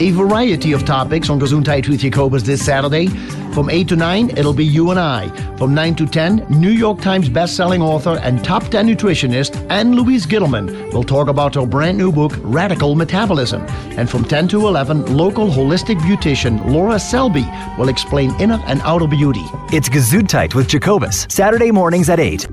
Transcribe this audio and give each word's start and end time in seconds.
A 0.00 0.10
variety 0.12 0.72
of 0.72 0.84
topics 0.84 1.28
on 1.28 1.38
Gesundheit 1.38 1.88
with 1.88 2.00
Jacobus 2.00 2.42
this 2.42 2.64
Saturday. 2.64 3.06
From 3.52 3.68
8 3.68 3.88
to 3.88 3.96
9, 3.96 4.30
it'll 4.30 4.54
be 4.54 4.64
you 4.64 4.90
and 4.90 4.98
I. 4.98 5.28
From 5.56 5.74
9 5.74 5.94
to 5.96 6.06
10, 6.06 6.46
New 6.48 6.70
York 6.70 7.00
Times 7.00 7.28
bestselling 7.28 7.80
author 7.80 8.18
and 8.22 8.42
top 8.44 8.64
10 8.68 8.88
nutritionist 8.88 9.54
Ann 9.70 9.94
Louise 9.94 10.24
Gittleman 10.26 10.92
will 10.92 11.02
talk 11.04 11.28
about 11.28 11.54
her 11.54 11.66
brand 11.66 11.98
new 11.98 12.10
book, 12.10 12.32
Radical 12.38 12.94
Metabolism. 12.94 13.62
And 13.98 14.08
from 14.08 14.24
10 14.24 14.48
to 14.48 14.66
11, 14.66 15.16
local 15.16 15.48
holistic 15.48 15.98
beautician 16.00 16.64
Laura 16.72 16.98
Selby 16.98 17.44
will 17.76 17.88
explain 17.88 18.34
inner 18.40 18.60
and 18.66 18.80
outer 18.82 19.06
beauty. 19.06 19.44
It's 19.72 19.88
Gesundheit 19.88 20.54
with 20.54 20.66
Jacobus, 20.68 21.26
Saturday 21.28 21.70
mornings 21.70 22.08
at 22.08 22.18
8. 22.18 22.46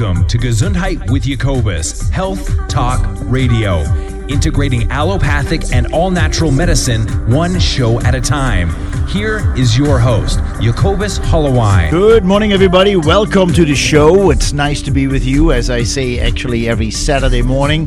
Welcome 0.00 0.26
to 0.28 0.38
Gesundheit 0.38 1.10
with 1.10 1.24
Jacobus, 1.24 2.08
Health 2.08 2.48
Talk 2.68 3.06
Radio, 3.24 3.80
integrating 4.28 4.90
allopathic 4.90 5.74
and 5.74 5.92
all 5.92 6.10
natural 6.10 6.50
medicine 6.50 7.06
one 7.30 7.60
show 7.60 8.00
at 8.00 8.14
a 8.14 8.20
time. 8.20 8.70
Here 9.08 9.54
is 9.58 9.76
your 9.76 9.98
host, 9.98 10.40
Jacobus 10.58 11.18
Holloway. 11.18 11.90
Good 11.90 12.24
morning, 12.24 12.52
everybody. 12.52 12.96
Welcome 12.96 13.52
to 13.52 13.66
the 13.66 13.74
show. 13.74 14.30
It's 14.30 14.54
nice 14.54 14.80
to 14.82 14.90
be 14.90 15.06
with 15.06 15.22
you, 15.22 15.52
as 15.52 15.68
I 15.68 15.82
say, 15.82 16.18
actually, 16.18 16.66
every 16.66 16.90
Saturday 16.90 17.42
morning. 17.42 17.86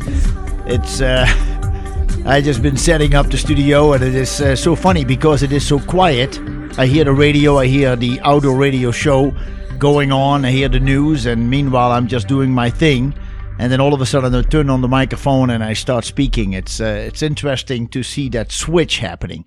It's, 0.66 1.00
uh, 1.00 1.26
I 2.26 2.40
just 2.40 2.62
been 2.62 2.76
setting 2.76 3.16
up 3.16 3.26
the 3.26 3.38
studio, 3.38 3.94
and 3.94 4.04
it 4.04 4.14
is 4.14 4.40
uh, 4.40 4.54
so 4.54 4.76
funny 4.76 5.04
because 5.04 5.42
it 5.42 5.50
is 5.50 5.66
so 5.66 5.80
quiet. 5.80 6.38
I 6.78 6.86
hear 6.86 7.02
the 7.02 7.12
radio, 7.12 7.58
I 7.58 7.66
hear 7.66 7.96
the 7.96 8.20
outdoor 8.20 8.56
radio 8.56 8.92
show 8.92 9.34
going 9.78 10.12
on, 10.12 10.44
I 10.44 10.50
hear 10.50 10.68
the 10.68 10.80
news, 10.80 11.26
and 11.26 11.50
meanwhile, 11.50 11.92
I'm 11.92 12.06
just 12.06 12.28
doing 12.28 12.50
my 12.50 12.70
thing. 12.70 13.14
And 13.58 13.70
then 13.70 13.80
all 13.80 13.94
of 13.94 14.00
a 14.00 14.06
sudden, 14.06 14.34
I 14.34 14.42
turn 14.42 14.70
on 14.70 14.80
the 14.80 14.88
microphone 14.88 15.50
and 15.50 15.62
I 15.62 15.74
start 15.74 16.04
speaking. 16.04 16.54
It's 16.54 16.80
uh, 16.80 17.04
it's 17.06 17.22
interesting 17.22 17.86
to 17.88 18.02
see 18.02 18.28
that 18.30 18.50
switch 18.50 18.98
happening. 18.98 19.44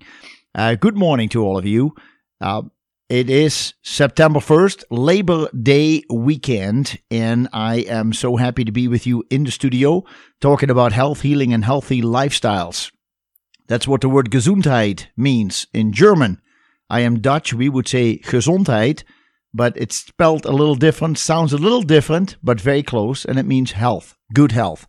Uh, 0.54 0.74
good 0.74 0.96
morning 0.96 1.28
to 1.30 1.44
all 1.44 1.58
of 1.58 1.66
you. 1.66 1.94
Uh, 2.40 2.62
it 3.08 3.30
is 3.30 3.74
September 3.82 4.38
1st, 4.40 4.84
Labor 4.90 5.48
Day 5.50 6.02
weekend, 6.10 6.98
and 7.10 7.48
I 7.52 7.76
am 7.80 8.12
so 8.12 8.36
happy 8.36 8.64
to 8.64 8.72
be 8.72 8.88
with 8.88 9.06
you 9.06 9.24
in 9.30 9.44
the 9.44 9.50
studio 9.50 10.04
talking 10.40 10.70
about 10.70 10.92
health, 10.92 11.22
healing, 11.22 11.52
and 11.52 11.64
healthy 11.64 12.02
lifestyles. 12.02 12.90
That's 13.66 13.88
what 13.88 14.00
the 14.00 14.08
word 14.08 14.30
Gesundheit 14.30 15.06
means 15.16 15.66
in 15.72 15.92
German. 15.92 16.40
I 16.90 17.00
am 17.00 17.20
Dutch, 17.20 17.52
we 17.52 17.68
would 17.68 17.88
say 17.88 18.18
Gezondheid, 18.18 19.04
but 19.54 19.76
it's 19.76 19.96
spelled 19.96 20.44
a 20.44 20.52
little 20.52 20.74
different, 20.74 21.18
sounds 21.18 21.52
a 21.52 21.58
little 21.58 21.82
different, 21.82 22.36
but 22.42 22.60
very 22.60 22.82
close, 22.82 23.24
and 23.24 23.38
it 23.38 23.46
means 23.46 23.72
health, 23.72 24.16
good 24.34 24.52
health. 24.52 24.86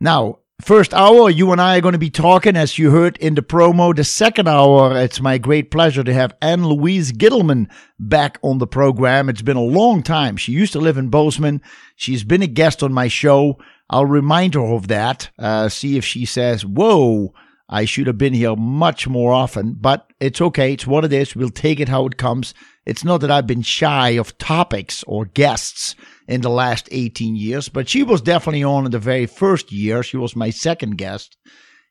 Now, 0.00 0.38
first 0.62 0.94
hour, 0.94 1.30
you 1.30 1.52
and 1.52 1.60
I 1.60 1.78
are 1.78 1.80
going 1.80 1.92
to 1.92 1.98
be 1.98 2.10
talking, 2.10 2.56
as 2.56 2.78
you 2.78 2.90
heard 2.90 3.16
in 3.18 3.34
the 3.34 3.42
promo. 3.42 3.94
The 3.94 4.04
second 4.04 4.48
hour, 4.48 4.96
it's 4.98 5.20
my 5.20 5.38
great 5.38 5.70
pleasure 5.70 6.04
to 6.04 6.14
have 6.14 6.36
Ann 6.40 6.66
Louise 6.66 7.12
Gittleman 7.12 7.70
back 7.98 8.38
on 8.42 8.58
the 8.58 8.66
program. 8.66 9.28
It's 9.28 9.42
been 9.42 9.56
a 9.56 9.62
long 9.62 10.02
time. 10.02 10.36
She 10.36 10.52
used 10.52 10.72
to 10.72 10.80
live 10.80 10.96
in 10.96 11.08
Bozeman. 11.08 11.60
She's 11.96 12.24
been 12.24 12.42
a 12.42 12.46
guest 12.46 12.82
on 12.82 12.92
my 12.92 13.08
show. 13.08 13.58
I'll 13.90 14.06
remind 14.06 14.54
her 14.54 14.64
of 14.64 14.88
that, 14.88 15.30
uh, 15.38 15.68
see 15.68 15.96
if 15.96 16.04
she 16.04 16.24
says, 16.24 16.64
Whoa, 16.64 17.34
I 17.68 17.84
should 17.84 18.06
have 18.06 18.18
been 18.18 18.34
here 18.34 18.56
much 18.56 19.06
more 19.06 19.32
often, 19.32 19.74
but 19.74 20.12
it's 20.20 20.40
okay. 20.40 20.72
It's 20.72 20.86
what 20.86 21.04
it 21.04 21.12
is. 21.12 21.36
We'll 21.36 21.50
take 21.50 21.80
it 21.80 21.88
how 21.88 22.06
it 22.06 22.16
comes. 22.16 22.54
It's 22.86 23.04
not 23.04 23.20
that 23.20 23.30
I've 23.30 23.46
been 23.46 23.62
shy 23.62 24.10
of 24.10 24.36
topics 24.38 25.04
or 25.06 25.26
guests 25.26 25.94
in 26.26 26.40
the 26.40 26.50
last 26.50 26.88
18 26.90 27.36
years, 27.36 27.68
but 27.68 27.88
she 27.88 28.02
was 28.02 28.22
definitely 28.22 28.64
on 28.64 28.86
in 28.86 28.90
the 28.90 28.98
very 28.98 29.26
first 29.26 29.70
year. 29.70 30.02
She 30.02 30.16
was 30.16 30.34
my 30.34 30.50
second 30.50 30.96
guest, 30.96 31.36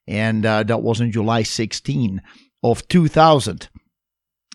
and 0.07 0.45
uh, 0.45 0.63
that 0.63 0.81
was 0.81 0.99
in 0.99 1.11
July 1.11 1.44
16 1.44 2.22
of 2.63 2.88
2000. 2.88 3.69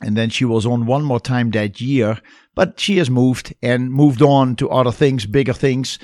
And 0.02 0.16
then 0.16 0.28
she 0.28 0.44
was 0.44 0.66
on 0.66 0.86
one 0.86 1.04
more 1.04 1.20
time 1.20 1.50
that 1.52 1.80
year, 1.80 2.18
but 2.54 2.80
she 2.80 2.96
has 2.98 3.08
moved 3.08 3.54
and 3.62 3.92
moved 3.92 4.22
on 4.22 4.56
to 4.56 4.70
other 4.70 4.92
things, 4.92 5.24
bigger 5.24 5.52
things. 5.52 5.98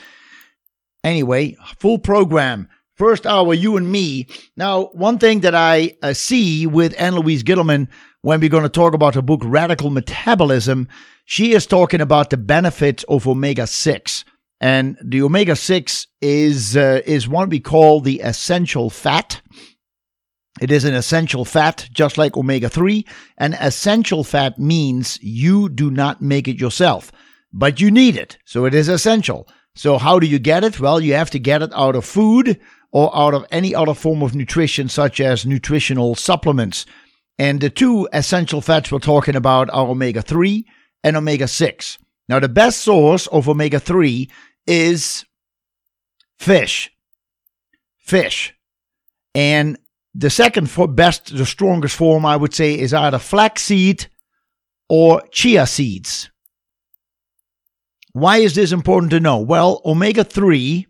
Anyway, 1.03 1.57
full 1.79 1.99
program. 1.99 2.69
First 2.95 3.27
hour, 3.27 3.55
you 3.55 3.77
and 3.77 3.91
me. 3.91 4.27
Now, 4.57 4.91
one 4.93 5.19
thing 5.19 5.41
that 5.41 5.55
I 5.55 5.97
uh, 6.03 6.13
see 6.13 6.67
with 6.67 6.95
Ann 7.01 7.15
Louise 7.15 7.43
Gittleman 7.43 7.89
when 8.23 8.41
we're 8.41 8.51
going 8.51 8.65
to 8.65 8.69
talk 8.69 8.95
about 8.95 9.15
her 9.15 9.23
book, 9.23 9.41
Radical 9.45 9.91
Metabolism, 9.91 10.89
she 11.25 11.53
is 11.53 11.67
talking 11.67 12.01
about 12.01 12.31
the 12.31 12.37
benefits 12.37 13.05
of 13.05 13.27
omega 13.27 13.67
6. 13.67 14.25
And 14.61 14.99
the 15.03 15.23
omega 15.23 15.57
6 15.57 16.07
is, 16.21 16.77
uh, 16.77 17.01
is 17.07 17.29
what 17.29 17.49
we 17.49 17.61
call 17.61 18.01
the 18.01 18.21
essential 18.21 18.91
fat. 18.91 19.41
It 20.61 20.71
is 20.71 20.85
an 20.85 20.95
essential 20.95 21.47
fat, 21.47 21.89
just 21.93 22.19
like 22.19 22.37
omega 22.37 22.69
3. 22.69 23.07
And 23.39 23.57
essential 23.59 24.23
fat 24.23 24.59
means 24.59 25.19
you 25.23 25.71
do 25.71 25.91
not 25.91 26.21
make 26.21 26.47
it 26.47 26.61
yourself, 26.61 27.11
but 27.53 27.81
you 27.81 27.91
need 27.91 28.17
it. 28.17 28.37
So 28.45 28.67
it 28.67 28.75
is 28.75 28.89
essential. 28.89 29.49
So, 29.75 29.99
how 29.99 30.19
do 30.19 30.27
you 30.27 30.39
get 30.39 30.65
it? 30.65 30.81
Well, 30.81 31.01
you 31.01 31.15
have 31.15 31.31
to 31.31 31.39
get 31.39 31.63
it 31.63 31.71
out 31.75 31.95
of 31.95 32.05
food 32.05 32.61
or 32.91 33.17
out 33.17 33.35
of 33.35 33.47
any 33.51 33.75
other 33.75 33.95
form 33.95 34.23
of 34.23 34.35
nutrition, 34.35 34.89
such 34.89 35.21
as 35.21 35.47
nutritional 35.47 36.17
supplements. 36.17 36.87
And 37.41 37.63
the 37.63 37.71
two 37.71 38.07
essential 38.13 38.61
fats 38.61 38.93
we're 38.93 38.99
talking 38.99 39.35
about 39.35 39.71
are 39.71 39.89
omega 39.89 40.21
3 40.21 40.67
and 41.03 41.17
omega 41.17 41.49
6. 41.49 41.97
Now, 42.29 42.39
the 42.39 42.51
best 42.51 42.83
source 42.83 43.27
of 43.29 43.49
omega 43.49 43.81
3 43.81 44.29
is 44.67 45.25
fish. 46.39 46.91
Fish. 47.97 48.55
And 49.35 49.79
the 50.15 50.29
second 50.29 50.71
best, 50.95 51.35
the 51.35 51.47
strongest 51.47 51.97
form, 51.97 52.27
I 52.27 52.37
would 52.37 52.53
say, 52.53 52.79
is 52.79 52.93
either 52.93 53.19
flaxseed 53.19 54.07
or 54.91 55.23
chia 55.31 55.67
seeds. 55.67 56.31
Why 58.13 58.37
is 58.37 58.55
this 58.55 58.71
important 58.71 59.13
to 59.13 59.21
know? 59.21 59.39
Well, 59.39 59.81
omega 59.87 60.25
3 60.25 60.87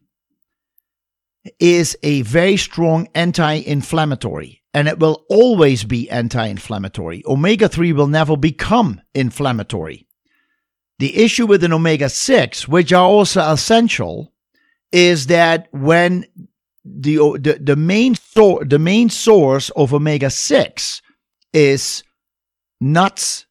is 1.61 1.97
a 2.03 2.23
very 2.23 2.57
strong 2.57 3.07
anti 3.15 3.53
inflammatory, 3.53 4.60
and 4.73 4.89
it 4.89 4.99
will 4.99 5.25
always 5.29 5.85
be 5.85 6.11
anti 6.11 6.47
inflammatory. 6.47 7.23
Omega 7.27 7.69
3 7.69 7.93
will 7.93 8.07
never 8.07 8.37
become 8.37 9.01
inflammatory. 9.15 10.07
The 10.99 11.17
issue 11.17 11.47
with 11.47 11.65
an 11.65 11.73
omega 11.73 12.09
6, 12.09 12.69
which 12.69 12.93
are 12.93 13.07
also 13.07 13.41
essential, 13.53 14.33
is 14.93 15.27
that 15.27 15.69
when 15.73 16.27
the, 16.85 17.17
the, 17.39 17.59
the, 17.61 17.77
main, 17.77 18.15
so, 18.15 18.61
the 18.65 18.79
main 18.79 19.09
source 19.09 19.71
of 19.71 19.95
omega 19.95 20.31
6 20.31 21.03
is 21.53 22.03
nuts, 22.81 23.47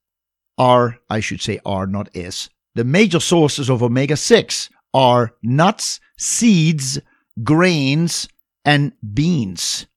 are, 0.57 0.97
I 1.09 1.21
should 1.21 1.41
say, 1.41 1.59
are, 1.65 1.87
not 1.87 2.09
is. 2.15 2.49
The 2.75 2.83
major 2.83 3.19
sources 3.19 3.69
of 3.69 3.81
omega 3.81 4.15
6 4.15 4.69
are 4.93 5.33
nuts, 5.41 5.99
seeds, 6.17 6.99
grains, 7.43 8.27
and 8.65 8.93
beans. 9.13 9.87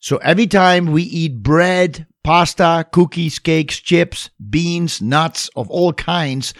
So 0.00 0.16
every 0.18 0.46
time 0.46 0.86
we 0.86 1.02
eat 1.02 1.42
bread, 1.42 2.06
pasta, 2.24 2.86
cookies, 2.90 3.38
cakes, 3.38 3.78
chips, 3.78 4.30
beans, 4.48 5.02
nuts 5.02 5.50
of 5.56 5.70
all 5.70 5.92
kinds, 5.92 6.54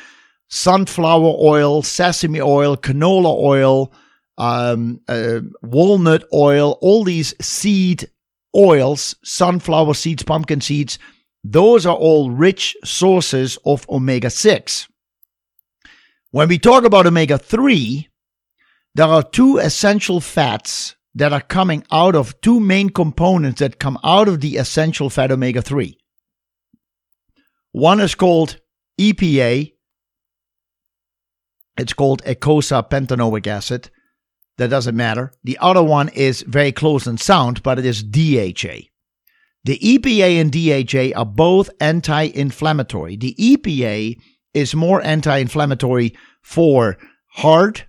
sunflower 0.49 1.37
oil, 1.41 1.83
sesame 1.83 2.41
oil, 2.41 2.77
canola 2.77 3.35
oil, 3.35 3.93
um, 4.37 5.01
uh, 5.09 5.41
walnut 5.63 6.25
oil, 6.35 6.79
all 6.83 7.03
these 7.03 7.35
seed 7.41 8.11
oils, 8.55 9.17
sunflower 9.25 9.95
seeds, 9.95 10.23
pumpkin 10.23 10.61
seeds, 10.61 10.99
those 11.43 11.87
are 11.87 11.97
all 11.97 12.31
rich 12.31 12.77
sources 12.85 13.59
of 13.65 13.89
omega 13.89 14.29
6. 14.29 14.87
When 16.31 16.49
we 16.49 16.59
talk 16.59 16.85
about 16.85 17.07
omega 17.07 17.39
3, 17.39 18.07
there 18.95 19.07
are 19.07 19.23
two 19.23 19.57
essential 19.57 20.21
fats 20.21 20.97
that 21.15 21.33
are 21.33 21.41
coming 21.41 21.85
out 21.91 22.15
of 22.15 22.41
two 22.41 22.61
main 22.61 22.91
components 22.91 23.61
that 23.61 23.79
come 23.79 23.99
out 24.05 24.29
of 24.29 24.41
the 24.41 24.57
essential 24.57 25.11
fat 25.11 25.33
omega 25.33 25.61
3. 25.63 25.97
One 27.73 28.01
is 28.01 28.15
called 28.15 28.61
EPA, 29.01 29.73
it's 31.77 31.93
called 31.93 32.23
eicosapentaenoic 32.25 33.47
acid. 33.47 33.91
that 34.59 34.69
doesn't 34.69 34.97
matter. 34.97 35.33
The 35.43 35.57
other 35.61 35.83
one 35.83 36.11
is 36.11 36.43
very 36.43 36.73
close 36.73 37.07
and 37.07 37.19
sound, 37.19 37.63
but 37.63 37.79
it 37.79 37.87
is 37.87 38.03
DHA. 38.03 38.91
The 39.65 39.79
EPA 39.79 40.41
and 40.41 40.53
DHA 40.53 41.19
are 41.19 41.27
both 41.27 41.71
anti 41.81 42.25
inflammatory. 42.25 43.17
The 43.17 43.35
EPA 43.35 44.17
is 44.53 44.75
more 44.75 45.03
anti 45.03 45.39
inflammatory 45.39 46.15
for 46.43 46.99
heart, 47.29 47.87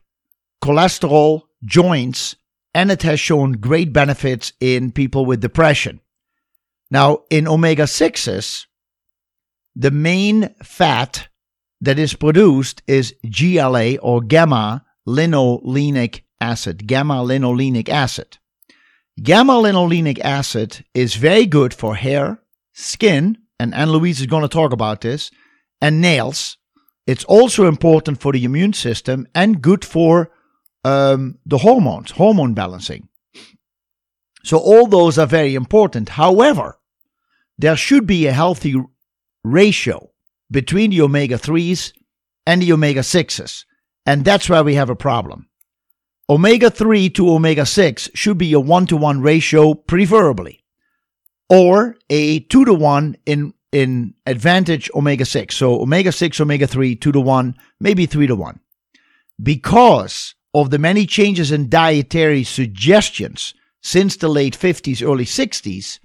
cholesterol, 0.63 1.43
joints, 1.65 2.35
and 2.73 2.91
it 2.91 3.03
has 3.03 3.19
shown 3.19 3.53
great 3.53 3.91
benefits 3.93 4.53
in 4.59 4.91
people 4.91 5.25
with 5.25 5.41
depression. 5.41 5.99
Now, 6.89 7.23
in 7.29 7.47
omega 7.47 7.83
6s, 7.83 8.65
the 9.75 9.91
main 9.91 10.53
fat 10.61 11.27
that 11.79 11.97
is 11.97 12.13
produced 12.13 12.81
is 12.87 13.15
GLA 13.25 13.95
or 13.97 14.21
gamma 14.21 14.85
linolenic 15.07 16.21
acid. 16.39 16.87
Gamma 16.87 17.15
linolenic 17.15 17.89
acid. 17.89 18.37
Gamma 19.21 19.53
linolenic 19.53 20.19
acid 20.19 20.85
is 20.93 21.15
very 21.15 21.45
good 21.45 21.73
for 21.73 21.95
hair, 21.95 22.39
skin, 22.73 23.37
and 23.59 23.73
Ann 23.73 23.91
Louise 23.91 24.19
is 24.19 24.27
going 24.27 24.43
to 24.43 24.47
talk 24.47 24.73
about 24.73 25.01
this, 25.01 25.31
and 25.81 26.01
nails. 26.01 26.57
It's 27.07 27.23
also 27.25 27.67
important 27.67 28.21
for 28.21 28.31
the 28.31 28.43
immune 28.43 28.73
system 28.73 29.27
and 29.33 29.61
good 29.61 29.83
for 29.83 30.31
um, 30.83 31.37
the 31.45 31.59
hormones, 31.59 32.11
hormone 32.11 32.53
balancing. 32.53 33.07
So, 34.43 34.57
all 34.57 34.87
those 34.87 35.17
are 35.17 35.27
very 35.27 35.55
important. 35.55 36.09
However, 36.09 36.79
there 37.57 37.75
should 37.75 38.07
be 38.07 38.25
a 38.25 38.31
healthy 38.31 38.75
ratio 39.43 40.11
between 40.49 40.89
the 40.89 41.01
omega 41.01 41.37
3s 41.37 41.93
and 42.45 42.61
the 42.61 42.73
omega 42.73 43.01
6s. 43.01 43.65
And 44.05 44.25
that's 44.25 44.49
where 44.49 44.63
we 44.63 44.75
have 44.75 44.89
a 44.89 44.95
problem. 44.95 45.47
Omega 46.29 46.69
3 46.69 47.09
to 47.11 47.29
omega 47.29 47.65
6 47.65 48.09
should 48.13 48.37
be 48.37 48.53
a 48.53 48.59
1 48.59 48.87
to 48.87 48.97
1 48.97 49.21
ratio, 49.21 49.73
preferably, 49.73 50.63
or 51.49 51.95
a 52.09 52.39
2 52.39 52.65
to 52.65 52.73
1 52.73 53.17
in, 53.25 53.53
in 53.71 54.13
advantage 54.25 54.89
omega 54.95 55.25
6. 55.25 55.55
So 55.55 55.81
omega 55.81 56.11
6, 56.11 56.39
omega 56.39 56.67
3, 56.67 56.95
2 56.95 57.11
to 57.11 57.19
1, 57.19 57.55
maybe 57.79 58.05
3 58.05 58.27
to 58.27 58.35
1. 58.35 58.59
Because 59.43 60.35
of 60.53 60.69
the 60.69 60.79
many 60.79 61.05
changes 61.05 61.51
in 61.51 61.69
dietary 61.69 62.43
suggestions 62.43 63.53
since 63.81 64.15
the 64.15 64.27
late 64.27 64.57
50s, 64.57 65.05
early 65.05 65.25
60s, 65.25 65.99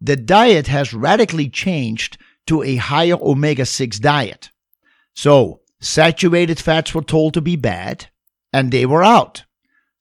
the 0.00 0.16
diet 0.16 0.66
has 0.66 0.92
radically 0.92 1.48
changed 1.48 2.18
to 2.46 2.62
a 2.62 2.76
higher 2.76 3.16
omega 3.20 3.64
6 3.64 3.98
diet. 4.00 4.50
So, 5.14 5.60
saturated 5.80 6.58
fats 6.58 6.94
were 6.94 7.02
told 7.02 7.34
to 7.34 7.40
be 7.40 7.56
bad, 7.56 8.08
and 8.52 8.70
they 8.70 8.84
were 8.84 9.04
out. 9.04 9.44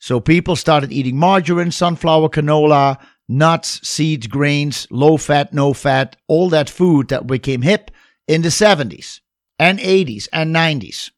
So 0.03 0.19
people 0.19 0.57
started 0.57 0.91
eating 0.91 1.17
margarine, 1.17 1.71
sunflower, 1.71 2.27
canola, 2.27 2.99
nuts, 3.29 3.87
seeds, 3.87 4.27
grains, 4.27 4.85
low 4.91 5.15
fat, 5.15 5.53
no 5.53 5.71
fat, 5.71 6.17
all 6.27 6.49
that 6.49 6.69
food 6.69 7.07
that 7.07 7.25
became 7.25 7.61
hip 7.61 7.89
in 8.27 8.41
the 8.41 8.49
70s 8.49 9.21
and 9.57 9.79
80s 9.79 10.27
and 10.33 10.53
90s. 10.53 11.11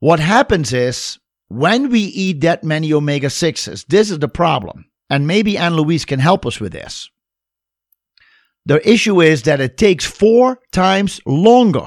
What 0.00 0.18
happens 0.18 0.72
is 0.72 1.18
when 1.48 1.90
we 1.90 2.00
eat 2.00 2.40
that 2.40 2.64
many 2.64 2.92
omega 2.92 3.28
6s, 3.28 3.86
this 3.86 4.10
is 4.10 4.18
the 4.18 4.28
problem. 4.28 4.86
And 5.10 5.26
maybe 5.26 5.58
Ann 5.58 5.74
Louise 5.74 6.04
can 6.04 6.20
help 6.20 6.46
us 6.46 6.60
with 6.60 6.72
this. 6.72 7.10
The 8.66 8.88
issue 8.88 9.20
is 9.20 9.42
that 9.42 9.60
it 9.60 9.76
takes 9.76 10.04
four 10.04 10.60
times 10.72 11.20
longer 11.26 11.86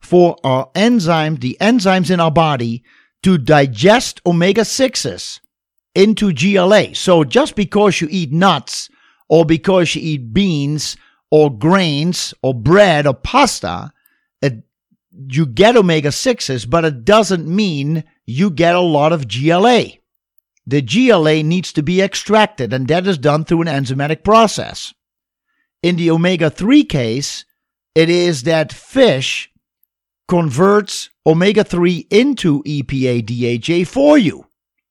for 0.00 0.36
our 0.44 0.70
enzyme, 0.74 1.36
the 1.36 1.56
enzymes 1.60 2.10
in 2.10 2.20
our 2.20 2.30
body, 2.30 2.84
to 3.22 3.38
digest 3.38 4.20
omega 4.26 4.60
6s 4.60 5.40
into 5.94 6.32
GLA. 6.32 6.94
So 6.94 7.24
just 7.24 7.56
because 7.56 8.00
you 8.00 8.08
eat 8.10 8.32
nuts 8.32 8.90
or 9.28 9.46
because 9.46 9.94
you 9.94 10.02
eat 10.02 10.34
beans 10.34 10.96
or 11.30 11.56
grains 11.56 12.34
or 12.42 12.52
bread 12.52 13.06
or 13.06 13.14
pasta, 13.14 13.92
you 15.28 15.46
get 15.46 15.76
omega 15.76 16.08
6s, 16.08 16.68
but 16.68 16.84
it 16.84 17.04
doesn't 17.04 17.46
mean 17.46 18.04
you 18.26 18.50
get 18.50 18.74
a 18.74 18.80
lot 18.80 19.12
of 19.12 19.28
GLA. 19.28 19.84
The 20.66 20.82
GLA 20.82 21.42
needs 21.42 21.72
to 21.74 21.82
be 21.82 22.00
extracted, 22.00 22.72
and 22.72 22.88
that 22.88 23.06
is 23.06 23.18
done 23.18 23.44
through 23.44 23.62
an 23.62 23.68
enzymatic 23.68 24.24
process. 24.24 24.94
In 25.82 25.96
the 25.96 26.10
omega 26.10 26.50
3 26.50 26.84
case, 26.84 27.44
it 27.94 28.08
is 28.08 28.44
that 28.44 28.72
fish 28.72 29.50
converts 30.26 31.10
omega 31.26 31.62
3 31.62 32.06
into 32.10 32.62
EPA 32.62 33.24
DHA 33.24 33.88
for 33.88 34.16
you. 34.16 34.46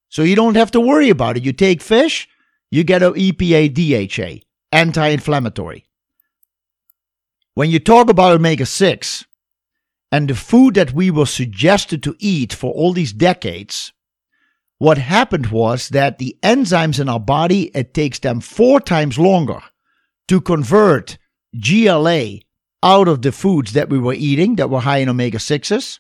So 0.10 0.22
you 0.22 0.36
don't 0.36 0.56
have 0.56 0.72
to 0.72 0.80
worry 0.80 1.10
about 1.10 1.38
it. 1.38 1.44
You 1.44 1.54
take 1.54 1.82
fish, 1.82 2.30
you 2.70 2.84
get 2.84 3.02
an 3.02 3.14
EPA 3.14 3.74
DHA, 3.74 4.46
anti 4.72 5.08
inflammatory. 5.08 5.86
When 7.56 7.72
you 7.72 7.80
talk 7.80 8.10
about 8.10 8.34
omega 8.34 8.66
6 8.66 9.26
and 10.14 10.30
the 10.30 10.36
food 10.36 10.76
that 10.76 10.94
we 10.94 11.10
were 11.10 11.26
suggested 11.26 12.04
to 12.04 12.16
eat 12.20 12.54
for 12.54 12.72
all 12.72 12.94
these 12.94 13.12
decades, 13.12 13.94
what 14.78 15.00
happened 15.00 15.48
was 15.48 15.90
that 15.90 16.20
the 16.20 16.38
enzymes 16.44 17.00
in 17.00 17.10
our 17.10 17.20
body, 17.20 17.72
it 17.74 17.96
takes 17.96 18.20
them 18.20 18.40
four 18.40 18.80
times 18.80 19.18
longer 19.18 19.60
to 20.28 20.40
convert 20.40 21.18
GLA 21.60 22.42
out 22.84 23.08
of 23.08 23.24
the 23.24 23.32
foods 23.32 23.74
that 23.74 23.90
we 23.90 23.98
were 23.98 24.14
eating 24.14 24.58
that 24.58 24.70
were 24.70 24.82
high 24.82 25.00
in 25.00 25.10
omega 25.10 25.40
6s, 25.40 26.00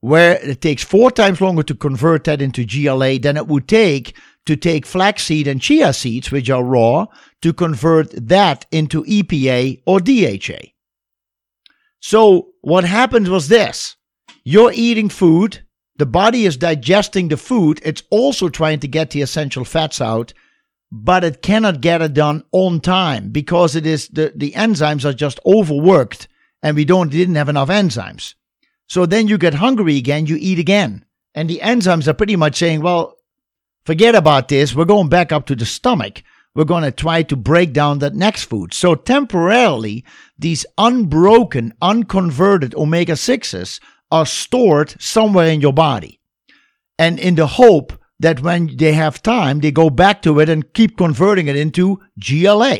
where 0.00 0.42
it 0.42 0.62
takes 0.62 0.82
four 0.82 1.10
times 1.10 1.42
longer 1.42 1.62
to 1.62 1.74
convert 1.74 2.24
that 2.24 2.40
into 2.40 2.64
GLA 2.64 3.18
than 3.18 3.36
it 3.36 3.48
would 3.48 3.68
take 3.68 4.16
to 4.46 4.56
take 4.56 4.86
flaxseed 4.86 5.46
and 5.46 5.60
chia 5.60 5.92
seeds, 5.92 6.30
which 6.30 6.48
are 6.48 6.64
raw, 6.64 7.04
to 7.42 7.52
convert 7.52 8.12
that 8.28 8.64
into 8.72 9.04
EPA 9.04 9.82
or 9.84 10.00
DHA. 10.00 10.70
So, 12.00 12.51
what 12.62 12.84
happened 12.84 13.28
was 13.28 13.48
this 13.48 13.96
you're 14.44 14.72
eating 14.74 15.08
food, 15.08 15.64
the 15.96 16.06
body 16.06 16.46
is 16.46 16.56
digesting 16.56 17.28
the 17.28 17.36
food, 17.36 17.80
it's 17.84 18.02
also 18.10 18.48
trying 18.48 18.80
to 18.80 18.88
get 18.88 19.10
the 19.10 19.22
essential 19.22 19.64
fats 19.64 20.00
out 20.00 20.32
but 20.94 21.24
it 21.24 21.40
cannot 21.40 21.80
get 21.80 22.02
it 22.02 22.12
done 22.12 22.44
on 22.52 22.78
time 22.78 23.30
because 23.30 23.74
it 23.74 23.86
is 23.86 24.08
the, 24.08 24.30
the 24.36 24.52
enzymes 24.52 25.06
are 25.06 25.14
just 25.14 25.40
overworked 25.46 26.28
and 26.62 26.76
we 26.76 26.84
don't 26.84 27.10
didn't 27.10 27.36
have 27.36 27.48
enough 27.48 27.70
enzymes. 27.70 28.34
So 28.88 29.06
then 29.06 29.26
you 29.26 29.38
get 29.38 29.54
hungry 29.54 29.96
again, 29.96 30.26
you 30.26 30.36
eat 30.38 30.58
again. 30.58 31.06
And 31.34 31.48
the 31.48 31.60
enzymes 31.62 32.06
are 32.06 32.12
pretty 32.12 32.36
much 32.36 32.58
saying, 32.58 32.82
well, 32.82 33.16
forget 33.86 34.14
about 34.14 34.48
this. 34.48 34.74
We're 34.74 34.84
going 34.84 35.08
back 35.08 35.32
up 35.32 35.46
to 35.46 35.56
the 35.56 35.64
stomach. 35.64 36.22
We're 36.54 36.64
going 36.64 36.84
to 36.84 36.92
try 36.92 37.22
to 37.22 37.36
break 37.36 37.72
down 37.72 38.00
that 38.00 38.14
next 38.14 38.44
food. 38.44 38.74
So 38.74 38.94
temporarily, 38.94 40.04
these 40.38 40.66
unbroken, 40.76 41.72
unconverted 41.80 42.74
omega 42.74 43.14
6s 43.14 43.80
are 44.10 44.26
stored 44.26 44.94
somewhere 45.00 45.48
in 45.48 45.62
your 45.62 45.72
body. 45.72 46.20
And 46.98 47.18
in 47.18 47.36
the 47.36 47.46
hope 47.46 47.94
that 48.20 48.40
when 48.40 48.76
they 48.76 48.92
have 48.92 49.22
time, 49.22 49.60
they 49.60 49.70
go 49.70 49.88
back 49.88 50.22
to 50.22 50.40
it 50.40 50.48
and 50.48 50.72
keep 50.74 50.96
converting 50.96 51.48
it 51.48 51.56
into 51.56 52.00
GLA. 52.18 52.78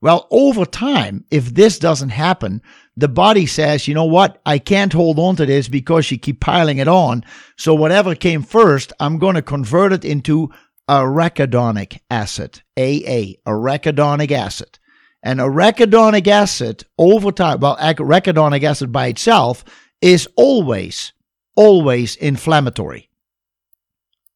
Well, 0.00 0.26
over 0.32 0.64
time, 0.64 1.24
if 1.30 1.54
this 1.54 1.78
doesn't 1.78 2.08
happen, 2.08 2.60
the 2.96 3.08
body 3.08 3.46
says, 3.46 3.86
you 3.86 3.94
know 3.94 4.04
what? 4.04 4.40
I 4.44 4.58
can't 4.58 4.92
hold 4.92 5.18
on 5.18 5.36
to 5.36 5.46
this 5.46 5.68
because 5.68 6.10
you 6.10 6.18
keep 6.18 6.40
piling 6.40 6.78
it 6.78 6.88
on. 6.88 7.24
So 7.56 7.74
whatever 7.74 8.16
came 8.16 8.42
first, 8.42 8.92
I'm 8.98 9.18
going 9.18 9.36
to 9.36 9.42
convert 9.42 9.92
it 9.92 10.04
into 10.04 10.50
arachidonic 10.88 12.00
acid, 12.10 12.62
AA, 12.76 13.38
arachidonic 13.46 14.30
acid. 14.30 14.78
And 15.22 15.38
arachidonic 15.38 16.26
acid 16.26 16.84
over 16.98 17.30
time, 17.30 17.60
well, 17.60 17.76
arachidonic 17.76 18.62
acid 18.64 18.90
by 18.90 19.06
itself 19.06 19.64
is 20.00 20.28
always, 20.36 21.12
always 21.56 22.16
inflammatory 22.16 23.08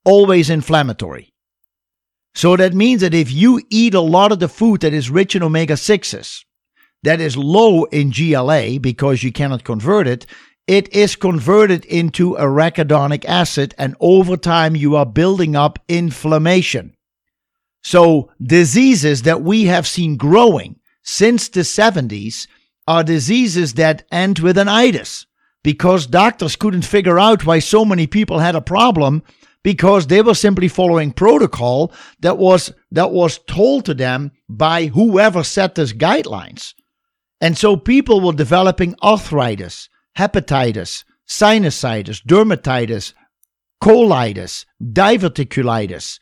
always 0.06 0.48
inflammatory. 0.48 1.34
So 2.34 2.56
that 2.56 2.74
means 2.74 3.00
that 3.00 3.12
if 3.12 3.30
you 3.30 3.60
eat 3.70 3.92
a 3.92 4.00
lot 4.00 4.32
of 4.32 4.38
the 4.38 4.48
food 4.48 4.80
that 4.82 4.94
is 4.94 5.10
rich 5.10 5.34
in 5.34 5.42
omega 5.42 5.74
6s, 5.74 6.44
that 7.02 7.20
is 7.20 7.36
low 7.36 7.84
in 7.84 8.10
GLA 8.10 8.78
because 8.80 9.22
you 9.22 9.32
cannot 9.32 9.64
convert 9.64 10.06
it, 10.06 10.26
it 10.66 10.92
is 10.94 11.16
converted 11.16 11.84
into 11.84 12.34
arachidonic 12.34 13.24
acid, 13.24 13.74
and 13.78 13.96
over 14.00 14.36
time 14.36 14.74
you 14.74 14.96
are 14.96 15.06
building 15.06 15.54
up 15.54 15.78
inflammation. 15.88 16.96
So, 17.82 18.32
diseases 18.42 19.22
that 19.22 19.42
we 19.42 19.64
have 19.64 19.86
seen 19.86 20.16
growing 20.16 20.80
since 21.02 21.48
the 21.48 21.60
70s 21.60 22.48
are 22.88 23.04
diseases 23.04 23.74
that 23.74 24.04
end 24.10 24.40
with 24.40 24.58
an 24.58 24.68
itis 24.68 25.26
because 25.62 26.06
doctors 26.06 26.56
couldn't 26.56 26.84
figure 26.84 27.18
out 27.18 27.44
why 27.44 27.58
so 27.58 27.84
many 27.84 28.06
people 28.06 28.38
had 28.38 28.54
a 28.54 28.60
problem 28.60 29.22
because 29.62 30.06
they 30.06 30.22
were 30.22 30.34
simply 30.34 30.68
following 30.68 31.12
protocol 31.12 31.92
that 32.20 32.38
was 32.38 32.72
that 32.92 33.10
was 33.10 33.38
told 33.48 33.84
to 33.84 33.94
them 33.94 34.30
by 34.48 34.86
whoever 34.86 35.42
set 35.42 35.74
these 35.74 35.92
guidelines. 35.92 36.74
And 37.40 37.58
so 37.58 37.76
people 37.76 38.20
were 38.20 38.32
developing 38.32 38.94
arthritis, 39.02 39.88
hepatitis, 40.16 41.04
sinusitis, 41.28 42.22
dermatitis, 42.24 43.12
colitis, 43.82 44.64
diverticulitis, 44.82 46.18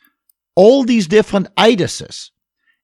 all 0.56 0.84
these 0.84 1.06
different 1.06 1.54
itises. 1.56 2.30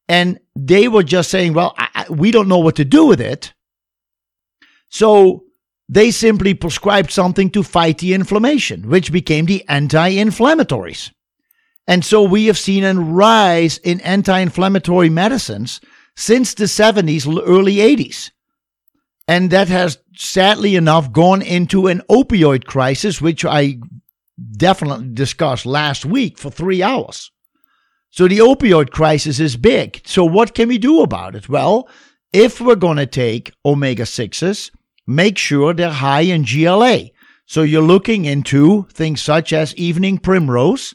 And 0.08 0.40
they 0.56 0.88
were 0.88 1.02
just 1.02 1.30
saying, 1.30 1.54
well, 1.54 1.74
I, 1.78 1.88
I, 1.94 2.12
we 2.12 2.30
don't 2.30 2.48
know 2.48 2.58
what 2.58 2.76
to 2.76 2.84
do 2.84 3.06
with 3.06 3.20
it. 3.20 3.52
So 4.88 5.44
they 5.88 6.10
simply 6.10 6.54
prescribed 6.54 7.10
something 7.10 7.50
to 7.50 7.62
fight 7.62 7.98
the 7.98 8.14
inflammation, 8.14 8.88
which 8.88 9.12
became 9.12 9.46
the 9.46 9.64
anti 9.68 10.14
inflammatories. 10.14 11.12
And 11.86 12.04
so 12.04 12.22
we 12.22 12.46
have 12.46 12.58
seen 12.58 12.84
a 12.84 12.94
rise 12.94 13.78
in 13.78 14.00
anti 14.00 14.38
inflammatory 14.38 15.10
medicines 15.10 15.80
since 16.16 16.54
the 16.54 16.64
70s, 16.64 17.26
early 17.46 17.76
80s. 17.76 18.30
And 19.30 19.52
that 19.52 19.68
has 19.68 19.98
sadly 20.16 20.74
enough 20.74 21.12
gone 21.12 21.40
into 21.40 21.86
an 21.86 22.02
opioid 22.10 22.64
crisis, 22.64 23.20
which 23.20 23.44
I 23.44 23.78
definitely 24.56 25.10
discussed 25.14 25.64
last 25.64 26.04
week 26.04 26.36
for 26.36 26.50
three 26.50 26.82
hours. 26.82 27.30
So 28.10 28.26
the 28.26 28.38
opioid 28.38 28.90
crisis 28.90 29.38
is 29.38 29.56
big. 29.56 30.02
So 30.04 30.24
what 30.24 30.52
can 30.52 30.66
we 30.66 30.78
do 30.78 31.00
about 31.00 31.36
it? 31.36 31.48
Well, 31.48 31.88
if 32.32 32.60
we're 32.60 32.74
going 32.74 32.96
to 32.96 33.06
take 33.06 33.52
omega 33.64 34.02
6s, 34.02 34.72
make 35.06 35.38
sure 35.38 35.74
they're 35.74 35.90
high 35.90 36.22
in 36.22 36.42
GLA. 36.42 37.10
So 37.46 37.62
you're 37.62 37.82
looking 37.82 38.24
into 38.24 38.88
things 38.92 39.22
such 39.22 39.52
as 39.52 39.76
evening 39.76 40.18
primrose, 40.18 40.92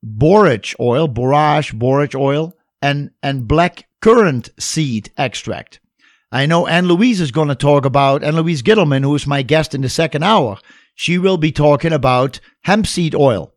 borage 0.00 0.76
oil, 0.78 1.08
borage, 1.08 1.76
borage 1.76 2.14
oil, 2.14 2.54
and, 2.80 3.10
and 3.20 3.48
black 3.48 3.88
currant 4.00 4.50
seed 4.60 5.10
extract. 5.16 5.80
I 6.30 6.46
know 6.46 6.66
Ann 6.66 6.88
Louise 6.88 7.20
is 7.20 7.30
going 7.30 7.48
to 7.48 7.54
talk 7.54 7.84
about, 7.84 8.22
Ann 8.22 8.36
Louise 8.36 8.62
Gittleman, 8.62 9.02
who 9.02 9.14
is 9.14 9.26
my 9.26 9.42
guest 9.42 9.74
in 9.74 9.80
the 9.80 9.88
second 9.88 10.22
hour, 10.22 10.58
she 10.94 11.16
will 11.18 11.38
be 11.38 11.52
talking 11.52 11.92
about 11.92 12.40
hemp 12.62 12.86
seed 12.86 13.14
oil, 13.14 13.54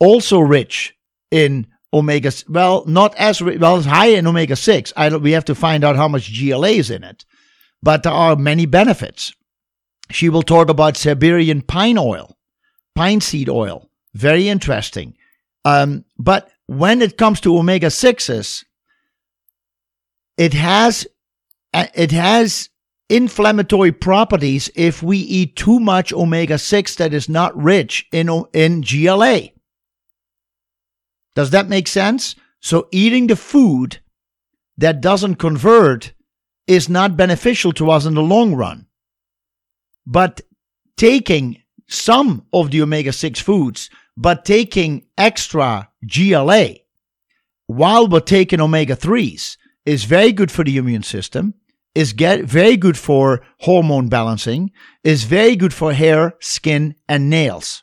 also 0.00 0.38
rich 0.40 0.94
in 1.30 1.66
omega, 1.92 2.32
well, 2.48 2.84
not 2.86 3.14
as, 3.16 3.42
well, 3.42 3.76
as 3.76 3.84
high 3.84 4.06
in 4.06 4.26
omega 4.26 4.56
6. 4.56 4.92
I 4.96 5.14
we 5.16 5.32
have 5.32 5.44
to 5.46 5.54
find 5.54 5.84
out 5.84 5.96
how 5.96 6.08
much 6.08 6.32
GLA 6.38 6.68
is 6.68 6.90
in 6.90 7.04
it 7.04 7.24
but 7.82 8.02
there 8.02 8.12
are 8.12 8.34
many 8.34 8.66
benefits. 8.66 9.32
She 10.10 10.28
will 10.28 10.42
talk 10.42 10.68
about 10.68 10.96
Siberian 10.96 11.62
pine 11.62 11.98
oil, 11.98 12.36
pine 12.96 13.20
seed 13.20 13.48
oil. 13.48 13.88
Very 14.14 14.48
interesting. 14.48 15.14
Um, 15.64 16.04
but 16.18 16.50
when 16.66 17.02
it 17.02 17.16
comes 17.16 17.40
to 17.40 17.56
omega 17.56 17.86
6s, 17.86 18.64
it 20.36 20.52
has 20.54 21.06
it 21.94 22.12
has 22.12 22.70
inflammatory 23.08 23.92
properties 23.92 24.70
if 24.74 25.02
we 25.02 25.18
eat 25.18 25.56
too 25.56 25.78
much 25.78 26.12
omega 26.12 26.58
6 26.58 26.94
that 26.96 27.14
is 27.14 27.28
not 27.28 27.56
rich 27.56 28.06
in 28.12 28.28
in 28.52 28.82
GLA. 28.82 29.48
Does 31.34 31.50
that 31.50 31.68
make 31.68 31.86
sense? 31.86 32.34
So 32.60 32.88
eating 32.90 33.26
the 33.26 33.36
food 33.36 34.00
that 34.78 35.00
doesn't 35.00 35.36
convert 35.36 36.12
is 36.66 36.88
not 36.88 37.16
beneficial 37.16 37.72
to 37.72 37.90
us 37.90 38.06
in 38.06 38.14
the 38.14 38.22
long 38.22 38.54
run. 38.54 38.86
But 40.06 40.40
taking 40.96 41.62
some 41.88 42.46
of 42.52 42.70
the 42.70 42.82
omega 42.82 43.12
6 43.12 43.38
foods, 43.40 43.90
but 44.16 44.44
taking 44.44 45.06
extra 45.16 45.90
GLA 46.04 46.74
while 47.66 48.08
we're 48.08 48.20
taking 48.20 48.60
omega 48.60 48.96
3s 48.96 49.56
is 49.84 50.04
very 50.04 50.32
good 50.32 50.50
for 50.50 50.64
the 50.64 50.76
immune 50.76 51.02
system, 51.02 51.54
is 51.96 52.12
get 52.12 52.44
very 52.44 52.76
good 52.76 52.98
for 52.98 53.40
hormone 53.60 54.08
balancing, 54.08 54.70
is 55.02 55.24
very 55.24 55.56
good 55.56 55.72
for 55.72 55.94
hair, 55.94 56.34
skin, 56.40 56.94
and 57.08 57.30
nails. 57.30 57.82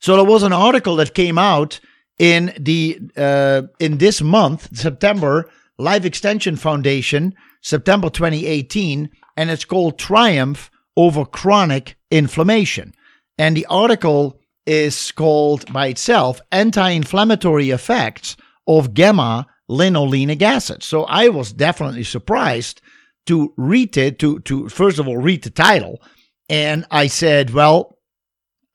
So 0.00 0.16
there 0.16 0.24
was 0.24 0.42
an 0.42 0.52
article 0.52 0.96
that 0.96 1.14
came 1.14 1.38
out 1.38 1.78
in 2.18 2.52
the 2.58 2.98
uh, 3.16 3.62
in 3.78 3.98
this 3.98 4.20
month, 4.20 4.76
September, 4.76 5.48
Life 5.78 6.04
Extension 6.04 6.56
Foundation, 6.56 7.34
September 7.62 8.10
2018, 8.10 9.08
and 9.36 9.50
it's 9.50 9.64
called 9.64 9.96
Triumph 9.96 10.68
Over 10.96 11.24
Chronic 11.24 11.96
Inflammation. 12.10 12.92
And 13.38 13.56
the 13.56 13.66
article 13.66 14.40
is 14.66 15.12
called 15.12 15.72
by 15.72 15.86
itself 15.86 16.40
Anti 16.50 16.90
Inflammatory 16.90 17.70
Effects 17.70 18.36
of 18.66 18.94
Gamma 18.94 19.46
Linolenic 19.70 20.42
Acid. 20.42 20.82
So 20.82 21.04
I 21.04 21.28
was 21.28 21.52
definitely 21.52 22.04
surprised 22.04 22.80
to 23.26 23.52
read 23.56 23.96
it, 23.96 24.18
to, 24.18 24.40
to 24.40 24.68
first 24.68 24.98
of 24.98 25.08
all 25.08 25.16
read 25.16 25.42
the 25.42 25.50
title. 25.50 26.02
And 26.48 26.84
I 26.90 27.06
said, 27.06 27.50
well, 27.50 27.98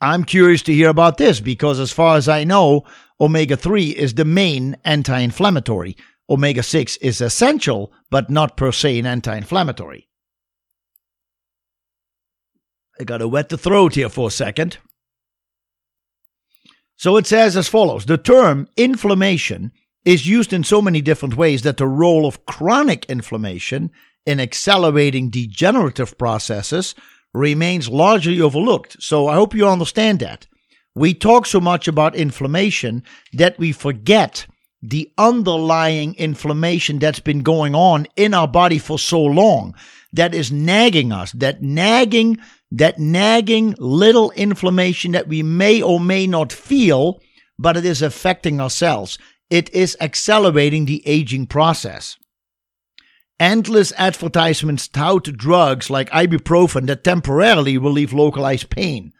I'm 0.01 0.23
curious 0.23 0.63
to 0.63 0.73
hear 0.73 0.89
about 0.89 1.17
this 1.17 1.39
because, 1.39 1.79
as 1.79 1.91
far 1.91 2.15
as 2.17 2.27
I 2.27 2.43
know, 2.43 2.85
omega 3.19 3.57
3 3.57 3.89
is 3.89 4.13
the 4.13 4.25
main 4.25 4.77
anti 4.85 5.19
inflammatory 5.19 5.95
omega 6.29 6.61
6 6.63 6.97
is 6.97 7.21
essential, 7.21 7.91
but 8.09 8.29
not 8.29 8.55
per 8.55 8.71
se 8.71 8.99
an 8.99 9.05
anti 9.05 9.35
inflammatory. 9.35 10.07
I 12.99 13.03
got 13.03 13.17
to 13.17 13.27
wet 13.27 13.49
the 13.49 13.57
throat 13.57 13.95
here 13.95 14.09
for 14.09 14.27
a 14.27 14.31
second. 14.31 14.77
So 16.97 17.15
it 17.15 17.25
says 17.25 17.55
as 17.55 17.67
follows 17.69 18.05
The 18.05 18.17
term 18.17 18.67
inflammation 18.75 19.71
is 20.05 20.27
used 20.27 20.53
in 20.53 20.63
so 20.63 20.81
many 20.81 21.01
different 21.01 21.35
ways 21.35 21.61
that 21.63 21.77
the 21.77 21.87
role 21.87 22.25
of 22.25 22.45
chronic 22.45 23.05
inflammation 23.05 23.91
in 24.25 24.39
accelerating 24.39 25.29
degenerative 25.29 26.17
processes 26.17 26.95
remains 27.33 27.89
largely 27.89 28.41
overlooked. 28.41 29.01
So 29.01 29.27
I 29.27 29.35
hope 29.35 29.53
you 29.53 29.67
understand 29.67 30.19
that. 30.19 30.47
We 30.95 31.13
talk 31.13 31.45
so 31.45 31.59
much 31.59 31.87
about 31.87 32.15
inflammation 32.15 33.03
that 33.33 33.57
we 33.59 33.71
forget 33.71 34.47
the 34.81 35.11
underlying 35.17 36.15
inflammation 36.15 36.99
that's 36.99 37.19
been 37.19 37.41
going 37.41 37.75
on 37.75 38.07
in 38.15 38.33
our 38.33 38.47
body 38.47 38.77
for 38.77 38.97
so 38.97 39.21
long 39.21 39.75
that 40.13 40.33
is 40.33 40.51
nagging 40.51 41.11
us, 41.11 41.31
that 41.33 41.61
nagging, 41.61 42.37
that 42.71 42.97
nagging 42.97 43.75
little 43.77 44.31
inflammation 44.31 45.11
that 45.11 45.27
we 45.27 45.43
may 45.43 45.81
or 45.81 45.99
may 45.99 46.25
not 46.25 46.51
feel, 46.51 47.21
but 47.57 47.77
it 47.77 47.85
is 47.85 48.01
affecting 48.01 48.59
our 48.59 48.69
cells. 48.69 49.17
It 49.49 49.73
is 49.73 49.97
accelerating 49.99 50.85
the 50.85 51.01
aging 51.07 51.47
process. 51.47 52.17
Endless 53.39 53.93
advertisements 53.97 54.87
tout 54.87 55.35
drugs 55.37 55.89
like 55.89 56.09
ibuprofen 56.09 56.87
that 56.87 57.03
temporarily 57.03 57.77
relieve 57.77 58.13
localized 58.13 58.69
pain. 58.69 59.13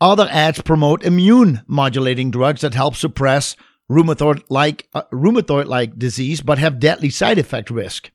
Other 0.00 0.28
ads 0.30 0.62
promote 0.62 1.04
immune 1.04 1.62
modulating 1.66 2.30
drugs 2.30 2.60
that 2.60 2.74
help 2.74 2.94
suppress 2.94 3.56
rheumatoid 3.90 4.42
like 4.48 4.88
uh, 4.94 5.02
rheumatoid 5.12 5.66
like 5.66 5.98
disease 5.98 6.40
but 6.40 6.58
have 6.58 6.80
deadly 6.80 7.10
side 7.10 7.38
effect 7.38 7.70
risk. 7.70 8.10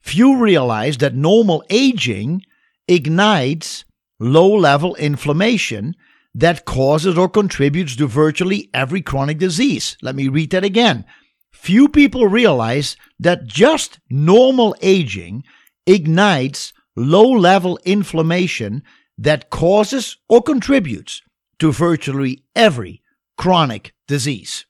Few 0.00 0.36
realize 0.36 0.98
that 0.98 1.14
normal 1.14 1.62
aging 1.70 2.42
ignites 2.86 3.84
low 4.18 4.48
level 4.48 4.94
inflammation 4.96 5.94
that 6.38 6.64
causes 6.64 7.18
or 7.18 7.28
contributes 7.28 7.96
to 7.96 8.06
virtually 8.06 8.70
every 8.72 9.02
chronic 9.02 9.38
disease. 9.38 9.96
Let 10.02 10.14
me 10.14 10.28
read 10.28 10.50
that 10.52 10.62
again. 10.62 11.04
Few 11.52 11.88
people 11.88 12.28
realize 12.28 12.96
that 13.18 13.48
just 13.48 13.98
normal 14.08 14.76
aging 14.80 15.42
ignites 15.84 16.72
low 16.94 17.28
level 17.28 17.80
inflammation 17.84 18.84
that 19.18 19.50
causes 19.50 20.16
or 20.28 20.40
contributes 20.40 21.22
to 21.58 21.72
virtually 21.72 22.44
every 22.54 23.02
chronic 23.36 23.92
disease. 24.06 24.64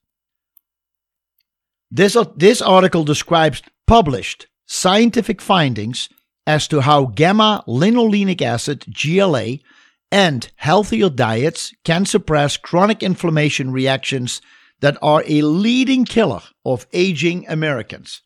This, 1.90 2.16
uh, 2.16 2.24
this 2.34 2.62
article 2.62 3.04
describes 3.04 3.62
published 3.86 4.46
scientific 4.64 5.42
findings 5.42 6.08
as 6.46 6.66
to 6.68 6.80
how 6.80 7.04
gamma 7.04 7.62
linolenic 7.68 8.40
acid, 8.40 8.86
GLA, 8.90 9.58
and 10.10 10.50
healthier 10.56 11.10
diets 11.10 11.72
can 11.84 12.06
suppress 12.06 12.56
chronic 12.56 13.02
inflammation 13.02 13.70
reactions 13.70 14.40
that 14.80 14.96
are 15.02 15.22
a 15.26 15.42
leading 15.42 16.04
killer 16.04 16.40
of 16.64 16.86
aging 16.92 17.46
Americans. 17.48 18.22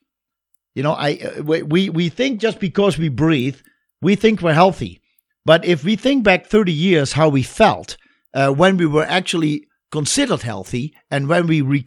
You 0.75 0.83
know, 0.83 0.93
I 0.93 1.15
uh, 1.15 1.43
we 1.43 1.91
we 1.91 2.09
think 2.09 2.41
just 2.41 2.59
because 2.61 2.99
we 2.99 3.09
breathe, 3.09 3.57
we 4.01 4.17
think 4.17 4.41
we're 4.41 4.55
healthy. 4.55 5.01
But 5.45 5.65
if 5.65 5.85
we 5.85 5.97
think 5.97 6.23
back 6.25 6.47
30 6.47 6.73
years 6.73 7.13
how 7.13 7.29
we 7.29 7.43
felt 7.43 7.97
uh, 8.33 8.51
when 8.51 8.77
we 8.77 8.87
were 8.87 9.05
actually 9.05 9.67
considered 9.91 10.43
healthy, 10.43 10.95
and 11.11 11.29
when 11.29 11.47
we 11.47 11.61
re- 11.61 11.85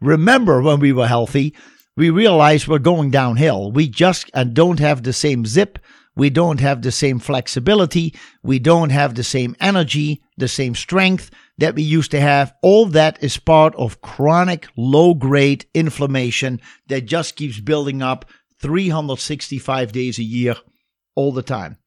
remember 0.00 0.62
when 0.62 0.80
we 0.80 0.92
were 0.92 1.06
healthy, 1.06 1.54
we 1.96 2.10
realize 2.10 2.66
we're 2.66 2.78
going 2.78 3.10
downhill. 3.10 3.70
We 3.70 3.88
just 3.88 4.30
uh, 4.34 4.44
don't 4.44 4.78
have 4.80 5.02
the 5.02 5.12
same 5.12 5.44
zip. 5.44 5.78
We 6.18 6.30
don't 6.30 6.58
have 6.58 6.82
the 6.82 6.90
same 6.90 7.20
flexibility. 7.20 8.12
We 8.42 8.58
don't 8.58 8.90
have 8.90 9.14
the 9.14 9.22
same 9.22 9.54
energy, 9.60 10.20
the 10.36 10.48
same 10.48 10.74
strength 10.74 11.30
that 11.58 11.76
we 11.76 11.82
used 11.82 12.10
to 12.10 12.20
have. 12.20 12.52
All 12.60 12.86
that 12.86 13.22
is 13.22 13.38
part 13.38 13.72
of 13.76 14.00
chronic 14.00 14.66
low 14.76 15.14
grade 15.14 15.66
inflammation 15.74 16.60
that 16.88 17.02
just 17.06 17.36
keeps 17.36 17.60
building 17.60 18.02
up 18.02 18.24
365 18.60 19.92
days 19.92 20.18
a 20.18 20.24
year 20.24 20.56
all 21.14 21.30
the 21.30 21.40
time. 21.40 21.78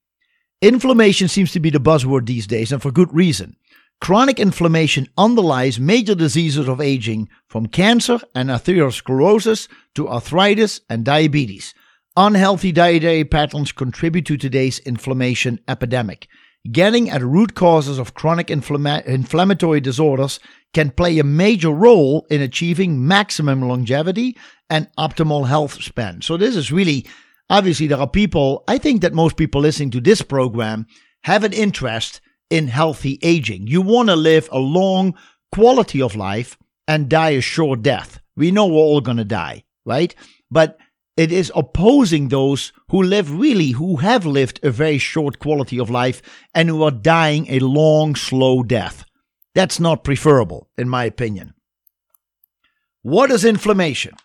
Inflammation 0.62 1.28
seems 1.28 1.52
to 1.52 1.60
be 1.60 1.70
the 1.70 1.80
buzzword 1.80 2.26
these 2.26 2.48
days, 2.48 2.72
and 2.72 2.82
for 2.82 2.92
good 2.92 3.14
reason. 3.14 3.58
Chronic 4.00 4.40
inflammation 4.40 5.08
underlies 5.18 5.78
major 5.78 6.16
diseases 6.16 6.70
of 6.70 6.80
aging, 6.80 7.28
from 7.48 7.66
cancer 7.66 8.20
and 8.34 8.50
atherosclerosis 8.50 9.68
to 9.96 10.08
arthritis 10.08 10.80
and 10.90 11.04
diabetes. 11.04 11.74
Unhealthy 12.18 12.74
dietary 12.74 13.24
patterns 13.24 13.72
contribute 13.72 14.26
to 14.26 14.36
today's 14.36 14.80
inflammation 14.80 15.62
epidemic. 15.70 16.28
Getting 16.70 17.10
at 17.10 17.22
root 17.22 17.56
causes 17.56 17.98
of 17.98 18.14
chronic 18.16 18.48
inflama- 18.48 19.06
inflammatory 19.06 19.80
disorders 19.80 20.42
can 20.74 20.92
play 20.92 21.20
a 21.20 21.24
major 21.24 21.70
role 21.70 22.28
in 22.30 22.42
achieving 22.42 23.08
maximum 23.08 23.62
longevity 23.62 24.38
and 24.70 24.90
optimal 25.00 25.48
health 25.48 25.82
span. 25.82 26.22
So, 26.22 26.36
this 26.36 26.58
is 26.58 26.70
really 26.70 27.08
obviously, 27.50 27.88
there 27.88 28.00
are 28.00 28.10
people, 28.10 28.66
I 28.68 28.78
think 28.78 29.02
that 29.04 29.14
most 29.14 29.38
people 29.38 29.62
listening 29.62 29.92
to 29.92 30.02
this 30.02 30.22
program 30.22 30.88
have 31.24 31.46
an 31.46 31.54
interest 31.54 32.20
in 32.50 32.68
healthy 32.68 33.20
aging. 33.22 33.68
You 33.68 33.82
want 33.82 34.10
to 34.10 34.18
live 34.18 34.50
a 34.52 34.60
long 34.60 35.18
quality 35.54 36.02
of 36.02 36.18
life 36.18 36.58
and 36.90 37.08
die 37.08 37.32
a 37.32 37.42
short 37.42 37.82
death. 37.82 38.20
We 38.36 38.52
know 38.52 38.68
we're 38.68 38.76
all 38.76 39.00
going 39.00 39.18
to 39.18 39.24
die, 39.24 39.64
right? 39.86 40.14
But 40.50 40.78
it 41.18 41.32
is 41.32 41.52
opposing 41.56 42.28
those 42.28 42.72
who 42.90 43.04
live 43.04 43.40
really, 43.40 43.72
who 43.72 43.98
have 43.98 44.26
lived 44.26 44.60
a 44.64 44.72
very 44.72 44.98
short 44.98 45.40
quality 45.40 45.80
of 45.80 45.90
life 45.90 46.22
and 46.54 46.70
who 46.70 46.84
are 46.84 46.92
dying 46.92 47.48
a 47.50 47.60
long, 47.60 48.16
slow 48.16 48.64
death. 48.64 49.04
That's 49.54 49.80
not 49.80 50.04
preferable, 50.04 50.70
in 50.78 50.88
my 50.88 51.06
opinion. 51.06 51.54
What 53.02 53.32
is 53.32 53.44
inflammation? 53.44 54.16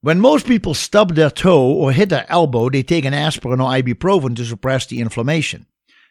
When 0.00 0.20
most 0.20 0.46
people 0.46 0.74
stub 0.74 1.14
their 1.14 1.30
toe 1.30 1.70
or 1.72 1.92
hit 1.92 2.08
their 2.08 2.26
elbow, 2.28 2.70
they 2.70 2.82
take 2.82 3.04
an 3.04 3.14
aspirin 3.14 3.60
or 3.60 3.70
ibuprofen 3.70 4.36
to 4.36 4.44
suppress 4.44 4.86
the 4.86 5.00
inflammation. 5.00 5.66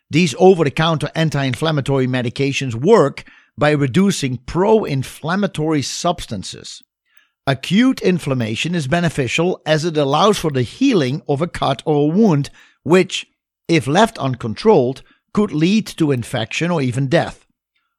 These 0.09 0.35
over 0.37 0.63
the 0.63 0.71
counter 0.71 1.09
anti 1.15 1.43
inflammatory 1.43 2.07
medications 2.07 2.75
work 2.75 3.23
by 3.57 3.71
reducing 3.71 4.37
pro 4.37 4.83
inflammatory 4.83 5.81
substances. 5.81 6.83
Acute 7.47 8.01
inflammation 8.01 8.73
is 8.73 8.87
beneficial 8.87 9.61
as 9.67 9.85
it 9.85 9.95
allows 9.97 10.39
for 10.39 10.49
the 10.49 10.63
healing 10.63 11.21
of 11.27 11.41
a 11.41 11.47
cut 11.47 11.83
or 11.85 11.95
a 11.95 12.15
wound, 12.15 12.49
which, 12.81 13.27
if 13.67 13.85
left 13.85 14.17
uncontrolled, 14.17 15.03
could 15.31 15.51
lead 15.51 15.85
to 15.85 16.11
infection 16.11 16.71
or 16.71 16.81
even 16.81 17.07
death. 17.07 17.45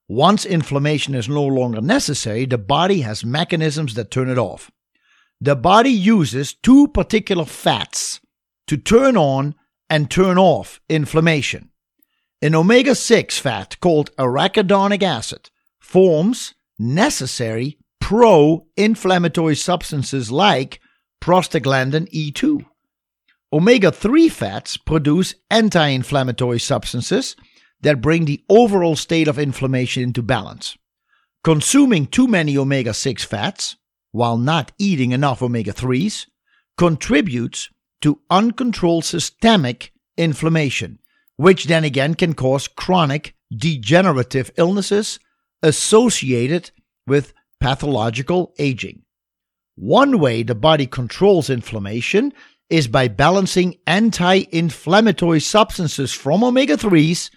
Once 0.09 0.45
inflammation 0.45 1.15
is 1.15 1.29
no 1.29 1.45
longer 1.45 1.81
necessary, 1.81 2.45
the 2.45 2.59
body 2.59 3.03
has 3.03 3.25
mechanisms 3.25 3.95
that 3.95 4.11
turn 4.11 4.29
it 4.29 4.39
off. 4.39 4.73
The 5.41 5.55
body 5.55 5.91
uses 5.91 6.55
two 6.55 6.89
particular 6.89 7.45
fats 7.45 8.21
to 8.67 8.77
turn 8.77 9.17
on 9.17 9.55
and 9.89 10.11
turn 10.11 10.39
off 10.39 10.81
inflammation. 10.89 11.71
An 12.43 12.57
omega 12.57 12.97
6 12.97 13.39
fat 13.39 13.79
called 13.79 14.11
arachidonic 14.17 15.05
acid 15.05 15.51
forms 15.79 16.55
necessary 16.79 17.79
pro 18.07 18.65
inflammatory 18.77 19.57
substances 19.57 20.31
like 20.31 20.79
prostaglandin 21.21 22.09
E2. 22.13 22.65
Omega 23.53 23.91
3 23.91 24.29
fats 24.29 24.77
produce 24.77 25.35
anti 25.51 25.89
inflammatory 25.89 26.61
substances 26.61 27.35
that 27.81 28.01
bring 28.01 28.25
the 28.25 28.45
overall 28.49 28.95
state 28.95 29.27
of 29.27 29.41
inflammation 29.41 30.05
into 30.05 30.23
balance. 30.23 30.79
Consuming 31.43 32.07
too 32.07 32.29
many 32.29 32.57
omega 32.57 32.95
6 32.95 33.25
fats, 33.25 33.75
while 34.13 34.39
not 34.39 34.71
eating 34.79 35.11
enough 35.11 35.43
omega 35.43 35.73
3s, 35.73 36.27
contributes 36.79 37.71
to 38.03 38.21
uncontrolled 38.31 39.05
systemic 39.05 39.93
inflammation, 40.17 41.01
which 41.35 41.65
then 41.65 41.83
again 41.83 42.15
can 42.15 42.35
cause 42.35 42.69
chronic 42.69 43.35
degenerative 43.51 44.53
illnesses 44.57 45.19
associated 45.61 46.71
with 47.05 47.33
pathological 47.67 48.55
aging. 48.61 49.03
One 49.75 50.21
way 50.21 50.45
the 50.45 50.55
body 50.55 50.87
controls 50.87 51.51
inflammation 51.51 52.33
is 52.71 52.87
by 52.87 53.09
balancing 53.09 53.75
anti 53.89 54.45
inflammatory 54.53 55.41
substances 55.41 56.13
from 56.13 56.45
omega 56.45 56.77
3s 56.77 57.29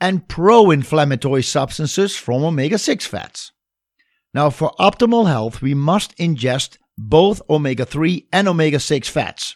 and 0.00 0.26
pro 0.26 0.70
inflammatory 0.70 1.42
substances 1.42 2.16
from 2.16 2.44
omega 2.44 2.78
6 2.78 3.04
fats. 3.04 3.52
Now, 4.32 4.48
for 4.48 4.72
optimal 4.80 5.26
health, 5.28 5.60
we 5.60 5.74
must 5.74 6.16
ingest 6.16 6.78
both 6.96 7.42
omega 7.50 7.84
3 7.84 8.26
and 8.32 8.48
omega 8.48 8.80
6 8.80 9.06
fats. 9.10 9.54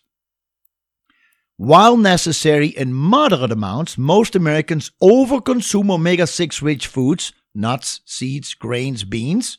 While 1.57 1.97
necessary 1.97 2.69
in 2.69 2.93
moderate 2.93 3.51
amounts, 3.51 3.97
most 3.97 4.37
Americans 4.37 4.91
overconsume 5.03 5.91
omega 5.91 6.27
6 6.27 6.61
rich 6.61 6.87
foods, 6.87 7.33
nuts, 7.55 8.03
seeds, 8.05 8.53
grains, 8.53 9.05
beans, 9.05 9.57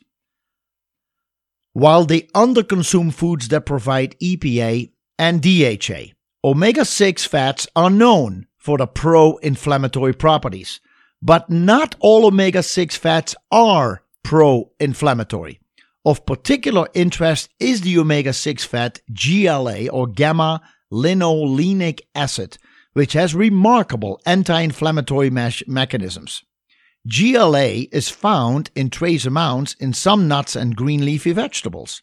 while 1.79 2.03
they 2.03 2.21
underconsume 2.35 3.13
foods 3.13 3.47
that 3.47 3.65
provide 3.65 4.19
EPA 4.19 4.91
and 5.17 5.41
DHA. 5.41 6.13
Omega 6.43 6.83
6 6.83 7.25
fats 7.25 7.67
are 7.73 7.89
known 7.89 8.47
for 8.57 8.77
the 8.77 8.85
pro 8.85 9.37
inflammatory 9.37 10.13
properties, 10.13 10.81
but 11.21 11.49
not 11.49 11.95
all 11.99 12.25
omega 12.25 12.61
6 12.61 12.97
fats 12.97 13.33
are 13.49 14.03
pro 14.23 14.71
inflammatory. 14.79 15.61
Of 16.03 16.25
particular 16.25 16.87
interest 16.93 17.49
is 17.61 17.81
the 17.81 17.97
omega 17.97 18.33
6 18.33 18.65
fat 18.65 18.99
GLA 19.13 19.87
or 19.87 20.07
gamma 20.07 20.61
linolenic 20.91 22.01
acid, 22.13 22.57
which 22.91 23.13
has 23.13 23.33
remarkable 23.33 24.19
anti 24.25 24.59
inflammatory 24.59 25.29
mechanisms. 25.29 26.43
GLA 27.07 27.85
is 27.91 28.09
found 28.09 28.71
in 28.75 28.89
trace 28.89 29.25
amounts 29.25 29.73
in 29.75 29.93
some 29.93 30.27
nuts 30.27 30.55
and 30.55 30.75
green 30.75 31.05
leafy 31.05 31.31
vegetables. 31.31 32.01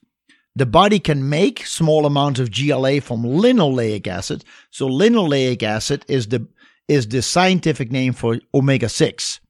The 0.55 0.67
body 0.67 0.99
can 0.99 1.29
make 1.29 1.67
small 1.67 2.07
amounts 2.07 2.41
of 2.41 2.51
GLA 2.51 3.03
from 3.03 3.23
linoleic 3.23 4.07
acid. 4.07 4.43
So 4.71 4.89
linoleic 4.89 5.63
acid 5.63 6.05
is 6.09 6.29
the 6.29 6.49
is 6.89 7.09
the 7.09 7.21
scientific 7.21 7.91
name 7.91 8.13
for 8.13 8.39
omega 8.55 8.89
6. 8.89 9.41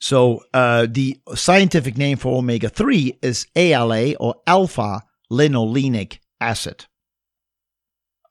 So 0.00 0.44
uh, 0.54 0.86
the 0.88 1.18
scientific 1.34 1.96
name 1.96 2.18
for 2.18 2.38
omega 2.38 2.68
3 2.68 3.18
is 3.22 3.46
ALA 3.56 4.14
or 4.14 4.36
alpha 4.46 5.02
linolenic 5.32 6.18
acid. 6.40 6.86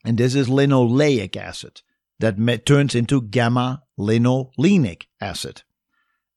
And 0.06 0.18
this 0.18 0.36
is 0.36 0.48
linoleic 0.48 1.36
acid 1.36 1.82
that 2.20 2.66
turns 2.66 2.96
into 2.96 3.22
gamma 3.22 3.84
linolenic 3.98 5.04
acid. 5.22 5.64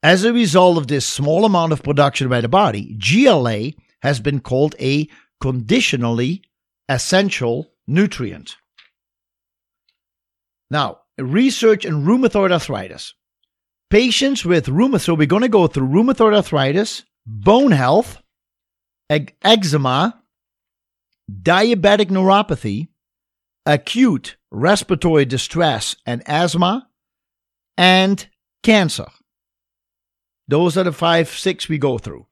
As 0.02 0.24
a 0.24 0.32
result 0.32 0.78
of 0.78 0.88
this 0.88 1.06
small 1.06 1.44
amount 1.44 1.72
of 1.72 1.82
production 1.82 2.28
by 2.28 2.40
the 2.40 2.48
body, 2.48 2.96
GLA 2.98 3.72
has 4.02 4.20
been 4.20 4.40
called 4.40 4.74
a 4.80 5.08
conditionally 5.40 6.42
essential 6.88 7.72
nutrient. 7.86 8.56
Now, 10.70 11.00
research 11.18 11.84
in 11.84 12.04
rheumatoid 12.04 12.50
arthritis. 12.50 13.14
Patients 13.90 14.44
with 14.44 14.66
rheumatoid, 14.66 15.00
so 15.02 15.14
we're 15.14 15.26
going 15.26 15.42
to 15.42 15.48
go 15.48 15.66
through 15.66 15.88
rheumatoid 15.88 16.34
arthritis, 16.34 17.04
bone 17.26 17.72
health, 17.72 18.22
eczema, 19.10 20.22
diabetic 21.30 22.06
neuropathy, 22.06 22.88
acute 23.66 24.36
respiratory 24.52 25.24
distress 25.24 25.96
and 26.06 26.22
asthma, 26.26 26.88
and 27.76 28.28
cancer. 28.62 29.06
Those 30.46 30.76
are 30.76 30.84
the 30.84 30.92
five, 30.92 31.28
six 31.28 31.68
we 31.68 31.78
go 31.78 31.98
through. 31.98 32.26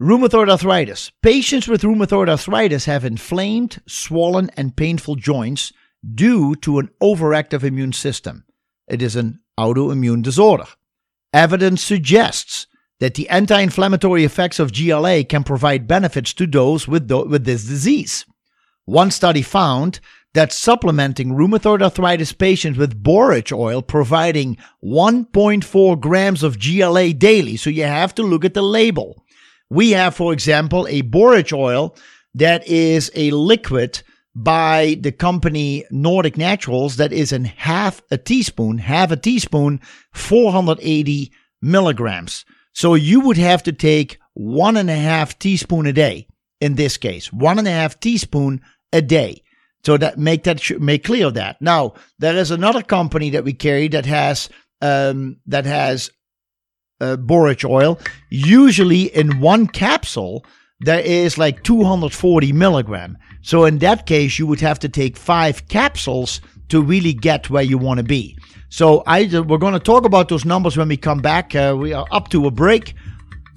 Rheumatoid 0.00 0.50
arthritis. 0.50 1.10
Patients 1.22 1.66
with 1.66 1.80
rheumatoid 1.82 2.28
arthritis 2.28 2.84
have 2.84 3.04
inflamed, 3.04 3.80
swollen, 3.86 4.50
and 4.56 4.76
painful 4.76 5.16
joints 5.16 5.72
due 6.14 6.54
to 6.56 6.78
an 6.78 6.90
overactive 7.02 7.62
immune 7.62 7.94
system. 7.94 8.44
It 8.86 9.00
is 9.00 9.16
an 9.16 9.40
autoimmune 9.58 10.22
disorder. 10.22 10.66
Evidence 11.32 11.82
suggests 11.82 12.66
that 13.00 13.14
the 13.14 13.28
anti 13.30 13.58
inflammatory 13.58 14.24
effects 14.24 14.58
of 14.58 14.72
GLA 14.72 15.24
can 15.24 15.44
provide 15.44 15.88
benefits 15.88 16.34
to 16.34 16.46
those 16.46 16.86
with, 16.86 17.08
th- 17.08 17.26
with 17.26 17.46
this 17.46 17.64
disease. 17.64 18.26
One 18.86 19.10
study 19.10 19.42
found 19.42 20.00
that 20.34 20.52
supplementing 20.52 21.30
rheumatoid 21.30 21.82
arthritis 21.82 22.32
patients 22.32 22.78
with 22.78 23.02
borage 23.02 23.52
oil 23.52 23.82
providing 23.82 24.58
1.4 24.84 26.00
grams 26.00 26.42
of 26.42 26.60
GLA 26.60 27.12
daily. 27.12 27.56
So 27.56 27.68
you 27.68 27.84
have 27.84 28.14
to 28.14 28.22
look 28.22 28.44
at 28.44 28.54
the 28.54 28.62
label. 28.62 29.24
We 29.70 29.90
have, 29.90 30.14
for 30.14 30.32
example, 30.32 30.86
a 30.88 31.02
borage 31.02 31.52
oil 31.52 31.96
that 32.34 32.66
is 32.68 33.10
a 33.14 33.30
liquid 33.32 34.02
by 34.36 34.98
the 35.00 35.10
company 35.10 35.84
Nordic 35.90 36.36
Naturals 36.36 36.96
that 36.96 37.12
is 37.12 37.32
in 37.32 37.46
half 37.46 38.02
a 38.10 38.18
teaspoon, 38.18 38.78
half 38.78 39.10
a 39.10 39.16
teaspoon, 39.16 39.80
480 40.12 41.32
milligrams. 41.62 42.44
So 42.74 42.94
you 42.94 43.20
would 43.20 43.38
have 43.38 43.62
to 43.64 43.72
take 43.72 44.18
one 44.34 44.76
and 44.76 44.90
a 44.90 44.96
half 44.96 45.38
teaspoon 45.38 45.86
a 45.86 45.92
day 45.92 46.28
in 46.60 46.74
this 46.74 46.98
case, 46.98 47.32
one 47.32 47.58
and 47.58 47.66
a 47.66 47.70
half 47.70 47.98
teaspoon 48.00 48.60
a 48.96 49.02
day. 49.02 49.42
So 49.84 49.96
that 49.96 50.18
make 50.18 50.42
that 50.44 50.80
make 50.80 51.04
clear 51.04 51.30
that. 51.30 51.62
Now, 51.62 51.94
there 52.18 52.34
is 52.34 52.50
another 52.50 52.82
company 52.82 53.30
that 53.30 53.44
we 53.44 53.52
carry 53.52 53.86
that 53.88 54.06
has 54.06 54.48
um, 54.82 55.36
that 55.46 55.64
has 55.64 56.10
uh, 57.00 57.16
borage 57.16 57.64
oil. 57.64 58.00
Usually 58.30 59.02
in 59.02 59.40
one 59.40 59.68
capsule, 59.68 60.44
there 60.80 61.00
is 61.00 61.38
like 61.38 61.62
240 61.62 62.52
milligram. 62.52 63.16
So 63.42 63.64
in 63.64 63.78
that 63.78 64.06
case, 64.06 64.38
you 64.38 64.46
would 64.48 64.60
have 64.60 64.80
to 64.80 64.88
take 64.88 65.16
five 65.16 65.68
capsules 65.68 66.40
to 66.68 66.82
really 66.82 67.12
get 67.12 67.48
where 67.48 67.62
you 67.62 67.78
want 67.78 67.98
to 67.98 68.04
be. 68.04 68.36
So 68.68 69.04
I 69.06 69.24
we're 69.24 69.58
going 69.58 69.74
to 69.74 69.78
talk 69.78 70.04
about 70.04 70.28
those 70.28 70.44
numbers 70.44 70.76
when 70.76 70.88
we 70.88 70.96
come 70.96 71.20
back. 71.20 71.54
Uh, 71.54 71.76
we 71.78 71.92
are 71.92 72.06
up 72.10 72.28
to 72.30 72.46
a 72.46 72.50
break. 72.50 72.94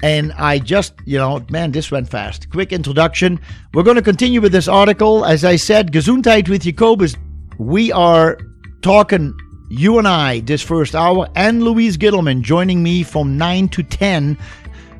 And 0.01 0.31
I 0.33 0.59
just, 0.59 0.93
you 1.05 1.17
know, 1.17 1.45
man, 1.49 1.71
this 1.71 1.91
went 1.91 2.07
fast. 2.07 2.49
Quick 2.49 2.71
introduction. 2.71 3.39
We're 3.73 3.83
going 3.83 3.97
to 3.97 4.01
continue 4.01 4.39
with 4.39 4.51
this 4.51 4.67
article. 4.67 5.25
As 5.25 5.43
I 5.43 5.57
said, 5.57 5.91
Gesundheit 5.91 6.47
with 6.47 6.63
Jacobus. 6.63 7.15
We 7.57 7.91
are 7.91 8.37
talking, 8.81 9.37
you 9.69 9.97
and 9.97 10.07
I, 10.07 10.39
this 10.39 10.61
first 10.61 10.95
hour, 10.95 11.27
Ann 11.35 11.61
Louise 11.61 11.97
Gittleman 11.97 12.41
joining 12.41 12.81
me 12.81 13.03
from 13.03 13.37
9 13.37 13.67
to 13.69 13.83
10. 13.83 14.37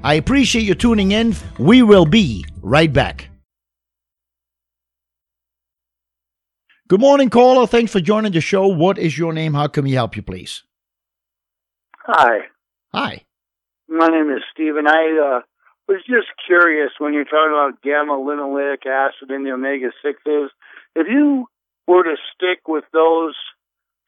I 0.03 0.15
appreciate 0.15 0.63
you 0.63 0.75
tuning 0.75 1.11
in. 1.11 1.35
We 1.57 1.81
will 1.81 2.05
be 2.05 2.45
right 2.61 2.91
back. 2.91 3.29
Good 6.89 6.99
morning, 6.99 7.29
caller. 7.29 7.67
Thanks 7.67 7.91
for 7.91 7.99
joining 8.01 8.31
the 8.31 8.41
show. 8.41 8.67
What 8.67 8.97
is 8.97 9.17
your 9.17 9.31
name? 9.31 9.53
How 9.53 9.67
can 9.67 9.83
we 9.83 9.91
help 9.91 10.15
you, 10.15 10.23
please? 10.23 10.63
Hi. 12.05 12.39
Hi. 12.93 13.21
My 13.89 14.07
name 14.07 14.29
is 14.29 14.43
Stephen. 14.53 14.87
I 14.87 15.39
uh, 15.39 15.41
was 15.87 16.01
just 16.05 16.27
curious 16.45 16.91
when 16.99 17.13
you're 17.13 17.25
talking 17.25 17.51
about 17.51 17.81
gamma 17.81 18.13
linoleic 18.13 18.85
acid 18.85 19.31
and 19.31 19.43
the 19.45 19.51
omega 19.51 19.89
6s. 20.05 20.47
If 20.95 21.07
you 21.09 21.47
were 21.87 22.03
to 22.03 22.15
stick 22.35 22.67
with 22.67 22.83
those 22.93 23.33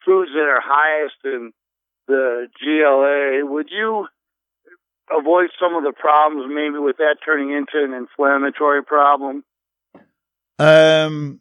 foods 0.06 0.32
that 0.34 0.48
are 0.48 0.62
highest 0.64 1.16
in 1.24 1.52
the 2.08 2.48
GLA, 2.62 3.52
would 3.52 3.70
you 3.72 4.08
avoid 5.10 5.50
some 5.60 5.76
of 5.76 5.84
the 5.84 5.94
problems 5.98 6.46
maybe 6.54 6.78
with 6.78 6.98
that 6.98 7.18
turning 7.26 7.50
into 7.50 7.84
an 7.84 7.94
inflammatory 7.94 8.84
problem? 8.84 9.44
Um, 10.60 11.40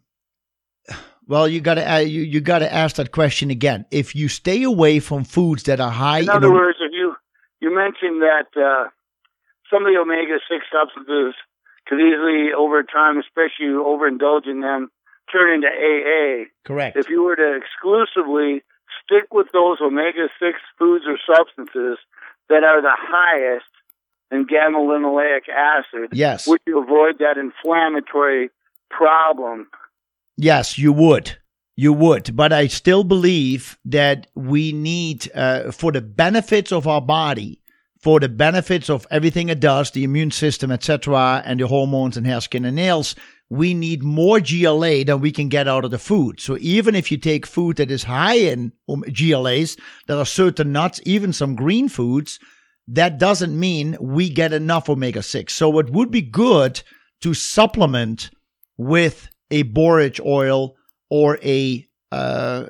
well, 1.27 1.47
you 1.47 1.61
got 1.61 1.75
to 1.75 1.93
uh, 1.93 1.97
you 1.99 2.21
you 2.21 2.41
got 2.41 2.59
to 2.59 2.73
ask 2.73 2.95
that 2.95 3.11
question 3.11 3.51
again. 3.51 3.85
If 3.91 4.15
you 4.15 4.27
stay 4.27 4.63
away 4.63 4.99
from 4.99 5.23
foods 5.25 5.63
that 5.63 5.79
are 5.79 5.91
high, 5.91 6.21
in 6.21 6.29
other 6.29 6.51
words, 6.51 6.79
if 6.80 6.80
you 7.71 7.75
mentioned 7.75 8.21
that 8.21 8.51
uh, 8.59 8.89
some 9.71 9.85
of 9.85 9.93
the 9.93 9.99
omega 9.99 10.39
six 10.51 10.65
substances 10.67 11.35
could 11.87 11.99
easily, 11.99 12.51
over 12.51 12.83
time, 12.83 13.17
especially 13.17 13.71
overindulging 13.71 14.61
them, 14.61 14.91
turn 15.31 15.55
into 15.55 15.67
AA. 15.67 16.51
Correct. 16.65 16.97
If 16.97 17.09
you 17.09 17.23
were 17.23 17.35
to 17.35 17.57
exclusively 17.57 18.63
stick 19.03 19.31
with 19.31 19.47
those 19.53 19.77
omega 19.81 20.27
six 20.39 20.59
foods 20.77 21.05
or 21.07 21.17
substances 21.23 21.97
that 22.49 22.63
are 22.63 22.81
the 22.81 22.95
highest 22.95 23.71
in 24.31 24.45
gamma 24.45 24.77
linoleic 24.77 25.47
acid, 25.49 26.09
yes, 26.11 26.47
would 26.47 26.61
you 26.67 26.81
avoid 26.81 27.19
that 27.19 27.37
inflammatory 27.37 28.49
problem? 28.89 29.67
Yes, 30.37 30.77
you 30.77 30.91
would. 30.93 31.37
You 31.77 31.93
would, 31.93 32.35
but 32.35 32.51
I 32.51 32.67
still 32.67 33.03
believe 33.03 33.79
that 33.85 34.27
we 34.35 34.71
need, 34.73 35.31
uh, 35.33 35.71
for 35.71 35.91
the 35.91 36.01
benefits 36.01 36.71
of 36.71 36.85
our 36.85 37.01
body, 37.01 37.60
for 38.01 38.19
the 38.19 38.29
benefits 38.29 38.89
of 38.89 39.05
everything 39.11 39.49
it 39.49 39.59
does, 39.59 39.91
the 39.91 40.03
immune 40.03 40.31
system, 40.31 40.71
etc., 40.71 41.43
and 41.45 41.59
the 41.59 41.67
hormones 41.67 42.17
and 42.17 42.25
hair, 42.25 42.41
skin, 42.41 42.65
and 42.65 42.75
nails, 42.75 43.15
we 43.49 43.73
need 43.73 44.01
more 44.01 44.39
GLA 44.39 45.03
than 45.03 45.19
we 45.19 45.31
can 45.31 45.49
get 45.49 45.67
out 45.67 45.85
of 45.85 45.91
the 45.91 45.99
food. 45.99 46.39
So 46.39 46.57
even 46.61 46.95
if 46.95 47.11
you 47.11 47.17
take 47.17 47.45
food 47.45 47.77
that 47.77 47.91
is 47.91 48.03
high 48.03 48.37
in 48.37 48.71
GLAs, 48.87 49.77
there 50.07 50.17
are 50.17 50.25
certain 50.25 50.71
nuts, 50.71 51.01
even 51.05 51.33
some 51.33 51.55
green 51.55 51.89
foods, 51.89 52.39
that 52.87 53.19
doesn't 53.19 53.57
mean 53.57 53.97
we 53.99 54.29
get 54.29 54.53
enough 54.53 54.89
omega 54.89 55.21
6. 55.21 55.53
So 55.53 55.79
it 55.79 55.91
would 55.91 56.11
be 56.11 56.21
good 56.21 56.81
to 57.21 57.33
supplement 57.33 58.31
with 58.77 59.29
a 59.51 59.63
borage 59.63 60.19
oil 60.21 60.75
or 61.09 61.37
a 61.43 61.85
uh, 62.11 62.65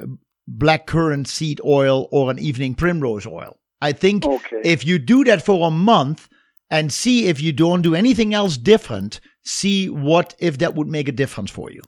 black 0.48 0.88
currant 0.88 1.28
seed 1.28 1.62
oil 1.64 2.08
or 2.12 2.32
an 2.32 2.40
evening 2.40 2.76
primrose 2.76 3.26
oil. 3.26 3.61
I 3.82 3.92
think 3.92 4.26
okay. 4.26 4.62
if 4.64 4.86
you 4.86 5.00
do 5.00 5.24
that 5.24 5.44
for 5.44 5.68
a 5.68 5.72
month 5.72 6.30
and 6.70 6.92
see 6.92 7.28
if 7.28 7.42
you 7.42 7.52
don't 7.52 7.82
do 7.82 7.96
anything 7.96 8.34
else 8.34 8.58
different, 8.58 9.20
see 9.44 9.90
what 9.90 10.36
if 10.40 10.60
that 10.60 10.76
would 10.76 10.88
make 10.88 11.08
a 11.08 11.12
difference 11.12 11.52
for 11.52 11.72
you. 11.72 11.82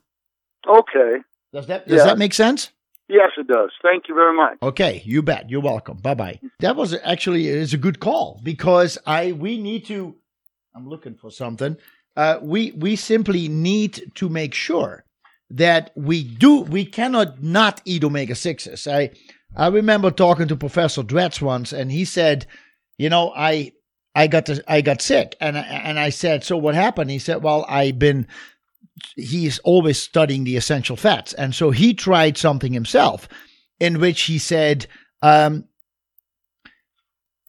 Okay. 0.68 1.18
Does 1.52 1.66
that 1.68 1.86
does 1.86 2.04
that 2.04 2.18
make 2.18 2.34
sense? 2.34 2.70
Yes, 3.08 3.30
it 3.36 3.46
does. 3.46 3.70
Thank 3.82 4.08
you 4.08 4.14
very 4.14 4.34
much. 4.34 4.56
Okay, 4.62 5.02
you 5.04 5.22
bet. 5.22 5.50
You're 5.50 5.60
welcome. 5.60 5.98
Bye 5.98 6.14
bye. 6.14 6.40
That 6.60 6.74
was 6.74 6.96
actually 7.04 7.48
is 7.48 7.74
a 7.74 7.78
good 7.78 8.00
call 8.00 8.40
because 8.42 8.98
I 9.06 9.32
we 9.32 9.58
need 9.58 9.84
to. 9.86 10.16
I'm 10.74 10.88
looking 10.88 11.14
for 11.14 11.30
something. 11.30 11.76
Uh, 12.16 12.38
we 12.42 12.72
we 12.72 12.96
simply 12.96 13.48
need 13.48 14.10
to 14.14 14.28
make 14.28 14.54
sure 14.54 15.04
that 15.50 15.92
we 15.94 16.24
do 16.24 16.62
we 16.62 16.84
cannot 16.84 17.42
not 17.42 17.82
eat 17.84 18.04
omega 18.04 18.34
sixes. 18.34 18.86
I 18.86 19.10
I 19.56 19.68
remember 19.68 20.10
talking 20.10 20.48
to 20.48 20.56
Professor 20.56 21.02
Dretz 21.02 21.40
once, 21.40 21.72
and 21.72 21.90
he 21.90 22.04
said, 22.04 22.46
you 22.98 23.08
know, 23.08 23.32
I 23.34 23.72
I 24.14 24.26
got 24.26 24.46
to, 24.46 24.62
I 24.68 24.80
got 24.80 25.02
sick, 25.02 25.36
and 25.40 25.58
I, 25.58 25.62
and 25.62 25.98
I 25.98 26.10
said, 26.10 26.44
so 26.44 26.56
what 26.56 26.74
happened? 26.74 27.10
He 27.10 27.18
said, 27.18 27.42
well, 27.42 27.64
I've 27.68 27.98
been. 27.98 28.26
He's 29.16 29.58
always 29.60 30.00
studying 30.00 30.44
the 30.44 30.56
essential 30.56 30.96
fats, 30.96 31.32
and 31.32 31.54
so 31.54 31.70
he 31.70 31.94
tried 31.94 32.36
something 32.36 32.72
himself, 32.72 33.28
in 33.80 33.98
which 33.98 34.22
he 34.22 34.38
said, 34.38 34.86
um, 35.20 35.64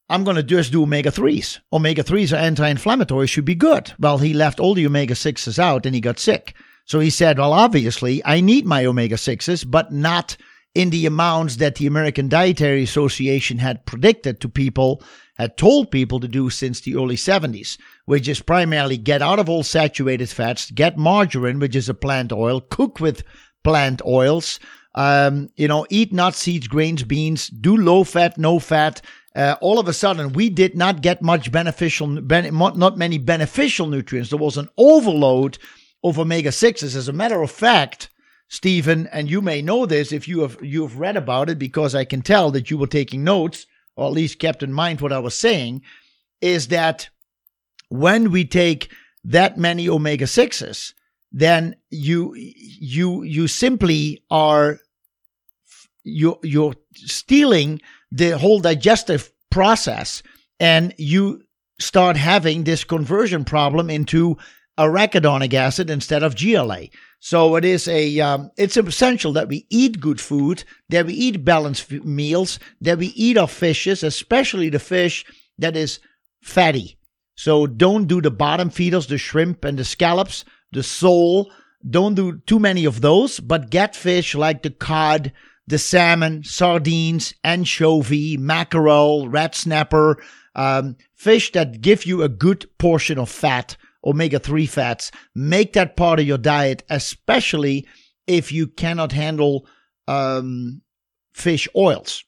I'm 0.08 0.24
going 0.24 0.36
to 0.36 0.42
just 0.42 0.72
do 0.72 0.82
omega 0.82 1.10
3s. 1.10 1.58
Omega 1.72 2.02
3s 2.02 2.32
are 2.32 2.40
anti 2.40 2.68
inflammatory, 2.68 3.26
should 3.26 3.44
be 3.44 3.54
good. 3.54 3.92
Well, 3.98 4.18
he 4.18 4.34
left 4.34 4.60
all 4.60 4.74
the 4.74 4.86
omega 4.86 5.14
6s 5.14 5.58
out 5.58 5.86
and 5.86 5.94
he 5.94 6.00
got 6.00 6.18
sick. 6.18 6.54
So 6.84 7.00
he 7.00 7.10
said, 7.10 7.38
Well, 7.38 7.52
obviously, 7.52 8.24
I 8.24 8.40
need 8.40 8.66
my 8.66 8.84
omega 8.84 9.16
6s, 9.16 9.68
but 9.68 9.92
not 9.92 10.36
in 10.76 10.90
the 10.90 11.06
amounts 11.06 11.56
that 11.56 11.76
the 11.76 11.86
American 11.86 12.28
Dietary 12.28 12.82
Association 12.82 13.56
had 13.56 13.86
predicted 13.86 14.42
to 14.42 14.48
people, 14.50 15.02
had 15.38 15.56
told 15.56 15.90
people 15.90 16.20
to 16.20 16.28
do 16.28 16.50
since 16.50 16.82
the 16.82 16.96
early 16.96 17.16
70s, 17.16 17.78
which 18.04 18.28
is 18.28 18.42
primarily 18.42 18.98
get 18.98 19.22
out 19.22 19.38
of 19.38 19.48
all 19.48 19.62
saturated 19.62 20.28
fats, 20.28 20.70
get 20.70 20.98
margarine, 20.98 21.60
which 21.60 21.74
is 21.74 21.88
a 21.88 21.94
plant 21.94 22.30
oil, 22.30 22.60
cook 22.60 23.00
with 23.00 23.24
plant 23.64 24.02
oils, 24.04 24.60
um, 24.94 25.48
you 25.56 25.66
know, 25.66 25.86
eat 25.88 26.12
nuts, 26.12 26.40
seeds, 26.40 26.68
grains, 26.68 27.02
beans, 27.02 27.48
do 27.48 27.74
low 27.74 28.04
fat, 28.04 28.36
no 28.36 28.58
fat, 28.58 29.00
uh, 29.34 29.56
all 29.62 29.78
of 29.78 29.88
a 29.88 29.94
sudden 29.94 30.34
we 30.34 30.50
did 30.50 30.76
not 30.76 31.00
get 31.00 31.22
much 31.22 31.50
beneficial, 31.50 32.06
not 32.06 32.98
many 32.98 33.16
beneficial 33.16 33.86
nutrients. 33.86 34.28
There 34.28 34.38
was 34.38 34.58
an 34.58 34.68
overload 34.76 35.56
of 36.04 36.18
omega 36.18 36.52
sixes. 36.52 36.94
As 36.94 37.08
a 37.08 37.14
matter 37.14 37.40
of 37.40 37.50
fact, 37.50 38.10
Stephen, 38.48 39.08
and 39.08 39.28
you 39.28 39.42
may 39.42 39.60
know 39.60 39.86
this 39.86 40.12
if 40.12 40.28
you 40.28 40.40
have 40.40 40.56
you 40.62 40.82
have 40.82 40.98
read 40.98 41.16
about 41.16 41.50
it 41.50 41.58
because 41.58 41.94
I 41.94 42.04
can 42.04 42.22
tell 42.22 42.50
that 42.52 42.70
you 42.70 42.78
were 42.78 42.86
taking 42.86 43.24
notes 43.24 43.66
or 43.96 44.06
at 44.06 44.12
least 44.12 44.38
kept 44.38 44.62
in 44.62 44.72
mind 44.72 45.00
what 45.00 45.12
I 45.12 45.18
was 45.18 45.34
saying, 45.34 45.82
is 46.40 46.68
that 46.68 47.08
when 47.88 48.30
we 48.30 48.44
take 48.44 48.90
that 49.24 49.58
many 49.58 49.88
omega 49.88 50.26
sixes, 50.26 50.94
then 51.32 51.76
you 51.90 52.34
you 52.36 53.22
you 53.22 53.48
simply 53.48 54.22
are 54.30 54.78
you 56.04 56.38
you're 56.42 56.74
stealing 56.94 57.80
the 58.12 58.38
whole 58.38 58.60
digestive 58.60 59.32
process 59.50 60.22
and 60.60 60.94
you 60.98 61.42
start 61.78 62.16
having 62.16 62.64
this 62.64 62.84
conversion 62.84 63.44
problem 63.44 63.90
into 63.90 64.36
arachidonic 64.78 65.54
acid 65.54 65.90
instead 65.90 66.22
of 66.22 66.36
GLA. 66.36 66.86
So 67.20 67.56
it 67.56 67.64
is 67.64 67.88
a 67.88 68.20
um, 68.20 68.50
it's 68.56 68.76
essential 68.76 69.32
that 69.32 69.48
we 69.48 69.66
eat 69.70 70.00
good 70.00 70.20
food, 70.20 70.64
that 70.90 71.06
we 71.06 71.14
eat 71.14 71.44
balanced 71.44 71.92
f- 71.92 72.04
meals, 72.04 72.58
that 72.80 72.98
we 72.98 73.08
eat 73.08 73.38
our 73.38 73.48
fishes, 73.48 74.02
especially 74.02 74.68
the 74.68 74.78
fish 74.78 75.24
that 75.58 75.76
is 75.76 75.98
fatty. 76.42 76.98
So 77.34 77.66
don't 77.66 78.06
do 78.06 78.20
the 78.20 78.30
bottom 78.30 78.70
feeders, 78.70 79.06
the 79.06 79.18
shrimp 79.18 79.64
and 79.64 79.78
the 79.78 79.84
scallops, 79.84 80.44
the 80.72 80.82
sole. 80.82 81.52
Don't 81.88 82.14
do 82.14 82.38
too 82.46 82.58
many 82.58 82.84
of 82.84 83.00
those, 83.00 83.38
but 83.40 83.70
get 83.70 83.94
fish 83.94 84.34
like 84.34 84.62
the 84.62 84.70
cod, 84.70 85.32
the 85.66 85.78
salmon, 85.78 86.44
sardines, 86.44 87.34
anchovy, 87.44 88.36
mackerel, 88.36 89.28
red 89.28 89.54
snapper, 89.54 90.22
um, 90.54 90.96
fish 91.14 91.52
that 91.52 91.80
give 91.80 92.06
you 92.06 92.22
a 92.22 92.28
good 92.28 92.66
portion 92.78 93.18
of 93.18 93.28
fat, 93.28 93.76
omega 94.06 94.38
3 94.38 94.64
fats. 94.66 95.10
Make 95.34 95.74
that 95.74 95.96
part 95.96 96.20
of 96.20 96.26
your 96.26 96.38
diet, 96.38 96.84
especially 96.88 97.86
if 98.26 98.52
you 98.52 98.66
cannot 98.66 99.12
handle 99.12 99.66
um, 100.08 100.80
fish 101.34 101.68
oils. 101.76 102.24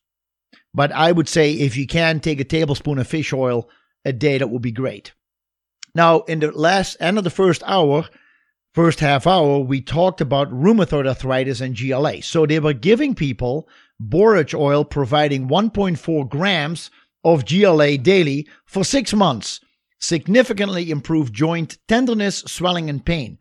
But 0.74 0.92
I 0.92 1.12
would 1.12 1.28
say 1.28 1.52
if 1.52 1.76
you 1.76 1.86
can 1.86 2.20
take 2.20 2.40
a 2.40 2.44
tablespoon 2.44 2.98
of 2.98 3.06
fish 3.06 3.32
oil 3.32 3.68
a 4.04 4.12
day, 4.12 4.38
that 4.38 4.48
would 4.48 4.62
be 4.62 4.72
great. 4.72 5.12
Now, 5.94 6.20
in 6.22 6.40
the 6.40 6.52
last 6.52 6.96
end 7.00 7.18
of 7.18 7.24
the 7.24 7.30
first 7.30 7.62
hour, 7.66 8.04
first 8.74 9.00
half 9.00 9.26
hour, 9.26 9.58
we 9.58 9.80
talked 9.80 10.20
about 10.20 10.52
rheumatoid 10.52 11.06
arthritis 11.06 11.60
and 11.60 11.76
GLA. 11.76 12.22
So 12.22 12.46
they 12.46 12.60
were 12.60 12.74
giving 12.74 13.14
people 13.14 13.68
borage 13.98 14.54
oil 14.54 14.84
providing 14.84 15.48
1.4 15.48 16.28
grams 16.28 16.90
of 17.24 17.46
GLA 17.46 17.98
daily 17.98 18.46
for 18.64 18.84
six 18.84 19.12
months, 19.12 19.60
significantly 19.98 20.90
improved 20.90 21.34
joint 21.34 21.78
tenderness, 21.88 22.38
swelling, 22.46 22.88
and 22.88 23.04
pain. 23.04 23.38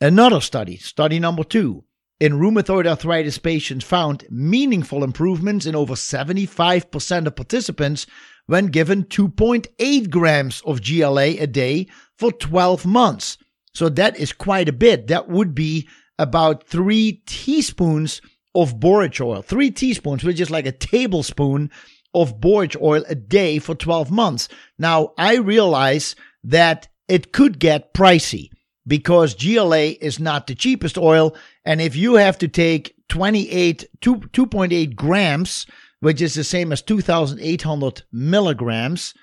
Another 0.00 0.40
study, 0.40 0.76
study 0.76 1.18
number 1.18 1.44
two, 1.44 1.84
in 2.18 2.34
rheumatoid 2.34 2.86
arthritis 2.86 3.38
patients 3.38 3.84
found 3.84 4.24
meaningful 4.30 5.04
improvements 5.04 5.66
in 5.66 5.74
over 5.74 5.94
75% 5.94 7.26
of 7.26 7.36
participants 7.36 8.06
when 8.46 8.66
given 8.66 9.04
2.8 9.04 10.10
grams 10.10 10.62
of 10.64 10.82
GLA 10.82 11.42
a 11.42 11.46
day 11.46 11.86
for 12.16 12.32
12 12.32 12.86
months. 12.86 13.38
So 13.74 13.88
that 13.90 14.16
is 14.16 14.32
quite 14.32 14.68
a 14.68 14.72
bit. 14.72 15.08
That 15.08 15.28
would 15.28 15.54
be 15.54 15.88
about 16.18 16.66
three 16.66 17.22
teaspoons 17.26 18.22
of 18.54 18.80
borage 18.80 19.20
oil. 19.20 19.42
Three 19.42 19.70
teaspoons, 19.70 20.24
which 20.24 20.40
is 20.40 20.50
like 20.50 20.64
a 20.64 20.72
tablespoon 20.72 21.70
of 22.14 22.40
borage 22.40 22.76
oil 22.80 23.04
a 23.08 23.14
day 23.14 23.58
for 23.58 23.74
12 23.74 24.10
months. 24.10 24.48
Now, 24.78 25.12
I 25.16 25.36
realize 25.36 26.16
that 26.44 26.88
it 27.08 27.32
could 27.32 27.58
get 27.58 27.94
pricey 27.94 28.50
because 28.86 29.34
GLA 29.34 29.94
is 30.00 30.20
not 30.20 30.46
the 30.46 30.54
cheapest 30.54 30.96
oil. 30.96 31.34
And 31.64 31.80
if 31.80 31.96
you 31.96 32.14
have 32.14 32.38
to 32.38 32.48
take 32.48 32.94
28, 33.08 33.84
2, 34.00 34.16
2.8 34.16 34.94
grams, 34.94 35.66
which 36.00 36.20
is 36.20 36.34
the 36.34 36.44
same 36.44 36.72
as 36.72 36.82
2,800 36.82 38.02
milligrams, 38.12 39.14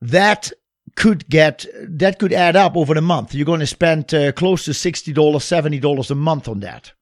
that 0.00 0.52
could 0.96 1.28
get 1.28 1.66
that 1.82 2.18
could 2.18 2.32
add 2.32 2.56
up 2.56 2.76
over 2.76 2.94
the 2.94 3.00
month. 3.00 3.34
You're 3.34 3.46
going 3.46 3.60
to 3.60 3.66
spend 3.66 4.12
uh, 4.12 4.32
close 4.32 4.64
to 4.64 4.72
$60, 4.72 5.14
$70 5.14 6.10
a 6.10 6.14
month 6.14 6.48
on 6.48 6.60
that. 6.60 6.92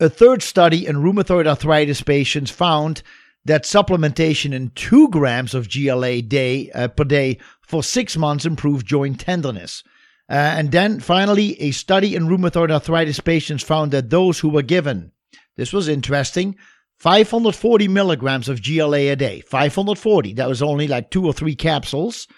A 0.00 0.08
third 0.08 0.42
study 0.42 0.86
in 0.86 0.96
rheumatoid 0.96 1.46
arthritis 1.46 2.02
patients 2.02 2.50
found 2.50 3.02
that 3.44 3.64
supplementation 3.64 4.52
in 4.52 4.70
2 4.70 5.08
grams 5.08 5.54
of 5.54 5.68
GLA 5.70 6.22
day 6.22 6.70
uh, 6.72 6.88
per 6.88 7.04
day 7.04 7.38
for 7.60 7.82
6 7.82 8.16
months 8.16 8.44
improved 8.44 8.86
joint 8.86 9.20
tenderness. 9.20 9.82
Uh, 10.28 10.34
and 10.56 10.72
then 10.72 11.00
finally, 11.00 11.60
a 11.60 11.72
study 11.72 12.14
in 12.14 12.28
rheumatoid 12.28 12.70
arthritis 12.70 13.20
patients 13.20 13.62
found 13.62 13.90
that 13.92 14.10
those 14.10 14.38
who 14.38 14.48
were 14.48 14.62
given, 14.62 15.12
this 15.56 15.72
was 15.72 15.88
interesting, 15.88 16.56
540 16.98 17.88
milligrams 17.88 18.48
of 18.48 18.62
GLA 18.62 19.10
a 19.10 19.16
day, 19.16 19.40
540, 19.40 20.34
that 20.34 20.48
was 20.48 20.62
only 20.62 20.86
like 20.86 21.10
two 21.10 21.26
or 21.26 21.32
three 21.32 21.56
capsules, 21.56 22.28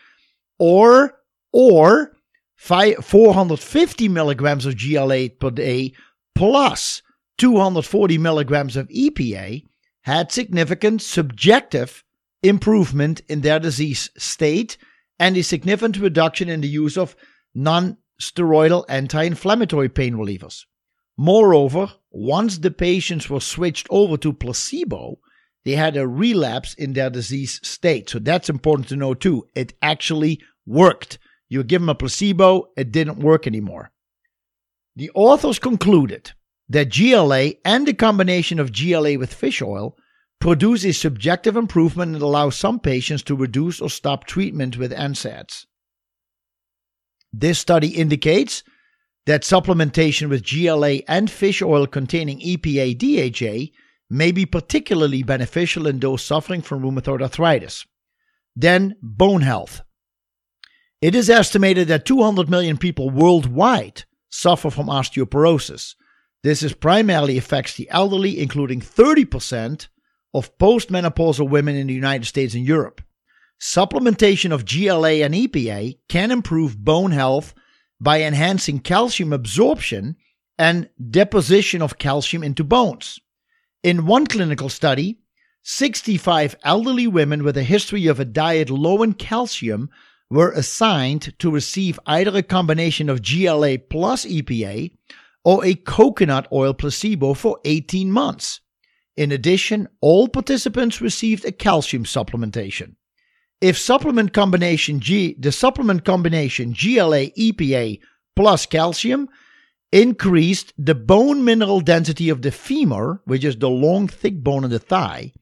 or, 0.59 1.21
or 1.53 2.17
five, 2.57 3.05
450 3.05 4.09
milligrams 4.09 4.64
of 4.64 4.77
GLA 4.77 5.29
per 5.29 5.51
day 5.51 5.93
plus 6.35 7.03
240 7.38 8.19
milligrams 8.19 8.77
of 8.77 8.88
EPA 8.88 9.64
had 10.05 10.31
significant 10.31 11.01
subjective 11.03 12.05
improvement 12.43 13.23
in 13.29 13.40
their 13.40 13.59
disease 13.59 14.11
state 14.17 14.77
and 15.19 15.37
a 15.37 15.43
significant 15.43 15.99
reduction 15.99 16.49
in 16.49 16.61
the 16.61 16.69
use 16.69 16.99
of 16.99 17.17
non 17.55 17.97
steroidal 18.21 18.85
anti 18.88 19.23
inflammatory 19.23 19.88
pain 19.88 20.14
relievers. 20.14 20.64
Moreover, 21.17 21.93
once 22.11 22.59
the 22.59 22.71
patients 22.71 23.31
were 23.31 23.40
switched 23.40 23.87
over 23.88 24.17
to 24.19 24.33
placebo, 24.33 25.19
they 25.64 25.73
had 25.73 25.97
a 25.97 26.07
relapse 26.07 26.75
in 26.75 26.93
their 26.93 27.09
disease 27.09 27.61
state. 27.62 28.11
So 28.11 28.19
that's 28.19 28.51
important 28.51 28.88
to 28.88 28.97
know 28.97 29.14
too. 29.14 29.49
It 29.55 29.73
actually 29.81 30.40
worked. 30.67 31.19
You 31.49 31.62
give 31.62 31.81
them 31.81 31.88
a 31.88 31.95
placebo, 31.95 32.69
it 32.77 32.93
didn't 32.93 33.21
work 33.21 33.47
anymore. 33.47 33.90
The 34.97 35.11
authors 35.14 35.59
concluded 35.59 36.33
that 36.68 36.92
GLA 36.92 37.55
and 37.64 37.87
the 37.87 37.94
combination 37.94 38.59
of 38.59 38.72
GLA 38.72 39.18
with 39.18 39.35
fish 39.35 39.61
oil 39.61 39.96
produce 40.40 40.85
a 40.85 40.92
subjective 40.92 41.57
improvement 41.57 42.14
and 42.14 42.22
allows 42.22 42.57
some 42.57 42.79
patients 42.79 43.22
to 43.22 43.37
reduce 43.37 43.81
or 43.81 43.88
stop 43.88 44.24
treatment 44.24 44.77
with 44.77 44.92
NSAIDs. 44.92 45.66
This 47.33 47.59
study 47.59 47.88
indicates 47.88 48.62
that 49.27 49.42
supplementation 49.42 50.29
with 50.29 50.46
GLA 50.48 51.03
and 51.09 51.31
fish 51.31 51.62
oil 51.62 51.87
containing 51.87 52.40
EPA 52.40 52.98
DHA 52.98 53.72
may 54.11 54.33
be 54.33 54.46
particularly 54.46 55.22
beneficial 55.22 55.87
in 55.87 55.98
those 55.98 56.22
suffering 56.22 56.62
from 56.62 56.83
rheumatoid 56.83 57.22
arthritis. 57.22 57.87
Then, 58.55 58.96
bone 59.03 59.40
health. 59.40 59.83
It 61.00 61.14
is 61.14 61.29
estimated 61.29 61.88
that 61.88 62.05
200 62.07 62.48
million 62.48 62.77
people 62.77 63.11
worldwide 63.11 64.05
suffer 64.29 64.70
from 64.70 64.87
osteoporosis. 64.87 65.94
This 66.44 66.62
is 66.62 66.74
primarily 66.74 67.38
affects 67.38 67.74
the 67.74 67.88
elderly, 67.88 68.38
including 68.38 68.83
30% 68.83 69.88
of 70.35 70.59
postmenopausal 70.59 71.48
women 71.48 71.74
in 71.74 71.87
the 71.87 71.94
United 71.94 72.26
States 72.26 72.52
and 72.52 72.66
Europe. 72.66 73.00
Supplementation 73.59 74.52
of 74.52 74.66
GLA 74.66 75.24
and 75.24 75.33
EPA 75.33 75.96
can 76.11 76.30
improve 76.30 76.85
bone 76.85 77.12
health 77.12 77.54
by 77.98 78.20
enhancing 78.20 78.78
calcium 78.78 79.33
absorption 79.33 80.16
and 80.59 80.90
deposition 81.11 81.80
of 81.80 81.96
calcium 81.96 82.44
into 82.44 82.62
bones. 82.62 83.18
In 83.83 84.04
one 84.04 84.26
clinical 84.26 84.68
study, 84.68 85.20
65 85.62 86.57
elderly 86.62 87.07
women 87.07 87.42
with 87.42 87.57
a 87.57 87.62
history 87.62 88.07
of 88.07 88.20
a 88.20 88.24
diet 88.26 88.68
low 88.68 89.02
in 89.02 89.14
calcium 89.14 89.88
were 90.28 90.52
assigned 90.52 91.33
to 91.38 91.50
receive 91.50 91.98
either 92.04 92.37
a 92.37 92.42
combination 92.42 93.09
of 93.09 93.22
GLA 93.22 93.78
plus 93.78 94.26
EPA 94.26 94.90
or 95.44 95.64
a 95.64 95.74
coconut 95.74 96.48
oil 96.50 96.74
placebo 96.74 97.35
for 97.35 97.59
18 97.64 98.11
months. 98.11 98.61
In 99.16 99.30
addition, 99.30 99.88
all 100.00 100.28
participants 100.28 101.00
received 101.00 101.44
a 101.44 101.52
calcium 101.52 102.04
supplementation. 102.04 102.96
If 103.61 103.78
supplement 103.78 104.33
combination 104.33 105.00
G, 105.00 105.37
the 105.38 105.52
supplement 105.52 106.04
combination 106.04 106.72
GLA 106.72 107.30
EPA 107.38 108.00
plus 108.35 108.66
calcium 108.66 109.28
increased 109.92 110.72
the 110.76 110.94
bone 110.94 111.44
mineral 111.44 111.80
density 111.80 112.28
of 112.28 112.42
the 112.42 112.50
femur, 112.50 113.22
which 113.26 113.44
is 113.44 113.57
the 113.57 113.70
long, 113.70 114.09
thick 114.09 114.42
bone 114.42 114.64
in 114.64 114.70
the 114.70 114.78
thigh, 114.80 115.33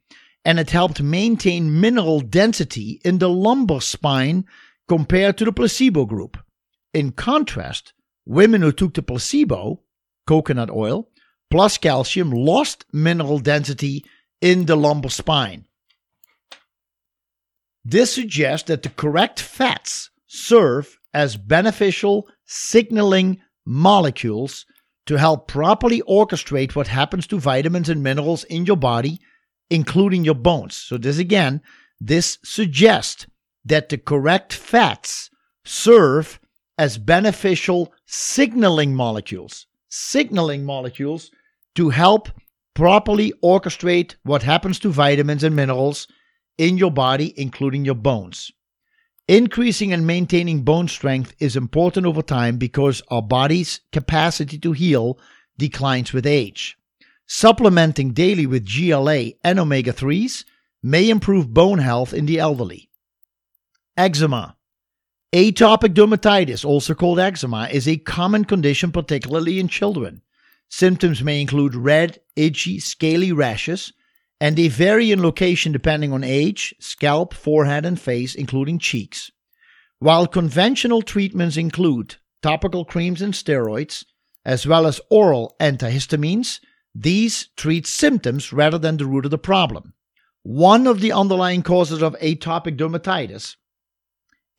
and 0.44 0.60
it 0.60 0.70
helped 0.70 1.00
maintain 1.00 1.80
mineral 1.80 2.20
density 2.20 3.00
in 3.04 3.18
the 3.18 3.30
lumbar 3.30 3.80
spine 3.80 4.44
compared 4.88 5.38
to 5.38 5.46
the 5.46 5.52
placebo 5.52 6.04
group. 6.04 6.36
In 6.92 7.12
contrast, 7.12 7.94
women 8.26 8.60
who 8.60 8.72
took 8.72 8.92
the 8.92 9.02
placebo, 9.02 9.80
coconut 10.26 10.70
oil, 10.70 11.08
plus 11.50 11.78
calcium 11.78 12.30
lost 12.30 12.84
mineral 12.92 13.38
density 13.38 14.04
in 14.40 14.66
the 14.66 14.76
lumbar 14.76 15.10
spine. 15.10 15.66
This 17.84 18.12
suggests 18.12 18.68
that 18.68 18.82
the 18.82 18.90
correct 18.90 19.40
fats 19.40 20.10
serve 20.26 20.98
as 21.12 21.36
beneficial 21.36 22.28
signaling 22.44 23.40
molecules 23.66 24.66
to 25.06 25.16
help 25.16 25.48
properly 25.48 26.00
orchestrate 26.02 26.74
what 26.74 26.86
happens 26.86 27.26
to 27.26 27.40
vitamins 27.40 27.88
and 27.88 28.02
minerals 28.02 28.44
in 28.44 28.66
your 28.66 28.76
body, 28.76 29.20
including 29.68 30.24
your 30.24 30.34
bones. 30.34 30.76
So, 30.76 30.96
this 30.96 31.18
again, 31.18 31.60
this 32.00 32.38
suggests 32.44 33.26
that 33.64 33.88
the 33.88 33.98
correct 33.98 34.52
fats 34.52 35.30
serve 35.64 36.40
as 36.78 36.98
beneficial 36.98 37.92
signaling 38.06 38.94
molecules, 38.94 39.66
signaling 39.92 40.64
molecules 40.64 41.30
to 41.74 41.90
help 41.90 42.30
properly 42.74 43.30
orchestrate 43.44 44.14
what 44.22 44.42
happens 44.42 44.78
to 44.78 44.88
vitamins 44.88 45.44
and 45.44 45.54
minerals 45.54 46.08
in 46.56 46.78
your 46.78 46.90
body, 46.90 47.38
including 47.38 47.84
your 47.84 47.94
bones. 47.94 48.50
Increasing 49.28 49.92
and 49.92 50.06
maintaining 50.06 50.62
bone 50.62 50.88
strength 50.88 51.34
is 51.38 51.56
important 51.56 52.06
over 52.06 52.22
time 52.22 52.56
because 52.56 53.02
our 53.08 53.20
body's 53.20 53.80
capacity 53.92 54.58
to 54.58 54.72
heal 54.72 55.18
declines 55.58 56.14
with 56.14 56.26
age. 56.26 56.78
Supplementing 57.26 58.14
daily 58.14 58.46
with 58.46 58.66
GLA 58.66 59.32
and 59.44 59.60
omega 59.60 59.92
3s 59.92 60.44
may 60.82 61.10
improve 61.10 61.52
bone 61.52 61.78
health 61.78 62.14
in 62.14 62.24
the 62.24 62.38
elderly. 62.38 62.88
Eczema. 63.96 64.56
Atopic 65.34 65.94
dermatitis, 65.94 66.62
also 66.62 66.92
called 66.92 67.18
eczema, 67.18 67.66
is 67.72 67.88
a 67.88 67.96
common 67.96 68.44
condition, 68.44 68.92
particularly 68.92 69.58
in 69.58 69.66
children. 69.66 70.20
Symptoms 70.68 71.22
may 71.22 71.40
include 71.40 71.74
red, 71.74 72.20
itchy, 72.36 72.78
scaly 72.78 73.32
rashes, 73.32 73.94
and 74.42 74.56
they 74.56 74.68
vary 74.68 75.10
in 75.10 75.22
location 75.22 75.72
depending 75.72 76.12
on 76.12 76.22
age, 76.22 76.74
scalp, 76.80 77.32
forehead, 77.32 77.86
and 77.86 77.98
face, 77.98 78.34
including 78.34 78.78
cheeks. 78.78 79.30
While 80.00 80.26
conventional 80.26 81.00
treatments 81.00 81.56
include 81.56 82.16
topical 82.42 82.84
creams 82.84 83.22
and 83.22 83.32
steroids, 83.32 84.04
as 84.44 84.66
well 84.66 84.86
as 84.86 85.00
oral 85.08 85.56
antihistamines, 85.60 86.60
these 86.94 87.48
treat 87.56 87.86
symptoms 87.86 88.52
rather 88.52 88.78
than 88.78 88.98
the 88.98 89.06
root 89.06 89.24
of 89.24 89.30
the 89.30 89.38
problem. 89.38 89.94
One 90.42 90.86
of 90.86 91.00
the 91.00 91.12
underlying 91.12 91.62
causes 91.62 92.02
of 92.02 92.16
atopic 92.20 92.76
dermatitis 92.76 93.56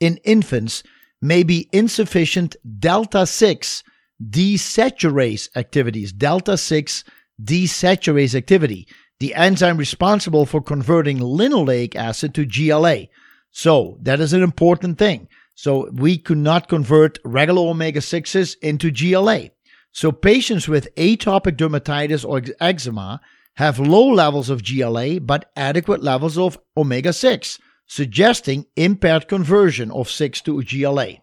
in 0.03 0.17
infants 0.25 0.83
may 1.21 1.43
be 1.43 1.69
insufficient 1.71 2.57
delta 2.79 3.25
6 3.25 3.83
desaturase 4.21 5.47
activities. 5.55 6.11
Delta 6.11 6.57
6 6.57 7.03
desaturase 7.41 8.35
activity, 8.35 8.87
the 9.19 9.33
enzyme 9.33 9.77
responsible 9.77 10.45
for 10.45 10.61
converting 10.61 11.19
linoleic 11.19 11.95
acid 11.95 12.35
to 12.35 12.45
GLA. 12.45 13.07
So, 13.51 13.97
that 14.01 14.19
is 14.19 14.33
an 14.33 14.43
important 14.43 14.97
thing. 14.97 15.29
So, 15.55 15.89
we 15.93 16.17
could 16.17 16.37
not 16.37 16.67
convert 16.67 17.19
regular 17.23 17.61
omega 17.61 18.01
6s 18.01 18.57
into 18.61 18.91
GLA. 18.91 19.51
So, 19.93 20.11
patients 20.11 20.67
with 20.67 20.93
atopic 20.95 21.55
dermatitis 21.55 22.27
or 22.27 22.41
eczema 22.59 23.21
have 23.55 23.79
low 23.79 24.09
levels 24.09 24.49
of 24.49 24.63
GLA 24.63 25.21
but 25.21 25.51
adequate 25.55 26.03
levels 26.03 26.37
of 26.37 26.59
omega 26.75 27.13
6, 27.13 27.59
suggesting 27.87 28.65
impaired 28.75 29.27
conversion 29.27 29.91
of 29.91 30.09
6 30.09 30.41
to 30.41 30.63
GLA. 30.63 31.17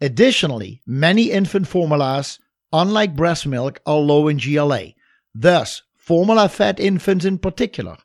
Additionally, 0.00 0.80
many 0.86 1.30
infant 1.30 1.68
formulas, 1.68 2.38
unlike 2.72 3.16
breast 3.16 3.46
milk, 3.46 3.80
are 3.86 3.98
low 3.98 4.28
in 4.28 4.38
GLA. 4.38 4.92
Thus, 5.34 5.82
formula 5.96 6.48
fed 6.48 6.80
infants 6.80 7.24
in 7.24 7.38
particular 7.38 7.96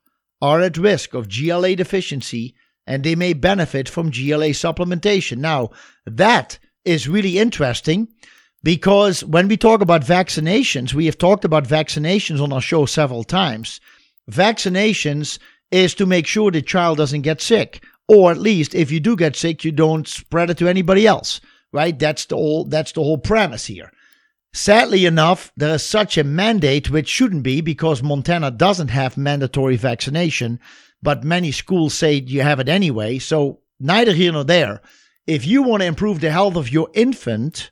are 0.42 0.62
at 0.62 0.78
risk 0.78 1.14
of 1.14 1.30
GLA 1.30 1.76
deficiency 1.76 2.56
and 2.86 3.04
they 3.04 3.16
may 3.16 3.34
benefit 3.34 3.90
from 3.90 4.12
GLA 4.12 4.52
supplementation. 4.54 5.38
Now, 5.38 5.72
that 6.06 6.60
is 6.84 7.08
really 7.08 7.40
interesting 7.40 8.10
because 8.64 9.24
when 9.24 9.48
we 9.48 9.58
talk 9.58 9.82
about 9.82 10.04
vaccinations, 10.04 10.94
we 10.94 11.06
have 11.06 11.18
talked 11.18 11.46
about 11.46 11.68
vaccinations 11.68 12.42
on 12.42 12.54
our 12.54 12.62
show 12.62 12.86
several 12.86 13.24
times. 13.24 13.80
Vaccinations 14.30 15.40
is 15.76 15.94
to 15.96 16.06
make 16.06 16.26
sure 16.26 16.52
the 16.52 16.62
child 16.62 16.98
doesn't 16.98 17.22
get 17.22 17.42
sick, 17.42 17.84
or 18.08 18.32
at 18.32 18.38
least 18.38 18.74
if 18.74 18.92
you 18.92 19.00
do 19.00 19.16
get 19.16 19.36
sick, 19.36 19.66
you 19.66 19.72
don't 19.72 20.08
spread 20.08 20.50
it 20.50 20.58
to 20.58 20.68
anybody 20.68 21.06
else, 21.06 21.42
right? 21.74 21.98
That's 22.00 22.26
the 22.26 22.36
whole 22.36 22.66
that's 22.66 22.94
the 22.94 23.04
whole 23.04 23.18
premise 23.18 23.66
here. 23.66 23.92
Sadly 24.54 25.06
enough, 25.06 25.52
there 25.58 25.76
is 25.76 25.84
such 25.84 26.18
a 26.18 26.24
mandate, 26.24 26.90
which 26.90 27.10
shouldn't 27.10 27.44
be 27.44 27.60
because 27.60 28.02
Montana 28.02 28.52
doesn't 28.52 28.88
have 28.88 29.18
mandatory 29.18 29.76
vaccination, 29.76 30.62
but 31.04 31.26
many 31.26 31.52
schools 31.52 31.94
say 31.94 32.14
you 32.14 32.42
have 32.42 32.62
it 32.62 32.70
anyway. 32.70 33.20
So, 33.20 33.60
neither 33.82 34.14
here 34.14 34.32
nor 34.32 34.46
there. 34.46 34.82
If 35.28 35.46
you 35.46 35.62
want 35.62 35.82
to 35.82 35.88
improve 35.88 36.22
the 36.22 36.32
health 36.32 36.56
of 36.56 36.72
your 36.72 36.90
infant, 36.94 37.72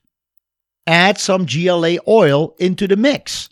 add 0.85 1.17
some 1.17 1.45
GLA 1.45 1.99
oil 2.05 2.53
into 2.59 2.85
the 2.85 2.97
mix. 2.97 3.47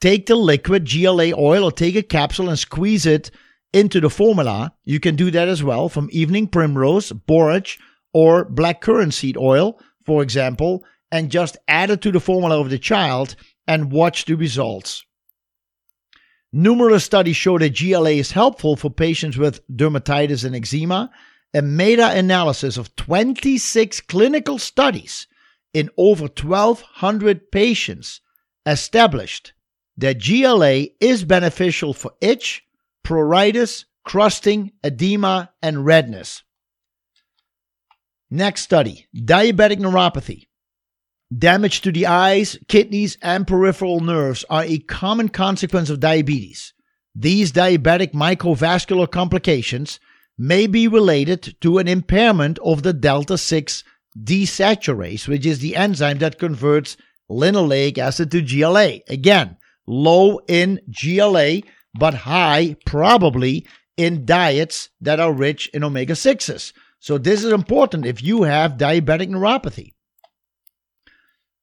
Take 0.00 0.26
the 0.26 0.36
liquid 0.36 0.88
GLA 0.88 1.32
oil 1.36 1.64
or 1.64 1.72
take 1.72 1.96
a 1.96 2.02
capsule 2.02 2.48
and 2.48 2.58
squeeze 2.58 3.06
it 3.06 3.32
into 3.72 4.00
the 4.00 4.10
formula. 4.10 4.74
You 4.84 5.00
can 5.00 5.16
do 5.16 5.30
that 5.30 5.48
as 5.48 5.62
well 5.62 5.88
from 5.88 6.08
evening 6.12 6.48
primrose, 6.48 7.12
borage, 7.12 7.78
or 8.12 8.44
black 8.44 8.80
currant 8.80 9.14
seed 9.14 9.36
oil, 9.36 9.80
for 10.04 10.22
example, 10.22 10.84
and 11.10 11.30
just 11.30 11.56
add 11.68 11.90
it 11.90 12.00
to 12.02 12.12
the 12.12 12.20
formula 12.20 12.60
of 12.60 12.70
the 12.70 12.78
child 12.78 13.36
and 13.66 13.92
watch 13.92 14.24
the 14.24 14.34
results. 14.34 15.04
Numerous 16.52 17.04
studies 17.04 17.36
show 17.36 17.58
that 17.58 17.76
GLA 17.76 18.10
is 18.10 18.32
helpful 18.32 18.76
for 18.76 18.90
patients 18.90 19.38
with 19.38 19.66
dermatitis 19.68 20.44
and 20.44 20.54
eczema. 20.54 21.10
A 21.54 21.62
meta 21.62 22.10
analysis 22.10 22.76
of 22.76 22.94
26 22.96 24.00
clinical 24.02 24.58
studies 24.58 25.26
in 25.72 25.90
over 25.96 26.24
1,200 26.24 27.50
patients 27.50 28.20
established 28.66 29.52
that 29.96 30.22
GLA 30.22 30.86
is 31.00 31.24
beneficial 31.24 31.94
for 31.94 32.12
itch, 32.20 32.64
pruritus, 33.04 33.84
crusting, 34.04 34.72
edema, 34.84 35.50
and 35.62 35.84
redness. 35.84 36.42
Next 38.30 38.62
study 38.62 39.06
diabetic 39.14 39.78
neuropathy. 39.78 40.48
Damage 41.36 41.80
to 41.82 41.92
the 41.92 42.06
eyes, 42.06 42.58
kidneys, 42.68 43.16
and 43.22 43.46
peripheral 43.46 44.00
nerves 44.00 44.44
are 44.50 44.64
a 44.64 44.78
common 44.78 45.28
consequence 45.28 45.88
of 45.88 46.00
diabetes. 46.00 46.74
These 47.14 47.52
diabetic 47.52 48.12
microvascular 48.12 49.10
complications 49.10 49.98
may 50.38 50.66
be 50.66 50.88
related 50.88 51.56
to 51.60 51.78
an 51.78 51.88
impairment 51.88 52.58
of 52.58 52.82
the 52.82 52.92
delta 52.92 53.38
6 53.38 53.84
desaturase, 54.18 55.28
which 55.28 55.46
is 55.46 55.60
the 55.60 55.76
enzyme 55.76 56.18
that 56.18 56.38
converts 56.38 56.96
linoleic 57.30 57.98
acid 57.98 58.30
to 58.30 58.42
GLA. 58.42 59.00
Again, 59.08 59.56
low 59.86 60.40
in 60.48 60.80
GLA, 60.90 61.60
but 61.94 62.14
high 62.14 62.76
probably 62.86 63.66
in 63.96 64.24
diets 64.24 64.88
that 65.00 65.20
are 65.20 65.32
rich 65.32 65.68
in 65.74 65.84
omega 65.84 66.14
6s. 66.14 66.72
So, 67.00 67.18
this 67.18 67.42
is 67.42 67.52
important 67.52 68.06
if 68.06 68.22
you 68.22 68.44
have 68.44 68.78
diabetic 68.78 69.28
neuropathy. 69.28 69.94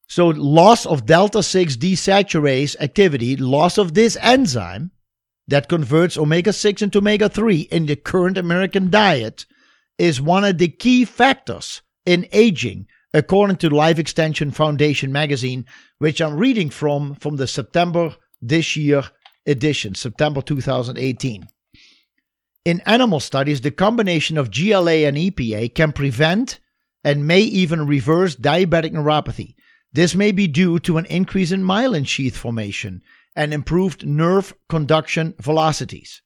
So, 0.08 0.28
loss 0.28 0.86
of 0.86 1.06
delta 1.06 1.42
6 1.42 1.78
desaturase 1.78 2.76
activity, 2.80 3.36
loss 3.36 3.78
of 3.78 3.94
this 3.94 4.18
enzyme 4.22 4.92
that 5.48 5.70
converts 5.70 6.18
omega 6.18 6.52
6 6.52 6.82
into 6.82 6.98
omega 6.98 7.30
3 7.30 7.62
in 7.72 7.86
the 7.86 7.96
current 7.96 8.38
American 8.38 8.90
diet 8.90 9.46
is 9.98 10.22
one 10.22 10.44
of 10.44 10.58
the 10.58 10.68
key 10.68 11.06
factors 11.06 11.82
in 12.06 12.28
aging, 12.32 12.88
according 13.14 13.58
to 13.58 13.70
Life 13.70 14.00
Extension 14.00 14.52
Foundation 14.52 15.12
magazine, 15.12 15.66
which 16.00 16.22
I'm 16.22 16.38
reading 16.38 16.70
from 16.70 17.16
from 17.16 17.36
the 17.36 17.48
September 17.48 18.16
this 18.42 18.76
year 18.76 19.04
edition, 19.50 19.96
September 19.96 20.42
2018. 20.42 21.48
In 22.66 22.82
animal 22.82 23.20
studies, 23.20 23.62
the 23.62 23.72
combination 23.72 24.38
of 24.38 24.52
GLA 24.52 25.08
and 25.08 25.18
EPA 25.18 25.74
can 25.74 25.92
prevent 25.92 26.60
and 27.04 27.26
may 27.26 27.42
even 27.42 27.88
reverse 27.88 28.36
diabetic 28.36 28.92
neuropathy. 28.92 29.56
This 29.92 30.14
may 30.14 30.32
be 30.32 30.48
due 30.48 30.80
to 30.80 30.98
an 30.98 31.06
increase 31.06 31.52
in 31.52 31.64
myelin 31.64 32.06
sheath 32.06 32.38
formation 32.38 33.02
and 33.36 33.54
improved 33.54 34.06
nerve 34.06 34.54
conduction 34.68 35.34
velocities. 35.40 36.22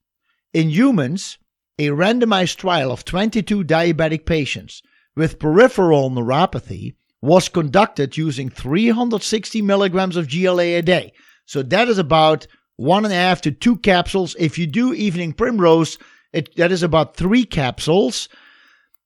In 0.53 0.69
humans, 0.69 1.37
a 1.79 1.87
randomized 1.89 2.57
trial 2.57 2.91
of 2.91 3.05
22 3.05 3.63
diabetic 3.63 4.25
patients 4.25 4.81
with 5.15 5.39
peripheral 5.39 6.09
neuropathy 6.09 6.95
was 7.21 7.47
conducted 7.47 8.17
using 8.17 8.49
360 8.49 9.61
milligrams 9.61 10.17
of 10.17 10.29
GLA 10.29 10.77
a 10.77 10.81
day. 10.81 11.13
So 11.45 11.63
that 11.63 11.87
is 11.87 11.97
about 11.97 12.47
one 12.77 13.05
and 13.05 13.13
a 13.13 13.17
half 13.17 13.41
to 13.41 13.51
two 13.51 13.77
capsules. 13.77 14.35
If 14.39 14.57
you 14.57 14.67
do 14.67 14.93
evening 14.93 15.33
primrose, 15.33 15.97
it, 16.31 16.55
that 16.55 16.71
is 16.71 16.83
about 16.83 17.15
three 17.15 17.45
capsules. 17.45 18.29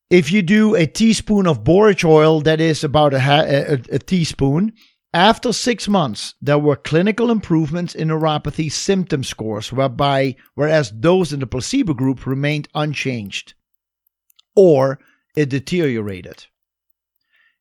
If 0.09 0.31
you 0.31 0.41
do 0.41 0.75
a 0.75 0.87
teaspoon 0.87 1.47
of 1.47 1.63
borage 1.63 2.05
oil, 2.05 2.39
that 2.41 2.61
is 2.61 2.83
about 2.83 3.13
a, 3.13 3.17
a, 3.17 3.95
a 3.95 3.99
teaspoon. 3.99 4.73
After 5.13 5.51
six 5.51 5.87
months, 5.87 6.35
there 6.41 6.59
were 6.59 6.75
clinical 6.75 7.31
improvements 7.31 7.95
in 7.95 8.09
neuropathy 8.09 8.71
symptom 8.71 9.23
scores, 9.23 9.71
whereby 9.71 10.35
whereas 10.55 10.91
those 10.95 11.33
in 11.33 11.39
the 11.39 11.47
placebo 11.47 11.93
group 11.93 12.25
remained 12.25 12.67
unchanged. 12.73 13.53
Or 14.55 14.99
it 15.35 15.49
deteriorated. 15.49 16.45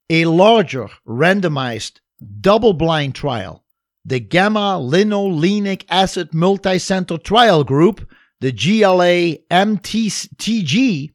A 0.09 0.25
larger 0.27 0.89
randomized 1.07 2.01
double 2.41 2.73
blind 2.73 3.15
trial, 3.15 3.65
the 4.07 4.21
gamma 4.21 4.79
linolenic 4.81 5.85
acid 5.89 6.31
multicenter 6.31 7.21
trial 7.21 7.65
group, 7.65 8.09
the 8.41 8.53
GLA 8.53 9.39
MTG, 9.51 11.13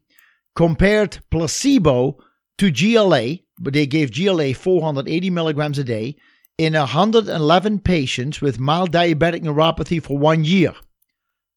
compared 0.54 1.18
placebo 1.30 2.18
to 2.58 2.70
GLA, 2.70 3.38
but 3.58 3.72
they 3.72 3.86
gave 3.86 4.12
GLA 4.12 4.52
480 4.52 5.30
milligrams 5.30 5.78
a 5.78 5.84
day 5.84 6.16
in 6.58 6.74
111 6.74 7.78
patients 7.78 8.42
with 8.42 8.60
mild 8.60 8.92
diabetic 8.92 9.42
neuropathy 9.42 10.02
for 10.02 10.18
one 10.18 10.44
year. 10.44 10.74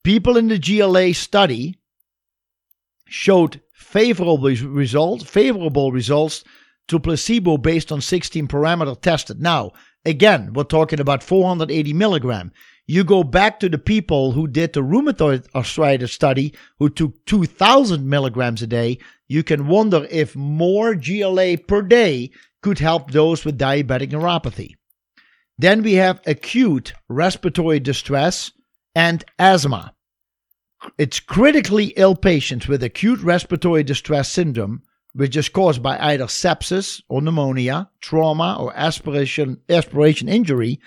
People 0.06 0.38
in 0.38 0.48
the 0.48 0.58
GLA 0.58 1.14
study 1.14 1.78
showed 3.08 3.60
favorable 3.74 4.38
results, 4.38 5.26
favorable 5.26 5.92
results 5.92 6.46
to 6.88 7.00
placebo 7.00 7.58
based 7.58 7.92
on 7.92 8.00
16 8.00 8.48
parameter 8.48 9.00
tested. 9.02 9.42
Now, 9.42 9.74
again, 10.06 10.54
we're 10.54 10.64
talking 10.64 11.00
about 11.00 11.24
480 11.24 11.94
milligram. 11.94 12.52
You 12.88 13.04
go 13.04 13.24
back 13.24 13.60
to 13.60 13.70
the 13.70 13.80
people 13.80 14.32
who 14.34 14.48
did 14.48 14.74
the 14.74 14.82
rheumatoid 14.82 15.48
arthritis 15.56 16.14
study, 16.14 16.54
who 16.78 16.90
took 16.90 17.26
2,000 17.26 18.08
milligrams 18.08 18.62
a 18.62 18.68
day. 18.68 19.00
You 19.28 19.44
can 19.44 19.68
wonder 19.68 20.08
if 20.12 20.36
more 20.36 20.94
GLA 20.94 21.58
per 21.58 21.82
day 21.82 22.32
could 22.62 22.80
help 22.80 23.12
those 23.12 23.44
with 23.44 23.58
diabetic 23.58 24.12
neuropathy. 24.12 24.76
Then 25.58 25.82
we 25.82 25.94
have 25.94 26.22
acute 26.28 26.94
respiratory 27.10 27.80
distress 27.80 28.52
and 28.94 29.24
asthma. 29.40 29.94
It's 30.98 31.20
critically 31.20 31.94
ill 31.96 32.16
patients 32.16 32.68
with 32.68 32.84
acute 32.84 33.22
respiratory 33.22 33.84
distress 33.84 34.32
syndrome, 34.32 34.84
which 35.16 35.38
is 35.38 35.48
caused 35.48 35.82
by 35.82 35.98
either 35.98 36.26
sepsis 36.26 37.02
or 37.08 37.22
pneumonia, 37.22 37.90
trauma, 38.02 38.58
or 38.60 38.76
aspiration, 38.76 39.62
aspiration 39.70 40.28
injury, 40.28 40.78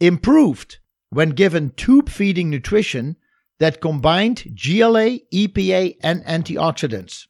improved 0.00 0.78
when 1.10 1.30
given 1.30 1.70
tube 1.70 2.08
feeding 2.08 2.50
nutrition 2.50 3.16
that 3.60 3.80
combined 3.80 4.42
GLA, 4.54 5.20
EPA, 5.32 5.96
and 6.02 6.24
antioxidants. 6.24 7.26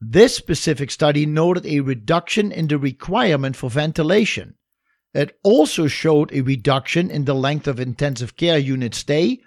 This 0.00 0.36
specific 0.36 0.92
study 0.92 1.26
noted 1.26 1.66
a 1.66 1.80
reduction 1.80 2.52
in 2.52 2.68
the 2.68 2.78
requirement 2.78 3.56
for 3.56 3.68
ventilation. 3.68 4.54
It 5.14 5.36
also 5.42 5.88
showed 5.88 6.32
a 6.32 6.42
reduction 6.42 7.10
in 7.10 7.24
the 7.24 7.34
length 7.34 7.66
of 7.66 7.80
intensive 7.80 8.36
care 8.36 8.58
unit 8.58 8.94
stay 8.94 9.40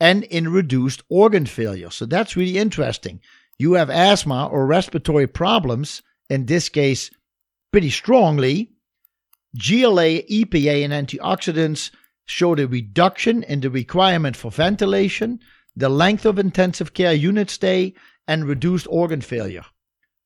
and 0.00 0.24
in 0.24 0.48
reduced 0.48 1.02
organ 1.08 1.46
failure. 1.46 1.90
So 1.90 2.06
that's 2.06 2.36
really 2.36 2.58
interesting. 2.58 3.20
You 3.58 3.72
have 3.74 3.90
asthma 3.90 4.46
or 4.46 4.66
respiratory 4.66 5.26
problems, 5.26 6.02
in 6.30 6.46
this 6.46 6.68
case, 6.68 7.10
pretty 7.72 7.90
strongly. 7.90 8.70
GLA, 9.56 10.22
EPA, 10.30 10.84
and 10.84 10.92
antioxidants 10.92 11.90
showed 12.26 12.60
a 12.60 12.68
reduction 12.68 13.42
in 13.42 13.60
the 13.60 13.70
requirement 13.70 14.36
for 14.36 14.50
ventilation, 14.50 15.40
the 15.74 15.88
length 15.88 16.26
of 16.26 16.38
intensive 16.38 16.92
care 16.92 17.14
unit 17.14 17.50
stay, 17.50 17.94
and 18.28 18.44
reduced 18.44 18.86
organ 18.90 19.22
failure. 19.22 19.64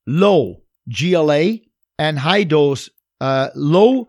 Low 0.07 0.63
GLA 0.89 1.59
and 1.99 2.19
high 2.19 2.43
dose, 2.43 2.91
uh, 3.21 3.49
low, 3.55 4.09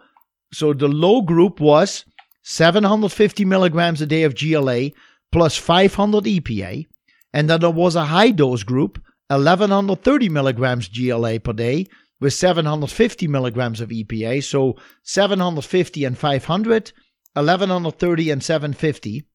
so 0.51 0.74
the 0.74 0.88
low 0.88 1.21
group 1.21 1.59
was 1.59 2.05
750 2.41 3.45
milligrams 3.45 4.01
a 4.01 4.07
day 4.07 4.24
of 4.24 4.36
GLA 4.36 4.89
plus 5.32 5.55
500 5.55 6.26
EPA, 6.26 6.88
and 7.34 7.49
then 7.49 7.59
there 7.59 7.69
was 7.69 7.95
a 7.95 8.05
high 8.05 8.32
dose 8.32 8.63
group, 8.63 9.01
1130 9.34 10.29
milligrams 10.29 10.88
GLA 10.88 11.39
per 11.39 11.53
day 11.53 11.88
with 12.19 12.34
750 12.34 13.27
milligrams 13.27 13.81
of 13.81 13.89
EPA. 13.89 14.43
So 14.43 14.77
750 15.03 16.05
and 16.05 16.17
500, 16.17 16.93
1130 17.34 18.29
and 18.31 18.43
750. 18.43 19.25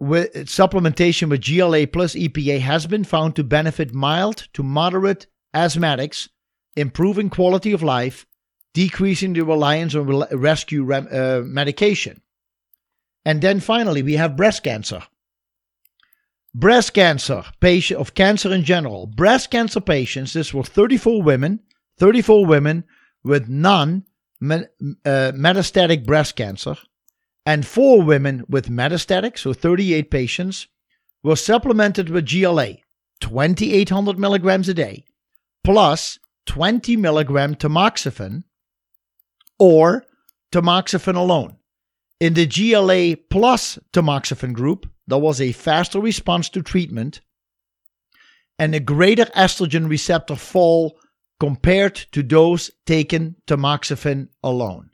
With 0.00 0.32
supplementation 0.46 1.28
with 1.28 1.44
GLA 1.44 1.86
plus 1.86 2.14
EPA 2.14 2.60
has 2.60 2.86
been 2.86 3.04
found 3.04 3.36
to 3.36 3.44
benefit 3.44 3.94
mild 3.94 4.48
to 4.54 4.62
moderate 4.62 5.26
asthmatics, 5.54 6.28
improving 6.76 7.30
quality 7.30 7.72
of 7.72 7.82
life, 7.82 8.26
decreasing 8.72 9.32
the 9.32 9.42
reliance 9.42 9.94
on 9.94 10.24
rescue 10.32 10.82
rem- 10.82 11.08
uh, 11.12 11.40
medication. 11.44 12.20
And 13.24 13.42
then 13.42 13.60
finally, 13.60 14.02
we 14.02 14.14
have 14.14 14.36
breast 14.36 14.62
cancer. 14.62 15.02
Breast 16.58 16.94
cancer, 16.94 17.44
patient 17.60 18.00
of 18.00 18.14
cancer 18.14 18.50
in 18.50 18.64
general. 18.64 19.06
Breast 19.06 19.50
cancer 19.50 19.78
patients, 19.78 20.32
this 20.32 20.54
were 20.54 20.62
34 20.62 21.22
women, 21.22 21.60
34 21.98 22.46
women 22.46 22.84
with 23.22 23.46
non 23.46 24.04
uh, 24.40 24.62
metastatic 25.04 26.06
breast 26.06 26.34
cancer, 26.34 26.76
and 27.44 27.66
four 27.66 28.00
women 28.00 28.42
with 28.48 28.70
metastatic, 28.70 29.36
so 29.36 29.52
38 29.52 30.10
patients, 30.10 30.66
were 31.22 31.36
supplemented 31.36 32.08
with 32.08 32.26
GLA, 32.26 32.76
2,800 33.20 34.18
milligrams 34.18 34.70
a 34.70 34.74
day, 34.74 35.04
plus 35.62 36.18
20 36.46 36.96
milligram 36.96 37.54
tamoxifen 37.54 38.44
or 39.58 40.06
tamoxifen 40.50 41.16
alone. 41.16 41.58
In 42.18 42.32
the 42.32 42.46
GLA 42.46 43.16
plus 43.28 43.78
tamoxifen 43.92 44.54
group, 44.54 44.88
there 45.06 45.18
was 45.18 45.40
a 45.40 45.52
faster 45.52 46.00
response 46.00 46.48
to 46.50 46.62
treatment 46.62 47.20
and 48.58 48.74
a 48.74 48.80
greater 48.80 49.26
estrogen 49.36 49.88
receptor 49.88 50.34
fall 50.34 50.98
compared 51.38 51.94
to 52.12 52.22
those 52.22 52.70
taken 52.86 53.36
tamoxifen 53.46 54.28
alone. 54.42 54.90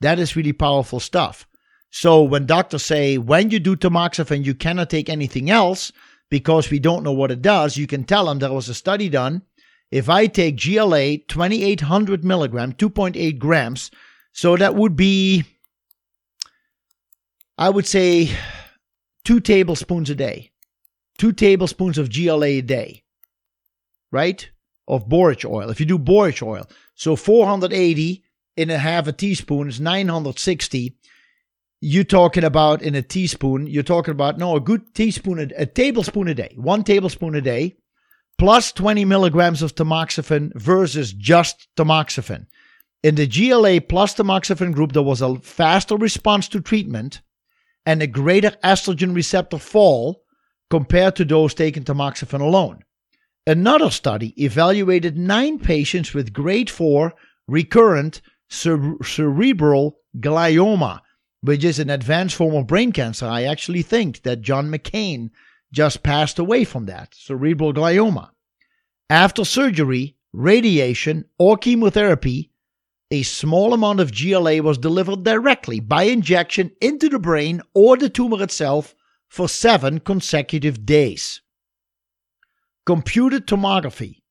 That 0.00 0.18
is 0.18 0.36
really 0.36 0.54
powerful 0.54 1.00
stuff. 1.00 1.46
So 1.90 2.22
when 2.22 2.46
doctors 2.46 2.82
say 2.82 3.18
when 3.18 3.50
you 3.50 3.60
do 3.60 3.76
tamoxifen 3.76 4.44
you 4.44 4.54
cannot 4.54 4.88
take 4.88 5.10
anything 5.10 5.50
else 5.50 5.92
because 6.30 6.70
we 6.70 6.78
don't 6.78 7.02
know 7.02 7.12
what 7.12 7.30
it 7.30 7.42
does, 7.42 7.76
you 7.76 7.86
can 7.86 8.04
tell 8.04 8.24
them 8.24 8.38
there 8.38 8.52
was 8.52 8.70
a 8.70 8.74
study 8.74 9.10
done. 9.10 9.42
If 9.90 10.08
I 10.08 10.26
take 10.26 10.60
GLA 10.60 11.18
2800 11.28 12.24
milligram, 12.24 12.72
2.8 12.72 13.38
grams, 13.38 13.90
so 14.32 14.56
that 14.56 14.74
would 14.74 14.96
be 14.96 15.44
I 17.58 17.70
would 17.70 17.86
say 17.86 18.30
two 19.24 19.40
tablespoons 19.40 20.10
a 20.10 20.14
day, 20.14 20.50
two 21.16 21.32
tablespoons 21.32 21.96
of 21.96 22.12
GLA 22.12 22.46
a 22.46 22.60
day, 22.60 23.02
right? 24.12 24.48
Of 24.86 25.08
borage 25.08 25.44
oil. 25.44 25.70
If 25.70 25.80
you 25.80 25.86
do 25.86 25.98
borage 25.98 26.42
oil, 26.42 26.68
so 26.94 27.16
480 27.16 28.22
in 28.58 28.70
a 28.70 28.76
half 28.76 29.06
a 29.06 29.12
teaspoon 29.12 29.68
is 29.68 29.80
960. 29.80 30.98
You're 31.80 32.04
talking 32.04 32.44
about 32.44 32.82
in 32.82 32.94
a 32.94 33.02
teaspoon, 33.02 33.66
you're 33.66 33.82
talking 33.82 34.12
about, 34.12 34.38
no, 34.38 34.56
a 34.56 34.60
good 34.60 34.94
teaspoon, 34.94 35.38
a, 35.38 35.62
a 35.62 35.66
tablespoon 35.66 36.28
a 36.28 36.34
day, 36.34 36.52
one 36.56 36.84
tablespoon 36.84 37.34
a 37.34 37.40
day, 37.40 37.76
plus 38.38 38.70
20 38.72 39.06
milligrams 39.06 39.62
of 39.62 39.74
tamoxifen 39.74 40.54
versus 40.54 41.12
just 41.12 41.68
tamoxifen. 41.76 42.46
In 43.02 43.14
the 43.14 43.26
GLA 43.26 43.80
plus 43.80 44.14
tamoxifen 44.14 44.74
group, 44.74 44.92
there 44.92 45.02
was 45.02 45.22
a 45.22 45.38
faster 45.38 45.96
response 45.96 46.48
to 46.48 46.60
treatment 46.60 47.22
and 47.86 48.02
a 48.02 48.06
greater 48.06 48.50
estrogen 48.64 49.14
receptor 49.14 49.58
fall 49.58 50.22
compared 50.68 51.16
to 51.16 51.24
those 51.24 51.54
taking 51.54 51.84
tamoxifen 51.84 52.40
alone. 52.40 52.80
Another 53.46 53.90
study 53.90 54.34
evaluated 54.42 55.16
nine 55.16 55.60
patients 55.60 56.12
with 56.12 56.32
grade 56.32 56.68
4 56.68 57.14
recurrent 57.46 58.20
cere- 58.50 58.96
cerebral 59.04 59.98
glioma, 60.18 61.00
which 61.42 61.64
is 61.64 61.78
an 61.78 61.88
advanced 61.88 62.34
form 62.34 62.56
of 62.56 62.66
brain 62.66 62.90
cancer. 62.90 63.26
I 63.26 63.44
actually 63.44 63.82
think 63.82 64.22
that 64.22 64.42
John 64.42 64.68
McCain 64.68 65.30
just 65.72 66.02
passed 66.02 66.40
away 66.40 66.64
from 66.64 66.86
that 66.86 67.14
cerebral 67.14 67.72
glioma. 67.72 68.30
After 69.08 69.44
surgery, 69.44 70.16
radiation, 70.32 71.26
or 71.38 71.56
chemotherapy, 71.56 72.50
a 73.10 73.22
small 73.22 73.72
amount 73.72 74.00
of 74.00 74.12
GLA 74.12 74.62
was 74.62 74.78
delivered 74.78 75.22
directly 75.22 75.78
by 75.78 76.04
injection 76.04 76.72
into 76.80 77.08
the 77.08 77.18
brain 77.18 77.62
or 77.72 77.96
the 77.96 78.08
tumor 78.08 78.42
itself 78.42 78.94
for 79.28 79.48
seven 79.48 80.00
consecutive 80.00 80.84
days. 80.84 81.40
Computed 82.84 83.46
tomography 83.46 84.22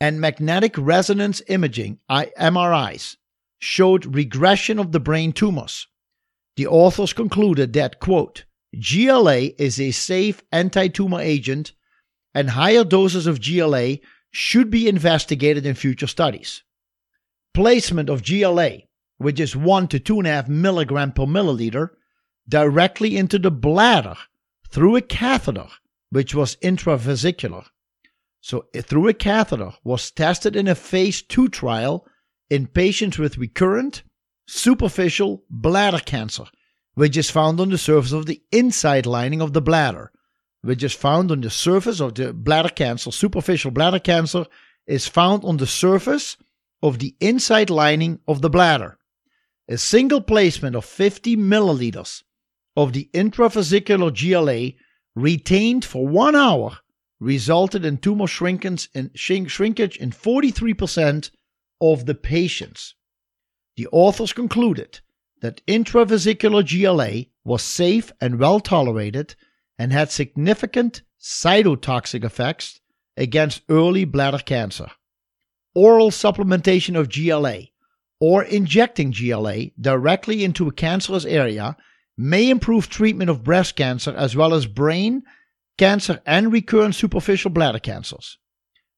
and 0.00 0.20
magnetic 0.20 0.74
resonance 0.78 1.42
imaging 1.48 1.98
MRIs 2.10 3.16
showed 3.58 4.14
regression 4.14 4.78
of 4.78 4.92
the 4.92 5.00
brain 5.00 5.32
tumors. 5.32 5.86
The 6.56 6.66
authors 6.66 7.12
concluded 7.12 7.72
that, 7.72 7.98
quote, 7.98 8.44
GLA 8.78 9.50
is 9.58 9.80
a 9.80 9.90
safe 9.90 10.42
anti 10.52 10.88
tumor 10.88 11.20
agent 11.20 11.72
and 12.34 12.50
higher 12.50 12.84
doses 12.84 13.26
of 13.26 13.40
GLA 13.40 13.98
should 14.30 14.70
be 14.70 14.88
investigated 14.88 15.64
in 15.64 15.74
future 15.74 16.08
studies 16.08 16.62
placement 17.54 18.10
of 18.10 18.24
GLA, 18.24 18.78
which 19.16 19.40
is 19.40 19.56
1 19.56 19.88
to 19.88 20.00
2.5 20.00 20.48
milligram 20.48 21.12
per 21.12 21.24
milliliter, 21.24 21.90
directly 22.48 23.16
into 23.16 23.38
the 23.38 23.50
bladder 23.50 24.16
through 24.68 24.96
a 24.96 25.00
catheter, 25.00 25.68
which 26.10 26.34
was 26.34 26.56
intravesicular. 26.56 27.64
So, 28.40 28.66
uh, 28.76 28.82
through 28.82 29.08
a 29.08 29.14
catheter, 29.14 29.72
was 29.84 30.10
tested 30.10 30.54
in 30.56 30.68
a 30.68 30.74
phase 30.74 31.22
2 31.22 31.48
trial 31.48 32.06
in 32.50 32.66
patients 32.66 33.18
with 33.18 33.38
recurrent 33.38 34.02
superficial 34.46 35.44
bladder 35.48 36.00
cancer, 36.04 36.44
which 36.94 37.16
is 37.16 37.30
found 37.30 37.58
on 37.60 37.70
the 37.70 37.78
surface 37.78 38.12
of 38.12 38.26
the 38.26 38.42
inside 38.52 39.06
lining 39.06 39.40
of 39.40 39.54
the 39.54 39.62
bladder, 39.62 40.12
which 40.60 40.82
is 40.82 40.92
found 40.92 41.30
on 41.30 41.40
the 41.40 41.50
surface 41.50 42.00
of 42.00 42.14
the 42.16 42.34
bladder 42.34 42.68
cancer. 42.68 43.10
Superficial 43.10 43.70
bladder 43.70 43.98
cancer 43.98 44.44
is 44.86 45.08
found 45.08 45.44
on 45.44 45.56
the 45.56 45.66
surface 45.66 46.36
of 46.82 46.98
the 46.98 47.14
inside 47.20 47.70
lining 47.70 48.20
of 48.28 48.42
the 48.42 48.50
bladder. 48.50 48.98
A 49.68 49.78
single 49.78 50.20
placement 50.20 50.76
of 50.76 50.84
50 50.84 51.36
milliliters 51.36 52.22
of 52.76 52.92
the 52.92 53.08
intravesicular 53.14 54.12
GLA 54.12 54.76
retained 55.14 55.84
for 55.84 56.06
one 56.06 56.34
hour 56.34 56.78
resulted 57.20 57.84
in 57.84 57.96
tumor 57.96 58.26
shrinkage 58.26 58.88
in, 58.94 59.10
shrinkage 59.14 59.96
in 59.96 60.10
43% 60.10 61.30
of 61.80 62.06
the 62.06 62.14
patients. 62.14 62.94
The 63.76 63.88
authors 63.90 64.32
concluded 64.32 65.00
that 65.40 65.64
intravesicular 65.66 66.62
GLA 66.64 67.30
was 67.44 67.62
safe 67.62 68.12
and 68.20 68.38
well 68.38 68.60
tolerated 68.60 69.34
and 69.78 69.92
had 69.92 70.10
significant 70.10 71.02
cytotoxic 71.20 72.24
effects 72.24 72.80
against 73.16 73.62
early 73.68 74.04
bladder 74.04 74.38
cancer 74.38 74.90
oral 75.74 76.10
supplementation 76.10 76.98
of 76.98 77.10
GLA 77.10 77.68
or 78.20 78.42
injecting 78.44 79.12
GLA 79.12 79.66
directly 79.80 80.44
into 80.44 80.68
a 80.68 80.72
cancerous 80.72 81.24
area 81.24 81.76
may 82.16 82.48
improve 82.48 82.88
treatment 82.88 83.28
of 83.28 83.44
breast 83.44 83.76
cancer 83.76 84.14
as 84.16 84.36
well 84.36 84.54
as 84.54 84.66
brain 84.66 85.22
cancer 85.76 86.20
and 86.24 86.52
recurrent 86.52 86.94
superficial 86.94 87.50
bladder 87.50 87.80
cancers. 87.80 88.38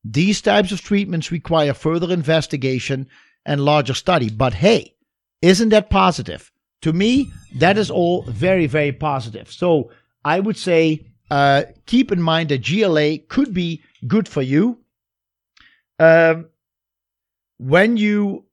These 0.05 0.43
types 0.43 0.71
of 0.71 0.83
treatments 0.83 1.33
require 1.33 1.75
further 1.75 2.13
investigation 2.13 3.09
and 3.45 3.65
larger 3.65 3.95
study, 3.95 4.31
but 4.31 4.55
hey, 4.55 4.95
isn't 5.43 5.71
that 5.71 5.91
positive? 5.91 6.53
To 6.83 6.93
me, 6.93 7.33
that 7.57 7.79
is 7.79 7.91
all 7.91 8.23
very, 8.23 8.67
very 8.67 8.93
positive. 8.93 9.51
So 9.51 9.91
I 10.25 10.41
would 10.41 10.57
say 10.57 11.07
uh, 11.31 11.65
keep 11.87 12.13
in 12.13 12.21
mind 12.21 12.51
that 12.51 12.65
GLA 12.65 13.19
could 13.29 13.55
be 13.55 13.83
good 14.07 14.29
for 14.29 14.43
you 14.43 14.79
um, 15.99 16.49
when 17.59 17.97
you 17.97 18.45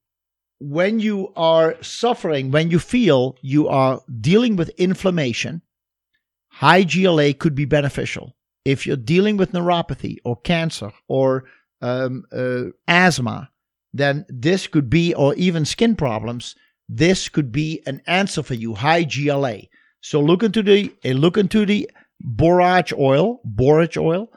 when 0.59 0.99
you 0.99 1.33
are 1.35 1.75
suffering, 1.81 2.49
when 2.49 2.71
you 2.71 2.79
feel 2.79 3.35
you 3.41 3.67
are 3.67 4.01
dealing 4.21 4.55
with 4.55 4.69
inflammation, 4.77 5.61
high 6.47 6.83
GLA 6.83 7.33
could 7.33 7.53
be 7.53 7.65
beneficial. 7.65 8.35
If 8.63 8.87
you're 8.87 8.95
dealing 8.95 9.35
with 9.35 9.51
neuropathy 9.51 10.17
or 10.23 10.37
cancer 10.37 10.93
or 11.09 11.45
um, 11.81 12.23
uh, 12.31 12.65
asthma, 12.87 13.49
then 13.93 14.25
this 14.29 14.67
could 14.67 14.89
be, 14.89 15.13
or 15.13 15.35
even 15.35 15.65
skin 15.65 15.95
problems, 15.95 16.55
this 16.87 17.29
could 17.29 17.51
be 17.51 17.83
an 17.85 18.01
answer 18.07 18.41
for 18.41 18.53
you. 18.53 18.73
High 18.73 19.03
GLA. 19.03 19.63
So 20.01 20.21
look 20.21 20.43
into 20.43 20.63
the 20.63 20.93
uh, 21.05 21.09
look 21.09 21.37
into 21.37 21.65
the 21.65 21.89
borage 22.21 22.93
oil, 22.93 23.39
borage 23.43 23.97
oil, 23.97 24.29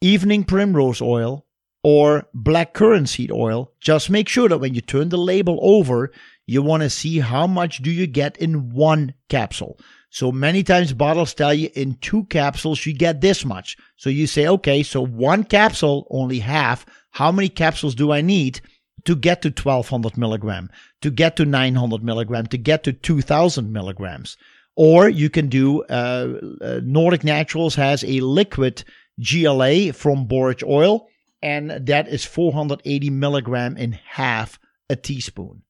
evening 0.00 0.44
primrose 0.44 1.00
oil, 1.00 1.45
or 1.86 2.26
black 2.34 2.76
seed 3.04 3.30
oil, 3.30 3.72
just 3.78 4.10
make 4.10 4.28
sure 4.28 4.48
that 4.48 4.58
when 4.58 4.74
you 4.74 4.80
turn 4.80 5.08
the 5.08 5.16
label 5.16 5.56
over, 5.62 6.10
you 6.44 6.60
want 6.60 6.82
to 6.82 6.90
see 6.90 7.20
how 7.20 7.46
much 7.46 7.78
do 7.78 7.92
you 7.92 8.08
get 8.08 8.36
in 8.38 8.70
one 8.70 9.14
capsule. 9.28 9.78
So 10.10 10.32
many 10.32 10.64
times 10.64 10.92
bottles 10.92 11.32
tell 11.32 11.54
you 11.54 11.70
in 11.76 11.94
two 12.00 12.24
capsules 12.24 12.84
you 12.84 12.92
get 12.92 13.20
this 13.20 13.44
much. 13.44 13.76
So 13.94 14.10
you 14.10 14.26
say, 14.26 14.48
okay, 14.48 14.82
so 14.82 15.00
one 15.00 15.44
capsule, 15.44 16.08
only 16.10 16.40
half. 16.40 16.86
How 17.12 17.30
many 17.30 17.48
capsules 17.48 17.94
do 17.94 18.10
I 18.10 18.20
need 18.20 18.60
to 19.04 19.14
get 19.14 19.42
to 19.42 19.50
1200 19.50 20.18
milligram, 20.18 20.70
to 21.02 21.12
get 21.12 21.36
to 21.36 21.44
900 21.44 22.02
milligram, 22.02 22.48
to 22.48 22.58
get 22.58 22.82
to 22.82 22.92
2000 22.94 23.72
milligrams? 23.72 24.36
Or 24.74 25.08
you 25.08 25.30
can 25.30 25.48
do, 25.48 25.84
uh, 25.84 26.40
uh, 26.60 26.80
Nordic 26.82 27.22
Naturals 27.22 27.76
has 27.76 28.02
a 28.02 28.18
liquid 28.18 28.82
GLA 29.20 29.92
from 29.92 30.26
borage 30.26 30.64
oil 30.64 31.06
and 31.42 31.70
that 31.70 32.08
is 32.08 32.24
480 32.24 33.10
milligram 33.10 33.76
in 33.76 33.92
half 33.92 34.58
a 34.88 34.96
teaspoon. 34.96 35.62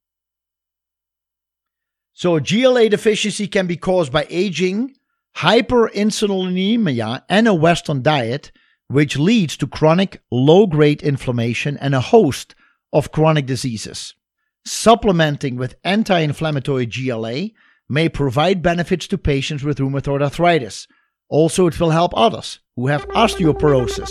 So, 2.13 2.41
GLA 2.41 2.89
deficiency 2.89 3.47
can 3.47 3.67
be 3.67 3.77
caused 3.77 4.11
by 4.11 4.27
aging, 4.31 4.95
hyperinsulinemia, 5.37 7.23
and 7.29 7.47
a 7.47 7.53
Western 7.53 8.03
diet, 8.03 8.53
which 8.89 9.19
leads 9.19 9.57
to 9.59 9.67
chronic 9.67 10.23
low 10.31 10.67
grade 10.67 11.03
inflammation 11.03 11.77
and 11.77 11.95
a 11.95 12.01
host 12.01 12.55
of 12.93 13.13
chronic 13.13 13.45
diseases. 13.45 14.15
Supplementing 14.65 15.57
with 15.57 15.77
anti 15.85 16.21
inflammatory 16.21 16.87
GLA 16.87 17.49
may 17.89 18.09
provide 18.09 18.63
benefits 18.63 19.07
to 19.09 19.19
patients 19.19 19.63
with 19.63 19.79
rheumatoid 19.79 20.23
arthritis. 20.23 20.89
Also, 21.29 21.67
it 21.67 21.79
will 21.79 21.91
help 21.91 22.13
others 22.17 22.61
who 22.77 22.87
have 22.87 23.07
osteoporosis, 23.09 24.11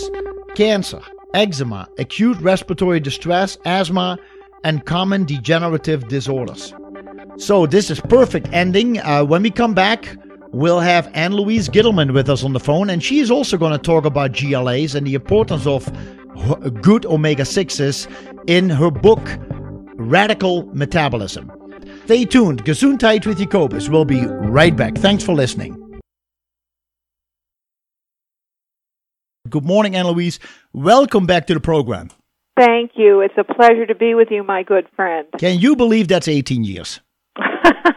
cancer, 0.55 1.01
eczema, 1.35 1.87
acute 1.99 2.37
respiratory 2.39 2.99
distress, 2.99 3.57
asthma, 3.65 4.17
and 4.63 4.85
common 4.85 5.25
degenerative 5.25 6.07
disorders. 6.07 6.73
So 7.37 7.67
this 7.67 7.91
is 7.91 7.99
perfect 7.99 8.47
ending. 8.51 8.99
Uh, 8.99 9.23
when 9.25 9.43
we 9.43 9.51
come 9.51 9.73
back, 9.73 10.17
we'll 10.51 10.79
have 10.79 11.11
Ann 11.13 11.33
Louise 11.33 11.69
Gittleman 11.69 12.13
with 12.13 12.29
us 12.29 12.43
on 12.43 12.53
the 12.53 12.59
phone, 12.59 12.89
and 12.89 13.03
she 13.03 13.19
is 13.19 13.29
also 13.29 13.57
going 13.57 13.73
to 13.73 13.77
talk 13.77 14.05
about 14.05 14.31
GLAs 14.31 14.95
and 14.95 15.05
the 15.05 15.13
importance 15.13 15.67
of 15.67 15.85
good 16.81 17.05
omega 17.05 17.43
6s 17.43 18.07
in 18.47 18.69
her 18.69 18.89
book, 18.89 19.21
Radical 19.97 20.65
Metabolism. 20.73 21.51
Stay 22.05 22.25
tuned. 22.25 22.63
Gesundheit 22.65 23.25
with 23.25 23.39
Jacobus. 23.39 23.89
We'll 23.89 24.05
be 24.05 24.25
right 24.25 24.75
back. 24.75 24.95
Thanks 24.95 25.23
for 25.23 25.33
listening. 25.33 25.84
Good 29.55 29.63
morning, 29.63 29.95
Ann 29.95 30.07
Louise. 30.07 30.37
Welcome 30.73 31.25
back 31.25 31.47
to 31.47 31.53
the 31.53 31.61
program. 31.61 32.09
Thank 32.57 32.91
you. 32.95 33.21
It's 33.21 33.37
a 33.37 33.45
pleasure 33.45 33.85
to 33.85 33.95
be 33.95 34.13
with 34.13 34.27
you, 34.29 34.43
my 34.43 34.63
good 34.63 34.85
friend. 34.97 35.25
Can 35.39 35.59
you 35.61 35.77
believe 35.77 36.09
that's 36.09 36.27
18 36.27 36.65
years? 36.65 36.99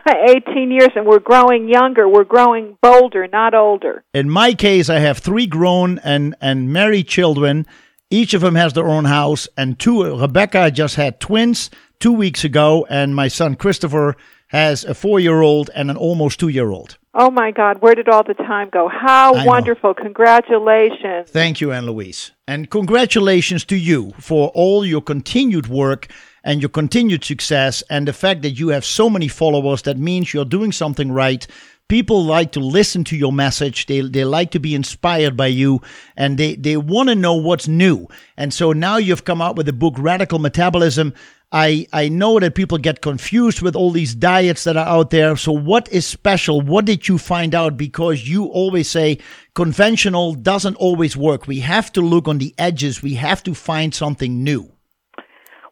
18 0.08 0.70
years, 0.70 0.90
and 0.94 1.04
we're 1.04 1.18
growing 1.18 1.68
younger. 1.68 2.08
We're 2.08 2.22
growing 2.22 2.78
bolder, 2.80 3.26
not 3.26 3.54
older. 3.54 4.04
In 4.14 4.30
my 4.30 4.54
case, 4.54 4.88
I 4.88 5.00
have 5.00 5.18
three 5.18 5.48
grown 5.48 5.98
and, 6.04 6.36
and 6.40 6.72
married 6.72 7.08
children. 7.08 7.66
Each 8.08 8.34
of 8.34 8.40
them 8.40 8.54
has 8.54 8.74
their 8.74 8.86
own 8.86 9.06
house, 9.06 9.48
and 9.56 9.80
two. 9.80 10.16
Rebecca 10.16 10.70
just 10.70 10.94
had 10.94 11.18
twins 11.18 11.70
two 11.98 12.12
weeks 12.12 12.44
ago, 12.44 12.86
and 12.88 13.16
my 13.16 13.26
son 13.26 13.56
Christopher 13.56 14.14
has 14.46 14.84
a 14.84 14.94
four 14.94 15.18
year 15.18 15.40
old 15.40 15.70
and 15.74 15.90
an 15.90 15.96
almost 15.96 16.38
two 16.38 16.50
year 16.50 16.70
old. 16.70 16.98
Oh 17.20 17.32
my 17.32 17.50
God, 17.50 17.82
where 17.82 17.96
did 17.96 18.08
all 18.08 18.22
the 18.22 18.34
time 18.34 18.68
go? 18.70 18.86
How 18.88 19.34
I 19.34 19.44
wonderful. 19.44 19.90
Know. 19.90 20.04
Congratulations. 20.04 21.28
Thank 21.28 21.60
you, 21.60 21.72
Ann 21.72 21.84
Louise. 21.84 22.30
And 22.46 22.70
congratulations 22.70 23.64
to 23.64 23.76
you 23.76 24.12
for 24.20 24.50
all 24.54 24.86
your 24.86 25.02
continued 25.02 25.66
work 25.66 26.06
and 26.44 26.62
your 26.62 26.68
continued 26.68 27.24
success 27.24 27.82
and 27.90 28.06
the 28.06 28.12
fact 28.12 28.42
that 28.42 28.52
you 28.52 28.68
have 28.68 28.84
so 28.84 29.10
many 29.10 29.26
followers. 29.26 29.82
That 29.82 29.98
means 29.98 30.32
you're 30.32 30.44
doing 30.44 30.70
something 30.70 31.10
right. 31.10 31.44
People 31.88 32.22
like 32.22 32.52
to 32.52 32.60
listen 32.60 33.02
to 33.04 33.16
your 33.16 33.32
message. 33.32 33.86
They, 33.86 34.02
they 34.02 34.24
like 34.24 34.52
to 34.52 34.60
be 34.60 34.76
inspired 34.76 35.36
by 35.36 35.48
you 35.48 35.80
and 36.16 36.38
they, 36.38 36.54
they 36.54 36.76
want 36.76 37.08
to 37.08 37.16
know 37.16 37.34
what's 37.34 37.66
new. 37.66 38.06
And 38.36 38.54
so 38.54 38.72
now 38.72 38.96
you've 38.96 39.24
come 39.24 39.42
out 39.42 39.56
with 39.56 39.66
the 39.66 39.72
book 39.72 39.94
Radical 39.98 40.38
Metabolism. 40.38 41.14
I, 41.50 41.86
I 41.94 42.10
know 42.10 42.38
that 42.38 42.54
people 42.54 42.76
get 42.76 43.00
confused 43.00 43.62
with 43.62 43.74
all 43.74 43.90
these 43.90 44.14
diets 44.14 44.64
that 44.64 44.76
are 44.76 44.86
out 44.86 45.08
there. 45.08 45.34
So, 45.36 45.52
what 45.52 45.88
is 45.90 46.06
special? 46.06 46.60
What 46.60 46.84
did 46.84 47.08
you 47.08 47.16
find 47.16 47.54
out? 47.54 47.78
Because 47.78 48.28
you 48.28 48.44
always 48.44 48.90
say 48.90 49.18
conventional 49.54 50.34
doesn't 50.34 50.76
always 50.76 51.16
work. 51.16 51.46
We 51.46 51.60
have 51.60 51.90
to 51.92 52.02
look 52.02 52.28
on 52.28 52.36
the 52.36 52.54
edges, 52.58 53.02
we 53.02 53.14
have 53.14 53.42
to 53.44 53.54
find 53.54 53.94
something 53.94 54.44
new. 54.44 54.72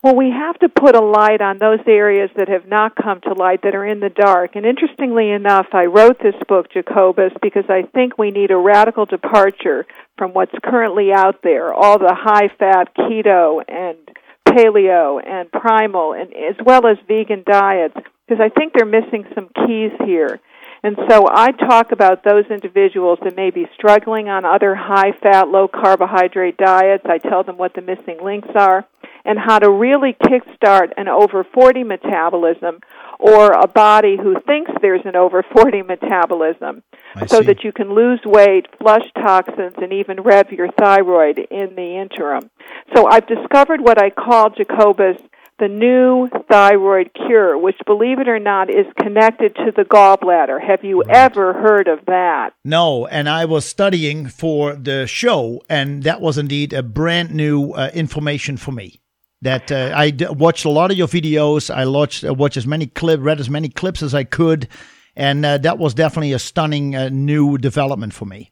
Well, 0.02 0.14
we 0.14 0.30
have 0.30 0.56
to 0.60 0.68
put 0.68 0.94
a 0.94 1.00
light 1.00 1.40
on 1.40 1.58
those 1.58 1.80
areas 1.86 2.30
that 2.36 2.48
have 2.48 2.68
not 2.68 2.94
come 2.94 3.20
to 3.22 3.32
light, 3.32 3.62
that 3.62 3.74
are 3.74 3.84
in 3.84 3.98
the 4.00 4.08
dark. 4.08 4.54
And 4.54 4.64
interestingly 4.64 5.30
enough, 5.30 5.66
I 5.72 5.86
wrote 5.86 6.20
this 6.20 6.36
book, 6.48 6.70
Jacobus, 6.72 7.32
because 7.42 7.64
I 7.68 7.82
think 7.92 8.16
we 8.16 8.30
need 8.30 8.50
a 8.50 8.56
radical 8.56 9.04
departure 9.04 9.84
from 10.16 10.32
what's 10.32 10.54
currently 10.62 11.12
out 11.12 11.42
there, 11.42 11.74
all 11.74 11.98
the 11.98 12.14
high 12.14 12.48
fat 12.56 12.94
keto 12.96 13.64
and 13.66 13.98
paleo 14.46 15.20
and 15.24 15.50
primal 15.50 16.12
and 16.12 16.32
as 16.34 16.56
well 16.64 16.86
as 16.86 16.96
vegan 17.06 17.44
diets 17.46 17.96
because 18.26 18.40
I 18.42 18.48
think 18.48 18.72
they're 18.72 18.86
missing 18.86 19.24
some 19.34 19.48
keys 19.66 19.92
here. 20.04 20.40
And 20.82 20.96
so 21.08 21.26
I 21.28 21.52
talk 21.52 21.90
about 21.90 22.22
those 22.22 22.44
individuals 22.50 23.18
that 23.24 23.34
may 23.34 23.50
be 23.50 23.66
struggling 23.74 24.28
on 24.28 24.44
other 24.44 24.74
high 24.74 25.12
fat, 25.20 25.48
low 25.48 25.68
carbohydrate 25.68 26.56
diets. 26.56 27.04
I 27.06 27.18
tell 27.18 27.42
them 27.42 27.56
what 27.56 27.74
the 27.74 27.82
missing 27.82 28.18
links 28.22 28.48
are 28.54 28.86
and 29.24 29.38
how 29.38 29.58
to 29.58 29.70
really 29.70 30.12
kickstart 30.12 30.92
an 30.96 31.08
over 31.08 31.44
40 31.44 31.82
metabolism 31.82 32.80
or 33.18 33.52
a 33.52 33.66
body 33.66 34.16
who 34.16 34.36
thinks 34.46 34.70
there's 34.82 35.04
an 35.04 35.16
over 35.16 35.42
40 35.54 35.82
metabolism 35.82 36.82
I 37.14 37.26
so 37.26 37.40
see. 37.40 37.46
that 37.46 37.64
you 37.64 37.72
can 37.72 37.94
lose 37.94 38.20
weight, 38.24 38.66
flush 38.80 39.04
toxins, 39.14 39.74
and 39.78 39.92
even 39.92 40.20
rev 40.20 40.52
your 40.52 40.68
thyroid 40.78 41.38
in 41.50 41.74
the 41.76 41.98
interim. 42.00 42.50
So 42.94 43.06
I've 43.06 43.26
discovered 43.26 43.80
what 43.80 44.02
I 44.02 44.10
call 44.10 44.50
Jacobus 44.50 45.16
the 45.58 45.68
new 45.68 46.28
thyroid 46.50 47.10
cure, 47.14 47.56
which, 47.56 47.76
believe 47.86 48.18
it 48.18 48.28
or 48.28 48.38
not, 48.38 48.68
is 48.68 48.84
connected 49.02 49.54
to 49.56 49.72
the 49.74 49.84
gallbladder. 49.84 50.60
Have 50.62 50.84
you 50.84 51.00
Right. 51.00 51.16
ever 51.16 51.54
heard 51.54 51.88
of 51.88 52.00
that? 52.06 52.50
No, 52.62 53.06
and 53.06 53.26
I 53.26 53.46
was 53.46 53.64
studying 53.64 54.26
for 54.26 54.74
the 54.74 55.06
show, 55.06 55.62
and 55.70 56.02
that 56.02 56.20
was 56.20 56.36
indeed 56.36 56.74
a 56.74 56.82
brand 56.82 57.30
new 57.34 57.70
uh, 57.72 57.90
information 57.94 58.58
for 58.58 58.72
me. 58.72 59.00
That 59.42 59.70
uh, 59.70 59.92
I 59.94 60.10
d- 60.10 60.26
watched 60.28 60.64
a 60.64 60.70
lot 60.70 60.90
of 60.90 60.96
your 60.96 61.08
videos. 61.08 61.72
I 61.72 61.86
watched, 61.86 62.24
uh, 62.24 62.32
watched 62.34 62.56
as 62.56 62.66
many 62.66 62.86
clip, 62.86 63.20
read 63.22 63.38
as 63.38 63.50
many 63.50 63.68
clips 63.68 64.02
as 64.02 64.14
I 64.14 64.24
could, 64.24 64.66
and 65.14 65.44
uh, 65.44 65.58
that 65.58 65.78
was 65.78 65.94
definitely 65.94 66.32
a 66.32 66.38
stunning 66.38 66.96
uh, 66.96 67.10
new 67.10 67.58
development 67.58 68.14
for 68.14 68.24
me. 68.24 68.50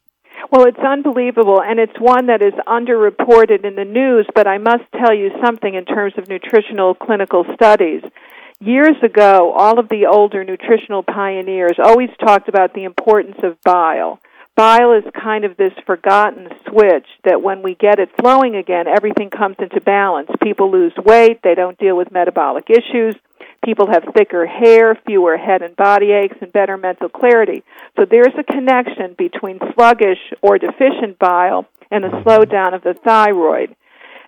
Well, 0.51 0.67
it's 0.67 0.79
unbelievable, 0.79 1.61
and 1.61 1.81
it's 1.81 1.99
one 1.99 2.27
that 2.27 2.41
is 2.41 2.53
underreported 2.69 3.65
in 3.65 3.75
the 3.75 3.85
news, 3.85 4.27
but 4.35 4.47
I 4.47 4.59
must 4.59 4.85
tell 4.93 5.13
you 5.13 5.31
something 5.45 5.75
in 5.75 5.85
terms 5.85 6.13
of 6.17 6.29
nutritional 6.29 6.95
clinical 6.95 7.45
studies. 7.55 8.03
Years 8.61 8.97
ago, 9.03 9.53
all 9.53 9.81
of 9.81 9.89
the 9.89 10.07
older 10.07 10.45
nutritional 10.45 11.03
pioneers 11.03 11.77
always 11.83 12.11
talked 12.21 12.49
about 12.49 12.73
the 12.73 12.85
importance 12.85 13.37
of 13.43 13.61
bile. 13.63 14.21
Bile 14.57 14.93
is 14.93 15.05
kind 15.21 15.45
of 15.45 15.57
this 15.57 15.73
forgotten 15.85 16.49
switch 16.69 17.07
that 17.25 17.43
when 17.43 17.63
we 17.63 17.75
get 17.75 17.99
it 17.99 18.11
flowing 18.21 18.55
again, 18.55 18.87
everything 18.87 19.29
comes 19.29 19.57
into 19.59 19.81
balance. 19.81 20.31
People 20.43 20.71
lose 20.71 20.93
weight, 21.05 21.41
they 21.43 21.57
don't 21.57 21.79
deal 21.79 21.97
with 21.97 22.13
metabolic 22.13 22.71
issues, 22.71 23.17
people 23.65 23.89
have 23.91 24.05
thicker 24.15 24.47
hair, 24.47 24.97
fewer 25.07 25.37
head 25.37 25.63
and 25.63 25.75
body 25.75 26.13
aches, 26.13 26.37
and 26.41 26.53
better 26.53 26.77
mental 26.77 27.09
clarity. 27.09 27.65
So 27.99 28.05
there's 28.09 28.35
a 28.39 28.45
connection 28.45 29.17
between 29.19 29.59
sluggish 29.75 30.21
or 30.41 30.59
deficient 30.59 31.19
bile 31.19 31.67
and 31.91 32.05
a 32.05 32.11
slowdown 32.23 32.75
of 32.75 32.83
the 32.83 32.95
thyroid. 32.95 33.75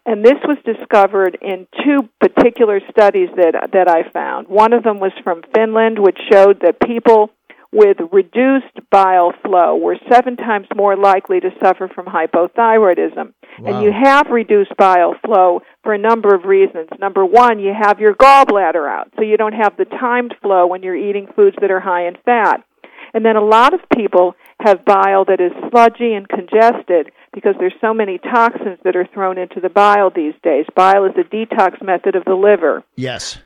And 0.05 0.25
this 0.25 0.39
was 0.45 0.57
discovered 0.65 1.39
in 1.41 1.67
two 1.85 2.09
particular 2.21 2.81
studies 2.91 3.29
that 3.37 3.71
that 3.73 3.89
I 3.89 4.09
found. 4.11 4.49
One 4.49 4.73
of 4.73 4.83
them 4.83 5.01
was 5.01 5.13
from 5.23 5.43
Finland, 5.55 5.99
which 5.99 6.19
showed 6.33 6.61
that 6.61 6.81
people 6.81 7.31
with 7.73 7.99
reduced 8.13 8.79
bile 8.91 9.33
flow 9.45 9.77
were 9.77 9.97
seven 10.11 10.37
times 10.37 10.67
more 10.75 10.97
likely 10.97 11.41
to 11.41 11.51
suffer 11.63 11.89
from 11.89 12.07
hypothyroidism. 12.07 13.33
Wow. 13.59 13.67
And 13.67 13.85
you 13.85 13.93
have 13.93 14.29
reduced 14.29 14.77
bile 14.77 15.15
flow 15.25 15.61
for 15.83 15.93
a 15.93 15.99
number 15.99 16.35
of 16.35 16.45
reasons. 16.45 16.89
Number 16.99 17.25
one, 17.25 17.59
you 17.59 17.73
have 17.79 18.01
your 18.01 18.15
gallbladder 18.15 18.89
out, 18.89 19.13
so 19.17 19.23
you 19.23 19.37
don't 19.37 19.55
have 19.55 19.77
the 19.77 19.85
timed 19.85 20.35
flow 20.43 20.67
when 20.67 20.83
you're 20.83 20.97
eating 20.97 21.29
foods 21.35 21.57
that 21.61 21.71
are 21.71 21.81
high 21.81 22.07
in 22.07 22.17
fat. 22.25 22.65
And 23.15 23.25
then 23.25 23.37
a 23.37 23.45
lot 23.45 23.73
of 23.73 23.81
people 23.95 24.35
have 24.61 24.85
bile 24.85 25.25
that 25.27 25.41
is 25.41 25.53
sludgy 25.71 26.13
and 26.15 26.29
congested 26.29 27.13
because 27.33 27.55
there's 27.59 27.75
so 27.81 27.95
many 27.95 28.19
toxins 28.19 28.79
that 28.85 28.97
are 28.97 29.07
thrown 29.13 29.39
into 29.39 29.61
the 29.61 29.69
bile 29.69 30.11
these 30.11 30.35
days. 30.43 30.67
Bile 30.75 31.05
is 31.05 31.13
a 31.17 31.25
detox 31.25 31.83
method 31.83 32.15
of 32.15 32.25
the 32.25 32.35
liver. 32.35 32.83
Yes. 32.97 33.39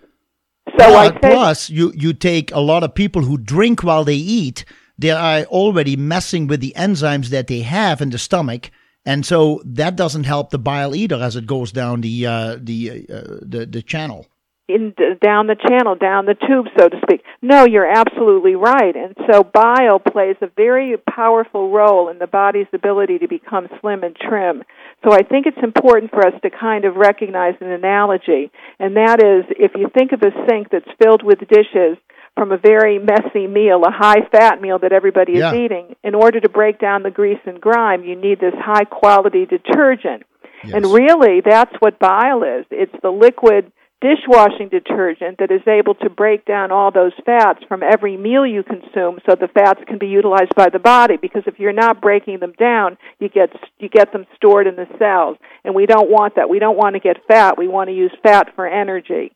So 0.78 0.86
Plus- 0.86 0.96
I 0.96 1.12
say, 1.12 1.18
plus, 1.20 1.70
you 1.70 1.92
you 1.94 2.12
take 2.12 2.52
a 2.52 2.60
lot 2.60 2.82
of 2.82 2.94
people 2.94 3.22
who 3.22 3.38
drink 3.38 3.82
while 3.82 4.04
they 4.04 4.16
eat. 4.16 4.64
They 4.98 5.10
are 5.10 5.42
already 5.44 5.96
messing 5.96 6.46
with 6.46 6.60
the 6.60 6.74
enzymes 6.76 7.28
that 7.28 7.46
they 7.46 7.60
have 7.60 8.02
in 8.02 8.10
the 8.10 8.18
stomach, 8.18 8.70
and 9.04 9.24
so 9.24 9.62
that 9.64 9.96
doesn't 9.96 10.24
help 10.24 10.50
the 10.50 10.58
bile 10.58 10.94
either 10.94 11.16
as 11.16 11.36
it 11.36 11.46
goes 11.46 11.72
down 11.72 12.02
the 12.02 12.26
uh, 12.26 12.56
the, 12.60 13.06
uh, 13.08 13.38
the 13.40 13.66
the 13.70 13.82
channel. 13.82 14.26
In 14.74 14.94
down 15.20 15.46
the 15.46 15.56
channel, 15.56 15.94
down 15.94 16.26
the 16.26 16.34
tube, 16.34 16.66
so 16.78 16.88
to 16.88 16.96
speak. 17.02 17.22
No, 17.42 17.64
you're 17.64 17.90
absolutely 17.90 18.54
right. 18.54 18.94
And 18.96 19.16
so 19.30 19.42
bile 19.42 19.98
plays 19.98 20.36
a 20.40 20.48
very 20.56 20.96
powerful 20.96 21.70
role 21.70 22.08
in 22.08 22.18
the 22.18 22.26
body's 22.26 22.66
ability 22.72 23.18
to 23.18 23.28
become 23.28 23.68
slim 23.80 24.02
and 24.02 24.16
trim. 24.16 24.62
So 25.04 25.12
I 25.12 25.22
think 25.22 25.46
it's 25.46 25.62
important 25.62 26.10
for 26.10 26.26
us 26.26 26.34
to 26.42 26.50
kind 26.50 26.84
of 26.84 26.96
recognize 26.96 27.54
an 27.60 27.70
analogy, 27.70 28.50
and 28.78 28.96
that 28.96 29.22
is 29.22 29.44
if 29.58 29.72
you 29.74 29.88
think 29.96 30.12
of 30.12 30.22
a 30.22 30.30
sink 30.48 30.68
that's 30.70 30.88
filled 31.02 31.22
with 31.22 31.38
dishes 31.48 31.96
from 32.36 32.52
a 32.52 32.58
very 32.58 32.98
messy 32.98 33.46
meal, 33.46 33.82
a 33.84 33.90
high 33.90 34.22
fat 34.30 34.60
meal 34.60 34.78
that 34.78 34.92
everybody 34.92 35.32
Yeah. 35.34 35.52
is 35.52 35.58
eating, 35.60 35.96
in 36.04 36.14
order 36.14 36.38
to 36.40 36.48
break 36.48 36.78
down 36.78 37.02
the 37.02 37.10
grease 37.10 37.40
and 37.44 37.60
grime, 37.60 38.04
you 38.04 38.14
need 38.14 38.40
this 38.40 38.54
high 38.58 38.84
quality 38.84 39.46
detergent. 39.46 40.22
And 40.62 40.84
really, 40.86 41.40
that's 41.40 41.74
what 41.80 41.98
bile 41.98 42.42
is. 42.42 42.66
It's 42.70 42.94
the 43.02 43.10
liquid 43.10 43.72
dishwashing 44.00 44.68
detergent 44.68 45.38
that 45.38 45.50
is 45.50 45.66
able 45.66 45.94
to 45.94 46.08
break 46.08 46.44
down 46.44 46.70
all 46.70 46.90
those 46.90 47.12
fats 47.24 47.60
from 47.68 47.82
every 47.82 48.16
meal 48.16 48.46
you 48.46 48.62
consume 48.62 49.18
so 49.28 49.34
the 49.34 49.48
fats 49.48 49.80
can 49.86 49.98
be 49.98 50.06
utilized 50.06 50.54
by 50.56 50.68
the 50.70 50.78
body. 50.78 51.16
Because 51.16 51.42
if 51.46 51.58
you're 51.58 51.72
not 51.72 52.00
breaking 52.00 52.40
them 52.40 52.52
down 52.58 52.96
you 53.20 53.28
get 53.28 53.50
you 53.78 53.88
get 53.88 54.12
them 54.12 54.26
stored 54.34 54.66
in 54.66 54.76
the 54.76 54.86
cells. 54.98 55.36
And 55.64 55.74
we 55.74 55.86
don't 55.86 56.10
want 56.10 56.34
that. 56.36 56.48
We 56.48 56.58
don't 56.58 56.76
want 56.76 56.94
to 56.94 57.00
get 57.00 57.18
fat. 57.28 57.58
We 57.58 57.68
want 57.68 57.88
to 57.88 57.94
use 57.94 58.12
fat 58.22 58.48
for 58.54 58.66
energy. 58.66 59.32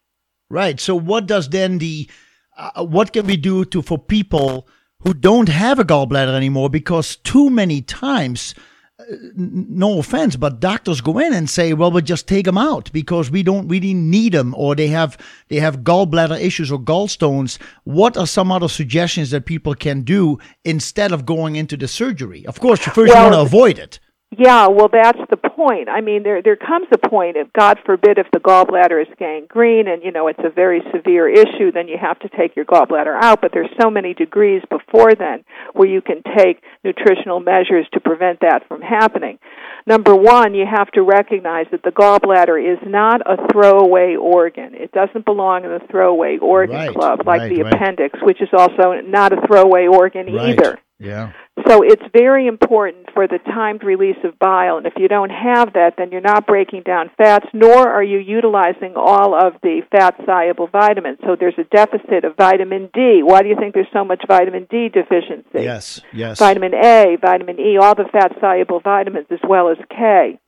Right. 0.51 0.81
So, 0.81 0.97
what 0.97 1.27
does 1.27 1.49
then 1.49 1.79
the 1.79 2.09
uh, 2.57 2.85
what 2.85 3.13
can 3.13 3.27
we 3.27 3.37
do 3.37 3.65
to 3.67 3.83
for 3.83 3.99
people 3.99 4.67
who 5.01 5.13
don't 5.15 5.49
have 5.49 5.79
a 5.79 5.85
gallbladder 5.85 6.35
anymore? 6.35 6.71
Because 6.71 7.17
too 7.17 7.51
many 7.51 7.83
times, 7.83 8.55
Uh, 9.11 9.17
no 9.37 9.99
offense, 9.99 10.37
but 10.37 10.61
doctors 10.61 11.01
go 11.01 11.19
in 11.19 11.33
and 11.33 11.49
say, 11.49 11.73
"Well, 11.73 11.91
we'll 11.91 12.03
just 12.03 12.27
take 12.27 12.45
them 12.45 12.59
out 12.59 12.91
because 12.93 13.31
we 13.31 13.43
don't 13.43 13.69
really 13.69 13.95
need 13.95 14.33
them," 14.33 14.55
or 14.57 14.75
they 14.75 14.89
have 14.89 15.17
they 15.49 15.57
have 15.57 15.79
gallbladder 15.79 16.41
issues 16.41 16.71
or 16.71 16.79
gallstones. 16.79 17.59
What 17.85 18.17
are 18.17 18.27
some 18.27 18.51
other 18.53 18.69
suggestions 18.69 19.31
that 19.31 19.47
people 19.47 19.75
can 19.75 20.03
do 20.03 20.39
instead 20.65 21.13
of 21.13 21.27
going 21.27 21.57
into 21.57 21.77
the 21.77 21.89
surgery? 21.89 22.47
Of 22.47 22.61
course, 22.61 22.81
first 22.81 22.97
Well, 22.97 23.07
you 23.07 23.31
want 23.31 23.35
to 23.35 23.41
avoid 23.41 23.79
it. 23.79 23.99
Yeah, 24.39 24.69
well, 24.69 24.89
that's 24.91 25.19
the 25.31 25.37
point. 25.37 25.89
I 25.89 26.01
mean, 26.01 26.23
there 26.23 26.43
there 26.43 26.57
comes 26.57 26.87
a 26.93 26.99
point, 26.99 27.37
if 27.37 27.53
God 27.53 27.79
forbid, 27.85 28.19
if 28.19 28.27
the 28.33 28.41
gallbladder 28.41 29.01
is 29.01 29.09
gangrene 29.19 29.87
and 29.87 30.03
you 30.03 30.11
know 30.13 30.29
it's 30.29 30.41
a 30.45 30.51
very 30.51 30.83
severe 30.93 31.29
issue, 31.29 31.71
then 31.73 31.89
you 31.89 31.97
have 32.01 32.19
to 32.21 32.29
take 32.29 32.57
your 32.57 32.65
gallbladder 32.65 33.17
out. 33.21 33.41
But 33.41 33.53
there's 33.53 33.71
so 33.81 33.91
many 33.91 34.15
degrees 34.15 34.63
before 34.71 35.15
then 35.15 35.45
where 35.75 35.89
you 35.89 36.01
can 36.01 36.23
take 36.37 36.63
nutritional 36.83 37.41
measures 37.41 37.87
to 37.93 38.01
prevent 38.01 38.41
that 38.41 38.67
from 38.67 38.81
happening. 38.81 39.39
Number 39.87 40.17
one, 40.17 40.55
you 40.55 40.65
have 40.65 40.91
to 40.93 41.03
recognize 41.03 41.67
that 41.71 41.83
the 41.83 41.91
gallbladder 41.91 42.59
is 42.59 42.79
not 42.87 43.21
a 43.21 43.37
throwaway 43.53 44.17
organ. 44.17 44.75
It 44.75 44.93
doesn't 44.93 45.27
belong 45.27 45.65
in 45.65 45.71
the 45.71 45.81
throwaway 45.91 46.39
organ 46.39 46.77
Right, 46.77 46.95
club 46.95 47.21
like 47.27 47.41
right, 47.41 47.55
the 47.55 47.63
right. 47.63 47.75
appendix, 47.75 48.19
which 48.23 48.41
is 48.41 48.49
also 48.53 49.01
not 49.05 49.33
a 49.33 49.47
throwaway 49.47 49.87
organ 49.87 50.29
either. 50.29 50.79
Yeah. 50.99 51.33
So 51.67 51.83
it's 51.83 52.03
very 52.13 52.47
important 52.47 53.07
for 53.15 53.27
the 53.27 53.39
timed 53.39 53.83
release 53.85 54.19
of 54.23 54.39
bile, 54.39 54.77
and 54.77 54.87
if 54.87 54.95
you 54.97 55.09
don't 55.09 55.31
have 55.31 55.73
that, 55.73 55.95
then 55.97 56.11
you're 56.13 56.21
not 56.21 56.47
breaking 56.47 56.83
down 56.83 57.11
fats, 57.17 57.47
nor 57.53 57.89
are 57.89 58.03
you 58.03 58.19
utilizing 58.19 58.95
all 58.97 59.35
of 59.35 59.55
the 59.63 59.83
fat 59.91 60.15
soluble 60.25 60.69
vitamins. 60.69 61.19
So 61.25 61.37
there's 61.39 61.59
a 61.59 61.65
deficit 61.65 62.25
of 62.25 62.37
vitamin 62.37 62.91
D. 62.93 63.23
Why 63.23 63.43
do 63.43 63.49
you 63.49 63.57
think 63.57 63.75
there's 63.75 63.87
so 63.93 64.05
much 64.05 64.23
vitamin 64.29 64.67
D 64.71 64.89
deficiency? 64.89 65.63
Yes. 65.63 66.01
Yes. 66.13 66.39
Vitamin 66.39 66.75
A, 66.75 67.17
vitamin 67.21 67.59
E, 67.59 67.79
all 67.79 67.95
the 67.95 68.09
fat 68.13 68.33
soluble 68.41 68.81
vitamins, 68.81 69.27
as 69.31 69.41
well 69.49 69.71
as 69.71 69.79
K. 69.91 70.39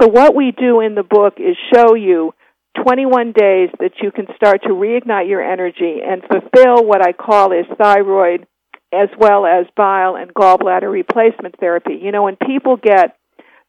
So 0.00 0.08
what 0.08 0.34
we 0.34 0.52
do 0.52 0.80
in 0.80 0.94
the 0.94 1.04
book 1.04 1.34
is 1.38 1.56
show 1.72 1.94
you 1.94 2.34
21 2.82 3.32
days 3.32 3.70
that 3.78 3.92
you 4.02 4.10
can 4.10 4.26
start 4.36 4.62
to 4.64 4.70
reignite 4.70 5.28
your 5.28 5.42
energy 5.42 6.00
and 6.04 6.22
fulfill 6.22 6.84
what 6.84 7.06
I 7.06 7.12
call 7.12 7.52
is 7.52 7.66
thyroid 7.78 8.46
as 8.92 9.08
well 9.18 9.46
as 9.46 9.66
bile 9.76 10.16
and 10.16 10.32
gallbladder 10.32 10.90
replacement 10.90 11.58
therapy. 11.58 11.98
You 12.00 12.12
know, 12.12 12.22
when 12.24 12.36
people 12.36 12.76
get 12.76 13.16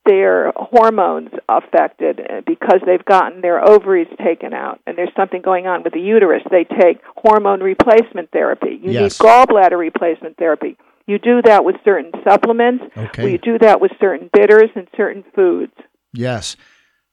their 0.05 0.53
hormones 0.55 1.30
affected 1.49 2.20
uh, 2.22 2.41
because 2.45 2.80
they've 2.86 3.03
gotten 3.03 3.41
their 3.41 3.68
ovaries 3.68 4.07
taken 4.24 4.53
out 4.53 4.80
and 4.88 4.97
there's 4.97 5.11
something 5.18 5.41
going 5.41 5.68
on 5.68 5.84
with 5.84 5.93
the 5.93 5.99
uterus, 5.99 6.43
they 6.49 6.63
take 6.63 6.99
hormone 7.18 7.59
replacement 7.61 8.32
therapy. 8.32 8.80
You 8.82 8.91
Yes. 8.91 9.20
need 9.20 9.28
gallbladder 9.28 9.78
replacement 9.78 10.38
therapy. 10.38 10.78
You 11.07 11.20
do 11.20 11.41
that 11.43 11.65
with 11.65 11.76
certain 11.84 12.11
supplements. 12.24 12.86
Okay. 12.95 13.32
You 13.32 13.38
do 13.38 13.57
that 13.59 13.82
with 13.82 13.91
certain 13.99 14.30
bitters 14.32 14.70
and 14.76 14.88
certain 14.95 15.24
foods. 15.36 15.74
Yes. 16.13 16.55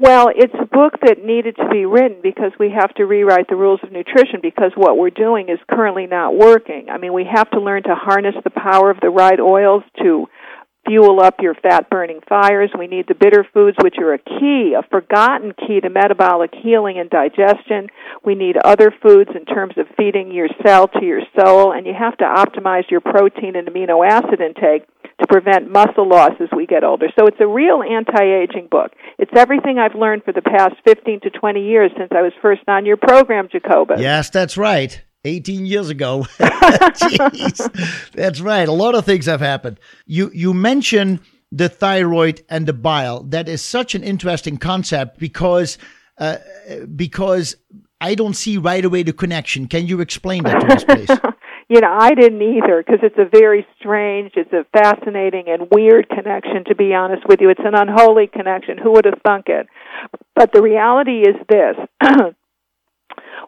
Well, 0.00 0.30
it's 0.34 0.54
a 0.54 0.64
book 0.64 0.94
that 1.04 1.22
needed 1.22 1.56
to 1.56 1.68
be 1.68 1.84
written 1.84 2.20
because 2.22 2.52
we 2.58 2.70
have 2.70 2.88
to 2.94 3.04
rewrite 3.04 3.48
the 3.50 3.54
rules 3.54 3.80
of 3.82 3.92
nutrition 3.92 4.40
because 4.40 4.72
what 4.74 4.96
we're 4.96 5.10
doing 5.10 5.50
is 5.50 5.58
currently 5.70 6.06
not 6.06 6.34
working. 6.34 6.88
I 6.88 6.96
mean, 6.96 7.12
we 7.12 7.26
have 7.30 7.50
to 7.50 7.60
learn 7.60 7.82
to 7.82 7.94
harness 7.94 8.34
the 8.42 8.48
power 8.48 8.90
of 8.90 8.96
the 9.02 9.10
right 9.10 9.38
oils 9.38 9.82
to 10.02 10.26
fuel 10.90 11.20
up 11.20 11.36
your 11.40 11.54
fat 11.54 11.88
burning 11.88 12.18
fires. 12.28 12.70
We 12.76 12.88
need 12.88 13.06
the 13.06 13.14
bitter 13.14 13.46
foods, 13.54 13.76
which 13.80 13.94
are 13.98 14.12
a 14.12 14.18
key, 14.18 14.74
a 14.76 14.82
forgotten 14.90 15.52
key 15.52 15.80
to 15.80 15.88
metabolic 15.88 16.50
healing 16.52 16.98
and 16.98 17.08
digestion. 17.08 17.86
We 18.24 18.34
need 18.34 18.56
other 18.64 18.92
foods 19.00 19.30
in 19.36 19.44
terms 19.44 19.74
of 19.76 19.86
feeding 19.96 20.32
your 20.32 20.48
cell 20.66 20.88
to 20.88 21.04
your 21.04 21.20
soul, 21.38 21.72
and 21.72 21.86
you 21.86 21.94
have 21.96 22.18
to 22.18 22.24
optimize 22.24 22.90
your 22.90 23.00
protein 23.00 23.54
and 23.54 23.68
amino 23.68 24.04
acid 24.04 24.40
intake 24.40 24.82
to 25.20 25.26
prevent 25.28 25.70
muscle 25.70 26.08
loss 26.08 26.32
as 26.40 26.48
we 26.56 26.66
get 26.66 26.82
older. 26.82 27.06
So 27.16 27.26
it's 27.26 27.40
a 27.40 27.46
real 27.46 27.82
anti-aging 27.82 28.68
book. 28.68 28.90
It's 29.18 29.30
everything 29.36 29.78
I've 29.78 29.94
learned 29.94 30.24
for 30.24 30.32
the 30.32 30.42
past 30.42 30.74
15 30.84 31.20
to 31.20 31.30
20 31.30 31.62
years 31.62 31.92
since 31.96 32.10
I 32.10 32.22
was 32.22 32.32
first 32.42 32.62
on 32.66 32.84
your 32.84 32.96
program, 32.96 33.48
Jacobus. 33.52 34.00
Yes, 34.00 34.30
that's 34.30 34.56
right. 34.56 35.00
18 35.24 35.66
years 35.66 35.90
ago. 35.90 36.26
Jeez. 36.38 38.12
That's 38.12 38.40
right. 38.40 38.68
A 38.68 38.72
lot 38.72 38.94
of 38.94 39.04
things 39.04 39.26
have 39.26 39.40
happened. 39.40 39.78
You 40.06 40.30
you 40.32 40.54
mentioned 40.54 41.20
the 41.52 41.68
thyroid 41.68 42.42
and 42.48 42.66
the 42.66 42.72
bile. 42.72 43.22
That 43.24 43.48
is 43.48 43.62
such 43.62 43.94
an 43.94 44.02
interesting 44.02 44.56
concept 44.56 45.18
because 45.18 45.78
uh, 46.18 46.36
because 46.94 47.56
I 48.00 48.14
don't 48.14 48.34
see 48.34 48.56
right 48.56 48.84
away 48.84 49.02
the 49.02 49.12
connection. 49.12 49.66
Can 49.66 49.86
you 49.86 50.00
explain 50.00 50.44
that 50.44 50.60
to 50.60 50.66
us, 50.74 50.84
please? 50.84 51.08
you 51.68 51.80
know, 51.80 51.92
I 51.92 52.14
didn't 52.14 52.40
either 52.40 52.82
because 52.84 53.00
it's 53.02 53.18
a 53.18 53.28
very 53.30 53.66
strange, 53.78 54.32
it's 54.36 54.52
a 54.52 54.64
fascinating 54.72 55.44
and 55.48 55.68
weird 55.70 56.08
connection, 56.08 56.64
to 56.68 56.74
be 56.74 56.94
honest 56.94 57.22
with 57.28 57.40
you. 57.40 57.50
It's 57.50 57.60
an 57.64 57.74
unholy 57.74 58.26
connection. 58.26 58.78
Who 58.78 58.92
would 58.92 59.04
have 59.04 59.20
thunk 59.26 59.46
it? 59.48 59.66
But 60.34 60.52
the 60.52 60.62
reality 60.62 61.20
is 61.20 61.36
this 61.48 61.76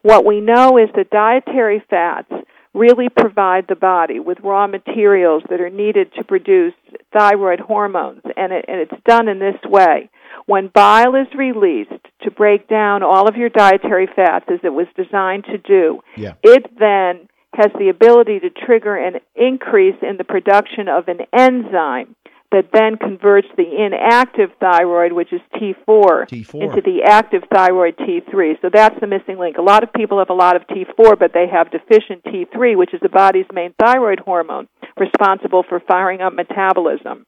What 0.03 0.25
we 0.25 0.41
know 0.41 0.79
is 0.79 0.89
that 0.97 1.11
dietary 1.11 1.83
fats 1.89 2.31
really 2.75 3.09
provide 3.09 3.67
the 3.69 3.77
body 3.77 4.19
with 4.19 4.39
raw 4.41 4.67
materials 4.67 5.43
that 5.51 5.61
are 5.61 5.71
needed 5.71 6.13
to 6.15 6.25
produce 6.25 6.73
thyroid 7.13 7.61
hormones, 7.61 8.23
and, 8.37 8.53
it, 8.53 8.65
and 8.67 8.81
it's 8.81 9.03
done 9.05 9.29
in 9.29 9.39
this 9.39 9.61
way. 9.65 10.09
When 10.47 10.69
bile 10.69 11.15
is 11.15 11.29
released 11.37 11.91
to 12.23 12.31
break 12.31 12.69
down 12.69 13.03
all 13.03 13.29
of 13.29 13.37
your 13.37 13.51
dietary 13.51 14.09
fats 14.15 14.47
as 14.49 14.61
it 14.65 14.73
was 14.73 14.87
designed 14.97 15.45
to 15.45 15.59
do, 15.59 16.01
Yeah. 16.17 16.33
it 16.43 16.67
then 16.79 17.29
has 17.55 17.71
the 17.79 17.91
ability 17.91 18.41
to 18.41 18.49
trigger 18.51 18.97
an 18.97 19.21
increase 19.37 19.97
in 20.01 20.17
the 20.17 20.25
production 20.25 20.89
of 20.89 21.09
an 21.09 21.21
enzyme 21.35 22.17
that 22.53 22.69
then 22.73 22.97
converts 22.99 23.49
the 23.57 23.65
inactive 23.65 24.51
thyroid, 24.61 25.13
which 25.13 25.33
is 25.33 25.41
T4, 25.55 26.29
T4. 26.29 26.63
into 26.63 26.83
the 26.83 27.03
active 27.05 27.43
thyroid 27.53 27.97
T3. 27.97 28.61
So 28.61 28.69
that's 28.73 28.99
the 29.01 29.07
missing 29.07 29.39
link. 29.39 29.57
A 29.57 29.63
lot 29.63 29.83
of 29.83 29.93
people 29.93 30.19
have 30.19 30.31
a 30.31 30.35
lot 30.35 30.55
of 30.55 30.63
T4, 30.69 31.19
but 31.19 31.33
they 31.33 31.47
have 31.51 31.71
deficient 31.71 32.23
T3, 32.25 32.77
which 32.77 32.95
is 32.95 33.01
the 33.01 33.09
body's 33.09 33.47
main 33.53 33.75
thyroid 33.83 34.21
hormone 34.21 34.69
responsible 34.99 35.65
for 35.69 35.81
firing 35.81 36.21
up 36.21 36.35
metabolism. 36.35 37.25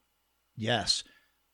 Yes. 0.57 1.03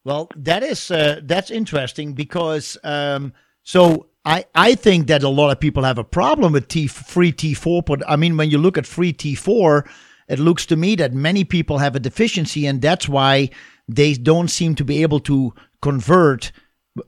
Well, 0.05 0.29
that 0.37 0.63
is 0.63 0.91
uh, 0.91 1.21
that's 1.23 1.51
interesting 1.51 2.15
because 2.15 2.77
um, 2.83 3.33
so 3.63 4.07
I 4.25 4.47
I 4.55 4.75
think 4.75 5.07
that 5.09 5.23
a 5.23 5.29
lot 5.29 5.51
of 5.51 5.61
people 5.61 5.85
have 5.85 5.99
a 5.99 6.05
problem 6.05 6.53
with 6.53 6.69
T 6.69 6.87
free 6.87 7.33
T 7.33 7.55
four, 7.55 7.83
but 7.83 8.03
I 8.09 8.17
mean 8.17 8.37
when 8.37 8.51
you 8.51 8.59
look 8.59 8.79
at 8.79 8.87
free 8.87 9.13
T 9.13 9.35
four, 9.35 9.85
it 10.31 10.39
looks 10.39 10.65
to 10.67 10.77
me 10.77 10.95
that 10.95 11.13
many 11.13 11.45
people 11.45 11.79
have 11.79 11.97
a 11.97 12.01
deficiency, 12.01 12.67
and 12.67 12.81
that's 12.81 13.09
why 13.09 13.51
they 13.89 14.15
don't 14.15 14.49
seem 14.49 14.75
to 14.77 14.85
be 14.85 15.03
able 15.03 15.21
to 15.21 15.53
convert. 15.83 16.53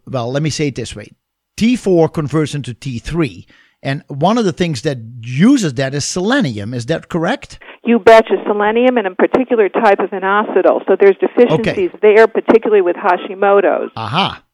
Well, 0.06 0.30
let 0.30 0.42
me 0.42 0.50
say 0.50 0.66
it 0.68 0.74
this 0.74 0.96
way: 0.96 1.12
T 1.56 1.76
four 1.76 2.08
converts 2.08 2.54
into 2.54 2.74
T 2.74 2.98
three. 2.98 3.46
And 3.84 4.04
one 4.06 4.38
of 4.38 4.44
the 4.44 4.52
things 4.52 4.82
that 4.82 4.98
uses 5.22 5.74
that 5.74 5.92
is 5.92 6.04
selenium. 6.04 6.72
Is 6.72 6.86
that 6.86 7.08
correct? 7.08 7.58
You 7.84 7.98
betcha 7.98 8.36
selenium 8.46 8.96
and 8.96 9.08
a 9.08 9.14
particular 9.14 9.68
type 9.68 9.98
of 9.98 10.10
inositol. 10.10 10.86
So 10.86 10.94
there's 10.98 11.16
deficiencies 11.18 11.90
there, 12.00 12.28
particularly 12.28 12.82
with 12.82 12.94
Hashimoto's. 12.94 13.90
Aha. 13.96 14.44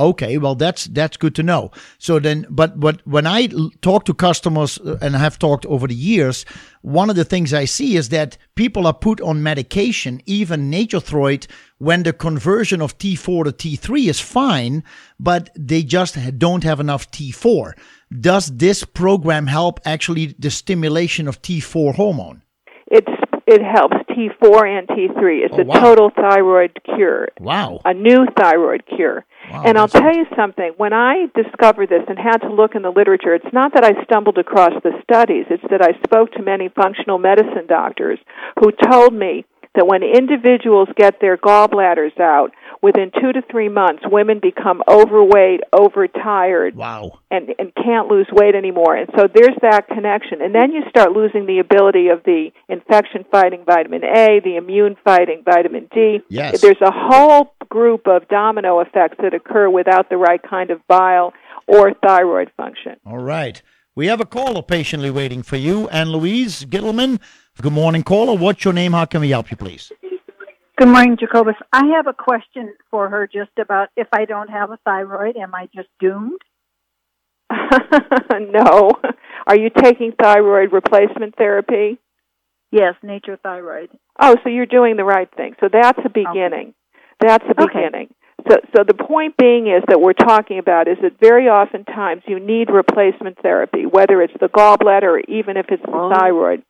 Okay, 0.00 0.38
well 0.38 0.54
that's 0.54 0.86
that's 0.86 1.18
good 1.18 1.34
to 1.34 1.42
know. 1.42 1.70
So 1.98 2.18
then, 2.18 2.46
but 2.48 2.80
but 2.80 3.06
when 3.06 3.26
I 3.26 3.48
talk 3.82 4.06
to 4.06 4.14
customers 4.14 4.78
uh, 4.78 4.96
and 5.02 5.14
have 5.14 5.38
talked 5.38 5.66
over 5.66 5.86
the 5.86 5.94
years, 5.94 6.46
one 6.80 7.10
of 7.10 7.16
the 7.16 7.24
things 7.24 7.52
I 7.52 7.66
see 7.66 7.96
is 7.96 8.08
that 8.08 8.38
people 8.54 8.86
are 8.86 8.94
put 8.94 9.20
on 9.20 9.42
medication, 9.42 10.22
even 10.24 10.70
Nature-Throid, 10.70 11.46
when 11.76 12.02
the 12.02 12.14
conversion 12.14 12.80
of 12.80 12.96
T4 12.96 13.44
to 13.44 13.52
T3 13.52 14.08
is 14.08 14.20
fine, 14.20 14.84
but 15.18 15.50
they 15.54 15.82
just 15.82 16.16
don't 16.38 16.64
have 16.64 16.80
enough 16.80 17.10
T4. 17.10 17.74
Does 18.20 18.56
this 18.56 18.84
program 18.84 19.48
help 19.48 19.80
actually 19.84 20.34
the 20.38 20.50
stimulation 20.50 21.28
of 21.28 21.42
T4 21.42 21.96
hormone? 21.96 22.42
It's 22.90 23.12
it 23.46 23.62
helps 23.62 23.96
T4 24.28 24.78
and 24.78 24.88
T3. 24.88 25.44
It's 25.44 25.54
Oh, 25.56 25.60
a 25.60 25.64
wow. 25.64 25.80
total 25.80 26.10
thyroid 26.10 26.78
cure. 26.84 27.28
Wow. 27.40 27.80
a 27.84 27.94
new 27.94 28.26
thyroid 28.38 28.82
cure. 28.86 29.24
Wow, 29.50 29.62
and 29.64 29.78
I'll 29.78 29.88
tell 29.88 30.14
you 30.14 30.26
something, 30.36 30.72
when 30.76 30.92
I 30.92 31.26
discovered 31.34 31.88
this 31.88 32.02
and 32.08 32.18
had 32.18 32.38
to 32.38 32.52
look 32.52 32.74
in 32.74 32.82
the 32.82 32.90
literature, 32.90 33.34
it's 33.34 33.52
not 33.52 33.72
that 33.74 33.84
I 33.84 34.02
stumbled 34.04 34.38
across 34.38 34.72
the 34.82 34.92
studies, 35.02 35.46
it's 35.50 35.62
that 35.70 35.82
I 35.82 35.98
spoke 36.04 36.32
to 36.32 36.42
many 36.42 36.68
functional 36.68 37.18
medicine 37.18 37.66
doctors 37.66 38.18
who 38.60 38.70
told 38.90 39.12
me 39.14 39.44
that 39.74 39.86
when 39.86 40.02
individuals 40.02 40.88
get 40.96 41.20
their 41.20 41.36
gallbladders 41.36 42.18
out, 42.20 42.50
within 42.82 43.10
two 43.20 43.32
to 43.32 43.42
three 43.50 43.68
months, 43.68 44.02
women 44.06 44.38
become 44.40 44.82
overweight, 44.88 45.60
overtired, 45.72 46.74
Wow. 46.76 47.18
and 47.30 47.54
and 47.58 47.72
can't 47.74 48.08
lose 48.08 48.26
weight 48.32 48.54
anymore. 48.54 48.96
And 48.96 49.08
so 49.16 49.26
there's 49.32 49.56
that 49.62 49.86
connection. 49.88 50.40
And 50.42 50.54
then 50.54 50.72
you 50.72 50.82
start 50.88 51.12
losing 51.12 51.46
the 51.46 51.58
ability 51.58 52.08
of 52.08 52.22
the 52.24 52.50
infection 52.68 53.24
fighting 53.30 53.64
vitamin 53.64 54.02
A, 54.04 54.40
the 54.42 54.56
immune 54.56 54.96
fighting 55.04 55.42
vitamin 55.44 55.88
D. 55.92 56.20
Yes. 56.28 56.60
There's 56.60 56.80
a 56.80 56.90
whole 56.92 57.54
group 57.68 58.06
of 58.06 58.28
domino 58.28 58.80
effects 58.80 59.16
that 59.22 59.34
occur 59.34 59.68
without 59.68 60.08
the 60.10 60.16
right 60.16 60.40
kind 60.42 60.70
of 60.70 60.86
bile 60.88 61.32
or 61.66 61.94
thyroid 61.94 62.50
function. 62.56 62.96
All 63.06 63.18
right. 63.18 63.60
We 63.94 64.06
have 64.06 64.20
a 64.20 64.24
caller 64.24 64.62
patiently 64.62 65.10
waiting 65.10 65.42
for 65.42 65.56
you. 65.56 65.88
Ann 65.88 66.10
Louise 66.10 66.64
Gittleman, 66.64 67.20
good 67.60 67.72
morning, 67.72 68.02
caller. 68.02 68.34
What's 68.36 68.64
your 68.64 68.72
name? 68.72 68.92
How 68.92 69.04
can 69.04 69.20
we 69.20 69.30
help 69.30 69.50
you, 69.50 69.56
please? 69.56 69.92
Good 70.80 70.88
morning, 70.88 71.18
Jacobus. 71.20 71.56
I 71.74 71.82
have 71.94 72.06
a 72.06 72.14
question 72.14 72.72
for 72.90 73.10
her 73.10 73.26
just 73.30 73.50
about 73.60 73.88
if 73.98 74.08
I 74.14 74.24
don't 74.24 74.48
have 74.48 74.70
a 74.70 74.78
thyroid, 74.78 75.36
am 75.36 75.54
I 75.54 75.68
just 75.74 75.90
doomed? 76.00 76.40
no. 77.50 78.92
Are 79.46 79.58
you 79.58 79.68
taking 79.68 80.12
thyroid 80.12 80.72
replacement 80.72 81.36
therapy? 81.36 81.98
Yes, 82.72 82.94
nature 83.02 83.38
thyroid. 83.42 83.90
Oh, 84.18 84.36
so 84.42 84.48
you're 84.48 84.64
doing 84.64 84.96
the 84.96 85.04
right 85.04 85.28
thing. 85.36 85.54
So 85.60 85.68
that's 85.70 85.98
a 86.02 86.08
beginning. 86.08 86.72
That's 87.20 87.44
a 87.44 87.62
Okay. 87.62 87.74
beginning. 87.74 88.14
So, 88.50 88.56
so 88.74 88.82
the 88.82 88.94
point 88.94 89.36
being 89.36 89.66
is 89.66 89.82
that 89.88 90.00
we're 90.00 90.14
talking 90.14 90.58
about 90.58 90.88
is 90.88 90.96
that 91.02 91.20
very 91.20 91.46
often 91.46 91.84
times 91.84 92.22
you 92.26 92.40
need 92.40 92.70
replacement 92.70 93.36
therapy, 93.42 93.84
whether 93.84 94.22
it's 94.22 94.32
the 94.40 94.48
gallbladder 94.48 95.02
or 95.02 95.20
even 95.28 95.58
if 95.58 95.66
it's 95.68 95.82
the 95.82 95.92
Oh. 95.92 96.08
thyroid. 96.08 96.62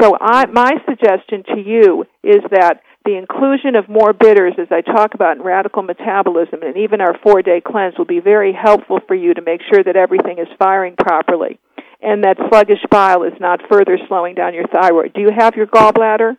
So 0.00 0.16
I, 0.20 0.46
my 0.46 0.72
suggestion 0.88 1.44
to 1.54 1.60
you 1.60 2.06
is 2.24 2.42
that 2.50 2.80
the 3.04 3.16
inclusion 3.16 3.74
of 3.74 3.88
more 3.88 4.12
bitters, 4.12 4.54
as 4.58 4.68
I 4.70 4.80
talk 4.80 5.14
about 5.14 5.36
in 5.36 5.42
radical 5.42 5.82
metabolism, 5.82 6.62
and 6.62 6.76
even 6.76 7.00
our 7.00 7.18
four-day 7.22 7.60
cleanse 7.64 7.98
will 7.98 8.04
be 8.04 8.20
very 8.20 8.52
helpful 8.52 9.00
for 9.06 9.14
you 9.14 9.34
to 9.34 9.42
make 9.42 9.60
sure 9.72 9.82
that 9.82 9.96
everything 9.96 10.38
is 10.38 10.48
firing 10.58 10.94
properly, 10.96 11.58
and 12.00 12.24
that 12.24 12.36
sluggish 12.48 12.84
bile 12.90 13.22
is 13.24 13.34
not 13.40 13.60
further 13.70 13.98
slowing 14.08 14.34
down 14.34 14.54
your 14.54 14.66
thyroid. 14.68 15.12
Do 15.14 15.20
you 15.20 15.30
have 15.36 15.54
your 15.56 15.66
gallbladder? 15.66 16.36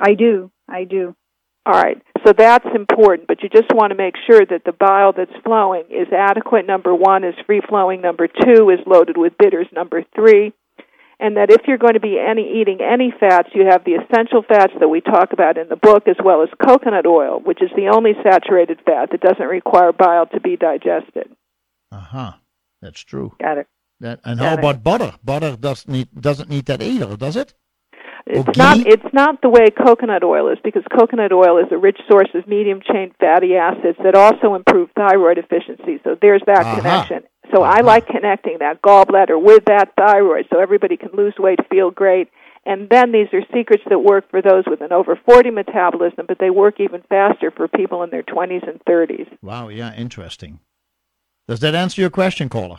I 0.00 0.14
do. 0.14 0.50
I 0.68 0.84
do. 0.84 1.14
All 1.66 1.80
right. 1.80 2.00
So 2.26 2.32
that's 2.36 2.66
important, 2.74 3.26
but 3.28 3.42
you 3.42 3.48
just 3.48 3.72
want 3.74 3.90
to 3.90 3.96
make 3.96 4.14
sure 4.26 4.44
that 4.44 4.64
the 4.64 4.72
bile 4.72 5.12
that's 5.12 5.44
flowing 5.44 5.84
is 5.90 6.08
adequate. 6.12 6.66
Number 6.66 6.94
one 6.94 7.24
is 7.24 7.34
free 7.46 7.60
flowing. 7.68 8.00
Number 8.00 8.28
two 8.28 8.70
is 8.70 8.80
loaded 8.86 9.16
with 9.16 9.38
bitters. 9.38 9.66
Number 9.72 10.04
three, 10.14 10.52
and 11.24 11.36
that 11.38 11.50
if 11.50 11.62
you're 11.66 11.78
going 11.78 11.94
to 11.94 12.00
be 12.00 12.18
any 12.20 12.60
eating 12.60 12.78
any 12.82 13.08
fats, 13.18 13.48
you 13.54 13.64
have 13.70 13.82
the 13.84 13.94
essential 13.94 14.42
fats 14.46 14.74
that 14.78 14.88
we 14.88 15.00
talk 15.00 15.32
about 15.32 15.56
in 15.56 15.68
the 15.70 15.76
book, 15.76 16.02
as 16.06 16.16
well 16.22 16.42
as 16.42 16.50
coconut 16.62 17.06
oil, 17.06 17.40
which 17.40 17.62
is 17.62 17.70
the 17.74 17.88
only 17.96 18.12
saturated 18.22 18.78
fat 18.84 19.08
that 19.10 19.20
doesn't 19.22 19.46
require 19.46 19.92
bile 19.92 20.26
to 20.26 20.40
be 20.40 20.56
digested. 20.56 21.28
Uh 21.90 21.98
huh. 22.14 22.32
That's 22.82 23.00
true. 23.00 23.32
Got 23.40 23.58
it. 23.58 23.66
That 24.00 24.20
and 24.24 24.38
Got 24.38 24.46
how 24.46 24.52
it. 24.54 24.58
about 24.58 24.82
butter? 24.84 25.12
Butter 25.24 25.56
doesn't 25.56 25.90
need 25.90 26.08
doesn't 26.20 26.50
need 26.50 26.66
that 26.66 26.82
either, 26.82 27.16
does 27.16 27.36
it? 27.36 27.54
It's 28.26 28.48
Okay. 28.48 28.60
not 28.60 28.78
it's 28.86 29.10
not 29.12 29.40
the 29.42 29.48
way 29.50 29.70
coconut 29.70 30.24
oil 30.24 30.50
is 30.52 30.58
because 30.64 30.82
coconut 30.98 31.32
oil 31.32 31.58
is 31.58 31.70
a 31.70 31.76
rich 31.78 31.98
source 32.10 32.30
of 32.34 32.46
medium 32.48 32.80
chain 32.80 33.12
fatty 33.20 33.54
acids 33.56 33.98
that 34.02 34.14
also 34.14 34.54
improve 34.54 34.88
thyroid 34.96 35.38
efficiency. 35.38 36.00
So 36.04 36.16
there's 36.20 36.42
that 36.46 36.64
Uh-huh. 36.66 36.76
connection. 36.76 37.22
So 37.52 37.62
I 37.62 37.80
Uh-huh. 37.80 37.82
like 37.84 38.06
connecting 38.06 38.58
that 38.58 38.82
gallbladder 38.82 39.40
with 39.40 39.64
that 39.66 39.92
thyroid 39.96 40.46
so 40.52 40.60
everybody 40.60 40.96
can 40.96 41.10
lose 41.12 41.34
weight, 41.38 41.58
feel 41.70 41.90
great. 41.90 42.28
And 42.66 42.88
then 42.88 43.12
these 43.12 43.28
are 43.34 43.42
secrets 43.52 43.82
that 43.90 43.98
work 43.98 44.30
for 44.30 44.40
those 44.40 44.64
with 44.66 44.80
an 44.80 44.92
over 44.92 45.16
40 45.16 45.50
metabolism, 45.50 46.24
but 46.26 46.38
they 46.38 46.48
work 46.50 46.80
even 46.80 47.02
faster 47.08 47.50
for 47.50 47.68
people 47.68 48.02
in 48.02 48.10
their 48.10 48.22
20s 48.22 48.66
and 48.66 48.80
30s. 48.88 49.28
Wow. 49.42 49.68
Yeah. 49.68 49.94
Interesting. 49.94 50.60
Does 51.46 51.60
that 51.60 51.74
answer 51.74 52.00
your 52.00 52.10
question, 52.10 52.48
caller? 52.48 52.78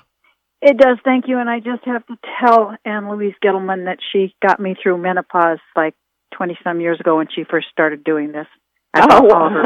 It 0.61 0.78
does, 0.78 0.97
thank 1.03 1.28
you. 1.28 1.38
And 1.38 1.47
I 1.47 1.59
just 1.59 1.84
have 1.86 2.03
to 2.07 2.18
tell 2.39 2.76
Ann 2.84 3.09
Louise 3.11 3.36
Gittleman 3.43 3.86
that 3.86 3.99
she 4.11 4.34
got 4.41 4.59
me 4.59 4.76
through 4.82 4.97
menopause 4.97 5.59
like 5.76 5.93
20 6.36 6.57
some 6.63 6.82
years 6.82 6.99
ago 6.99 7.18
when 7.18 7.28
she 7.34 7.43
first 7.43 7.68
started 7.72 8.03
doing 8.03 8.32
this. 8.32 8.47
I 8.95 9.01
oh, 9.03 9.28
bought 9.28 9.32
all 9.32 9.49
her 9.49 9.63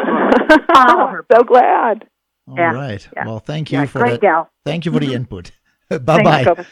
books. 0.47 0.65
All 0.75 1.07
her 1.07 1.25
so 1.31 1.43
glad. 1.43 2.07
All 2.49 2.55
Yeah, 2.57 2.71
right. 2.73 3.07
yeah. 3.15 3.25
Well, 3.25 3.39
thank 3.39 3.71
you 3.71 3.79
Yeah, 3.79 3.85
for 3.85 3.99
that. 4.09 4.21
gal. 4.21 4.49
Thank 4.65 4.85
you 4.85 4.91
for 4.91 4.99
the 4.99 5.13
input. 5.13 5.51
bye 5.89 5.97
bye. 6.23 6.65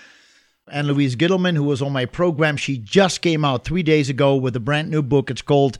Ann 0.69 0.87
Louise 0.87 1.15
Gittleman, 1.15 1.55
who 1.55 1.63
was 1.63 1.81
on 1.81 1.93
my 1.93 2.05
program, 2.05 2.57
she 2.57 2.77
just 2.77 3.21
came 3.21 3.45
out 3.45 3.63
three 3.63 3.83
days 3.83 4.09
ago 4.09 4.35
with 4.35 4.55
a 4.55 4.59
brand 4.59 4.89
new 4.89 5.01
book. 5.01 5.29
It's 5.31 5.41
called 5.41 5.77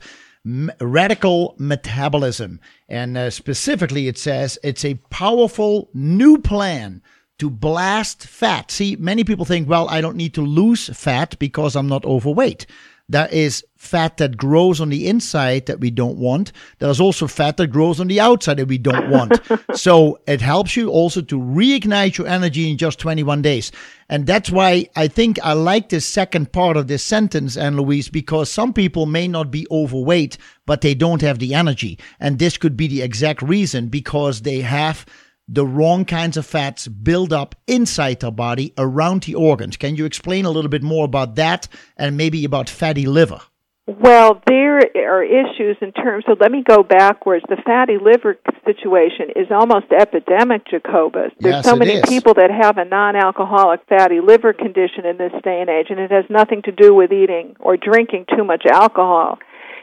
Radical 0.80 1.54
Metabolism. 1.58 2.60
And 2.88 3.16
uh, 3.18 3.30
specifically, 3.30 4.08
it 4.08 4.16
says 4.16 4.58
it's 4.62 4.84
a 4.84 4.94
powerful 5.10 5.90
new 5.92 6.38
plan 6.38 7.02
to 7.38 7.50
blast 7.50 8.26
fat. 8.26 8.70
See, 8.70 8.96
many 8.96 9.24
people 9.24 9.44
think, 9.44 9.68
well, 9.68 9.88
I 9.88 10.00
don't 10.00 10.16
need 10.16 10.34
to 10.34 10.42
lose 10.42 10.88
fat 10.96 11.38
because 11.38 11.76
I'm 11.76 11.86
not 11.88 12.04
overweight. 12.04 12.66
That 13.10 13.32
is 13.32 13.64
fat 13.76 14.18
that 14.18 14.36
grows 14.36 14.80
on 14.80 14.90
the 14.90 15.06
inside 15.08 15.66
that 15.66 15.80
we 15.80 15.90
don't 15.90 16.18
want. 16.18 16.52
There's 16.78 17.00
also 17.00 17.26
fat 17.26 17.56
that 17.56 17.68
grows 17.68 18.00
on 18.00 18.08
the 18.08 18.20
outside 18.20 18.58
that 18.58 18.68
we 18.68 18.76
don't 18.76 19.08
want. 19.08 19.40
so 19.74 20.18
it 20.26 20.40
helps 20.40 20.76
you 20.76 20.90
also 20.90 21.22
to 21.22 21.38
reignite 21.38 22.18
your 22.18 22.26
energy 22.26 22.70
in 22.70 22.76
just 22.76 22.98
21 22.98 23.40
days. 23.40 23.72
And 24.10 24.26
that's 24.26 24.50
why 24.50 24.88
I 24.96 25.08
think 25.08 25.38
I 25.42 25.52
like 25.52 25.88
the 25.88 26.00
second 26.00 26.52
part 26.52 26.76
of 26.76 26.88
this 26.88 27.04
sentence, 27.04 27.56
Ann 27.56 27.76
Louise, 27.76 28.08
because 28.08 28.50
some 28.50 28.72
people 28.72 29.06
may 29.06 29.28
not 29.28 29.50
be 29.50 29.66
overweight, 29.70 30.36
but 30.66 30.80
they 30.80 30.94
don't 30.94 31.22
have 31.22 31.38
the 31.38 31.54
energy. 31.54 31.98
And 32.20 32.38
this 32.38 32.58
could 32.58 32.76
be 32.76 32.88
the 32.88 33.02
exact 33.02 33.42
reason 33.42 33.88
because 33.88 34.42
they 34.42 34.60
have 34.60 35.06
the 35.48 35.66
wrong 35.66 36.04
kinds 36.04 36.36
of 36.36 36.44
fats 36.46 36.86
build 36.86 37.32
up 37.32 37.54
inside 37.66 38.22
our 38.22 38.30
body 38.30 38.74
around 38.76 39.22
the 39.22 39.34
organs. 39.34 39.76
Can 39.76 39.96
you 39.96 40.04
explain 40.04 40.44
a 40.44 40.50
little 40.50 40.68
bit 40.68 40.82
more 40.82 41.06
about 41.06 41.36
that 41.36 41.68
and 41.96 42.16
maybe 42.16 42.44
about 42.44 42.68
fatty 42.68 43.06
liver? 43.06 43.40
Well, 43.86 44.42
there 44.46 44.80
are 45.08 45.24
issues 45.24 45.78
in 45.80 45.92
terms 45.92 46.24
of, 46.28 46.38
let 46.42 46.52
me 46.52 46.62
go 46.62 46.82
backwards. 46.82 47.42
The 47.48 47.56
fatty 47.64 47.96
liver 47.96 48.36
situation 48.66 49.30
is 49.34 49.46
almost 49.50 49.86
epidemic, 49.90 50.68
Jacobus. 50.70 51.32
There's 51.40 51.54
Yes, 51.54 51.64
so 51.64 51.74
many 51.74 51.92
is. 51.94 52.04
people 52.06 52.34
that 52.34 52.50
have 52.50 52.76
a 52.76 52.84
non 52.84 53.16
alcoholic 53.16 53.80
fatty 53.88 54.20
liver 54.20 54.52
condition 54.52 55.06
in 55.06 55.16
this 55.16 55.32
day 55.42 55.62
and 55.62 55.70
age, 55.70 55.86
and 55.88 55.98
it 55.98 56.10
has 56.10 56.26
nothing 56.28 56.60
to 56.62 56.72
do 56.72 56.94
with 56.94 57.12
eating 57.12 57.56
or 57.60 57.78
drinking 57.78 58.26
too 58.36 58.44
much 58.44 58.66
alcohol. 58.70 59.38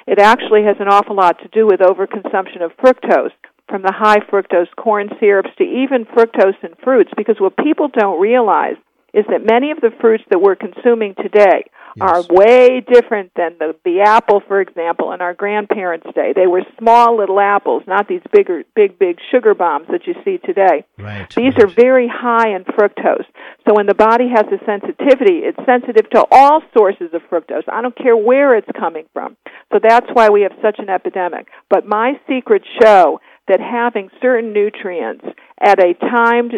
It 0.05 0.19
actually 0.19 0.63
has 0.65 0.75
an 0.79 0.87
awful 0.87 1.15
lot 1.15 1.39
to 1.39 1.47
do 1.47 1.65
with 1.65 1.79
overconsumption 1.79 2.61
of 2.61 2.77
fructose, 2.77 3.31
from 3.67 3.81
the 3.81 3.91
high 3.91 4.19
fructose 4.19 4.73
corn 4.75 5.09
syrups 5.19 5.49
to 5.57 5.63
even 5.63 6.05
fructose 6.05 6.61
in 6.63 6.75
fruits, 6.83 7.11
because 7.17 7.37
what 7.39 7.57
people 7.57 7.87
don't 7.87 8.19
realize 8.19 8.75
is 9.13 9.25
that 9.29 9.45
many 9.45 9.71
of 9.71 9.79
the 9.79 9.91
fruits 10.01 10.23
that 10.29 10.41
we're 10.41 10.55
consuming 10.55 11.15
today 11.15 11.63
are 12.01 12.21
way 12.29 12.81
different 12.81 13.31
than 13.37 13.55
the 13.57 13.73
the 13.85 14.01
apple, 14.01 14.41
for 14.45 14.59
example, 14.59 15.13
in 15.13 15.21
our 15.21 15.33
grandparents' 15.33 16.07
day. 16.13 16.33
They 16.35 16.47
were 16.47 16.63
small 16.77 17.17
little 17.17 17.39
apples, 17.39 17.83
not 17.87 18.09
these 18.09 18.21
bigger, 18.33 18.63
big, 18.75 18.99
big 18.99 19.17
sugar 19.31 19.55
bombs 19.55 19.87
that 19.89 20.05
you 20.05 20.13
see 20.25 20.37
today. 20.37 20.83
Right. 20.97 21.33
These 21.33 21.57
are 21.57 21.67
very 21.67 22.09
high 22.09 22.53
in 22.53 22.65
fructose. 22.65 23.25
So 23.65 23.73
when 23.73 23.85
the 23.85 23.93
body 23.93 24.27
has 24.27 24.45
a 24.51 24.63
sensitivity, 24.65 25.39
it's 25.47 25.57
sensitive 25.65 26.09
to 26.09 26.25
all 26.31 26.61
sources 26.77 27.13
of 27.13 27.21
fructose. 27.31 27.63
I 27.71 27.81
don't 27.81 27.95
care 27.95 28.17
where 28.17 28.57
it's 28.57 28.67
coming 28.77 29.05
from. 29.13 29.37
So 29.71 29.79
that's 29.81 30.07
why 30.11 30.29
we 30.29 30.41
have 30.41 30.53
such 30.61 30.79
an 30.79 30.89
epidemic. 30.89 31.47
But 31.69 31.85
my 31.85 32.19
secrets 32.27 32.65
show 32.81 33.21
that 33.47 33.59
having 33.59 34.09
certain 34.21 34.53
nutrients 34.53 35.25
at 35.61 35.79
a 35.79 35.93
timed 35.93 36.53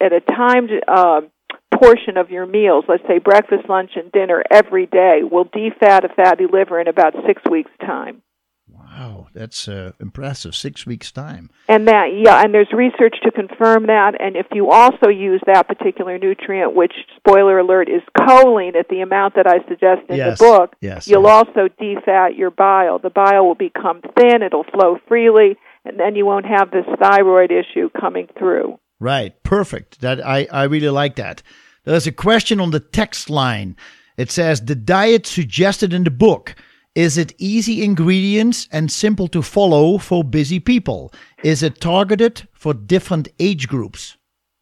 at 0.00 0.12
a 0.12 0.20
timed 0.20 0.70
uh, 0.86 1.20
portion 1.74 2.16
of 2.16 2.30
your 2.30 2.46
meals, 2.46 2.84
let's 2.88 3.02
say 3.06 3.18
breakfast, 3.18 3.68
lunch, 3.68 3.92
and 3.96 4.10
dinner 4.12 4.42
every 4.50 4.86
day, 4.86 5.20
will 5.22 5.44
defat 5.44 6.04
a 6.04 6.08
fatty 6.08 6.46
liver 6.50 6.80
in 6.80 6.88
about 6.88 7.14
six 7.26 7.42
weeks' 7.50 7.70
time. 7.80 8.22
Wow, 8.70 9.28
that's 9.32 9.68
uh, 9.68 9.92
impressive. 10.00 10.54
Six 10.54 10.86
weeks' 10.86 11.12
time. 11.12 11.50
And 11.68 11.86
that, 11.88 12.06
yeah, 12.14 12.42
and 12.42 12.52
there's 12.52 12.72
research 12.72 13.16
to 13.22 13.30
confirm 13.30 13.86
that. 13.86 14.20
And 14.20 14.36
if 14.36 14.46
you 14.52 14.70
also 14.70 15.08
use 15.08 15.40
that 15.46 15.68
particular 15.68 16.18
nutrient, 16.18 16.74
which, 16.74 16.92
spoiler 17.16 17.58
alert, 17.58 17.88
is 17.88 18.02
choline 18.16 18.76
at 18.76 18.88
the 18.88 19.00
amount 19.00 19.34
that 19.36 19.46
I 19.46 19.58
suggest 19.68 20.08
in 20.08 20.16
Yes, 20.16 20.38
the 20.38 20.44
book, 20.44 20.76
yes, 20.80 21.06
you'll 21.06 21.22
yes. 21.24 21.46
also 21.46 21.68
defat 21.78 22.36
your 22.36 22.50
bile. 22.50 22.98
The 22.98 23.10
bile 23.10 23.46
will 23.46 23.54
become 23.54 24.00
thin, 24.18 24.42
it'll 24.42 24.64
flow 24.64 24.98
freely, 25.06 25.56
and 25.88 25.98
then 25.98 26.14
you 26.14 26.26
won't 26.26 26.46
have 26.46 26.70
this 26.70 26.84
thyroid 27.00 27.50
issue 27.50 27.88
coming 27.98 28.28
through. 28.38 28.78
Right. 29.00 29.42
Perfect. 29.42 30.00
That 30.02 30.24
I, 30.24 30.46
I 30.52 30.64
really 30.64 30.90
like 30.90 31.16
that. 31.16 31.42
There's 31.84 32.06
a 32.06 32.12
question 32.12 32.60
on 32.60 32.70
the 32.70 32.80
text 32.80 33.30
line. 33.30 33.76
It 34.18 34.30
says 34.30 34.60
the 34.60 34.74
diet 34.74 35.26
suggested 35.26 35.94
in 35.94 36.04
the 36.04 36.10
book. 36.10 36.54
Is 36.94 37.16
it 37.16 37.32
easy 37.38 37.82
ingredients 37.82 38.68
and 38.70 38.90
simple 38.90 39.28
to 39.28 39.40
follow 39.40 39.98
for 39.98 40.22
busy 40.22 40.60
people? 40.60 41.12
Is 41.42 41.62
it 41.62 41.80
targeted 41.80 42.46
for 42.52 42.74
different 42.74 43.28
age 43.38 43.68
groups? 43.68 44.17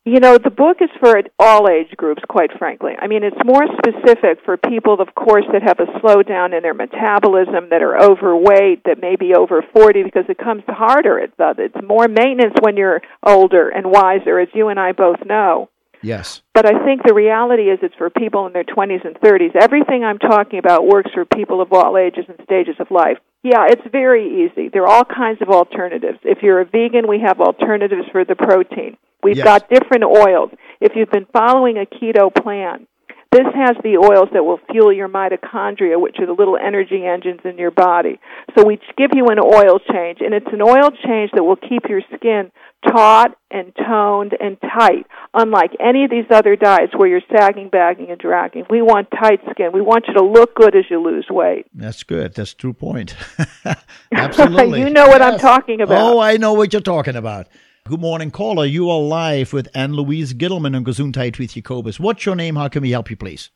You 0.06 0.20
know, 0.20 0.38
the 0.38 0.50
book 0.50 0.76
is 0.80 0.88
for 1.00 1.20
all 1.36 1.68
age 1.68 1.90
groups, 1.96 2.22
quite 2.28 2.56
frankly. 2.56 2.92
I 2.96 3.08
mean, 3.08 3.24
it's 3.24 3.36
more 3.44 3.66
specific 3.66 4.38
for 4.44 4.56
people, 4.56 5.00
of 5.00 5.12
course, 5.16 5.44
that 5.52 5.64
have 5.64 5.80
a 5.80 5.98
slowdown 5.98 6.56
in 6.56 6.62
their 6.62 6.74
metabolism, 6.74 7.70
that 7.70 7.82
are 7.82 8.00
overweight, 8.00 8.84
that 8.84 9.00
may 9.00 9.16
be 9.16 9.34
over 9.34 9.64
40, 9.74 10.04
because 10.04 10.22
it 10.28 10.38
comes 10.38 10.62
harder. 10.68 11.18
It's, 11.18 11.34
uh, 11.40 11.54
it's 11.58 11.74
more 11.84 12.06
maintenance 12.06 12.54
when 12.62 12.76
you're 12.76 13.02
older 13.24 13.68
and 13.68 13.90
wiser, 13.90 14.38
as 14.38 14.46
you 14.54 14.68
and 14.68 14.78
I 14.78 14.92
both 14.92 15.26
know. 15.26 15.70
Yes. 16.02 16.40
But 16.54 16.66
I 16.66 16.84
think 16.84 17.02
the 17.04 17.12
reality 17.12 17.64
is 17.64 17.80
it's 17.82 17.96
for 17.96 18.08
people 18.08 18.46
in 18.46 18.52
their 18.52 18.62
20s 18.62 19.04
and 19.04 19.16
30s. 19.16 19.56
Everything 19.60 20.04
I'm 20.04 20.20
talking 20.20 20.60
about 20.60 20.86
works 20.86 21.10
for 21.12 21.24
people 21.24 21.60
of 21.60 21.72
all 21.72 21.98
ages 21.98 22.26
and 22.28 22.38
stages 22.44 22.76
of 22.78 22.92
life. 22.92 23.18
Yeah, 23.46 23.66
it's 23.68 23.86
very 23.92 24.42
easy. 24.42 24.70
There 24.70 24.82
are 24.82 24.88
all 24.88 25.04
kinds 25.04 25.40
of 25.40 25.50
alternatives. 25.50 26.18
If 26.24 26.42
you're 26.42 26.58
a 26.58 26.64
vegan, 26.64 27.06
we 27.06 27.20
have 27.20 27.40
alternatives 27.40 28.08
for 28.10 28.24
the 28.24 28.34
protein. 28.34 28.96
We've 29.22 29.36
Yes. 29.36 29.44
got 29.44 29.68
different 29.68 30.02
oils. 30.02 30.50
If 30.80 30.96
you've 30.96 31.12
been 31.12 31.26
following 31.26 31.78
a 31.78 31.86
keto 31.86 32.34
plan, 32.34 32.88
this 33.30 33.46
has 33.54 33.76
the 33.84 33.98
oils 33.98 34.30
that 34.32 34.44
will 34.44 34.58
fuel 34.72 34.92
your 34.92 35.08
mitochondria, 35.08 35.96
which 36.00 36.18
are 36.18 36.26
the 36.26 36.32
little 36.32 36.56
energy 36.56 37.06
engines 37.06 37.42
in 37.44 37.56
your 37.56 37.70
body. 37.70 38.18
So 38.58 38.64
we 38.66 38.80
give 38.96 39.14
you 39.14 39.26
an 39.28 39.38
oil 39.38 39.78
change, 39.78 40.22
and 40.22 40.34
it's 40.34 40.52
an 40.52 40.60
oil 40.60 40.90
change 40.90 41.30
that 41.30 41.44
will 41.44 41.54
keep 41.54 41.88
your 41.88 42.02
skin 42.16 42.50
taut 42.92 43.36
and 43.50 43.72
toned 43.76 44.32
and 44.38 44.56
tight, 44.60 45.06
unlike 45.34 45.70
any 45.80 46.04
of 46.04 46.10
these 46.10 46.26
other 46.30 46.56
diets 46.56 46.92
where 46.96 47.08
you're 47.08 47.20
sagging, 47.36 47.68
bagging, 47.68 48.10
and 48.10 48.18
dragging. 48.18 48.64
We 48.70 48.82
want 48.82 49.08
tight 49.10 49.40
skin. 49.50 49.70
We 49.72 49.80
want 49.80 50.04
you 50.08 50.14
to 50.14 50.22
look 50.24 50.54
good 50.54 50.74
as 50.76 50.84
you 50.90 51.02
lose 51.02 51.26
weight. 51.30 51.66
That's 51.74 52.02
good. 52.02 52.34
That's 52.34 52.52
a 52.52 52.56
true 52.56 52.72
point. 52.72 53.16
Absolutely. 54.12 54.80
You 54.80 54.90
know 54.90 55.06
what 55.06 55.22
I'm 55.22 55.38
talking 55.38 55.80
about. 55.80 55.98
Oh, 55.98 56.20
I 56.20 56.36
know 56.36 56.52
what 56.52 56.72
you're 56.72 56.82
talking 56.82 57.16
about. 57.16 57.48
Good 57.88 58.00
morning, 58.00 58.32
caller. 58.32 58.64
You 58.64 58.90
are 58.90 59.00
live 59.00 59.52
with 59.52 59.68
Ann 59.74 59.92
Louise 59.92 60.34
Gittleman 60.34 60.74
on 60.74 60.84
Gesundheit 60.84 61.38
with 61.38 61.52
Jacobus. 61.52 62.00
What's 62.00 62.26
your 62.26 62.34
name? 62.34 62.56
How 62.56 62.68
can 62.68 62.82
we 62.82 62.90
help 62.90 63.10
you, 63.10 63.16
please? 63.16 63.50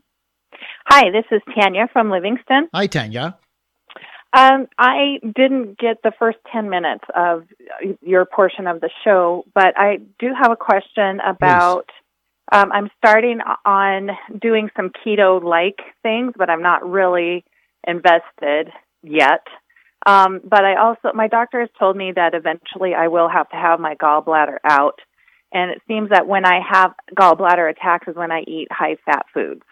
Hi, 0.87 1.11
this 1.11 1.25
is 1.33 1.43
Tanya 1.55 1.89
from 1.93 2.11
Livingston. 2.11 2.69
Hi, 2.73 2.87
Tanya. 2.87 3.39
Um, 4.33 4.69
I 4.79 5.19
didn't 5.23 5.79
get 5.79 6.03
the 6.05 6.13
first 6.19 6.39
10 6.53 6.71
minutes 6.71 7.05
of 7.15 7.45
your 8.01 8.25
portion 8.25 8.67
of 8.69 8.81
the 8.81 8.91
show, 9.05 9.45
but 9.55 9.77
I 9.77 9.99
do 10.19 10.29
have 10.41 10.53
a 10.53 10.57
question 10.57 11.21
about. 11.21 11.91
Um, 12.53 12.73
I'm 12.73 12.91
starting 12.99 13.39
on 13.65 14.11
doing 14.41 14.71
some 14.77 14.91
keto 14.91 15.41
like 15.41 15.79
things, 16.03 16.33
but 16.37 16.51
I'm 16.51 16.63
not 16.63 16.89
really 16.89 17.45
invested 17.87 18.73
yet. 19.05 19.47
Um, 20.07 20.41
but 20.43 20.65
I 20.65 20.77
also, 20.77 21.15
my 21.15 21.29
doctor 21.29 21.61
has 21.61 21.69
told 21.79 21.97
me 21.97 22.13
that 22.17 22.35
eventually 22.35 22.95
I 22.95 23.09
will 23.09 23.29
have 23.29 23.49
to 23.51 23.57
have 23.57 23.81
my 23.81 23.95
gallbladder 23.95 24.57
out. 24.65 24.99
And 25.53 25.71
it 25.71 25.83
seems 25.87 26.11
that 26.11 26.27
when 26.27 26.47
I 26.47 26.61
have 26.69 26.93
gallbladder 27.15 27.71
attacks 27.71 28.09
is 28.09 28.17
when 28.17 28.31
I 28.31 28.41
eat 28.47 28.69
high 28.71 28.97
fat 29.05 29.27
foods. 29.35 29.63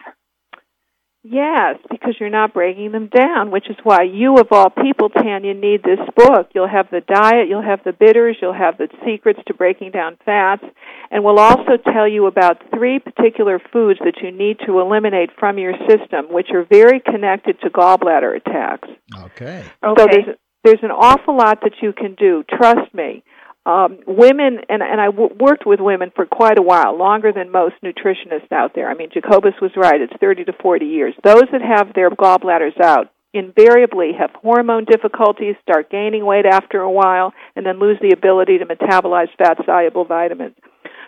Yes, 1.21 1.75
because 1.91 2.15
you're 2.17 2.29
not 2.29 2.53
breaking 2.53 2.93
them 2.93 3.07
down, 3.07 3.51
which 3.51 3.69
is 3.69 3.75
why 3.83 4.03
you, 4.03 4.37
of 4.37 4.47
all 4.51 4.69
people, 4.69 5.09
Tanya, 5.09 5.53
need 5.53 5.83
this 5.83 5.99
book. 6.15 6.47
You'll 6.55 6.69
have 6.69 6.87
the 6.91 7.01
diet, 7.01 7.49
you'll 7.49 7.61
have 7.61 7.81
the 7.83 7.91
bitters, 7.91 8.37
you'll 8.41 8.53
have 8.53 8.77
the 8.77 8.87
secrets 9.05 9.39
to 9.47 9.53
breaking 9.53 9.91
down 9.91 10.17
fats, 10.23 10.63
and 11.11 11.23
we'll 11.25 11.39
also 11.39 11.75
tell 11.91 12.07
you 12.07 12.25
about 12.27 12.61
three 12.73 12.99
particular 12.99 13.59
foods 13.73 13.99
that 14.05 14.21
you 14.23 14.31
need 14.31 14.59
to 14.65 14.79
eliminate 14.79 15.31
from 15.37 15.57
your 15.57 15.73
system, 15.89 16.27
which 16.31 16.51
are 16.53 16.63
very 16.63 17.01
connected 17.01 17.59
to 17.61 17.69
gallbladder 17.69 18.37
attacks. 18.37 18.87
Okay. 19.25 19.65
So 19.83 19.91
Okay. 19.91 20.05
there's 20.11 20.37
there's 20.63 20.83
an 20.83 20.91
awful 20.91 21.37
lot 21.37 21.61
that 21.61 21.73
you 21.81 21.93
can 21.93 22.15
do. 22.15 22.43
Trust 22.49 22.93
me. 22.93 23.23
Um, 23.69 23.99
women 24.07 24.61
and 24.67 24.81
and 24.81 24.99
I 24.99 25.05
w- 25.13 25.35
worked 25.39 25.63
with 25.63 25.79
women 25.79 26.11
for 26.15 26.25
quite 26.25 26.57
a 26.57 26.61
while, 26.63 26.97
longer 26.97 27.31
than 27.31 27.51
most 27.51 27.75
nutritionists 27.83 28.51
out 28.51 28.71
there. 28.73 28.89
I 28.89 28.95
mean, 28.95 29.09
Jacobus 29.13 29.53
was 29.61 29.69
right; 29.77 30.01
it's 30.01 30.13
thirty 30.19 30.43
to 30.45 30.53
forty 30.53 30.87
years. 30.87 31.13
Those 31.23 31.43
that 31.51 31.61
have 31.61 31.93
their 31.93 32.09
gallbladders 32.09 32.81
out 32.81 33.11
invariably 33.31 34.13
have 34.17 34.31
hormone 34.41 34.85
difficulties, 34.85 35.55
start 35.61 35.91
gaining 35.91 36.25
weight 36.25 36.47
after 36.47 36.79
a 36.79 36.89
while, 36.89 37.31
and 37.55 37.63
then 37.63 37.79
lose 37.79 37.99
the 38.01 38.11
ability 38.11 38.57
to 38.57 38.65
metabolize 38.65 39.29
fat 39.37 39.57
soluble 39.67 40.05
vitamins. 40.05 40.55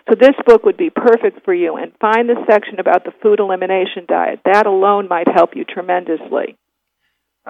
So 0.08 0.14
this 0.18 0.36
book 0.46 0.64
would 0.64 0.76
be 0.76 0.90
perfect 0.90 1.44
for 1.44 1.54
you. 1.54 1.76
And 1.76 1.92
find 2.00 2.28
the 2.28 2.36
section 2.48 2.78
about 2.78 3.04
the 3.04 3.12
food 3.22 3.40
elimination 3.40 4.06
diet. 4.06 4.40
That 4.44 4.66
alone 4.66 5.08
might 5.08 5.26
help 5.28 5.56
you 5.56 5.64
tremendously. 5.64 6.56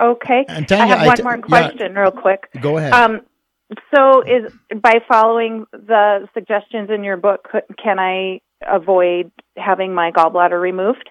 Okay. 0.01 0.45
And 0.49 0.67
Tanya, 0.67 0.85
I 0.85 0.87
have 0.87 1.07
one 1.07 1.17
t- 1.17 1.23
more 1.23 1.37
yeah. 1.37 1.43
question, 1.43 1.95
real 1.95 2.11
quick. 2.11 2.49
Go 2.61 2.79
ahead. 2.79 2.93
Um, 2.95 3.21
so, 3.95 4.23
is 4.23 4.53
by 4.81 4.97
following 5.09 5.66
the 5.73 6.29
suggestions 6.35 6.91
in 6.93 7.05
your 7.05 7.16
book, 7.16 7.49
can 7.83 7.99
I 7.99 8.41
avoid 8.66 9.31
having 9.57 9.95
my 9.95 10.11
gallbladder 10.11 10.61
removed? 10.61 11.09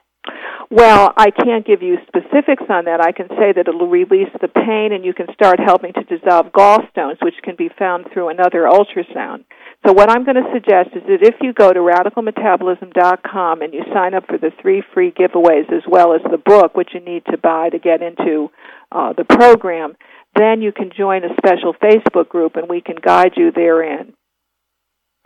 Well, 0.69 1.11
I 1.17 1.31
can't 1.31 1.65
give 1.65 1.81
you 1.81 1.97
specifics 2.07 2.63
on 2.69 2.85
that. 2.85 3.01
I 3.01 3.11
can 3.11 3.27
say 3.29 3.51
that 3.51 3.67
it'll 3.67 3.89
release 3.89 4.29
the 4.39 4.47
pain 4.47 4.93
and 4.93 5.03
you 5.03 5.13
can 5.13 5.27
start 5.33 5.59
helping 5.59 5.91
to 5.93 6.03
dissolve 6.03 6.53
gallstones, 6.53 7.17
which 7.21 7.35
can 7.43 7.55
be 7.57 7.69
found 7.77 8.05
through 8.13 8.29
another 8.29 8.63
ultrasound. 8.63 9.43
So 9.85 9.91
what 9.91 10.09
I'm 10.09 10.23
going 10.23 10.37
to 10.37 10.49
suggest 10.53 10.95
is 10.95 11.03
that 11.07 11.27
if 11.27 11.35
you 11.41 11.51
go 11.53 11.73
to 11.73 11.79
radicalmetabolism.com 11.79 13.61
and 13.61 13.73
you 13.73 13.81
sign 13.93 14.13
up 14.13 14.27
for 14.27 14.37
the 14.37 14.51
three 14.61 14.81
free 14.93 15.11
giveaways 15.11 15.69
as 15.73 15.83
well 15.89 16.13
as 16.13 16.21
the 16.29 16.37
book, 16.37 16.77
which 16.77 16.91
you 16.93 17.01
need 17.01 17.25
to 17.31 17.37
buy 17.37 17.69
to 17.69 17.79
get 17.79 18.01
into 18.01 18.49
uh, 18.93 19.11
the 19.11 19.25
program, 19.25 19.97
then 20.35 20.61
you 20.61 20.71
can 20.71 20.91
join 20.97 21.23
a 21.23 21.29
special 21.37 21.73
Facebook 21.73 22.29
group 22.29 22.55
and 22.55 22.67
we 22.69 22.81
can 22.81 22.95
guide 23.03 23.33
you 23.37 23.51
therein. 23.51 24.13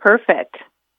Perfect. 0.00 0.56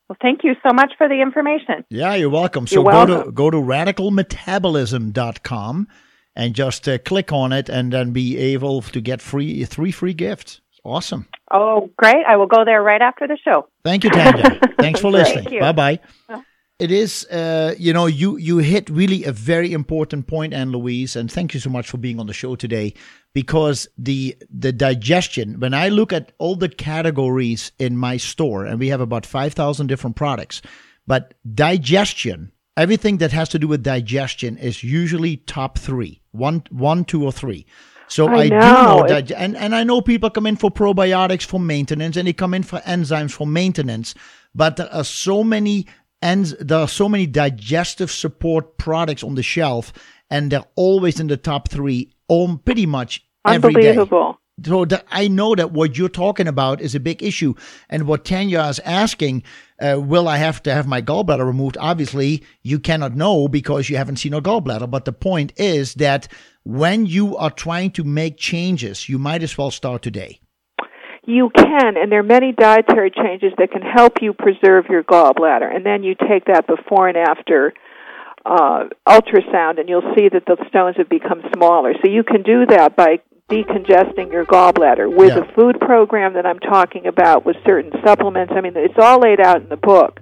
Well, 0.10 0.18
thank 0.22 0.44
you 0.44 0.54
so 0.66 0.74
much 0.74 0.94
for 0.98 1.08
the 1.10 1.22
information. 1.22 1.84
yeah, 1.90 2.16
you're 2.16 2.30
welcome. 2.30 2.66
So 2.68 2.76
You're 2.82 2.92
go 2.92 3.06
to 3.06 3.14
welcome. 3.14 3.34
go 3.34 3.50
to 3.52 3.58
radicalmetabolism.com 3.58 5.88
and 6.36 6.56
just 6.56 6.88
uh, 6.88 6.98
click 7.00 7.34
on 7.34 7.52
it 7.52 7.68
and 7.68 7.92
then 7.92 8.14
be 8.14 8.38
able 8.38 8.82
to 8.84 9.02
get 9.02 9.22
free 9.22 9.66
three 9.66 9.92
free 9.92 10.14
gifts. 10.14 10.62
Awesome. 10.86 11.28
Oh, 11.52 11.90
great. 11.98 12.26
I 12.26 12.38
will 12.38 12.48
go 12.48 12.64
there 12.64 12.82
right 12.82 13.02
after 13.02 13.28
the 13.28 13.38
show. 13.44 13.68
Thank 13.84 14.06
you, 14.06 14.10
Tanya. 14.10 14.58
Thanks 14.80 15.02
for 15.02 15.12
listening. 15.12 15.44
Thank 15.46 15.56
you. 15.56 15.60
Bye 15.60 16.00
bye. 16.30 16.42
It 16.80 16.92
is, 16.92 17.26
uh, 17.32 17.74
you 17.80 17.92
know, 17.92 18.06
you 18.06 18.38
you 18.38 18.60
hit 18.60 18.88
really 18.90 19.24
a 19.24 19.32
very 19.32 19.74
important 19.74 20.28
point, 20.28 20.54
Ann 20.54 20.72
Louise, 20.72 21.16
and 21.16 21.32
thank 21.32 21.56
you 21.56 21.60
so 21.60 21.72
much 21.72 21.90
for 21.90 21.98
being 21.98 22.20
on 22.20 22.28
the 22.28 22.34
show 22.34 22.56
today. 22.56 22.94
Because 23.34 23.88
the 23.98 24.38
the 24.52 24.72
digestion, 24.72 25.60
when 25.60 25.74
I 25.74 25.90
look 25.90 26.14
at 26.14 26.34
all 26.38 26.56
the 26.56 26.70
categories 26.70 27.72
in 27.80 27.98
my 27.98 28.18
store, 28.18 28.66
and 28.66 28.80
we 28.80 28.90
have 28.90 29.02
about 29.02 29.26
five 29.26 29.54
thousand 29.54 29.88
different 29.88 30.16
products, 30.16 30.62
but 31.08 31.34
digestion, 31.56 32.52
everything 32.76 33.18
that 33.18 33.32
has 33.32 33.50
to 33.50 33.60
do 33.60 33.68
with 33.68 33.82
digestion, 33.82 34.56
is 34.58 34.84
usually 34.84 35.38
top 35.38 35.80
three, 35.80 36.22
one, 36.32 36.64
one, 36.70 37.06
two, 37.06 37.24
or 37.24 37.32
three. 37.32 37.66
So 38.08 38.28
I 38.28 38.36
I, 38.36 38.44
do 38.50 38.56
know. 38.56 39.00
know 39.00 39.08
that, 39.08 39.32
and, 39.32 39.58
and 39.58 39.76
I 39.76 39.84
know 39.84 40.00
people 40.02 40.30
come 40.30 40.46
in 40.46 40.56
for 40.56 40.70
probiotics 40.72 41.44
for 41.44 41.60
maintenance, 41.60 42.18
and 42.18 42.28
they 42.28 42.34
come 42.34 42.54
in 42.54 42.64
for 42.64 42.80
enzymes 42.82 43.32
for 43.32 43.48
maintenance. 43.48 44.14
But 44.56 44.78
there 44.78 44.94
are 44.94 45.04
so 45.04 45.44
many, 45.44 45.88
and 46.22 46.46
there 46.60 46.80
are 46.80 46.88
so 46.88 47.08
many 47.08 47.26
digestive 47.28 48.12
support 48.12 48.78
products 48.78 49.24
on 49.24 49.36
the 49.36 49.44
shelf, 49.44 49.94
and 50.30 50.52
they're 50.52 50.66
always 50.76 51.20
in 51.20 51.28
the 51.28 51.38
top 51.38 51.70
three, 51.70 52.14
all 52.28 52.58
pretty 52.58 52.86
much 52.86 53.24
every 53.46 53.74
day. 53.74 53.96
So 54.66 54.88
I 55.12 55.28
know 55.28 55.54
that 55.54 55.72
what 55.72 55.96
you're 55.96 56.10
talking 56.10 56.48
about 56.48 56.82
is 56.82 56.96
a 56.96 57.00
big 57.00 57.22
issue, 57.22 57.54
and 57.90 58.08
what 58.08 58.26
Tanya 58.26 58.62
is 58.64 58.80
asking, 58.80 59.44
uh, 59.80 60.02
will 60.02 60.28
I 60.28 60.38
have 60.38 60.64
to 60.64 60.74
have 60.74 60.88
my 60.88 61.00
gallbladder 61.00 61.46
removed? 61.46 61.78
Obviously, 61.80 62.44
you 62.64 62.80
cannot 62.80 63.16
know 63.16 63.48
because 63.48 63.88
you 63.88 63.98
haven't 63.98 64.18
seen 64.18 64.34
a 64.34 64.42
gallbladder. 64.42 64.90
But 64.90 65.06
the 65.06 65.14
point 65.14 65.54
is 65.58 65.94
that 65.96 66.28
when 66.64 67.06
you 67.06 67.38
are 67.38 67.52
trying 67.52 67.92
to 67.92 68.04
make 68.04 68.38
changes, 68.38 69.08
you 69.08 69.20
might 69.20 69.44
as 69.44 69.56
well 69.56 69.70
start 69.70 70.02
today. 70.02 70.40
You 71.28 71.52
can, 71.54 71.98
and 71.98 72.10
there 72.10 72.22
are 72.22 72.24
many 72.24 72.54
dietary 72.54 73.12
changes 73.12 73.52
that 73.58 73.72
can 73.72 73.82
help 73.82 74.22
you 74.22 74.32
preserve 74.32 74.86
your 74.90 75.04
gallbladder. 75.04 75.70
And 75.76 75.86
then 75.86 76.02
you 76.02 76.16
take 76.16 76.46
that 76.46 76.66
before 76.68 77.10
and 77.10 77.18
after 77.18 77.74
uh, 78.46 78.86
ultrasound, 79.06 79.78
and 79.78 79.90
you'll 79.90 80.14
see 80.16 80.30
that 80.30 80.46
the 80.48 80.56
stones 80.70 80.96
have 80.96 81.10
become 81.10 81.42
smaller. 81.54 81.94
So 82.02 82.10
you 82.10 82.24
can 82.24 82.44
do 82.44 82.66
that 82.68 82.96
by 82.96 83.20
decongesting 83.50 84.32
your 84.32 84.46
gallbladder 84.46 85.14
with 85.14 85.36
Yeah. 85.36 85.44
a 85.44 85.54
food 85.54 85.82
program 85.82 86.34
that 86.36 86.46
I'm 86.46 86.60
talking 86.60 87.08
about 87.08 87.46
with 87.46 87.58
certain 87.66 87.92
supplements. 88.06 88.54
I 88.56 88.62
mean, 88.62 88.74
it's 88.78 88.98
all 88.98 89.20
laid 89.20 89.42
out 89.42 89.58
in 89.62 89.68
the 89.68 89.76
book. 89.76 90.22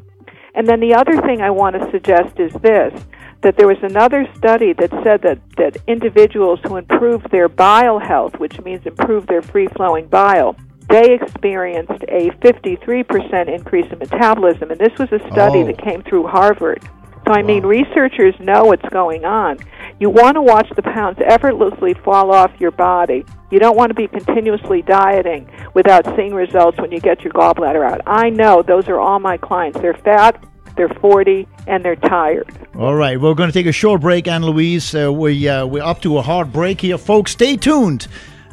And 0.56 0.66
then 0.68 0.80
the 0.80 0.96
other 0.96 1.22
thing 1.22 1.40
I 1.40 1.52
want 1.52 1.76
to 1.80 1.92
suggest 1.92 2.40
is 2.40 2.52
this 2.62 3.06
that 3.42 3.58
there 3.58 3.68
was 3.68 3.78
another 3.84 4.26
study 4.36 4.74
that 4.74 4.90
said 5.04 5.22
that, 5.22 5.38
that 5.58 5.78
individuals 5.86 6.60
who 6.64 6.78
improved 6.78 7.30
their 7.30 7.48
bile 7.48 8.00
health, 8.00 8.40
which 8.40 8.60
means 8.62 8.84
improved 8.88 9.28
their 9.28 9.44
free 9.44 9.68
flowing 9.76 10.08
bile, 10.08 10.56
they 10.90 11.14
experienced 11.16 12.04
a 12.08 12.30
53% 12.42 13.48
increase 13.54 13.92
in 13.92 14.00
metabolism. 14.00 14.72
And 14.72 14.80
this 14.80 14.98
was 15.00 15.12
a 15.12 15.20
study 15.32 15.62
Oh. 15.62 15.66
that 15.68 15.78
came 15.78 16.04
through 16.04 16.28
Harvard. 16.28 16.82
So, 17.28 17.34
I 17.34 17.42
mean, 17.42 17.66
researchers 17.66 18.36
know 18.40 18.66
what's 18.66 18.88
going 18.90 19.26
on. 19.26 19.58
You 20.00 20.12
want 20.12 20.36
to 20.36 20.42
watch 20.44 20.70
the 20.76 20.84
pounds 20.84 21.18
effortlessly 21.26 21.96
fall 21.96 22.32
off 22.32 22.52
your 22.60 22.70
body. 22.72 23.26
You 23.50 23.58
don't 23.60 23.76
want 23.76 23.90
to 23.90 23.96
be 23.96 24.08
continuously 24.08 24.84
dieting 24.84 25.50
without 25.74 26.06
seeing 26.16 26.36
results 26.36 26.78
when 26.80 26.92
you 26.92 27.00
get 27.00 27.24
your 27.24 27.34
gallbladder 27.34 27.84
out. 27.90 28.02
I 28.06 28.30
know 28.30 28.62
those 28.62 28.88
are 28.90 29.00
all 29.00 29.20
my 29.20 29.38
clients. 29.38 29.80
They're 29.80 29.94
fat, 29.96 30.44
they're 30.78 30.90
40, 31.02 31.48
and 31.66 31.84
they're 31.84 31.96
tired. 31.96 32.48
All 32.78 32.94
right, 32.94 33.20
we're 33.20 33.34
going 33.34 33.50
to 33.50 33.54
take 33.54 33.66
a 33.66 33.72
short 33.72 34.02
break, 34.02 34.28
Ann 34.28 34.44
Louise. 34.44 34.94
Uh, 34.94 35.12
we 35.12 35.48
uh, 35.48 35.66
we're 35.66 35.82
up 35.84 36.02
to 36.02 36.18
a 36.20 36.22
hard 36.22 36.52
break 36.54 36.82
here, 36.82 36.98
folks. 37.00 37.32
Stay 37.32 37.56
tuned. 37.58 38.08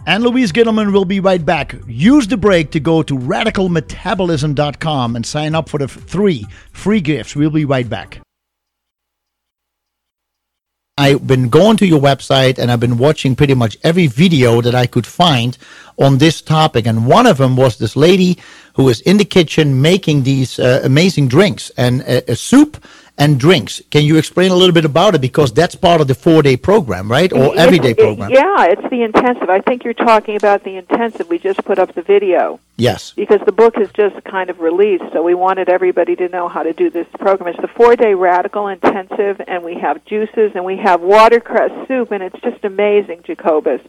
Ann 0.05 0.23
Louise 0.23 0.51
Gittleman 0.51 0.93
will 0.93 1.05
be 1.05 1.21
right 1.21 1.45
back. 1.45 1.77
Use 1.87 2.27
the 2.27 2.37
break 2.37 2.73
to 2.73 2.81
go 2.81 3.05
to 3.05 3.17
radicalmetabolism.com 3.17 5.15
and 5.15 5.25
sign 5.25 5.55
up 5.55 5.69
for 5.69 5.79
the 5.79 5.87
three 5.87 6.45
free 6.73 7.01
gifts. 7.01 7.37
We'll 7.37 7.51
be 7.51 7.65
right 7.65 7.89
back. 7.89 8.21
I've 10.99 11.27
been 11.27 11.49
going 11.49 11.77
to 11.79 11.87
your 11.87 12.01
website 12.01 12.59
and 12.59 12.71
I've 12.71 12.81
been 12.81 12.99
watching 12.99 13.35
pretty 13.37 13.55
much 13.55 13.79
every 13.83 14.09
video 14.09 14.61
that 14.61 14.75
I 14.75 14.87
could 14.87 15.07
find 15.07 15.57
on 15.97 16.19
this 16.19 16.43
topic. 16.43 16.85
And 16.87 17.07
one 17.07 17.27
of 17.27 17.39
them 17.39 17.57
was 17.57 17.79
this 17.79 17.97
lady 17.97 18.39
who 18.75 18.85
was 18.85 19.01
in 19.03 19.17
the 19.19 19.25
kitchen 19.25 19.81
making 19.81 20.25
these 20.25 20.59
uh, 20.59 20.81
amazing 20.83 21.29
drinks 21.29 21.71
and 21.77 22.03
uh, 22.03 22.23
a 22.29 22.37
soup 22.37 22.85
and 23.19 23.39
drinks. 23.39 23.83
Can 23.91 24.05
you 24.05 24.17
explain 24.17 24.51
a 24.51 24.55
little 24.57 24.73
bit 24.75 24.85
about 24.85 25.15
it? 25.15 25.21
Because 25.21 25.53
that's 25.53 25.75
part 25.75 26.01
of 26.01 26.09
the 26.09 26.15
four 26.15 26.43
day 26.43 26.57
program, 26.57 27.11
right? 27.11 27.33
Or 27.33 27.55
everyday 27.57 27.91
It's- 27.91 27.99
it- 28.05 28.17
program? 28.17 28.31
yeah, 28.31 28.65
it's 28.67 28.89
the 28.91 29.03
intensive. 29.03 29.49
I 29.51 29.61
think 29.61 29.85
you're 29.85 29.95
talking 29.95 30.37
about 30.37 30.65
the 30.65 30.77
intensive. 30.77 31.29
We 31.29 31.39
just 31.39 31.65
put 31.65 31.79
up 31.79 31.95
the 31.95 32.03
video. 32.03 32.59
Yes. 32.79 33.13
because 33.15 33.41
the 33.45 33.53
book 33.53 33.79
is 33.79 33.91
just 33.93 34.25
kind 34.25 34.51
of 34.51 34.59
released, 34.59 35.05
so 35.13 35.23
we 35.23 35.35
wanted 35.35 35.69
everybody 35.69 36.17
to 36.17 36.29
know 36.31 36.49
how 36.49 36.63
to 36.65 36.73
do 36.73 36.91
this 36.91 37.07
program. 37.21 37.49
It's 37.53 37.61
the 37.61 37.69
four 37.69 37.95
day 37.95 38.15
radical 38.15 38.67
intensive, 38.67 39.41
and 39.47 39.63
we 39.63 39.75
have 39.75 40.05
juices 40.07 40.53
and 40.57 40.65
we 40.65 40.79
have 40.79 41.01
watercress 41.01 41.71
soup, 41.87 42.11
and 42.11 42.23
it's 42.25 42.41
just 42.41 42.65
amazing, 42.65 43.21
Jacobus. 43.25 43.83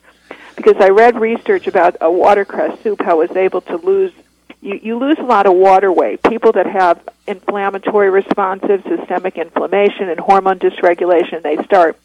Because 0.56 0.76
I 0.80 0.90
read 0.90 1.20
research 1.20 1.66
about 1.66 1.96
a 2.02 2.12
watercress 2.12 2.80
soup, 2.84 3.02
how 3.02 3.22
it 3.22 3.30
was 3.30 3.38
able 3.38 3.62
to 3.62 3.78
lose. 3.78 4.12
You, 4.64 4.80
you 4.82 4.98
lose 4.98 5.18
a 5.20 5.24
lot 5.24 5.46
of 5.46 5.54
water 5.56 5.92
weight. 5.92 6.24
People 6.24 6.54
that 6.54 6.66
have 6.66 7.02
inflammatory 7.28 8.10
responsive 8.10 8.82
systemic 8.88 9.38
inflammation 9.38 10.08
and 10.08 10.18
hormone 10.20 10.58
dysregulation, 10.58 11.42
they 11.42 11.62
start 11.66 12.00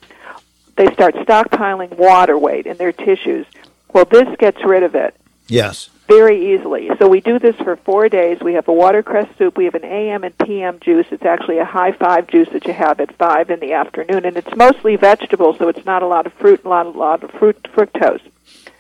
they 0.77 0.93
start 0.93 1.15
stockpiling 1.17 1.97
water 1.97 2.37
weight 2.37 2.67
in 2.67 2.77
their 2.77 2.93
tissues. 2.93 3.47
Well, 3.93 4.05
this 4.05 4.29
gets 4.39 4.63
rid 4.65 4.83
of 4.83 4.95
it 4.95 5.15
Yes. 5.49 5.89
very 6.09 6.55
easily. 6.55 6.91
So 6.99 7.09
we 7.09 7.21
do 7.21 7.39
this 7.39 7.57
for 7.57 7.77
four 7.77 8.09
days. 8.09 8.39
We 8.41 8.55
have 8.55 8.67
a 8.69 8.73
watercress 8.73 9.29
soup. 9.39 9.57
We 9.57 9.65
have 9.65 9.75
an 9.77 9.85
AM 9.85 10.23
and 10.25 10.37
PM 10.39 10.79
juice. 10.81 11.07
It's 11.11 11.25
actually 11.25 11.59
a 11.59 11.65
high 11.65 11.93
five 11.93 12.27
juice 12.29 12.49
that 12.53 12.65
you 12.67 12.73
have 12.73 12.99
at 13.01 13.15
five 13.17 13.51
in 13.51 13.61
the 13.61 13.73
afternoon, 13.73 14.25
and 14.25 14.37
it's 14.37 14.55
mostly 14.57 14.97
vegetables, 14.97 15.59
so 15.59 15.69
it's 15.69 15.85
not 15.85 16.03
a 16.03 16.07
lot 16.07 16.27
of 16.27 16.33
fruit, 16.35 16.65
a 16.65 16.69
lot, 16.69 16.87
a 16.87 16.91
lot 16.91 17.23
of 17.23 17.31
fruit 17.33 17.61
fructose. 17.75 18.21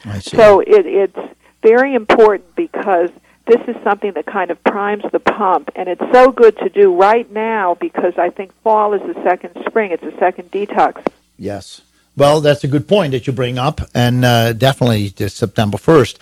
I 0.04 0.18
see. 0.18 0.36
So 0.36 0.60
it, 0.60 0.84
it's 0.86 1.18
very 1.62 1.94
important 1.94 2.54
because 2.56 3.10
this 3.48 3.60
is 3.66 3.82
something 3.82 4.12
that 4.12 4.26
kind 4.26 4.50
of 4.50 4.62
primes 4.62 5.04
the 5.10 5.18
pump, 5.18 5.70
and 5.74 5.88
it's 5.88 6.04
so 6.12 6.30
good 6.30 6.56
to 6.58 6.68
do 6.68 6.94
right 6.94 7.30
now 7.32 7.74
because 7.74 8.12
I 8.18 8.28
think 8.28 8.52
fall 8.62 8.92
is 8.92 9.02
the 9.02 9.20
second 9.24 9.56
spring. 9.66 9.90
It's 9.90 10.02
a 10.02 10.16
second 10.18 10.50
detox. 10.50 11.04
Yes. 11.38 11.80
Well, 12.16 12.40
that's 12.40 12.62
a 12.64 12.68
good 12.68 12.86
point 12.86 13.12
that 13.12 13.26
you 13.26 13.32
bring 13.32 13.58
up, 13.58 13.80
and 13.94 14.24
uh, 14.24 14.52
definitely 14.52 15.08
September 15.28 15.78
1st. 15.78 16.18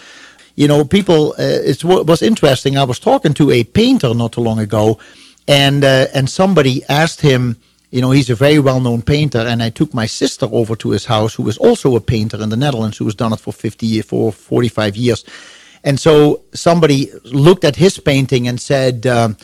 You 0.54 0.68
know, 0.68 0.84
people, 0.84 1.32
uh, 1.32 1.70
it 1.72 1.82
was 1.84 2.22
interesting. 2.22 2.78
I 2.78 2.84
was 2.84 2.98
talking 2.98 3.34
to 3.34 3.50
a 3.50 3.64
painter 3.64 4.14
not 4.14 4.32
too 4.32 4.40
long 4.40 4.58
ago, 4.58 4.98
and 5.48 5.84
uh, 5.84 6.06
and 6.14 6.30
somebody 6.30 6.82
asked 6.88 7.20
him, 7.20 7.56
you 7.90 8.00
know, 8.00 8.10
he's 8.10 8.30
a 8.30 8.34
very 8.34 8.58
well 8.58 8.80
known 8.80 9.02
painter, 9.02 9.40
and 9.40 9.62
I 9.62 9.70
took 9.70 9.92
my 9.94 10.06
sister 10.06 10.46
over 10.52 10.76
to 10.76 10.90
his 10.90 11.06
house, 11.06 11.34
who 11.34 11.48
is 11.48 11.58
also 11.58 11.96
a 11.96 12.00
painter 12.00 12.40
in 12.42 12.50
the 12.50 12.56
Netherlands, 12.56 12.98
who 12.98 13.04
has 13.04 13.14
done 13.14 13.32
it 13.32 13.40
for 13.40 13.52
50 13.52 14.02
for 14.02 14.32
45 14.32 14.96
years. 14.96 15.24
And 15.86 16.00
so 16.00 16.42
somebody 16.52 17.10
looked 17.22 17.64
at 17.64 17.76
his 17.76 17.98
painting 17.98 18.48
and 18.48 18.60
said, 18.60 19.06
um, 19.06 19.36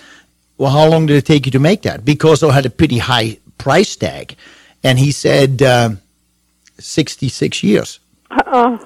well, 0.58 0.72
how 0.72 0.88
long 0.88 1.06
did 1.06 1.16
it 1.16 1.24
take 1.24 1.46
you 1.46 1.52
to 1.52 1.60
make 1.60 1.82
that? 1.82 2.04
Because 2.04 2.42
it 2.42 2.50
had 2.50 2.66
a 2.66 2.70
pretty 2.70 2.98
high 2.98 3.38
price 3.58 3.94
tag. 3.94 4.36
And 4.82 4.98
he 4.98 5.12
said, 5.12 5.62
um, 5.62 6.00
66 6.80 7.62
years. 7.62 8.00
Uh-uh. 8.28 8.76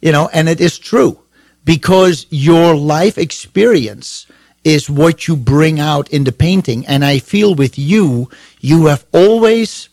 You 0.00 0.10
know, 0.10 0.28
and 0.32 0.48
it 0.48 0.60
is 0.60 0.76
true 0.76 1.20
because 1.64 2.26
your 2.30 2.74
life 2.74 3.16
experience 3.16 4.26
is 4.64 4.90
what 4.90 5.28
you 5.28 5.36
bring 5.36 5.78
out 5.78 6.10
in 6.10 6.24
the 6.24 6.32
painting. 6.32 6.84
And 6.86 7.04
I 7.04 7.20
feel 7.20 7.54
with 7.54 7.78
you, 7.78 8.28
you 8.60 8.86
have 8.86 9.04
always 9.12 9.88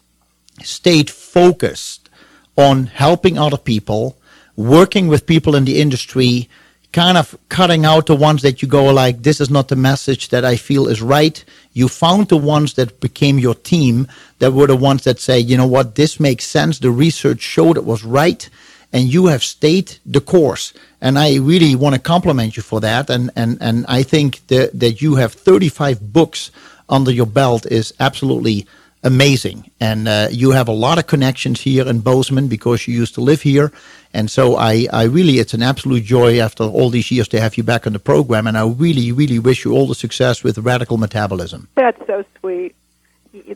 stayed 0.64 1.12
focused 1.12 2.10
on 2.58 2.88
helping 2.88 3.38
other 3.38 3.58
people, 3.58 4.18
working 4.56 5.08
with 5.08 5.28
people 5.28 5.56
in 5.56 5.66
the 5.66 5.80
industry, 5.80 6.50
kind 6.92 7.18
of 7.18 7.38
cutting 7.50 7.86
out 7.86 8.08
the 8.08 8.16
ones 8.16 8.42
that 8.42 8.62
you 8.62 8.68
go 8.68 8.86
like, 8.86 9.22
this 9.22 9.40
is 9.40 9.50
not 9.50 9.68
the 9.68 9.76
message 9.76 10.30
that 10.30 10.44
I 10.44 10.56
feel 10.56 10.88
is 10.88 11.02
right. 11.02 11.44
You 11.74 11.88
found 11.88 12.30
the 12.30 12.38
ones 12.38 12.74
that 12.74 13.00
became 13.00 13.38
your 13.38 13.56
team 13.56 14.08
that 14.40 14.54
were 14.54 14.68
the 14.68 14.76
ones 14.76 15.04
that 15.04 15.20
say, 15.20 15.40
you 15.40 15.56
know 15.56 15.68
what, 15.68 15.96
this 15.96 16.20
makes 16.20 16.46
sense. 16.46 16.80
The 16.80 16.92
research 16.92 17.42
showed 17.42 17.78
it 17.78 17.86
was 17.86 18.04
right. 18.04 18.50
And 18.92 19.14
you 19.14 19.28
have 19.28 19.44
stayed 19.44 19.98
the 20.04 20.22
course. 20.22 20.74
And 21.00 21.20
I 21.20 21.38
really 21.38 21.76
want 21.76 21.94
to 21.94 22.02
compliment 22.02 22.58
you 22.58 22.64
for 22.64 22.82
that. 22.82 23.10
And, 23.10 23.30
and, 23.36 23.60
and 23.62 23.86
I 23.88 24.02
think 24.02 24.48
that, 24.48 24.80
that 24.80 25.00
you 25.00 25.16
have 25.16 25.34
35 25.34 26.12
books 26.12 26.50
under 26.90 27.12
your 27.12 27.28
belt 27.28 27.68
is 27.68 27.94
absolutely 28.00 28.66
amazing. 29.04 29.72
And 29.80 30.08
uh, 30.08 30.28
you 30.32 30.52
have 30.52 30.68
a 30.68 30.74
lot 30.74 30.98
of 30.98 31.08
connections 31.08 31.62
here 31.62 31.88
in 31.88 32.00
Bozeman 32.00 32.48
because 32.48 32.88
you 32.88 32.96
used 32.96 33.16
to 33.16 33.22
live 33.22 33.42
here. 33.42 33.72
And 34.14 34.30
so 34.30 34.56
I, 34.56 34.88
I 34.92 35.04
really, 35.04 35.40
it's 35.40 35.54
an 35.54 35.64
absolute 35.64 36.04
joy 36.04 36.40
after 36.40 36.64
all 36.64 36.90
these 36.90 37.12
years 37.12 37.28
to 37.30 37.40
have 37.40 37.58
you 37.58 37.64
back 37.64 37.86
on 37.86 37.94
the 37.94 38.00
program. 38.00 38.48
And 38.48 38.58
I 38.58 38.68
really, 38.68 39.12
really 39.12 39.40
wish 39.40 39.66
you 39.66 39.74
all 39.74 39.88
the 39.88 39.96
success 39.96 40.44
with 40.44 40.58
radical 40.58 40.98
metabolism. 40.98 41.68
That's 41.76 42.00
so 42.08 42.24
sweet. 42.40 42.76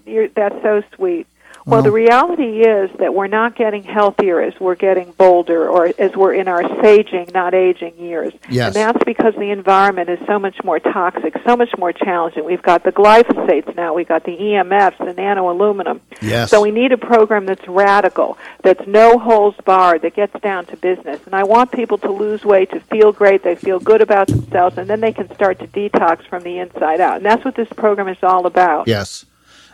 You're, 0.06 0.30
that's 0.30 0.62
so 0.62 0.84
sweet. 0.96 1.28
Well, 1.66 1.82
the 1.82 1.92
reality 1.92 2.62
is 2.62 2.92
that 3.00 3.14
we're 3.14 3.28
not 3.28 3.56
getting 3.56 3.84
healthier 3.84 4.42
as 4.42 4.54
we're 4.60 4.76
getting 4.76 5.12
bolder 5.14 5.70
or 5.70 5.94
as 5.98 6.16
we're 6.16 6.34
in 6.34 6.48
our 6.48 6.64
saging, 6.64 7.34
not 7.34 7.54
aging 7.54 7.98
years. 7.98 8.34
Yes. 8.50 8.68
And 8.68 8.76
that's 8.76 9.04
because 9.06 9.34
the 9.36 9.50
environment 9.52 10.10
is 10.10 10.20
so 10.28 10.40
much 10.40 10.58
more 10.64 10.80
toxic, 10.80 11.36
so 11.46 11.56
much 11.56 11.70
more 11.78 11.94
challenging. 11.94 12.44
We've 12.44 12.62
got 12.62 12.84
the 12.84 12.92
glyphosates 12.92 13.76
now, 13.76 13.94
we've 13.94 14.08
got 14.08 14.26
the 14.26 14.36
EMFs, 14.36 14.98
the 14.98 15.14
nano 15.14 15.50
aluminum. 15.50 16.02
Yes. 16.22 16.52
So 16.52 16.62
we 16.62 16.72
need 16.72 16.92
a 16.92 16.98
program 16.98 17.46
that's 17.46 17.68
radical, 17.68 18.38
that's 18.62 18.86
no 18.86 19.18
holds 19.18 19.58
barred, 19.64 20.02
that 20.02 20.16
gets 20.16 20.38
down 20.42 20.66
to 20.68 20.78
business. 20.78 21.22
And 21.26 21.34
I 21.34 21.44
want 21.44 21.72
people 21.72 21.98
to 22.00 22.12
lose 22.12 22.44
weight, 22.44 22.72
to 22.72 22.80
feel 22.82 23.12
great, 23.14 23.44
they 23.44 23.56
feel 23.56 23.80
good 23.80 24.02
about 24.02 24.28
themselves, 24.28 24.78
and 24.78 24.90
then 24.90 25.00
they 25.00 25.14
can 25.14 25.34
start 25.34 25.60
to 25.60 25.68
detox 25.68 26.28
from 26.28 26.44
the 26.44 26.60
inside 26.60 27.00
out. 27.00 27.18
And 27.18 27.26
that's 27.26 27.46
what 27.46 27.56
this 27.56 27.70
program 27.70 28.10
is 28.10 28.18
all 28.22 28.46
about. 28.46 28.88
Yes. 28.88 29.26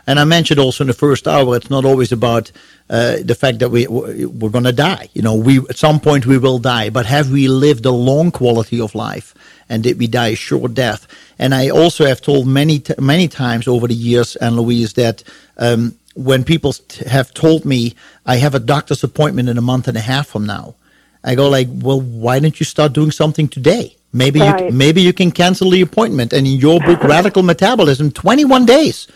And 0.06 0.18
I 0.18 0.24
mentioned 0.24 0.58
also 0.60 0.84
in 0.84 0.88
the 0.88 0.94
first 0.94 1.28
hour, 1.28 1.56
it's 1.56 1.70
not 1.70 1.84
always 1.84 2.12
about 2.12 2.50
uh, 2.88 3.18
the 3.22 3.34
fact 3.34 3.58
that 3.60 3.70
we 3.70 3.86
we're 3.86 4.50
going 4.50 4.64
to 4.64 4.72
die. 4.72 5.08
You 5.14 5.22
know, 5.22 5.34
we 5.34 5.58
at 5.68 5.76
some 5.76 6.00
point 6.00 6.26
we 6.26 6.38
will 6.38 6.58
die, 6.58 6.90
but 6.90 7.06
have 7.06 7.30
we 7.30 7.46
lived 7.48 7.86
a 7.86 7.90
long 7.92 8.30
quality 8.30 8.80
of 8.80 8.94
life, 8.94 9.34
and 9.68 9.82
did 9.82 9.98
we 9.98 10.06
die 10.06 10.28
a 10.28 10.34
short 10.36 10.74
death? 10.74 11.06
And 11.38 11.54
I 11.54 11.68
also 11.70 12.04
have 12.06 12.20
told 12.20 12.46
many 12.46 12.80
t- 12.80 12.94
many 12.98 13.28
times 13.28 13.68
over 13.68 13.86
the 13.86 13.94
years, 13.94 14.36
Ann 14.36 14.56
Louise, 14.56 14.94
that 14.94 15.22
um, 15.58 15.94
when 16.14 16.42
people 16.44 16.74
have 17.06 17.32
told 17.32 17.64
me 17.64 17.94
I 18.26 18.36
have 18.36 18.54
a 18.54 18.60
doctor's 18.60 19.04
appointment 19.04 19.48
in 19.48 19.56
a 19.58 19.62
month 19.62 19.86
and 19.86 19.96
a 19.96 20.00
half 20.00 20.26
from 20.26 20.44
now, 20.46 20.74
I 21.22 21.34
go 21.36 21.48
like, 21.48 21.68
well, 21.70 22.00
why 22.00 22.40
don't 22.40 22.58
you 22.58 22.64
start 22.66 22.92
doing 22.92 23.12
something 23.12 23.48
today? 23.48 23.96
Maybe 24.12 24.40
Right. 24.40 24.64
you 24.66 24.72
maybe 24.72 25.00
you 25.02 25.12
can 25.12 25.30
cancel 25.30 25.70
the 25.70 25.82
appointment. 25.82 26.32
And 26.32 26.46
in 26.46 26.54
your 26.58 26.80
book, 26.80 27.00
Radical 27.16 27.44
Metabolism, 27.44 28.10
21 28.10 28.66
days. 28.66 29.06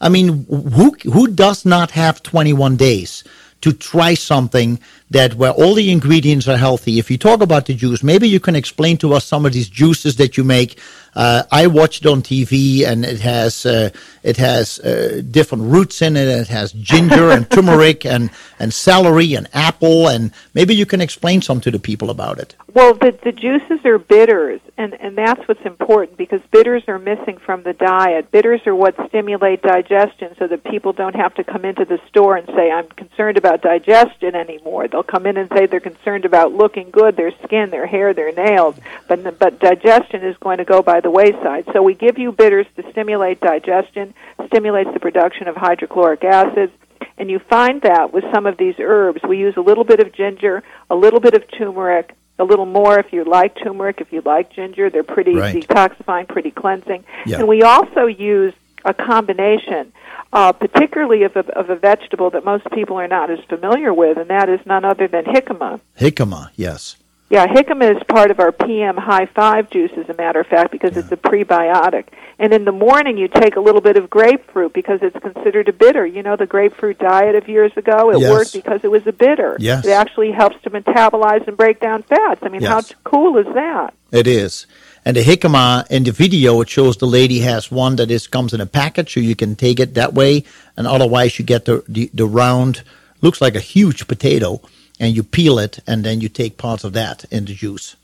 I 0.00 0.08
mean, 0.08 0.46
who 0.46 0.96
who 1.12 1.28
does 1.28 1.64
not 1.64 1.92
have 1.92 2.22
21 2.22 2.76
days 2.76 3.24
to 3.60 3.72
try 3.72 4.14
something 4.14 4.78
that 5.14 5.36
where 5.36 5.52
all 5.52 5.74
the 5.74 5.90
ingredients 5.90 6.46
are 6.48 6.56
healthy? 6.56 6.98
If 6.98 7.10
you 7.10 7.16
talk 7.16 7.40
about 7.40 7.66
the 7.66 7.74
juice, 7.74 8.02
maybe 8.02 8.28
you 8.28 8.40
can 8.40 8.56
explain 8.56 8.96
to 8.98 9.14
us 9.14 9.24
some 9.24 9.46
of 9.46 9.52
these 9.52 9.68
juices 9.68 10.16
that 10.16 10.36
you 10.36 10.44
make. 10.44 10.78
Uh, 11.14 11.44
I 11.52 11.68
watched 11.68 12.04
on 12.04 12.22
TV, 12.22 12.84
and 12.84 13.04
it 13.04 13.20
has 13.20 13.64
uh, 13.64 13.90
it 14.24 14.36
has 14.36 14.80
uh, 14.80 15.22
different 15.30 15.64
roots 15.64 16.02
in 16.02 16.16
it. 16.16 16.26
It 16.26 16.48
has 16.48 16.72
ginger 16.72 17.30
and 17.30 17.48
turmeric 17.54 18.04
and 18.04 18.30
and 18.58 18.74
celery 18.74 19.34
and 19.34 19.48
apple, 19.54 20.08
and 20.08 20.32
maybe 20.52 20.74
you 20.74 20.86
can 20.86 21.00
explain 21.00 21.40
some 21.40 21.60
to 21.60 21.70
the 21.70 21.78
people 21.78 22.10
about 22.10 22.38
it. 22.38 22.56
Well, 22.74 22.94
the, 22.94 23.16
the 23.22 23.30
juices 23.30 23.84
are 23.84 24.00
bitters, 24.00 24.60
and, 24.76 24.94
and 24.94 25.16
that's 25.16 25.46
what's 25.46 25.64
important 25.64 26.18
because 26.18 26.40
bitters 26.50 26.82
are 26.88 26.98
missing 26.98 27.38
from 27.38 27.62
the 27.62 27.72
diet. 27.72 28.32
Bitters 28.32 28.66
are 28.66 28.74
what 28.74 28.96
stimulate 29.08 29.62
digestion 29.62 30.34
so 30.40 30.48
that 30.48 30.64
people 30.64 30.92
don't 30.92 31.14
have 31.14 31.32
to 31.34 31.44
come 31.44 31.64
into 31.64 31.84
the 31.84 32.00
store 32.08 32.36
and 32.36 32.48
say, 32.48 32.72
I'm 32.72 32.88
concerned 32.88 33.38
about 33.38 33.62
digestion 33.62 34.34
anymore. 34.34 34.88
They'll 34.88 35.03
come 35.06 35.26
in 35.26 35.36
and 35.36 35.48
say 35.56 35.66
they're 35.66 35.80
concerned 35.80 36.24
about 36.24 36.52
looking 36.52 36.90
good, 36.90 37.16
their 37.16 37.32
skin, 37.44 37.70
their 37.70 37.86
hair, 37.86 38.12
their 38.14 38.32
nails, 38.32 38.76
but, 39.08 39.38
but 39.38 39.60
digestion 39.60 40.22
is 40.24 40.36
going 40.38 40.58
to 40.58 40.64
go 40.64 40.82
by 40.82 41.00
the 41.00 41.10
wayside. 41.10 41.64
So 41.72 41.82
we 41.82 41.94
give 41.94 42.18
you 42.18 42.32
bitters 42.32 42.66
to 42.76 42.90
stimulate 42.90 43.40
digestion, 43.40 44.14
stimulates 44.46 44.90
the 44.92 45.00
production 45.00 45.48
of 45.48 45.56
hydrochloric 45.56 46.24
acids, 46.24 46.72
and 47.18 47.30
you 47.30 47.38
find 47.38 47.82
that 47.82 48.12
with 48.12 48.24
some 48.32 48.46
of 48.46 48.56
these 48.56 48.74
herbs. 48.78 49.20
We 49.28 49.38
use 49.38 49.56
a 49.56 49.60
little 49.60 49.84
bit 49.84 50.00
of 50.00 50.12
ginger, 50.12 50.62
a 50.90 50.94
little 50.96 51.20
bit 51.20 51.34
of 51.34 51.44
turmeric, 51.50 52.14
a 52.38 52.44
little 52.44 52.66
more 52.66 52.98
if 52.98 53.12
you 53.12 53.24
like 53.24 53.56
turmeric, 53.62 54.00
if 54.00 54.12
you 54.12 54.20
like 54.24 54.50
ginger. 54.52 54.90
They're 54.90 55.04
pretty 55.04 55.34
Right. 55.36 55.54
detoxifying, 55.54 56.26
pretty 56.28 56.50
cleansing. 56.50 57.04
Yeah. 57.26 57.38
And 57.38 57.48
we 57.48 57.62
also 57.62 58.06
use 58.06 58.54
a 58.84 58.94
combination, 58.94 59.92
uh, 60.32 60.52
particularly 60.52 61.22
of 61.24 61.36
a, 61.36 61.46
of 61.58 61.70
a 61.70 61.76
vegetable 61.76 62.30
that 62.30 62.44
most 62.44 62.64
people 62.72 62.96
are 62.96 63.08
not 63.08 63.30
as 63.30 63.38
familiar 63.48 63.92
with, 63.94 64.18
and 64.18 64.28
that 64.30 64.48
is 64.48 64.60
none 64.66 64.84
other 64.84 65.08
than 65.08 65.24
jicama. 65.24 65.80
Jicama, 65.98 66.50
yes. 66.56 66.96
Yeah, 67.30 67.46
jicama 67.46 67.96
is 67.96 68.02
part 68.06 68.30
of 68.30 68.38
our 68.38 68.52
PM 68.52 68.96
High 68.96 69.26
Five 69.26 69.70
juice, 69.70 69.90
as 69.96 70.08
a 70.10 70.14
matter 70.14 70.40
of 70.40 70.46
fact, 70.46 70.70
because 70.70 70.96
it's 70.96 71.10
a 71.10 71.16
prebiotic. 71.16 72.08
And 72.38 72.52
in 72.52 72.64
the 72.64 72.70
morning, 72.72 73.16
you 73.16 73.28
take 73.28 73.56
a 73.56 73.60
little 73.60 73.80
bit 73.80 73.96
of 73.96 74.10
grapefruit 74.10 74.72
because 74.74 75.00
it's 75.02 75.16
considered 75.20 75.68
a 75.68 75.72
bitter. 75.72 76.04
You 76.06 76.22
know, 76.22 76.36
the 76.36 76.46
grapefruit 76.46 76.98
diet 76.98 77.34
of 77.34 77.48
years 77.48 77.72
ago, 77.76 78.10
it 78.10 78.18
Yes. 78.20 78.30
worked 78.30 78.52
because 78.52 78.80
it 78.84 78.90
was 78.90 79.06
a 79.06 79.12
bitter. 79.12 79.56
Yes. 79.58 79.86
It 79.86 79.90
actually 79.92 80.32
helps 80.32 80.60
to 80.64 80.70
metabolize 80.70 81.46
and 81.48 81.56
break 81.56 81.80
down 81.80 82.02
fats. 82.02 82.40
I 82.42 82.48
mean, 82.50 82.62
how 82.62 82.76
Yes. 82.76 82.88
t- 82.90 82.94
cool 83.04 83.38
is 83.38 83.46
that? 83.54 83.94
It 84.12 84.26
is. 84.26 84.66
And 85.06 85.16
the 85.16 85.22
jicama 85.22 85.86
in 85.90 86.04
the 86.04 86.12
video, 86.12 86.60
it 86.62 86.68
shows 86.70 86.96
the 86.96 87.06
lady 87.06 87.40
has 87.40 87.70
one 87.70 87.96
that 87.96 88.10
is 88.10 88.26
comes 88.26 88.54
in 88.54 88.60
a 88.60 88.66
package, 88.66 89.12
so 89.12 89.20
you 89.20 89.36
can 89.36 89.54
take 89.54 89.78
it 89.78 89.94
that 89.94 90.14
way. 90.14 90.44
And 90.76 90.86
otherwise, 90.86 91.38
you 91.38 91.44
get 91.44 91.66
the, 91.66 91.84
the, 91.88 92.10
the 92.14 92.26
round, 92.26 92.82
looks 93.20 93.40
like 93.40 93.54
a 93.54 93.60
huge 93.60 94.08
potato, 94.08 94.62
and 94.98 95.14
you 95.14 95.22
peel 95.22 95.58
it, 95.58 95.78
and 95.86 96.04
then 96.04 96.20
you 96.22 96.28
take 96.30 96.56
parts 96.56 96.84
of 96.84 96.94
that 96.94 97.24
in 97.30 97.44
the 97.44 97.54
juice. 97.54 97.96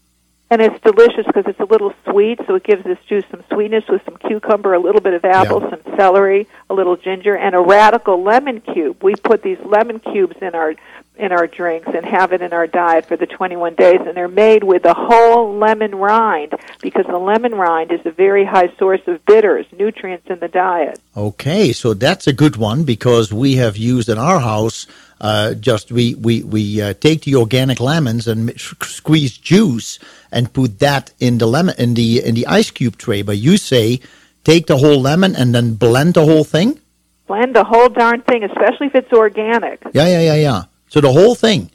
And 0.51 0.61
it's 0.61 0.79
delicious 0.83 1.25
because 1.27 1.45
it's 1.47 1.61
a 1.61 1.65
little 1.65 1.95
sweet, 2.11 2.41
so 2.47 2.57
it 2.57 2.65
gives 2.65 2.83
this 2.85 2.99
juice 3.09 3.25
some 3.31 3.45
sweetness 3.53 3.85
with 3.89 4.05
some 4.05 4.17
cucumber, 4.17 4.75
a 4.75 4.81
little 4.81 5.01
bit 5.01 5.15
of 5.15 5.25
apple, 5.25 5.63
Yeah. 5.63 5.71
some 5.71 5.97
celery, 5.97 6.49
a 6.69 6.75
little 6.75 6.97
ginger, 6.97 7.37
and 7.37 7.55
a 7.55 7.61
radical 7.61 8.21
lemon 8.23 8.61
cube. 8.61 9.03
We 9.03 9.15
put 9.15 9.43
these 9.43 9.61
lemon 9.61 10.01
cubes 10.01 10.37
in 10.43 10.57
our 10.57 10.75
in 11.21 11.33
our 11.33 11.47
drinks 11.47 11.89
and 11.95 12.05
have 12.05 12.33
it 12.33 12.41
in 12.41 12.53
our 12.53 12.67
diet 12.67 13.07
for 13.07 13.17
the 13.17 13.27
21 13.27 13.75
days, 13.75 14.01
and 14.07 14.17
they're 14.17 14.27
made 14.27 14.65
with 14.65 14.83
the 14.83 14.95
whole 14.95 15.55
lemon 15.57 15.95
rind 15.95 16.55
because 16.81 17.05
the 17.07 17.19
lemon 17.19 17.55
rind 17.55 17.93
is 17.93 18.01
a 18.07 18.11
very 18.11 18.45
high 18.45 18.75
source 18.79 19.03
of 19.07 19.25
bitters, 19.27 19.67
nutrients 19.79 20.27
in 20.29 20.41
the 20.41 20.49
diet. 20.49 20.99
Okay, 21.17 21.73
so 21.73 21.93
that's 21.93 22.27
a 22.27 22.33
good 22.33 22.57
one 22.57 22.85
because 22.85 23.33
we 23.33 23.57
have 23.57 23.77
used 23.77 24.09
in 24.09 24.19
our 24.19 24.41
house. 24.41 24.87
Uh, 25.21 25.53
just 25.53 25.93
we 25.93 26.15
we 26.15 26.43
we 26.43 26.81
uh, 26.81 26.95
take 26.95 27.23
the 27.23 27.37
organic 27.37 27.79
lemons 27.79 28.27
and 28.27 28.59
squeeze 28.59 29.37
juice 29.37 29.99
and 30.33 30.51
put 30.55 30.79
that 30.79 31.13
in 31.21 31.37
the 31.37 31.47
lemon 31.47 31.75
in 31.77 31.93
the 31.93 32.25
in 32.25 32.35
the 32.35 32.47
ice 32.47 32.71
cube 32.71 32.97
tray. 32.97 33.21
But 33.21 33.37
you 33.37 33.59
say 33.59 34.01
take 34.45 34.67
the 34.67 34.79
whole 34.79 34.99
lemon 34.99 35.37
and 35.37 35.55
then 35.55 35.75
blend 35.75 36.15
the 36.15 36.25
whole 36.25 36.45
thing. 36.45 36.81
Blend 37.27 37.55
the 37.55 37.65
whole 37.65 37.91
darn 37.91 38.23
thing, 38.23 38.43
especially 38.43 38.87
if 38.87 38.95
it's 38.95 39.13
organic. 39.13 39.83
Yeah, 39.93 40.07
yeah, 40.07 40.21
yeah, 40.21 40.35
yeah. 40.35 40.63
So 40.91 41.01
the 41.01 41.13
whole 41.13 41.35
thing. 41.35 41.71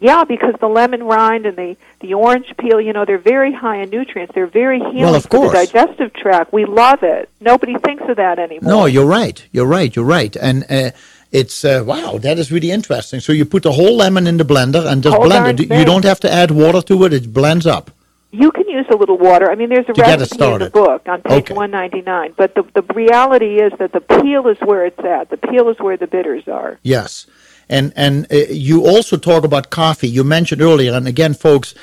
Yeah, 0.00 0.24
because 0.24 0.54
the 0.60 0.68
lemon 0.68 1.04
rind 1.04 1.46
and 1.46 1.56
the 1.56 1.76
the 2.00 2.14
orange 2.14 2.52
peel, 2.58 2.80
you 2.80 2.92
know, 2.92 3.04
they're 3.04 3.18
very 3.18 3.52
high 3.52 3.76
in 3.82 3.90
nutrients. 3.90 4.34
They're 4.34 4.46
very 4.46 4.78
healing 4.78 4.96
Well, 5.00 5.14
of 5.14 5.24
for 5.26 5.48
the 5.48 5.52
digestive 5.52 6.12
tract. 6.14 6.52
We 6.52 6.64
love 6.64 7.02
it. 7.02 7.28
Nobody 7.40 7.76
thinks 7.78 8.04
of 8.08 8.16
that 8.16 8.38
anymore. 8.38 8.70
No, 8.70 8.86
you're 8.86 9.06
right. 9.06 9.44
You're 9.52 9.66
right. 9.66 9.94
You're 9.94 10.04
right. 10.04 10.34
And 10.36 10.64
uh, 10.70 10.90
it's 11.32 11.64
uh, 11.64 11.82
wow, 11.86 12.18
that 12.18 12.38
is 12.38 12.52
really 12.52 12.70
interesting. 12.70 13.20
So 13.20 13.32
you 13.32 13.44
put 13.44 13.62
the 13.62 13.72
whole 13.72 13.96
lemon 13.96 14.26
in 14.26 14.36
the 14.36 14.44
blender 14.44 14.84
and 14.86 15.02
just 15.02 15.16
Whole 15.16 15.24
blend 15.24 15.60
it. 15.60 15.70
You 15.70 15.84
don't 15.84 16.04
have 16.04 16.20
to 16.20 16.32
add 16.32 16.50
water 16.50 16.82
to 16.82 17.04
it. 17.04 17.12
It 17.12 17.32
blends 17.32 17.66
up. 17.66 17.90
You 18.30 18.50
can 18.50 18.68
use 18.68 18.86
a 18.90 18.96
little 18.96 19.16
water. 19.16 19.50
I 19.50 19.54
mean, 19.54 19.68
there's 19.68 19.88
a 19.88 19.92
To 19.94 20.02
recipe 20.02 20.44
in 20.44 20.58
the 20.58 20.70
book 20.70 21.08
on 21.08 21.22
page 21.22 21.44
Okay. 21.44 21.54
199. 21.54 22.34
But 22.36 22.54
the 22.54 22.64
the 22.74 22.82
reality 22.94 23.60
is 23.60 23.72
that 23.78 23.92
the 23.92 24.00
peel 24.00 24.48
is 24.48 24.58
where 24.60 24.84
it's 24.84 24.98
at. 25.00 25.30
The 25.30 25.36
peel 25.38 25.68
is 25.70 25.78
where 25.78 25.96
the 25.96 26.08
bitters 26.08 26.46
are. 26.48 26.78
Yes. 26.82 27.26
And 27.68 27.92
and 27.96 28.26
uh, 28.32 28.36
you 28.50 28.86
also 28.86 29.16
talk 29.16 29.44
about 29.44 29.70
coffee. 29.70 30.08
You 30.08 30.24
mentioned 30.24 30.60
earlier, 30.62 30.92
and 30.92 31.08
again, 31.08 31.34
folks, 31.34 31.74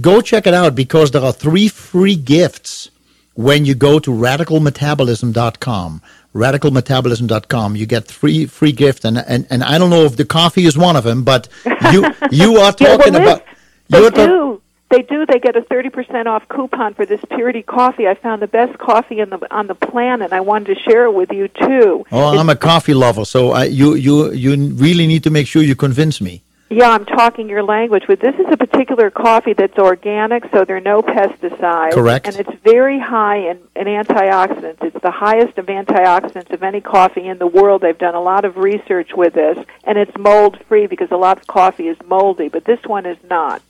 go 0.00 0.20
check 0.20 0.46
it 0.46 0.54
out 0.54 0.74
because 0.74 1.10
there 1.10 1.22
are 1.22 1.32
three 1.32 1.68
free 1.68 2.16
gifts 2.16 2.90
when 3.34 3.64
you 3.64 3.74
go 3.74 3.98
to 3.98 4.10
radicalmetabolism.com. 4.10 6.02
Radicalmetabolism.com. 6.34 7.76
You 7.76 7.86
get 7.86 8.06
three 8.06 8.46
free 8.46 8.72
gifts, 8.72 9.04
and 9.04 9.18
and 9.18 9.46
and 9.50 9.64
I 9.64 9.78
don't 9.78 9.90
know 9.90 10.04
if 10.04 10.16
the 10.16 10.24
coffee 10.24 10.64
is 10.64 10.76
one 10.76 10.96
of 10.96 11.04
them, 11.04 11.24
but 11.24 11.48
you 11.92 12.06
you 12.30 12.56
are 12.58 12.74
Yeah, 12.80 12.96
well, 12.96 12.98
talking 12.98 13.14
about. 13.14 13.42
You're 13.88 14.10
do. 14.10 14.55
They 14.88 15.02
do. 15.02 15.26
They 15.26 15.40
get 15.40 15.56
a 15.56 15.62
thirty 15.62 15.90
percent 15.90 16.28
off 16.28 16.46
coupon 16.48 16.94
for 16.94 17.04
this 17.04 17.20
Purity 17.30 17.62
coffee. 17.62 18.06
I 18.06 18.14
found 18.14 18.40
the 18.40 18.46
best 18.46 18.78
coffee 18.78 19.18
in 19.18 19.30
the 19.30 19.54
on 19.54 19.66
the 19.66 19.74
planet. 19.74 20.32
I 20.32 20.40
wanted 20.40 20.74
to 20.74 20.80
share 20.82 21.06
it 21.06 21.12
with 21.12 21.32
you 21.32 21.48
too. 21.48 22.06
Oh, 22.12 22.38
I'm 22.38 22.48
a 22.48 22.56
coffee 22.56 22.94
lover, 22.94 23.24
so 23.24 23.50
I, 23.50 23.64
you 23.64 23.94
you 23.94 24.32
you 24.32 24.50
really 24.74 25.06
need 25.06 25.24
to 25.24 25.30
make 25.30 25.48
sure 25.48 25.62
you 25.62 25.74
convince 25.74 26.20
me. 26.20 26.42
Yeah, 26.68 26.90
I'm 26.90 27.04
talking 27.04 27.48
your 27.48 27.62
language, 27.62 28.04
but 28.08 28.18
this 28.18 28.34
is 28.34 28.46
a 28.50 28.56
particular 28.56 29.08
coffee 29.08 29.52
that's 29.52 29.78
organic, 29.78 30.42
so 30.52 30.64
there 30.64 30.76
are 30.76 30.80
no 30.80 31.00
pesticides. 31.00 31.92
Correct. 31.92 32.26
And 32.26 32.36
it's 32.40 32.60
very 32.64 32.98
high 32.98 33.36
in, 33.50 33.60
in 33.76 33.86
antioxidants. 33.86 34.82
It's 34.82 35.00
the 35.00 35.12
highest 35.12 35.58
of 35.58 35.66
antioxidants 35.66 36.52
of 36.52 36.64
any 36.64 36.80
coffee 36.80 37.28
in 37.28 37.38
the 37.38 37.46
world. 37.46 37.82
They've 37.82 37.96
done 37.96 38.16
a 38.16 38.20
lot 38.20 38.44
of 38.44 38.56
research 38.56 39.10
with 39.14 39.34
this, 39.34 39.56
and 39.84 39.96
it's 39.96 40.10
mold 40.18 40.58
free 40.68 40.88
because 40.88 41.12
a 41.12 41.16
lot 41.16 41.38
of 41.38 41.46
coffee 41.46 41.86
is 41.86 41.96
moldy, 42.04 42.48
but 42.48 42.64
this 42.64 42.80
one 42.84 43.06
is 43.06 43.18
not. 43.30 43.62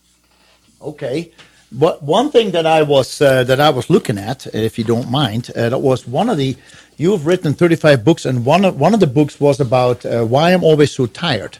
Okay. 0.86 1.32
But 1.72 2.02
one 2.04 2.30
thing 2.30 2.52
that 2.52 2.64
I 2.64 2.82
was 2.82 3.20
uh, 3.20 3.42
that 3.44 3.60
I 3.60 3.70
was 3.70 3.90
looking 3.90 4.18
at, 4.18 4.46
if 4.54 4.78
you 4.78 4.84
don't 4.84 5.10
mind, 5.10 5.50
uh, 5.56 5.68
that 5.68 5.80
was 5.80 6.06
one 6.06 6.30
of 6.30 6.38
the 6.38 6.56
you've 6.96 7.26
written 7.26 7.54
35 7.54 8.04
books, 8.04 8.24
and 8.24 8.44
one 8.46 8.64
of 8.64 8.78
one 8.78 8.94
of 8.94 9.00
the 9.00 9.08
books 9.08 9.40
was 9.40 9.58
about 9.58 10.06
uh, 10.06 10.24
why 10.24 10.52
I'm 10.52 10.62
always 10.62 10.92
so 10.92 11.06
tired. 11.06 11.58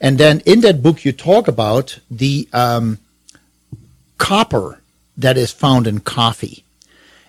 And 0.00 0.16
then 0.16 0.42
in 0.46 0.60
that 0.60 0.80
book, 0.80 1.04
you 1.04 1.10
talk 1.10 1.48
about 1.48 1.98
the 2.08 2.48
um, 2.52 2.98
copper 4.16 4.80
that 5.16 5.36
is 5.36 5.50
found 5.50 5.88
in 5.88 5.98
coffee, 6.00 6.62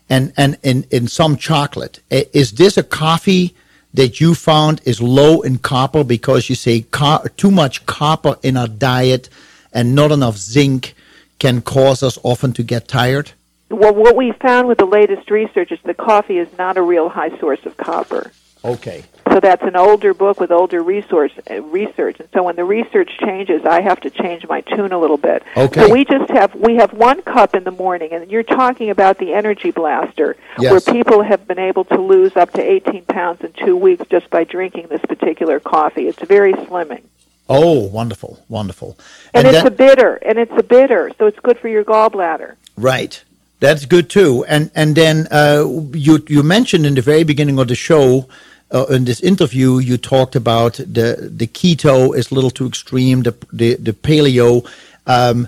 and 0.07 0.31
and 0.38 0.57
in 0.61 0.85
in 0.91 1.07
some 1.07 1.35
chocolate. 1.35 1.99
Is 2.11 2.51
this 2.51 2.77
a 2.77 2.84
coffee 2.84 3.55
that 3.91 4.21
you 4.21 4.35
found 4.35 4.81
is 4.85 5.01
low 5.01 5.41
in 5.41 5.57
copper 5.57 6.03
because 6.03 6.47
you 6.47 6.55
say 6.55 6.81
co- 6.91 7.26
too 7.38 7.49
much 7.49 7.88
copper 7.88 8.38
in 8.43 8.55
our 8.55 8.67
diet 8.67 9.30
and 9.73 9.95
not 9.95 10.11
enough 10.11 10.38
zinc 10.38 10.93
can 11.39 11.61
cause 11.61 12.03
us 12.03 12.17
often 12.23 12.53
to 12.53 12.63
get 12.63 12.87
tired? 12.87 13.31
Well, 13.69 13.93
what 13.93 14.15
we 14.15 14.31
found 14.33 14.67
with 14.67 14.77
the 14.77 14.85
latest 14.85 15.29
research 15.31 15.71
is 15.71 15.79
that 15.83 15.97
coffee 15.97 16.37
is 16.37 16.47
not 16.57 16.77
a 16.77 16.81
real 16.81 17.07
high 17.09 17.37
source 17.39 17.65
of 17.65 17.77
copper. 17.77 18.31
Okay. 18.65 19.03
So 19.31 19.39
that's 19.39 19.61
an 19.63 19.75
older 19.75 20.13
book 20.13 20.39
with 20.39 20.51
older 20.51 20.81
resource 20.81 21.31
uh, 21.49 21.61
research, 21.61 22.19
and 22.19 22.27
so 22.33 22.43
when 22.43 22.55
the 22.55 22.65
research 22.65 23.11
changes, 23.23 23.63
I 23.63 23.79
have 23.81 24.01
to 24.01 24.09
change 24.09 24.45
my 24.47 24.61
tune 24.61 24.91
a 24.91 24.99
little 24.99 25.17
bit. 25.17 25.43
Okay. 25.55 25.87
So 25.87 25.93
we 25.93 26.03
just 26.03 26.29
have 26.31 26.55
we 26.55 26.75
have 26.75 26.91
one 26.91 27.21
cup 27.21 27.53
in 27.53 27.63
the 27.63 27.71
morning, 27.71 28.11
and 28.11 28.29
you're 28.29 28.43
talking 28.43 28.89
about 28.89 29.17
the 29.19 29.33
Energy 29.33 29.71
Blaster, 29.71 30.35
Yes. 30.57 30.71
where 30.71 30.93
people 30.95 31.21
have 31.21 31.47
been 31.47 31.59
able 31.59 31.85
to 31.85 32.01
lose 32.01 32.35
up 32.35 32.51
to 32.53 32.61
18 32.61 33.05
pounds 33.05 33.41
in 33.41 33.53
two 33.53 33.77
weeks 33.77 34.03
just 34.09 34.29
by 34.31 34.43
drinking 34.43 34.87
this 34.87 35.01
particular 35.01 35.59
coffee. 35.59 36.07
It's 36.07 36.21
very 36.23 36.53
slimming, 36.53 37.03
Oh, 37.51 37.80
wonderful, 37.88 38.39
wonderful. 38.47 38.95
and, 39.34 39.47
it's 39.47 39.57
that- 39.57 39.65
a 39.67 39.71
bitter, 39.71 40.15
and 40.21 40.38
it's 40.38 40.51
a 40.55 40.63
bitter, 40.63 41.11
so 41.17 41.26
it's 41.26 41.39
good 41.39 41.57
for 41.57 41.67
your 41.67 41.84
gallbladder. 41.84 42.55
Right. 42.77 43.21
That's 43.59 43.85
good 43.85 44.09
too. 44.09 44.45
And 44.47 44.71
and 44.73 44.95
then 44.95 45.27
uh, 45.31 45.65
you 45.91 46.23
you 46.30 46.43
mentioned 46.43 46.85
in 46.85 46.95
the 46.95 47.01
very 47.01 47.23
beginning 47.26 47.59
of 47.59 47.67
the 47.67 47.76
show, 47.76 48.30
uh, 48.71 48.85
in 48.85 49.03
this 49.03 49.19
interview, 49.19 49.80
you 49.80 49.97
talked 49.97 50.35
about 50.35 50.73
the 50.76 51.30
the 51.38 51.47
keto 51.47 52.15
is 52.15 52.31
a 52.31 52.35
little 52.35 52.51
too 52.51 52.67
extreme. 52.67 53.23
The 53.23 53.35
the, 53.51 53.76
the 53.76 53.91
paleo. 53.91 54.65
Um, 55.07 55.47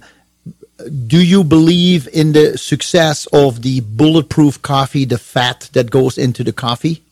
do 1.07 1.23
you 1.23 1.43
believe 1.43 2.09
in 2.11 2.33
the 2.33 2.57
success 2.57 3.27
of 3.27 3.61
the 3.61 3.81
bulletproof 3.81 4.61
coffee, 4.61 5.05
the 5.05 5.19
fat 5.19 5.69
that 5.73 5.91
goes 5.91 6.17
into 6.17 6.43
the 6.43 6.51
coffee? 6.53 7.03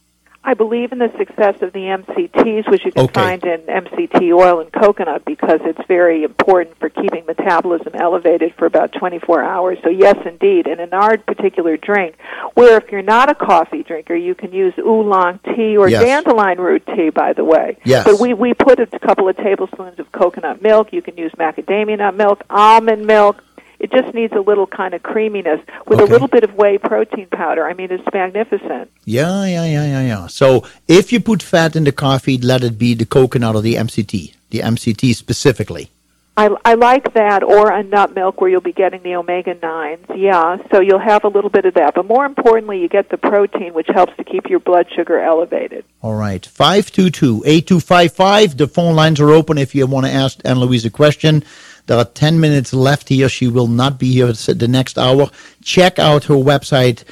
I 0.49 0.55
believe 0.55 0.91
in 0.91 0.97
the 0.97 1.11
success 1.15 1.61
of 1.61 1.73
the 1.73 1.81
MCTs, 2.01 2.67
which 2.71 2.83
you 2.83 2.91
can 2.91 3.03
Okay. 3.03 3.13
find 3.13 3.43
in 3.45 3.59
MCT 3.69 4.33
oil 4.33 4.61
and 4.61 4.71
coconut, 4.73 5.23
because 5.23 5.59
it's 5.63 5.79
very 5.87 6.23
important 6.23 6.75
for 6.79 6.89
keeping 6.89 7.23
metabolism 7.27 7.93
elevated 7.93 8.55
for 8.57 8.65
about 8.65 8.91
24 8.93 9.43
hours. 9.43 9.77
So, 9.83 9.89
yes, 9.91 10.15
indeed. 10.25 10.65
And 10.65 10.79
in 10.81 10.91
our 10.91 11.19
particular 11.19 11.77
drink, 11.77 12.15
where 12.55 12.77
if 12.77 12.91
you're 12.91 13.03
not 13.03 13.29
a 13.29 13.35
coffee 13.35 13.83
drinker, 13.83 14.15
you 14.15 14.33
can 14.33 14.51
use 14.51 14.73
oolong 14.79 15.37
tea 15.55 15.77
or 15.77 15.87
Yes. 15.87 16.01
dandelion 16.03 16.57
root 16.59 16.81
tea, 16.95 17.11
by 17.11 17.33
the 17.33 17.43
way. 17.43 17.77
Yes. 17.83 18.05
But 18.05 18.19
we, 18.19 18.33
we 18.33 18.55
put 18.55 18.79
a 18.79 18.87
couple 18.87 19.29
of 19.29 19.37
tablespoons 19.37 19.99
of 19.99 20.11
coconut 20.11 20.63
milk. 20.63 20.91
You 20.91 21.03
can 21.03 21.15
use 21.15 21.31
macadamia 21.33 21.99
nut 21.99 22.15
milk, 22.15 22.41
almond 22.49 23.05
milk. 23.05 23.43
It 23.79 23.91
just 23.91 24.13
needs 24.13 24.33
a 24.33 24.41
little 24.41 24.67
kind 24.67 24.93
of 24.93 25.01
creaminess 25.03 25.61
with 25.87 25.99
Okay. 25.99 26.09
a 26.09 26.13
little 26.13 26.27
bit 26.27 26.43
of 26.43 26.53
whey 26.55 26.77
protein 26.77 27.27
powder. 27.31 27.65
I 27.65 27.73
mean, 27.73 27.91
it's 27.91 28.03
magnificent. 28.13 28.91
Yeah, 29.05 29.45
yeah, 29.45 29.63
yeah, 29.65 29.85
yeah, 29.85 30.01
yeah. 30.01 30.27
So 30.27 30.63
if 30.87 31.11
you 31.13 31.19
put 31.21 31.41
fat 31.41 31.75
in 31.75 31.85
the 31.85 31.91
coffee, 31.93 32.37
let 32.37 32.63
it 32.63 32.77
be 32.77 32.93
the 32.93 33.05
coconut 33.05 33.55
or 33.55 33.61
the 33.61 33.75
MCT, 33.75 34.33
the 34.49 34.59
MCT 34.59 35.15
specifically. 35.15 35.89
I, 36.37 36.49
I 36.63 36.75
like 36.75 37.13
that, 37.15 37.43
or 37.43 37.69
a 37.69 37.83
nut 37.83 38.15
milk 38.15 38.39
where 38.39 38.49
you'll 38.49 38.61
be 38.61 38.71
getting 38.71 39.03
the 39.03 39.15
omega 39.15 39.55
9s. 39.55 40.15
Yeah, 40.15 40.57
so 40.71 40.79
you'll 40.79 40.97
have 40.97 41.25
a 41.25 41.27
little 41.27 41.49
bit 41.49 41.65
of 41.65 41.73
that. 41.73 41.95
But 41.95 42.05
more 42.05 42.25
importantly, 42.25 42.79
you 42.81 42.87
get 42.87 43.09
the 43.09 43.17
protein, 43.17 43.73
which 43.73 43.87
helps 43.93 44.15
to 44.15 44.23
keep 44.23 44.49
your 44.49 44.59
blood 44.59 44.87
sugar 44.95 45.19
elevated. 45.19 45.83
All 46.01 46.15
right. 46.15 46.41
522-8255. 46.47 48.55
The 48.57 48.67
phone 48.67 48.95
lines 48.95 49.19
are 49.19 49.31
open 49.31 49.57
if 49.57 49.75
you 49.75 49.85
want 49.85 50.05
to 50.05 50.11
ask 50.13 50.39
Ann 50.45 50.59
Louise 50.59 50.85
a 50.85 50.89
question. 50.89 51.43
There 51.89 51.97
are 51.97 52.05
10 52.05 52.39
minutes 52.39 52.71
left 52.71 53.09
here. 53.09 53.27
She 53.27 53.47
will 53.47 53.65
not 53.65 53.97
be 53.97 54.13
here 54.13 54.31
the 54.31 54.67
next 54.67 54.99
hour. 54.99 55.31
Check 55.63 55.97
out 55.97 56.25
her 56.25 56.35
website, 56.35 57.03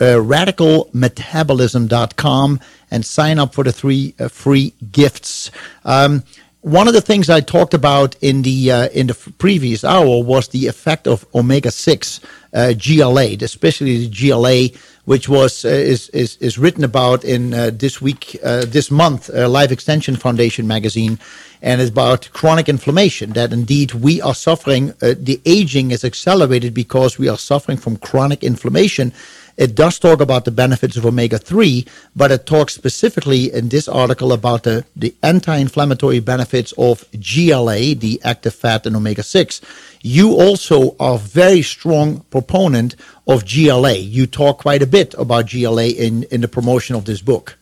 uh, 0.00 0.16
radicalmetabolism.com, 0.16 2.60
and 2.90 3.04
sign 3.04 3.38
up 3.38 3.54
for 3.54 3.64
the 3.64 3.72
three 3.72 4.14
uh, 4.18 4.28
free 4.28 4.72
gifts. 4.90 5.50
Um, 5.84 6.24
one 6.62 6.88
of 6.88 6.94
the 6.94 7.02
things 7.02 7.28
I 7.28 7.40
talked 7.40 7.74
about 7.74 8.16
in 8.22 8.40
the 8.40 8.70
uh, 8.70 8.88
in 8.88 9.08
the 9.08 9.14
previous 9.36 9.84
hour 9.84 10.24
was 10.24 10.48
the 10.48 10.68
effect 10.68 11.06
of 11.06 11.26
omega 11.34 11.70
six 11.70 12.20
uh, 12.54 12.72
GLA, 12.72 13.36
especially 13.42 14.06
the 14.06 14.30
GLA, 14.30 14.70
which 15.04 15.28
was 15.28 15.64
uh, 15.64 15.68
is, 15.68 16.08
is 16.10 16.36
is 16.36 16.58
written 16.58 16.84
about 16.84 17.24
in 17.24 17.52
uh, 17.52 17.70
this 17.72 18.00
week 18.00 18.38
uh, 18.42 18.64
this 18.64 18.90
month 18.90 19.28
Life 19.28 19.70
Extension 19.70 20.16
Foundation 20.16 20.66
magazine, 20.66 21.18
and 21.62 21.80
it's 21.80 21.90
about 21.90 22.30
chronic 22.32 22.68
inflammation. 22.68 23.32
That 23.32 23.52
indeed 23.52 23.92
we 23.92 24.20
are 24.22 24.34
suffering. 24.34 24.90
Uh, 25.02 25.14
the 25.18 25.40
aging 25.44 25.90
is 25.90 26.04
accelerated 26.04 26.74
because 26.74 27.18
we 27.18 27.28
are 27.28 27.38
suffering 27.38 27.78
from 27.78 27.96
chronic 27.96 28.42
inflammation. 28.42 29.12
It 29.56 29.76
does 29.76 30.00
talk 30.00 30.20
about 30.20 30.44
the 30.44 30.50
benefits 30.50 30.96
of 30.96 31.06
omega 31.06 31.38
3, 31.38 31.86
but 32.16 32.32
it 32.32 32.44
talks 32.44 32.74
specifically 32.74 33.52
in 33.52 33.68
this 33.68 33.86
article 33.86 34.32
about 34.32 34.64
the, 34.64 34.84
the 34.96 35.14
anti 35.22 35.56
inflammatory 35.56 36.18
benefits 36.18 36.72
of 36.76 37.04
GLA, 37.12 37.94
the 37.94 38.20
active 38.24 38.54
fat 38.54 38.84
in 38.84 38.96
omega 38.96 39.22
6. 39.22 39.60
You 40.06 40.34
also 40.34 40.96
are 41.00 41.14
a 41.14 41.18
very 41.18 41.62
strong 41.62 42.20
proponent 42.30 42.94
of 43.26 43.46
GLA. 43.46 43.94
You 43.94 44.26
talk 44.26 44.58
quite 44.58 44.82
a 44.82 44.86
bit 44.86 45.14
about 45.16 45.50
GLA 45.50 45.86
in, 45.86 46.24
in 46.24 46.42
the 46.42 46.48
promotion 46.48 46.94
of 46.94 47.06
this 47.06 47.22
book. 47.22 47.56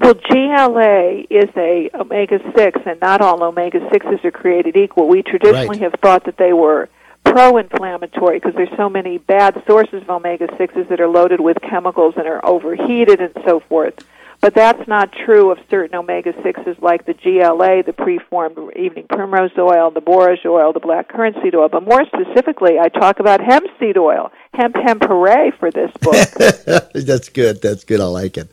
Well, 0.00 0.14
GLA 0.14 1.24
is 1.28 1.50
a 1.56 1.90
omega 1.94 2.38
six, 2.56 2.80
and 2.86 3.00
not 3.00 3.22
all 3.22 3.42
omega 3.42 3.80
sixes 3.90 4.24
are 4.24 4.30
created 4.30 4.76
equal. 4.76 5.08
We 5.08 5.24
traditionally 5.24 5.66
Right. 5.66 5.80
have 5.80 5.94
thought 6.00 6.26
that 6.26 6.36
they 6.36 6.52
were 6.52 6.88
pro-inflammatory 7.24 8.38
because 8.38 8.54
there's 8.54 8.76
so 8.76 8.88
many 8.88 9.18
bad 9.18 9.60
sources 9.66 10.02
of 10.02 10.10
omega 10.10 10.46
sixes 10.56 10.86
that 10.90 11.00
are 11.00 11.08
loaded 11.08 11.40
with 11.40 11.60
chemicals 11.60 12.14
and 12.16 12.28
are 12.28 12.44
overheated 12.46 13.20
and 13.20 13.32
so 13.44 13.58
forth. 13.58 13.94
But 14.40 14.54
that's 14.54 14.86
not 14.86 15.12
true 15.24 15.50
of 15.50 15.58
certain 15.70 15.96
omega 15.96 16.32
sixes 16.42 16.76
like 16.80 17.06
the 17.06 17.14
GLA, 17.14 17.82
the 17.82 17.92
preformed 17.92 18.58
evening 18.76 19.06
primrose 19.08 19.50
oil, 19.58 19.90
the 19.90 20.00
borage 20.00 20.44
oil, 20.44 20.72
the 20.72 20.80
black 20.80 21.08
currant 21.08 21.36
seed 21.42 21.54
oil. 21.54 21.68
But 21.68 21.84
more 21.84 22.04
specifically, 22.04 22.78
I 22.78 22.88
talk 22.88 23.18
about 23.18 23.40
hemp 23.40 23.66
seed 23.80 23.96
oil. 23.96 24.30
Hemp 24.52 24.76
hemp 24.76 25.02
hooray 25.04 25.52
for 25.58 25.70
this 25.70 25.90
book. 26.00 26.28
That's 26.94 27.28
good. 27.28 27.62
That's 27.62 27.84
good. 27.84 28.00
I 28.00 28.04
like 28.04 28.36
it. 28.36 28.48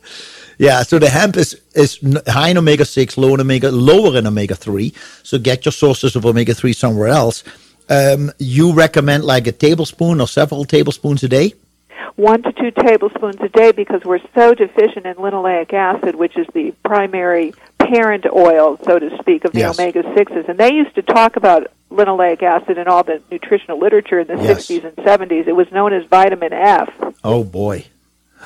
Yeah, 0.58 0.82
so 0.82 0.98
the 0.98 1.10
hemp 1.10 1.36
is 1.36 1.60
is 1.74 1.98
high 2.26 2.48
in 2.48 2.58
omega 2.58 2.84
six, 2.84 3.18
low 3.18 3.34
in 3.34 3.40
omega, 3.40 3.70
lower 3.70 4.16
in 4.16 4.26
omega 4.26 4.54
three. 4.54 4.94
So 5.22 5.38
get 5.38 5.64
your 5.64 5.72
sources 5.72 6.16
of 6.16 6.24
omega 6.24 6.54
three 6.54 6.72
somewhere 6.72 7.08
else. 7.08 7.44
Um, 7.88 8.32
you 8.38 8.72
recommend 8.72 9.24
like 9.24 9.46
a 9.46 9.52
tablespoon 9.52 10.20
or 10.20 10.28
several 10.28 10.64
tablespoons 10.64 11.22
a 11.22 11.28
day. 11.28 11.54
One 12.16 12.42
to 12.42 12.52
two 12.52 12.70
tablespoons 12.70 13.36
a 13.40 13.48
day 13.48 13.72
because 13.72 14.02
we're 14.04 14.20
so 14.34 14.54
deficient 14.54 15.06
in 15.06 15.14
linoleic 15.16 15.72
acid, 15.72 16.14
which 16.14 16.36
is 16.36 16.46
the 16.54 16.72
primary 16.84 17.54
parent 17.78 18.24
oil, 18.34 18.78
so 18.84 18.98
to 18.98 19.16
speak, 19.18 19.44
of 19.44 19.52
the 19.52 19.60
Yes. 19.60 19.78
omega 19.78 20.02
6s. 20.14 20.48
And 20.48 20.58
they 20.58 20.72
used 20.72 20.94
to 20.94 21.02
talk 21.02 21.36
about 21.36 21.66
linoleic 21.90 22.42
acid 22.42 22.78
in 22.78 22.88
all 22.88 23.02
the 23.04 23.20
nutritional 23.30 23.78
literature 23.78 24.18
in 24.18 24.26
the 24.26 24.34
Yes. 24.42 24.66
60s 24.68 24.84
and 24.84 24.96
70s. 25.04 25.46
It 25.46 25.54
was 25.56 25.70
known 25.70 25.92
as 25.92 26.04
vitamin 26.06 26.52
F. 26.52 26.90
Oh 27.22 27.44
boy, 27.44 27.84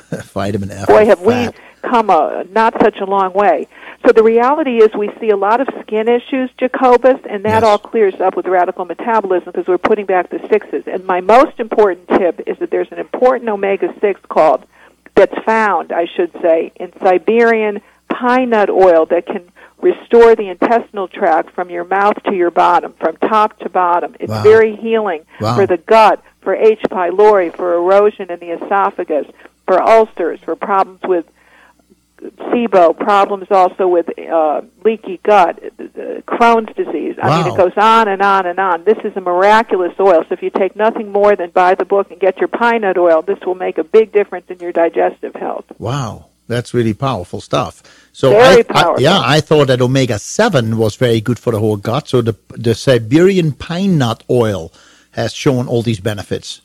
vitamin 0.33 0.71
F. 0.71 0.87
Boy, 0.87 1.05
have 1.05 1.21
we 1.21 1.49
come 1.81 2.09
a 2.09 2.43
not 2.51 2.73
such 2.81 2.99
a 2.99 3.05
long 3.05 3.33
way. 3.33 3.67
So 4.05 4.11
the 4.13 4.23
reality 4.23 4.77
is 4.83 4.93
we 4.97 5.09
see 5.19 5.29
a 5.29 5.37
lot 5.37 5.59
of 5.61 5.67
skin 5.81 6.07
issues, 6.07 6.49
Jacobus, 6.57 7.19
and 7.29 7.43
that 7.45 7.63
Yes. 7.63 7.63
all 7.63 7.77
clears 7.77 8.19
up 8.21 8.35
with 8.35 8.47
radical 8.47 8.85
metabolism 8.85 9.51
because 9.51 9.67
we're 9.67 9.77
putting 9.77 10.05
back 10.05 10.29
the 10.29 10.39
sixes. 10.49 10.83
And 10.87 11.05
my 11.05 11.21
most 11.21 11.59
important 11.59 12.07
tip 12.09 12.41
is 12.47 12.57
that 12.59 12.69
there's 12.71 12.91
an 12.91 12.99
important 12.99 13.49
omega 13.49 13.93
six 14.01 14.19
called 14.29 14.65
that's 15.15 15.37
found, 15.45 15.91
I 15.91 16.05
should 16.15 16.31
say, 16.41 16.71
in 16.77 16.91
Siberian 17.01 17.81
pine 18.09 18.49
nut 18.49 18.69
oil 18.69 19.05
that 19.07 19.25
can 19.25 19.43
restore 19.81 20.35
the 20.35 20.49
intestinal 20.49 21.07
tract 21.07 21.51
from 21.55 21.69
your 21.69 21.85
mouth 21.85 22.21
to 22.23 22.35
your 22.35 22.51
bottom, 22.51 22.93
from 22.99 23.15
top 23.17 23.57
to 23.59 23.69
bottom. 23.69 24.15
It's 24.19 24.29
Wow. 24.29 24.43
very 24.43 24.75
healing 24.75 25.21
Wow. 25.39 25.55
for 25.55 25.65
the 25.67 25.77
gut, 25.77 26.21
for 26.41 26.53
H. 26.55 26.81
pylori, 26.89 27.53
for 27.55 27.73
erosion 27.75 28.29
in 28.29 28.39
the 28.39 28.51
esophagus, 28.51 29.25
for 29.69 29.79
ulcers, 29.87 30.39
for 30.39 30.55
problems 30.55 30.99
with 31.03 31.25
SIBO, 32.19 32.97
problems 32.97 33.47
also 33.51 33.87
with 33.87 34.07
uh, 34.17 34.61
leaky 34.83 35.19
gut, 35.23 35.61
uh, 35.63 35.83
Crohn's 36.27 36.75
disease. 36.75 37.15
I 37.21 37.43
mean, 37.43 37.53
it 37.53 37.55
goes 37.55 37.77
on 37.77 38.07
and 38.07 38.19
on 38.19 38.47
and 38.47 38.57
on. 38.57 38.83
This 38.83 38.97
is 39.03 39.15
a 39.15 39.21
miraculous 39.21 39.93
oil. 39.99 40.23
So 40.27 40.33
if 40.33 40.41
you 40.41 40.49
take 40.49 40.75
nothing 40.75 41.11
more 41.11 41.35
than 41.35 41.51
buy 41.51 41.75
the 41.75 41.85
book 41.85 42.09
and 42.09 42.19
get 42.19 42.39
your 42.39 42.47
pine 42.47 42.81
nut 42.81 42.97
oil, 42.97 43.21
this 43.21 43.37
will 43.45 43.53
make 43.53 43.77
a 43.77 43.83
big 43.83 44.11
difference 44.11 44.47
in 44.49 44.57
your 44.57 44.71
digestive 44.71 45.35
health. 45.35 45.65
Wow, 45.77 46.25
that's 46.47 46.73
really 46.73 46.95
powerful 46.95 47.39
stuff. 47.39 47.83
So 48.11 48.31
Very 48.31 48.67
I, 48.71 48.81
I, 48.81 48.95
yeah, 48.97 49.21
I 49.23 49.39
thought 49.39 49.67
that 49.67 49.81
omega 49.81 50.17
seven 50.17 50.79
was 50.79 50.95
very 50.95 51.21
good 51.21 51.37
for 51.37 51.51
the 51.51 51.59
whole 51.59 51.77
gut. 51.77 52.07
So 52.07 52.23
the 52.23 52.35
the 52.49 52.73
Siberian 52.73 53.51
pine 53.51 53.99
nut 53.99 54.23
oil 54.31 54.73
has 55.11 55.31
shown 55.31 55.67
all 55.67 55.83
these 55.83 55.99
benefits. 55.99 56.61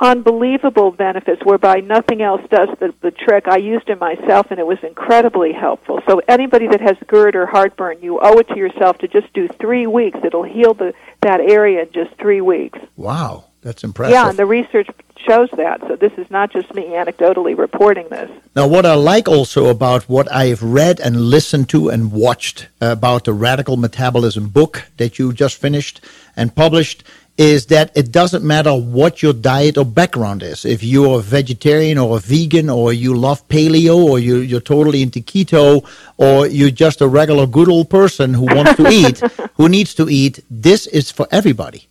Unbelievable 0.00 0.90
benefits 0.90 1.42
whereby 1.44 1.80
nothing 1.80 2.20
else 2.20 2.42
does 2.50 2.68
the, 2.80 2.92
the 3.00 3.10
trick. 3.12 3.46
I 3.46 3.56
used 3.58 3.88
it 3.88 3.98
myself 4.00 4.48
and 4.50 4.58
it 4.58 4.66
was 4.66 4.78
incredibly 4.82 5.52
helpful. 5.52 6.00
So 6.08 6.20
anybody 6.26 6.66
that 6.66 6.80
has 6.80 6.96
GERD 7.06 7.36
or 7.36 7.46
heartburn, 7.46 7.98
you 8.02 8.18
owe 8.20 8.38
it 8.38 8.48
to 8.48 8.56
yourself 8.56 8.98
to 8.98 9.08
just 9.08 9.32
do 9.32 9.48
three 9.48 9.86
weeks. 9.86 10.18
It'll 10.24 10.42
heal 10.42 10.74
the, 10.74 10.94
that 11.22 11.40
area 11.40 11.82
in 11.82 11.92
just 11.92 12.14
three 12.16 12.40
weeks. 12.40 12.78
Wow, 12.96 13.44
That's 13.62 13.84
impressive. 13.84 14.12
Yeah, 14.14 14.28
and 14.28 14.38
the 14.38 14.46
research 14.46 14.88
shows 15.26 15.48
that. 15.56 15.80
So 15.82 15.96
this 15.96 16.12
is 16.18 16.30
not 16.30 16.52
just 16.52 16.74
me 16.74 16.82
anecdotally 16.88 17.56
reporting 17.56 18.08
this. 18.08 18.30
Now, 18.54 18.66
what 18.66 18.84
I 18.84 18.94
like 18.94 19.28
also 19.28 19.68
about 19.68 20.02
what 20.02 20.30
I've 20.30 20.62
read 20.62 21.00
and 21.00 21.18
listened 21.30 21.68
to 21.70 21.88
and 21.88 22.12
watched 22.12 22.68
about 22.80 23.24
the 23.24 23.32
Radical 23.32 23.76
Metabolism 23.76 24.48
book 24.48 24.84
that 24.98 25.18
you 25.18 25.32
just 25.32 25.58
finished 25.60 26.00
and 26.36 26.54
published 26.54 27.04
is 27.36 27.66
that 27.66 27.90
it 27.96 28.12
doesn't 28.12 28.44
matter 28.44 28.72
what 28.72 29.22
your 29.22 29.32
diet 29.32 29.76
or 29.76 29.84
background 29.84 30.42
is. 30.42 30.64
If 30.64 30.84
you're 30.84 31.18
a 31.18 31.22
vegetarian 31.22 31.98
or 31.98 32.18
a 32.18 32.20
vegan 32.20 32.70
or 32.70 32.92
you 32.92 33.14
love 33.14 33.46
paleo 33.48 33.96
or 33.96 34.20
you, 34.20 34.36
you're 34.36 34.60
totally 34.60 35.02
into 35.02 35.20
keto 35.20 35.84
or 36.16 36.46
you're 36.46 36.70
just 36.70 37.00
a 37.00 37.08
regular 37.08 37.46
good 37.46 37.68
old 37.68 37.90
person 37.90 38.34
who 38.34 38.44
wants 38.44 38.76
to 38.76 38.88
eat, 38.90 39.18
who 39.56 39.68
needs 39.68 39.94
to 39.94 40.08
eat, 40.08 40.44
this 40.48 40.86
is 40.86 41.10
for 41.10 41.26
everybody. 41.32 41.88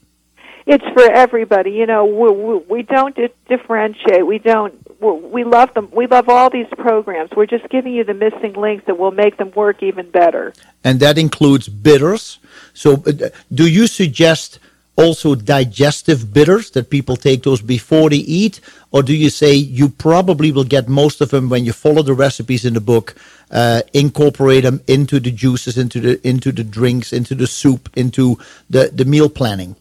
It's 0.66 0.86
for 0.94 1.12
everybody. 1.12 1.72
You 1.72 1.86
know, 1.88 2.06
we, 2.06 2.32
we, 2.32 2.58
we 2.70 2.82
don't 2.84 3.18
differentiate. 3.50 4.26
We 4.26 4.40
don't. 4.40 4.74
We 5.02 5.44
love 5.44 5.74
them. 5.74 5.90
We 5.92 6.08
love 6.08 6.30
all 6.30 6.50
these 6.50 6.70
programs. 6.78 7.32
We're 7.36 7.46
just 7.46 7.68
giving 7.68 7.94
you 7.94 8.06
the 8.06 8.14
missing 8.14 8.54
links 8.54 8.86
that 8.86 8.98
will 8.98 9.12
make 9.12 9.36
them 9.36 9.52
work 9.52 9.84
even 9.84 10.10
better. 10.10 10.54
And 10.82 11.02
that 11.02 11.18
includes 11.18 11.68
bitters. 11.68 12.40
So, 12.74 13.04
uh, 13.06 13.30
do 13.54 13.68
you 13.68 13.88
suggest 13.88 14.60
also 14.96 15.36
digestive 15.36 16.34
bitters 16.34 16.72
that 16.72 16.90
people 16.90 17.16
take 17.16 17.44
those 17.44 17.62
before 17.62 18.10
they 18.10 18.18
eat, 18.18 18.60
or 18.92 19.02
do 19.02 19.14
you 19.16 19.30
say 19.30 19.54
you 19.54 19.90
probably 19.90 20.52
will 20.52 20.64
get 20.64 20.88
most 20.88 21.22
of 21.22 21.30
them 21.32 21.50
when 21.50 21.66
you 21.66 21.74
follow 21.74 22.04
the 22.04 22.14
recipes 22.14 22.66
in 22.66 22.74
the 22.74 22.82
book, 22.82 23.16
uh, 23.52 23.82
incorporate 23.94 24.64
them 24.64 24.82
into 24.88 25.20
the 25.20 25.32
juices, 25.32 25.78
into 25.78 26.00
the 26.00 26.28
into 26.28 26.52
the 26.52 26.64
drinks, 26.64 27.12
into 27.12 27.36
the 27.36 27.48
soup, 27.48 27.90
into 27.96 28.38
the 28.70 28.92
the 28.94 29.06
meal 29.06 29.30
planning? 29.30 29.76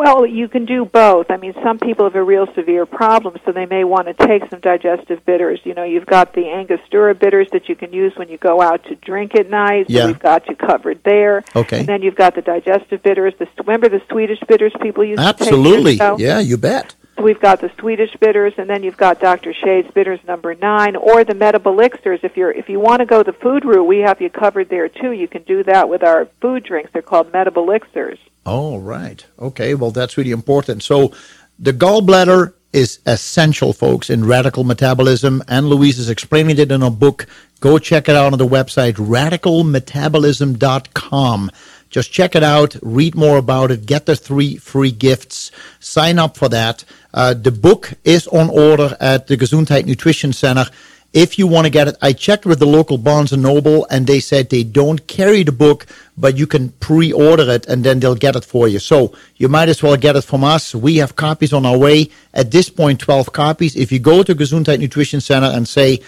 Well, 0.00 0.24
you 0.24 0.48
can 0.48 0.64
do 0.64 0.86
both. 0.86 1.30
I 1.30 1.36
mean, 1.36 1.52
some 1.62 1.78
people 1.78 2.06
have 2.06 2.14
a 2.14 2.22
real 2.22 2.46
severe 2.54 2.86
problem, 2.86 3.36
so 3.44 3.52
they 3.52 3.66
may 3.66 3.84
want 3.84 4.06
to 4.06 4.14
take 4.26 4.48
some 4.48 4.58
digestive 4.60 5.26
bitters. 5.26 5.60
You 5.64 5.74
know, 5.74 5.84
you've 5.84 6.06
got 6.06 6.32
the 6.32 6.48
Angostura 6.48 7.14
bitters 7.14 7.48
that 7.52 7.68
you 7.68 7.76
can 7.76 7.92
use 7.92 8.14
when 8.16 8.30
you 8.30 8.38
go 8.38 8.62
out 8.62 8.82
to 8.84 8.94
drink 8.94 9.34
at 9.38 9.50
night. 9.50 9.88
So 9.88 9.92
Yeah. 9.92 10.06
we've 10.06 10.18
got 10.18 10.48
you 10.48 10.56
covered 10.56 11.00
there. 11.04 11.44
Okay. 11.54 11.80
And 11.80 11.86
then 11.86 12.00
you've 12.00 12.16
got 12.16 12.34
the 12.34 12.40
digestive 12.40 13.02
bitters. 13.02 13.34
The, 13.38 13.46
remember 13.58 13.90
the 13.90 14.00
Swedish 14.10 14.38
bitters 14.48 14.72
people 14.80 15.04
used 15.04 15.20
to 15.20 15.32
take 15.34 15.40
Absolutely. 15.42 15.96
Yeah, 16.16 16.38
you 16.38 16.56
bet. 16.56 16.94
We've 17.20 17.40
got 17.40 17.60
the 17.60 17.70
Swedish 17.78 18.16
bitters, 18.16 18.54
and 18.56 18.68
then 18.68 18.82
you've 18.82 18.96
got 18.96 19.20
Dr. 19.20 19.52
Shade's 19.52 19.90
bitters 19.92 20.20
number 20.26 20.54
nine, 20.54 20.96
or 20.96 21.24
the 21.24 21.34
Metabelixirs. 21.34 22.24
If 22.24 22.36
you're 22.36 22.50
if 22.50 22.68
you 22.68 22.80
want 22.80 23.00
to 23.00 23.06
go 23.06 23.22
the 23.22 23.32
food 23.32 23.64
route, 23.64 23.84
we 23.84 23.98
have 23.98 24.20
you 24.20 24.30
covered 24.30 24.68
there 24.68 24.88
too. 24.88 25.12
You 25.12 25.28
can 25.28 25.42
do 25.42 25.62
that 25.64 25.88
with 25.88 26.02
our 26.02 26.26
food 26.40 26.64
drinks. 26.64 26.90
They're 26.92 27.02
called 27.02 27.32
Metabelixirs. 27.32 28.18
All 28.46 28.80
right. 28.80 29.24
Okay. 29.38 29.74
Well, 29.74 29.90
that's 29.90 30.16
really 30.16 30.30
important. 30.30 30.82
So, 30.82 31.12
the 31.58 31.72
gallbladder 31.72 32.54
is 32.72 33.00
essential, 33.04 33.72
folks, 33.72 34.10
in 34.10 34.24
radical 34.24 34.64
metabolism. 34.64 35.42
Ann 35.48 35.68
Louise 35.68 35.98
is 35.98 36.08
explaining 36.08 36.58
it 36.58 36.72
in 36.72 36.82
a 36.82 36.90
book. 36.90 37.26
Go 37.60 37.78
check 37.78 38.08
it 38.08 38.16
out 38.16 38.32
on 38.32 38.38
the 38.38 38.46
website, 38.46 38.94
radicalmetabolism.com. 38.94 41.50
Just 41.90 42.12
check 42.12 42.36
it 42.36 42.44
out, 42.44 42.76
read 42.82 43.16
more 43.16 43.36
about 43.36 43.72
it, 43.72 43.84
get 43.84 44.06
the 44.06 44.14
three 44.14 44.56
free 44.56 44.92
gifts, 44.92 45.50
sign 45.80 46.20
up 46.20 46.36
for 46.36 46.48
that. 46.48 46.84
Uh, 47.12 47.34
the 47.34 47.50
book 47.50 47.92
is 48.04 48.28
on 48.28 48.48
order 48.48 48.96
at 49.00 49.26
the 49.26 49.36
Gesundheit 49.36 49.86
Nutrition 49.86 50.32
Center. 50.32 50.66
If 51.12 51.40
you 51.40 51.48
want 51.48 51.64
to 51.64 51.70
get 51.70 51.88
it, 51.88 51.96
I 52.00 52.12
checked 52.12 52.46
with 52.46 52.60
the 52.60 52.66
local 52.66 52.96
Barnes 52.96 53.32
and 53.32 53.42
Noble, 53.42 53.84
and 53.90 54.06
they 54.06 54.20
said 54.20 54.48
they 54.48 54.62
don't 54.62 55.04
carry 55.08 55.42
the 55.42 55.50
book, 55.50 55.86
but 56.16 56.38
you 56.38 56.46
can 56.46 56.68
pre-order 56.78 57.50
it, 57.50 57.66
and 57.66 57.82
then 57.82 57.98
they'll 57.98 58.14
get 58.14 58.36
it 58.36 58.44
for 58.44 58.68
you. 58.68 58.78
So 58.78 59.12
you 59.34 59.48
might 59.48 59.68
as 59.68 59.82
well 59.82 59.96
get 59.96 60.14
it 60.14 60.22
from 60.22 60.44
us. 60.44 60.72
We 60.72 60.98
have 60.98 61.16
copies 61.16 61.52
on 61.52 61.66
our 61.66 61.76
way. 61.76 62.10
At 62.32 62.52
this 62.52 62.70
point, 62.70 63.00
12 63.00 63.32
copies. 63.32 63.74
If 63.74 63.90
you 63.90 63.98
go 63.98 64.22
to 64.22 64.36
Gesundheit 64.36 64.78
Nutrition 64.78 65.20
Center 65.20 65.48
and 65.48 65.66
say, 65.66 66.00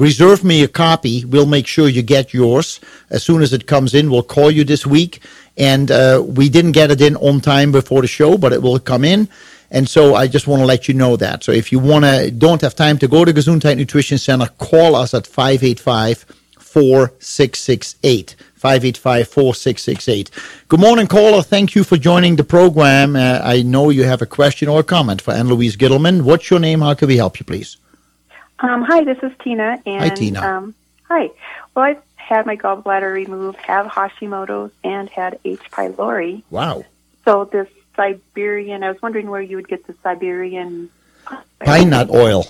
reserve 0.00 0.42
me 0.42 0.62
a 0.62 0.68
copy. 0.68 1.24
We'll 1.26 1.46
make 1.46 1.66
sure 1.66 1.88
you 1.88 2.02
get 2.02 2.32
yours 2.32 2.80
as 3.10 3.22
soon 3.22 3.42
as 3.42 3.52
it 3.52 3.66
comes 3.66 3.94
in. 3.94 4.10
We'll 4.10 4.22
call 4.22 4.50
you 4.50 4.64
this 4.64 4.86
week, 4.86 5.22
and 5.58 5.90
uh, 5.90 6.24
we 6.26 6.48
didn't 6.48 6.72
get 6.72 6.90
it 6.90 7.00
in 7.00 7.16
on 7.16 7.40
time 7.40 7.70
before 7.70 8.00
the 8.00 8.08
show, 8.08 8.38
but 8.38 8.52
it 8.52 8.62
will 8.62 8.78
come 8.78 9.04
in. 9.04 9.28
And 9.70 9.88
so 9.88 10.14
I 10.16 10.26
just 10.26 10.46
want 10.48 10.60
to 10.60 10.66
let 10.66 10.88
you 10.88 10.94
know 10.94 11.16
that. 11.16 11.44
So 11.44 11.52
if 11.52 11.70
you 11.70 11.78
want 11.78 12.04
to, 12.04 12.30
don't 12.30 12.60
have 12.62 12.74
time 12.74 12.98
to 12.98 13.06
go 13.06 13.24
to 13.24 13.32
Gesundheit 13.32 13.76
Nutrition 13.76 14.18
Center, 14.18 14.48
call 14.58 14.96
us 14.96 15.14
at 15.14 15.26
585 15.26 16.24
4668. 16.58 18.36
585 18.54 19.28
4668. 19.28 20.30
Good 20.68 20.80
morning, 20.80 21.06
caller. 21.06 21.42
Thank 21.42 21.74
you 21.74 21.84
for 21.84 21.96
joining 21.96 22.36
the 22.36 22.44
program. 22.44 23.16
Uh, 23.16 23.40
I 23.42 23.62
know 23.62 23.90
you 23.90 24.04
have 24.04 24.22
a 24.22 24.26
question 24.26 24.68
or 24.68 24.80
a 24.80 24.84
comment 24.84 25.22
for 25.22 25.32
Ann 25.32 25.48
Louise 25.48 25.76
Gittleman. 25.76 26.22
What's 26.22 26.50
your 26.50 26.60
name? 26.60 26.80
How 26.80 26.94
can 26.94 27.08
we 27.08 27.16
help 27.16 27.38
you, 27.38 27.44
please? 27.44 27.76
Um, 28.60 28.82
hi, 28.82 29.04
this 29.04 29.18
is 29.22 29.32
Tina. 29.42 29.80
And, 29.86 30.02
Hi, 30.02 30.08
Tina. 30.10 30.40
Um, 30.40 30.74
hi. 31.08 31.30
Well, 31.74 31.84
I've 31.84 32.02
had 32.16 32.46
my 32.46 32.56
gallbladder 32.56 33.12
removed, 33.12 33.58
have 33.58 33.86
Hashimoto's, 33.86 34.72
and 34.84 35.08
had 35.08 35.38
H. 35.44 35.70
pylori. 35.70 36.42
Wow. 36.50 36.84
So 37.24 37.46
this 37.46 37.68
Siberian, 37.96 38.82
I 38.82 38.90
was 38.90 39.00
wondering 39.02 39.30
where 39.30 39.42
you 39.42 39.56
would 39.56 39.68
get 39.68 39.86
the 39.86 39.94
Siberian. 40.02 40.90
Pine 41.64 41.90
nut 41.90 42.10
oil. 42.10 42.46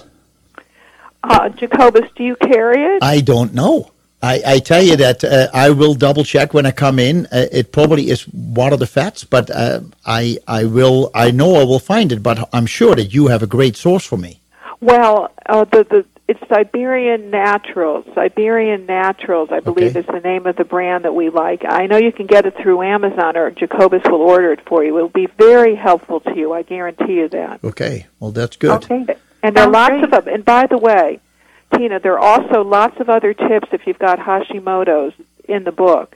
Uh, 1.23 1.49
Jacobus, 1.51 2.11
do 2.17 2.25
you 2.25 2.37
carry 2.37 2.83
it? 2.97 3.03
I 3.03 3.21
don't 3.21 3.55
know. 3.55 3.93
I, 4.23 4.43
I 4.47 4.59
tell 4.59 4.83
you 4.83 4.97
that 4.97 5.25
uh, 5.25 5.49
I 5.55 5.71
will 5.71 5.95
double 5.95 6.25
check 6.25 6.53
when 6.53 6.67
I 6.67 6.73
come 6.73 6.99
in. 6.99 7.27
Uh, 7.27 7.47
it 7.51 7.73
probably 7.73 8.11
is 8.11 8.23
one 8.29 8.73
of 8.73 8.79
the 8.79 8.87
fats, 8.87 9.25
but 9.25 9.51
uh, 9.51 9.81
I 10.05 10.39
I 10.47 10.65
will 10.65 11.11
I 11.15 11.31
know 11.31 11.57
I 11.57 11.65
will 11.65 11.79
find 11.79 12.13
it. 12.13 12.23
But 12.23 12.49
I'm 12.53 12.67
sure 12.67 12.95
that 12.95 13.15
you 13.15 13.29
have 13.29 13.43
a 13.43 13.47
great 13.47 13.77
source 13.77 14.05
for 14.05 14.19
me. 14.19 14.41
Well, 14.81 15.31
uh, 15.47 15.65
the 15.65 15.85
the 15.85 16.05
it's 16.29 16.41
Siberian 16.49 17.31
Naturals. 17.31 18.05
Siberian 18.15 18.87
Naturals, 18.87 19.49
I 19.51 19.59
believe, 19.59 19.97
Okay. 19.97 20.01
is 20.01 20.07
the 20.07 20.21
name 20.21 20.47
of 20.47 20.55
the 20.55 20.65
brand 20.65 21.05
that 21.05 21.13
we 21.13 21.29
like. 21.29 21.65
I 21.69 21.87
know 21.87 21.97
you 21.97 22.13
can 22.13 22.27
get 22.27 22.47
it 22.47 22.55
through 22.63 22.83
Amazon, 22.83 23.37
or 23.37 23.51
Jacobus 23.51 24.03
will 24.05 24.23
order 24.23 24.53
it 24.53 24.61
for 24.65 24.85
you. 24.85 24.97
It 24.97 25.03
will 25.03 25.09
be 25.09 25.27
very 25.39 25.75
helpful 25.75 26.21
to 26.21 26.37
you. 26.37 26.53
I 26.53 26.63
guarantee 26.63 27.15
you 27.15 27.29
that. 27.31 27.65
Okay, 27.65 28.07
well 28.21 28.31
that's 28.31 28.57
good. 28.57 28.85
Okay. 28.85 29.07
And 29.43 29.57
there 29.57 29.65
are 29.65 29.71
lots 29.71 29.91
great. 29.91 30.05
of 30.05 30.11
them. 30.11 30.29
And 30.35 30.45
by 30.45 30.67
the 30.67 30.79
way, 30.79 31.19
Tina, 31.75 31.99
there 31.99 32.19
are 32.19 32.41
also 32.41 32.63
lots 32.63 33.01
of 33.01 33.09
other 33.09 33.35
tips 33.35 33.69
if 33.73 33.87
you've 33.87 33.99
got 33.99 34.19
Hashimoto's 34.21 35.15
in 35.49 35.65
the 35.65 35.73
book. 35.73 36.15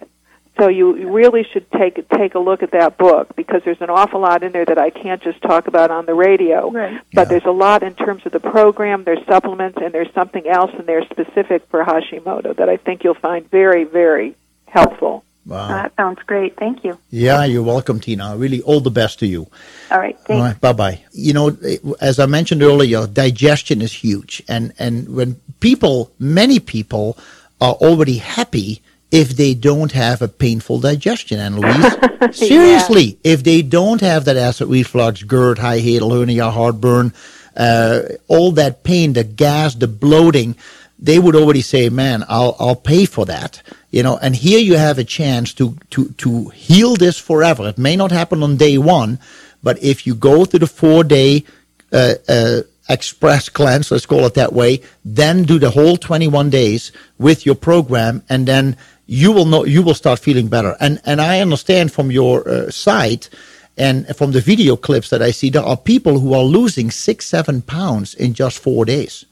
So 0.59 0.69
you 0.69 0.97
you 0.97 1.11
really 1.11 1.45
should 1.53 1.69
take 1.73 2.09
take 2.11 2.35
a 2.37 2.39
look 2.39 2.63
at 2.63 2.71
that 2.71 2.97
book 2.97 3.35
because 3.35 3.63
there's 3.65 3.81
an 3.81 3.91
awful 3.91 4.21
lot 4.21 4.43
in 4.45 4.53
there 4.53 4.65
that 4.65 4.79
I 4.79 4.91
can't 4.91 5.21
just 5.21 5.43
talk 5.43 5.67
about 5.67 5.91
on 5.91 6.07
the 6.07 6.15
radio. 6.15 6.71
Right. 6.71 7.01
But 7.13 7.23
Yeah. 7.23 7.25
there's 7.25 7.45
a 7.45 7.51
lot 7.51 7.83
in 7.83 7.95
terms 7.95 8.25
of 8.25 8.31
the 8.33 8.39
program, 8.41 9.03
there's 9.05 9.25
supplements, 9.27 9.79
and 9.83 9.93
there's 9.93 10.13
something 10.15 10.47
else 10.47 10.71
in 10.79 10.87
there 10.87 11.05
specific 11.07 11.63
for 11.71 11.85
Hashimoto 11.85 12.55
that 12.57 12.69
I 12.69 12.77
think 12.77 13.03
you'll 13.03 13.15
find 13.15 13.51
very, 13.51 13.83
very 13.85 14.37
helpful. 14.67 15.25
Wow. 15.47 15.69
That 15.69 15.93
sounds 15.97 16.21
great. 16.25 16.57
Thank 16.57 16.85
you. 16.85 16.99
Yeah, 17.11 17.45
you're 17.45 17.63
welcome, 17.63 18.01
Tina. 18.01 18.37
Really, 18.37 18.63
all 18.63 18.81
the 18.81 18.91
best 18.91 19.19
to 19.19 19.27
you. 19.27 19.49
All 19.91 19.99
right. 19.99 20.17
Thanks. 20.27 20.41
right, 20.41 20.61
bye 20.61 20.73
bye. 20.73 21.01
You 21.13 21.33
know, 21.35 21.49
eh, 21.49 21.79
as 22.01 22.19
I 22.19 22.27
mentioned 22.27 22.63
earlier, 22.63 23.07
digestion 23.09 23.83
is 23.83 23.93
huge, 23.93 24.43
and 24.49 24.73
and 24.79 25.09
when 25.15 25.41
people, 25.61 26.13
many 26.19 26.61
people, 26.61 27.19
are 27.61 27.75
already 27.75 28.19
happy 28.19 28.81
if 29.15 29.37
they 29.37 29.55
don't 29.55 29.93
have 29.93 30.21
a 30.23 30.29
painful 30.29 30.81
digestion. 30.81 31.39
Ann 31.39 31.57
Louise, 31.57 31.95
seriously, 32.37 33.17
if 33.23 33.45
they 33.45 33.63
don't 33.63 34.01
have 34.01 34.25
that 34.25 34.37
acid 34.37 34.69
reflux, 34.69 35.23
GERD, 35.23 35.59
hiatal 35.59 36.19
hernia, 36.19 36.51
heartburn, 36.51 37.15
uh, 37.57 38.01
all 38.27 38.51
that 38.53 38.83
pain, 38.83 39.13
the 39.13 39.23
gas, 39.23 39.77
the 39.77 39.87
bloating, 39.87 40.57
they 40.99 41.21
would 41.21 41.37
already 41.37 41.63
say, 41.63 41.89
"Man, 41.89 42.25
I'll 42.29 42.57
I'll 42.59 42.75
pay 42.75 43.05
for 43.05 43.25
that." 43.27 43.63
You 43.93 44.03
know, 44.03 44.17
and 44.17 44.35
here 44.35 44.59
you 44.59 44.77
have 44.77 44.99
a 44.99 45.05
chance 45.05 45.55
to 45.55 45.77
to 45.91 46.09
to 46.19 46.49
heal 46.49 46.97
this 46.97 47.17
forever. 47.17 47.69
It 47.69 47.79
may 47.79 47.95
not 47.95 48.11
happen 48.11 48.43
on 48.43 48.57
day 48.57 48.79
one, 48.79 49.21
but 49.63 49.81
if 49.81 50.09
you 50.09 50.17
go 50.17 50.45
to 50.45 50.59
the 50.59 50.67
four 50.67 51.05
day 51.05 51.45
uh, 51.93 52.15
uh, 52.29 52.61
express 52.89 53.49
cleanse, 53.49 53.93
let's 53.93 54.07
call 54.07 54.27
it 54.27 54.35
that 54.35 54.53
way, 54.53 54.81
then 55.05 55.45
do 55.45 55.59
the 55.59 55.71
whole 55.71 55.97
21 55.97 56.51
days 56.51 56.93
with 57.19 57.47
your 57.47 57.55
program, 57.55 58.23
and 58.29 58.47
then 58.47 58.77
you 59.07 59.33
will 59.33 59.45
know 59.45 59.65
you 59.65 59.83
will 59.83 59.95
start 59.95 60.19
feeling 60.19 60.49
better. 60.49 60.77
And 60.81 61.01
and 61.05 61.21
I 61.21 61.41
understand 61.41 61.93
from 61.93 62.11
your 62.11 62.49
uh, 62.49 62.71
site 62.71 63.29
and 63.77 64.07
from 64.17 64.33
the 64.33 64.41
video 64.41 64.77
clips 64.77 65.11
that 65.11 65.23
I 65.23 65.33
see, 65.33 65.51
there 65.51 65.63
are 65.63 65.77
people 65.77 66.21
who 66.21 66.33
are 66.35 66.45
losing 66.45 66.91
six, 66.91 67.27
seven 67.27 67.63
pounds 67.63 68.15
in 68.15 68.35
just 68.35 68.59
four 68.59 68.85
days. 68.85 69.25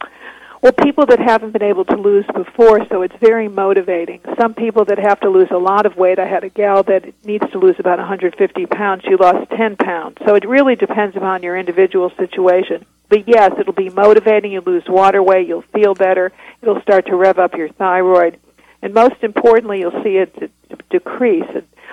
Well, 0.62 0.72
people 0.72 1.06
that 1.06 1.18
haven't 1.18 1.50
been 1.50 1.62
able 1.64 1.84
to 1.86 1.96
lose 1.96 2.24
before, 2.36 2.86
so 2.88 3.02
it's 3.02 3.16
very 3.20 3.48
motivating. 3.48 4.20
Some 4.40 4.54
people 4.54 4.84
that 4.84 4.98
have 4.98 5.18
to 5.20 5.28
lose 5.28 5.48
a 5.50 5.58
lot 5.58 5.86
of 5.86 5.96
weight. 5.96 6.20
I 6.20 6.26
had 6.26 6.44
a 6.44 6.48
gal 6.48 6.84
that 6.84 7.12
needs 7.24 7.44
to 7.50 7.58
lose 7.58 7.74
about 7.80 7.98
150 7.98 8.66
pounds. 8.66 9.02
She 9.02 9.16
lost 9.16 9.50
10 9.50 9.74
pounds. 9.74 10.18
So 10.24 10.36
it 10.36 10.48
really 10.48 10.76
depends 10.76 11.16
upon 11.16 11.42
your 11.42 11.56
individual 11.56 12.12
situation. 12.16 12.86
But 13.08 13.26
yes, 13.26 13.50
it'll 13.58 13.72
be 13.72 13.90
motivating. 13.90 14.52
You 14.52 14.60
lose 14.60 14.84
water 14.86 15.20
weight. 15.20 15.48
You'll 15.48 15.64
feel 15.74 15.94
better. 15.94 16.30
It'll 16.62 16.80
start 16.80 17.06
to 17.06 17.16
rev 17.16 17.40
up 17.40 17.56
your 17.56 17.68
thyroid. 17.68 18.38
And 18.82 18.92
most 18.94 19.22
importantly, 19.22 19.80
you'll 19.80 20.02
see 20.02 20.16
a 20.18 20.26
d- 20.26 20.48
decrease 20.90 21.48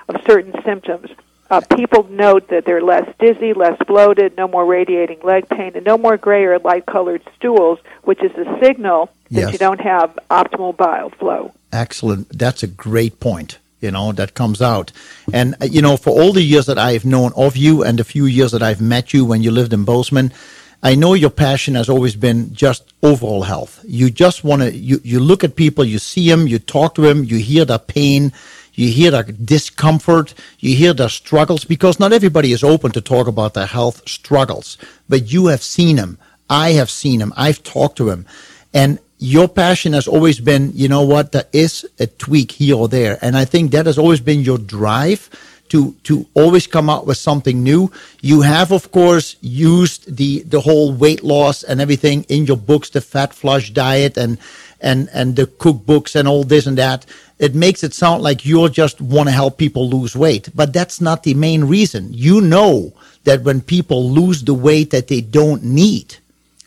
of 0.09 0.15
certain 0.27 0.53
symptoms. 0.65 1.09
Uh, 1.51 1.61
people 1.75 2.03
note 2.09 2.47
that 2.49 2.65
they're 2.65 2.81
less 2.81 3.07
dizzy, 3.19 3.53
less 3.53 3.77
bloated, 3.87 4.37
no 4.37 4.47
more 4.47 4.65
radiating 4.65 5.19
leg 5.23 5.47
pain, 5.49 5.71
and 5.75 5.85
no 5.85 5.97
more 5.97 6.17
gray 6.17 6.43
or 6.45 6.59
light 6.59 6.85
colored 6.85 7.21
stools, 7.35 7.79
which 8.03 8.21
is 8.23 8.31
a 8.37 8.59
signal 8.63 9.09
that 9.31 9.41
Yes. 9.41 9.51
you 9.53 9.57
don't 9.57 9.81
have 9.81 10.17
optimal 10.29 10.75
bile 10.77 11.09
flow. 11.09 11.51
Excellent. 11.71 12.29
That's 12.37 12.61
a 12.63 12.67
great 12.67 13.19
point. 13.19 13.57
You 13.81 13.91
know, 13.91 14.11
that 14.11 14.33
comes 14.33 14.61
out. 14.61 14.91
And, 15.31 15.55
uh, 15.61 15.65
you 15.65 15.81
know, 15.81 15.95
for 15.95 16.09
all 16.09 16.33
the 16.33 16.41
years 16.43 16.65
that 16.65 16.77
I've 16.77 17.05
known 17.05 17.31
of 17.37 17.55
you 17.55 17.81
and 17.83 17.97
the 17.97 18.03
few 18.03 18.25
years 18.25 18.51
that 18.51 18.61
I've 18.61 18.81
met 18.81 19.13
you 19.13 19.23
when 19.23 19.41
you 19.41 19.51
lived 19.51 19.71
in 19.71 19.85
Bozeman, 19.85 20.33
I 20.81 20.95
know 20.95 21.13
your 21.13 21.29
passion 21.29 21.75
has 21.75 21.89
always 21.89 22.15
been 22.15 22.53
just 22.53 22.93
overall 23.03 23.43
health. 23.43 23.83
You 23.85 24.09
just 24.09 24.43
want 24.45 24.61
to, 24.61 24.71
you, 24.71 25.01
you 25.03 25.19
look 25.19 25.43
at 25.43 25.57
people, 25.57 25.83
you 25.83 25.99
see 25.99 26.29
them, 26.29 26.47
you 26.47 26.57
talk 26.57 26.95
to 26.95 27.01
them, 27.01 27.25
you 27.25 27.37
hear 27.37 27.65
their 27.65 27.79
pain, 27.79 28.31
you 28.73 28.89
hear 28.89 29.11
their 29.11 29.23
discomfort, 29.23 30.33
you 30.59 30.77
hear 30.77 30.93
their 30.93 31.09
struggles, 31.09 31.65
because 31.65 31.99
not 31.99 32.13
everybody 32.13 32.53
is 32.53 32.63
open 32.63 32.91
to 32.91 33.01
talk 33.01 33.27
about 33.27 33.53
their 33.55 33.65
health 33.65 34.07
struggles. 34.07 34.77
But 35.09 35.31
you 35.31 35.47
have 35.47 35.61
seen 35.61 35.97
them. 35.97 36.17
I 36.49 36.71
have 36.71 36.89
seen 36.89 37.19
them. 37.19 37.33
I've 37.35 37.61
talked 37.61 37.97
to 37.97 38.05
them. 38.05 38.25
And 38.73 38.99
your 39.17 39.49
passion 39.49 39.91
has 39.93 40.07
always 40.07 40.39
been, 40.39 40.71
you 40.73 40.87
know 40.87 41.01
what, 41.01 41.33
there 41.33 41.47
is 41.51 41.85
a 41.99 42.07
tweak 42.07 42.53
here 42.53 42.77
or 42.77 42.87
there. 42.87 43.19
And 43.21 43.35
I 43.35 43.43
think 43.43 43.71
that 43.71 43.85
has 43.85 43.97
always 43.97 44.21
been 44.21 44.39
your 44.39 44.57
drive 44.57 45.29
to, 45.69 45.93
to 46.03 46.25
always 46.33 46.67
come 46.67 46.89
out 46.89 47.05
with 47.05 47.17
something 47.17 47.63
new. 47.63 47.91
You 48.21 48.41
have, 48.41 48.71
of 48.71 48.91
course, 48.91 49.35
used 49.41 50.17
the, 50.17 50.41
the 50.41 50.61
whole 50.61 50.93
weight 50.93 51.23
loss 51.23 51.63
and 51.63 51.79
everything 51.79 52.23
in 52.23 52.45
your 52.45 52.57
books, 52.57 52.89
the 52.89 53.01
fat 53.01 53.33
flush 53.33 53.71
diet 53.71 54.17
and, 54.17 54.37
and, 54.81 55.09
and 55.13 55.35
the 55.35 55.45
cookbooks 55.47 56.15
and 56.15 56.27
all 56.27 56.43
this 56.43 56.65
and 56.65 56.77
that. 56.77 57.05
It 57.37 57.55
makes 57.55 57.83
it 57.83 57.93
sound 57.93 58.21
like 58.21 58.45
you 58.45 58.67
just 58.69 58.99
want 58.99 59.29
to 59.29 59.33
help 59.33 59.57
people 59.57 59.89
lose 59.89 60.15
weight, 60.15 60.49
but 60.53 60.73
that's 60.73 60.99
not 60.99 61.23
the 61.23 61.33
main 61.33 61.63
reason. 61.65 62.09
You 62.11 62.41
know 62.41 62.93
that 63.23 63.43
when 63.43 63.61
people 63.61 64.09
lose 64.09 64.43
the 64.43 64.53
weight 64.53 64.89
that 64.91 65.07
they 65.07 65.21
don't 65.21 65.63
need, 65.63 66.17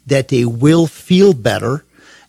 that 0.07 0.29
they 0.29 0.45
will 0.45 0.87
feel 0.87 1.35
better 1.35 1.85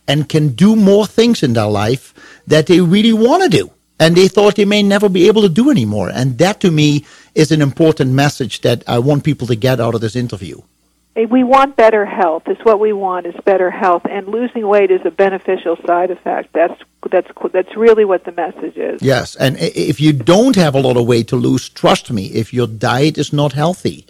and 0.06 0.28
can 0.28 0.50
do 0.50 0.76
more 0.76 1.06
things 1.06 1.42
in 1.42 1.54
their 1.54 1.66
life 1.66 2.12
that 2.46 2.66
they 2.66 2.80
really 2.80 3.12
want 3.12 3.42
to 3.42 3.48
do 3.48 3.70
and 3.98 4.16
they 4.16 4.28
thought 4.28 4.56
they 4.56 4.64
may 4.64 4.82
never 4.82 5.08
be 5.08 5.28
able 5.28 5.42
to 5.42 5.48
do 5.48 5.70
anymore. 5.70 6.10
And 6.12 6.38
that 6.38 6.60
to 6.60 6.70
me 6.70 7.04
is 7.34 7.52
an 7.52 7.62
important 7.62 8.12
message 8.12 8.60
that 8.62 8.82
I 8.86 8.98
want 8.98 9.24
people 9.24 9.46
to 9.48 9.56
get 9.56 9.80
out 9.80 9.94
of 9.94 10.00
this 10.00 10.16
interview. 10.16 10.60
We 11.30 11.44
want 11.44 11.76
better 11.76 12.04
health. 12.04 12.42
It's 12.46 12.64
what 12.64 12.80
we 12.80 12.92
want 12.92 13.26
is 13.26 13.36
better 13.44 13.70
health, 13.70 14.02
and 14.10 14.26
losing 14.26 14.66
weight 14.66 14.90
is 14.90 15.00
a 15.04 15.12
beneficial 15.12 15.76
side 15.86 16.10
effect. 16.10 16.52
That's 16.52 16.74
that's 17.08 17.28
that's 17.52 17.76
really 17.76 18.04
what 18.04 18.24
the 18.24 18.32
message 18.32 18.76
is. 18.76 19.00
Yes, 19.00 19.36
and 19.36 19.56
if 19.60 20.00
you 20.00 20.12
don't 20.12 20.56
have 20.56 20.74
a 20.74 20.80
lot 20.80 20.96
of 20.96 21.06
weight 21.06 21.28
to 21.28 21.36
lose, 21.36 21.68
trust 21.68 22.10
me, 22.10 22.26
if 22.26 22.52
your 22.52 22.66
diet 22.66 23.16
is 23.16 23.32
not 23.32 23.52
healthy, 23.52 24.06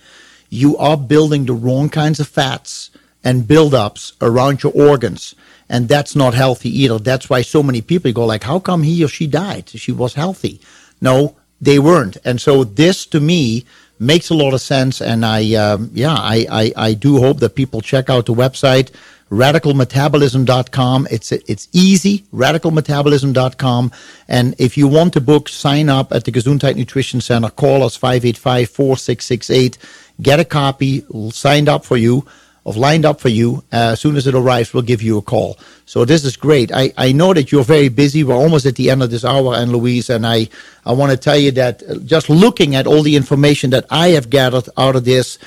you 0.48 0.78
are 0.78 0.96
building 0.96 1.44
the 1.44 1.52
wrong 1.52 1.90
kinds 1.90 2.20
of 2.20 2.28
fats 2.28 2.90
and 3.22 3.42
buildups 3.42 4.12
around 4.22 4.62
your 4.62 4.72
organs, 4.72 5.34
and 5.68 5.88
that's 5.88 6.14
not 6.14 6.34
healthy 6.34 6.70
either. 6.82 6.98
That's 6.98 7.28
why 7.30 7.42
so 7.42 7.62
many 7.62 7.80
people 7.80 8.12
go 8.12 8.26
like, 8.26 8.44
"How 8.44 8.58
come 8.58 8.82
he 8.82 9.04
or 9.04 9.08
she 9.08 9.26
died? 9.26 9.70
She 9.70 9.92
was 9.92 10.14
healthy." 10.14 10.60
No, 11.00 11.36
they 11.60 11.78
weren't, 11.78 12.16
and 12.24 12.40
so 12.40 12.64
this 12.64 13.06
to 13.06 13.20
me 13.20 13.64
makes 13.98 14.30
a 14.30 14.34
lot 14.34 14.54
of 14.54 14.60
sense. 14.60 15.00
And 15.00 15.24
I, 15.24 15.54
um, 15.54 15.90
yeah, 15.94 16.14
I, 16.14 16.46
I, 16.50 16.72
I 16.76 16.94
do 16.94 17.18
hope 17.18 17.38
that 17.40 17.54
people 17.54 17.80
check 17.80 18.10
out 18.10 18.26
the 18.26 18.34
website 18.34 18.90
radicalmetabolism.com. 19.30 21.08
It's 21.10 21.32
it's 21.32 21.68
easy, 21.72 22.24
radicalmetabolism.com. 22.32 23.92
And 24.28 24.54
if 24.58 24.76
you 24.76 24.86
want 24.88 25.14
the 25.14 25.20
book, 25.20 25.48
sign 25.48 25.88
up 25.88 26.12
at 26.12 26.24
the 26.24 26.32
Gesundheit 26.32 26.76
Nutrition 26.76 27.20
Center. 27.20 27.50
Call 27.50 27.82
us 27.82 27.98
585-4668. 27.98 29.78
Get 30.22 30.40
a 30.40 30.44
copy 30.44 31.04
signed 31.30 31.68
up 31.68 31.84
for 31.84 31.96
you, 31.96 32.24
of 32.66 32.76
lined 32.76 33.04
up 33.04 33.20
for 33.20 33.28
you. 33.28 33.62
Uh, 33.72 33.92
as 33.92 34.00
soon 34.00 34.16
as 34.16 34.26
it 34.26 34.34
arrives, 34.34 34.72
we'll 34.72 34.82
give 34.82 35.02
you 35.02 35.18
a 35.18 35.22
call. 35.22 35.58
So 35.86 36.04
this 36.04 36.24
is 36.24 36.36
great. 36.36 36.72
I, 36.72 36.92
I 36.96 37.12
know 37.12 37.34
that 37.34 37.52
you're 37.52 37.64
very 37.64 37.88
busy. 37.88 38.24
We're 38.24 38.34
almost 38.34 38.66
at 38.66 38.76
the 38.76 38.90
end 38.90 39.02
of 39.02 39.10
this 39.10 39.24
hour, 39.24 39.54
Ann 39.54 39.70
Louise, 39.70 40.08
and 40.08 40.26
I, 40.26 40.48
I 40.86 40.92
want 40.92 41.10
to 41.12 41.16
tell 41.16 41.36
you 41.36 41.50
that 41.52 41.82
uh, 41.82 41.96
just 41.98 42.30
looking 42.30 42.74
at 42.74 42.86
all 42.86 43.02
the 43.02 43.16
information 43.16 43.70
that 43.70 43.84
I 43.90 44.08
have 44.08 44.30
gathered 44.30 44.68
out 44.76 44.96
of 44.96 45.04
this, 45.04 45.38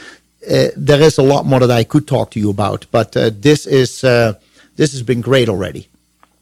uh, 0.49 0.67
there 0.75 1.01
is 1.01 1.17
a 1.17 1.23
lot 1.23 1.45
more 1.45 1.59
that 1.59 1.71
I 1.71 1.83
could 1.83 2.07
talk 2.07 2.31
to 2.31 2.39
you 2.39 2.49
about. 2.49 2.85
But 2.91 3.17
uh, 3.17 3.31
this 3.33 3.65
is 3.65 4.03
uh, 4.03 4.33
this 4.75 4.91
has 4.91 5.01
been 5.01 5.21
great 5.21 5.49
already. 5.49 5.89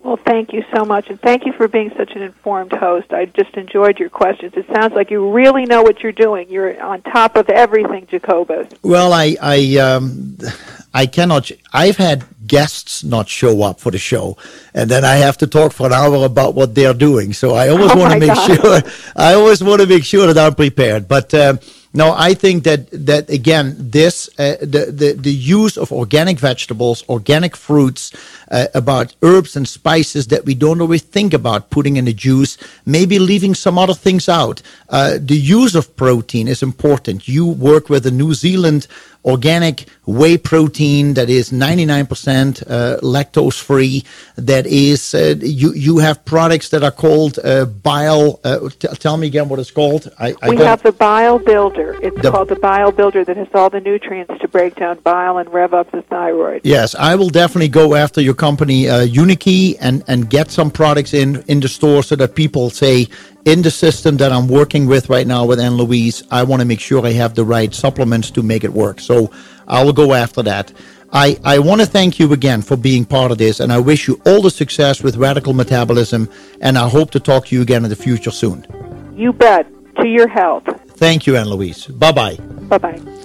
Well, 0.06 0.18
thank 0.23 0.53
you 0.53 0.64
so 0.72 0.86
much, 0.86 1.10
and 1.10 1.19
thank 1.19 1.48
you 1.48 1.53
for 1.53 1.68
being 1.68 1.91
such 1.98 2.11
an 2.11 2.22
informed 2.22 2.72
host. 2.73 3.11
I 3.11 3.26
just 3.26 3.56
enjoyed 3.57 3.98
your 3.98 4.10
questions. 4.11 4.53
It 4.56 4.68
sounds 4.72 4.94
like 4.94 5.10
you 5.10 5.32
really 5.32 5.65
know 5.65 5.82
what 5.82 6.03
you're 6.03 6.11
doing. 6.11 6.48
You're 6.48 6.80
on 6.80 7.02
top 7.02 7.36
of 7.36 7.49
everything, 7.49 8.06
Jacobus. 8.06 8.68
Well, 8.84 9.11
I 9.14 9.36
I 9.41 9.77
um, 9.77 10.38
I 10.94 11.07
cannot. 11.07 11.49
I've 11.73 11.98
had 11.98 12.23
guests 12.45 13.03
not 13.03 13.27
show 13.27 13.64
up 13.64 13.80
for 13.80 13.91
the 13.91 13.98
show, 13.98 14.38
and 14.76 14.91
then 14.91 15.03
I 15.03 15.15
have 15.15 15.40
to 15.40 15.48
talk 15.48 15.73
for 15.73 15.88
an 15.88 15.94
hour 15.94 16.23
about 16.23 16.53
what 16.53 16.76
they're 16.76 16.94
doing. 16.94 17.34
So 17.34 17.56
I 17.56 17.69
always 17.69 17.90
Oh 17.91 17.98
want 17.98 18.14
to 18.14 18.19
make 18.19 18.27
God. 18.36 18.56
sure. 18.56 18.91
I 19.15 19.34
always 19.34 19.64
want 19.64 19.82
to 19.82 19.88
make 19.88 20.03
sure 20.06 20.32
that 20.32 20.38
I'm 20.38 20.53
prepared. 20.53 21.07
But 21.07 21.34
um, 21.34 21.60
no, 21.95 22.13
I 22.13 22.34
think 22.34 22.65
that 22.65 22.91
that 22.91 23.30
again, 23.30 23.73
this 23.80 24.30
uh, 24.38 24.57
the, 24.59 24.91
the 24.91 25.13
the 25.13 25.31
use 25.31 25.77
of 25.77 25.93
organic 25.93 26.38
vegetables, 26.39 27.05
organic 27.07 27.55
fruits, 27.55 28.11
uh, 28.51 28.67
about 28.73 29.15
herbs 29.22 29.55
and 29.55 29.65
spices 29.65 30.27
that 30.27 30.43
we 30.43 30.55
don't 30.55 30.81
always 30.81 31.03
think 31.03 31.34
about 31.34 31.69
putting 31.69 31.95
in 31.95 32.05
a 32.09 32.11
juice, 32.11 32.57
maybe 32.85 33.17
leaving 33.17 33.55
some 33.55 33.77
other 33.77 33.93
things 33.93 34.27
out. 34.27 34.61
Uh, 34.89 35.17
the 35.22 35.38
use 35.38 35.73
of 35.73 35.95
protein 35.95 36.49
is 36.49 36.61
important. 36.61 37.30
You 37.30 37.45
work 37.47 37.88
with 37.88 38.05
a 38.05 38.11
New 38.11 38.34
Zealand 38.34 38.88
organic 39.26 39.88
whey 40.06 40.38
protein 40.38 41.15
that 41.15 41.30
is 41.30 41.52
99% 41.52 42.64
uh, 42.69 42.99
lactose 43.02 43.60
free. 43.60 44.03
That 44.35 44.65
is, 44.68 45.14
uh, 45.15 45.35
you 45.41 45.73
you 45.73 45.97
have 45.97 46.23
products 46.26 46.69
that 46.69 46.84
are 46.84 46.91
called 46.91 47.39
uh, 47.43 47.65
bile. 47.65 48.39
Uh, 48.43 48.69
t- 48.69 48.88
tell 48.99 49.18
me 49.18 49.27
again 49.27 49.49
what 49.49 49.60
it's 49.60 49.72
called. 49.72 50.11
I, 50.19 50.35
I 50.41 50.49
we 50.49 50.57
have 50.57 50.84
the 50.84 50.91
Bile 50.91 51.39
Builder. 51.39 51.97
It's 52.02 52.22
The- 52.22 52.31
called 52.31 52.49
the 52.49 52.56
Bile 52.56 52.91
Builder 52.91 53.23
that 53.26 53.38
has 53.38 53.47
all 53.53 53.69
the 53.69 53.81
nutrients 53.81 54.34
to 54.41 54.47
break 54.47 54.76
down 54.76 54.99
bile 54.99 55.38
and 55.38 55.52
rev 55.52 55.73
up 55.73 55.91
the 55.91 56.02
thyroid. 56.03 56.61
Yes, 56.64 56.93
I 56.95 57.15
will 57.15 57.30
definitely 57.30 57.69
go 57.69 57.95
after 57.95 58.22
your 58.22 58.35
company, 58.35 58.88
uh, 58.89 59.06
Unikey, 59.06 59.76
and, 59.80 60.03
and 60.07 60.30
get 60.30 60.52
some 60.52 60.69
products 60.69 61.14
in, 61.14 61.43
in 61.47 61.60
the 61.60 61.68
store 61.68 62.03
so 62.03 62.15
that 62.15 62.35
people 62.35 62.69
say, 62.69 63.07
in 63.45 63.61
the 63.61 63.72
system 63.72 64.17
that 64.17 64.31
I'm 64.31 64.47
working 64.47 64.88
with 64.88 65.09
right 65.09 65.26
now 65.26 65.45
with 65.45 65.59
Ann 65.59 65.77
Louise, 65.77 66.23
I 66.31 66.43
want 66.43 66.61
to 66.61 66.65
make 66.65 66.80
sure 66.80 67.05
I 67.05 67.11
have 67.11 67.35
the 67.35 67.45
right 67.45 67.73
supplements 67.73 68.31
to 68.31 68.41
make 68.41 68.63
it 68.63 68.73
work. 68.73 68.99
So 68.99 69.31
I 69.67 69.84
will 69.84 69.93
go 69.93 70.13
after 70.13 70.41
that. 70.43 70.73
I, 71.13 71.39
I 71.43 71.59
want 71.59 71.80
to 71.81 71.88
thank 71.88 72.19
you 72.19 72.34
again 72.34 72.61
for 72.61 72.76
being 72.76 73.05
part 73.05 73.31
of 73.31 73.38
this, 73.38 73.59
and 73.59 73.72
I 73.72 73.77
wish 73.80 74.07
you 74.07 74.19
all 74.26 74.41
the 74.41 74.49
success 74.49 75.01
with 75.01 75.15
Radical 75.15 75.53
Metabolism, 75.53 76.27
and 76.59 76.77
I 76.77 76.89
hope 76.89 77.11
to 77.11 77.19
talk 77.19 77.45
to 77.47 77.55
you 77.55 77.61
again 77.61 77.84
in 77.84 77.89
the 77.89 77.95
future 77.95 78.31
soon. 78.31 78.65
You 79.15 79.31
bet. 79.31 79.67
To 80.01 80.05
your 80.05 80.27
health. 80.27 80.63
Thank 80.97 81.26
you, 81.26 81.38
Anne 81.38 81.47
Louise. 81.47 81.85
Bye 81.88 82.11
bye. 82.11 82.35
Bye 82.35 82.80
bye. 82.80 83.22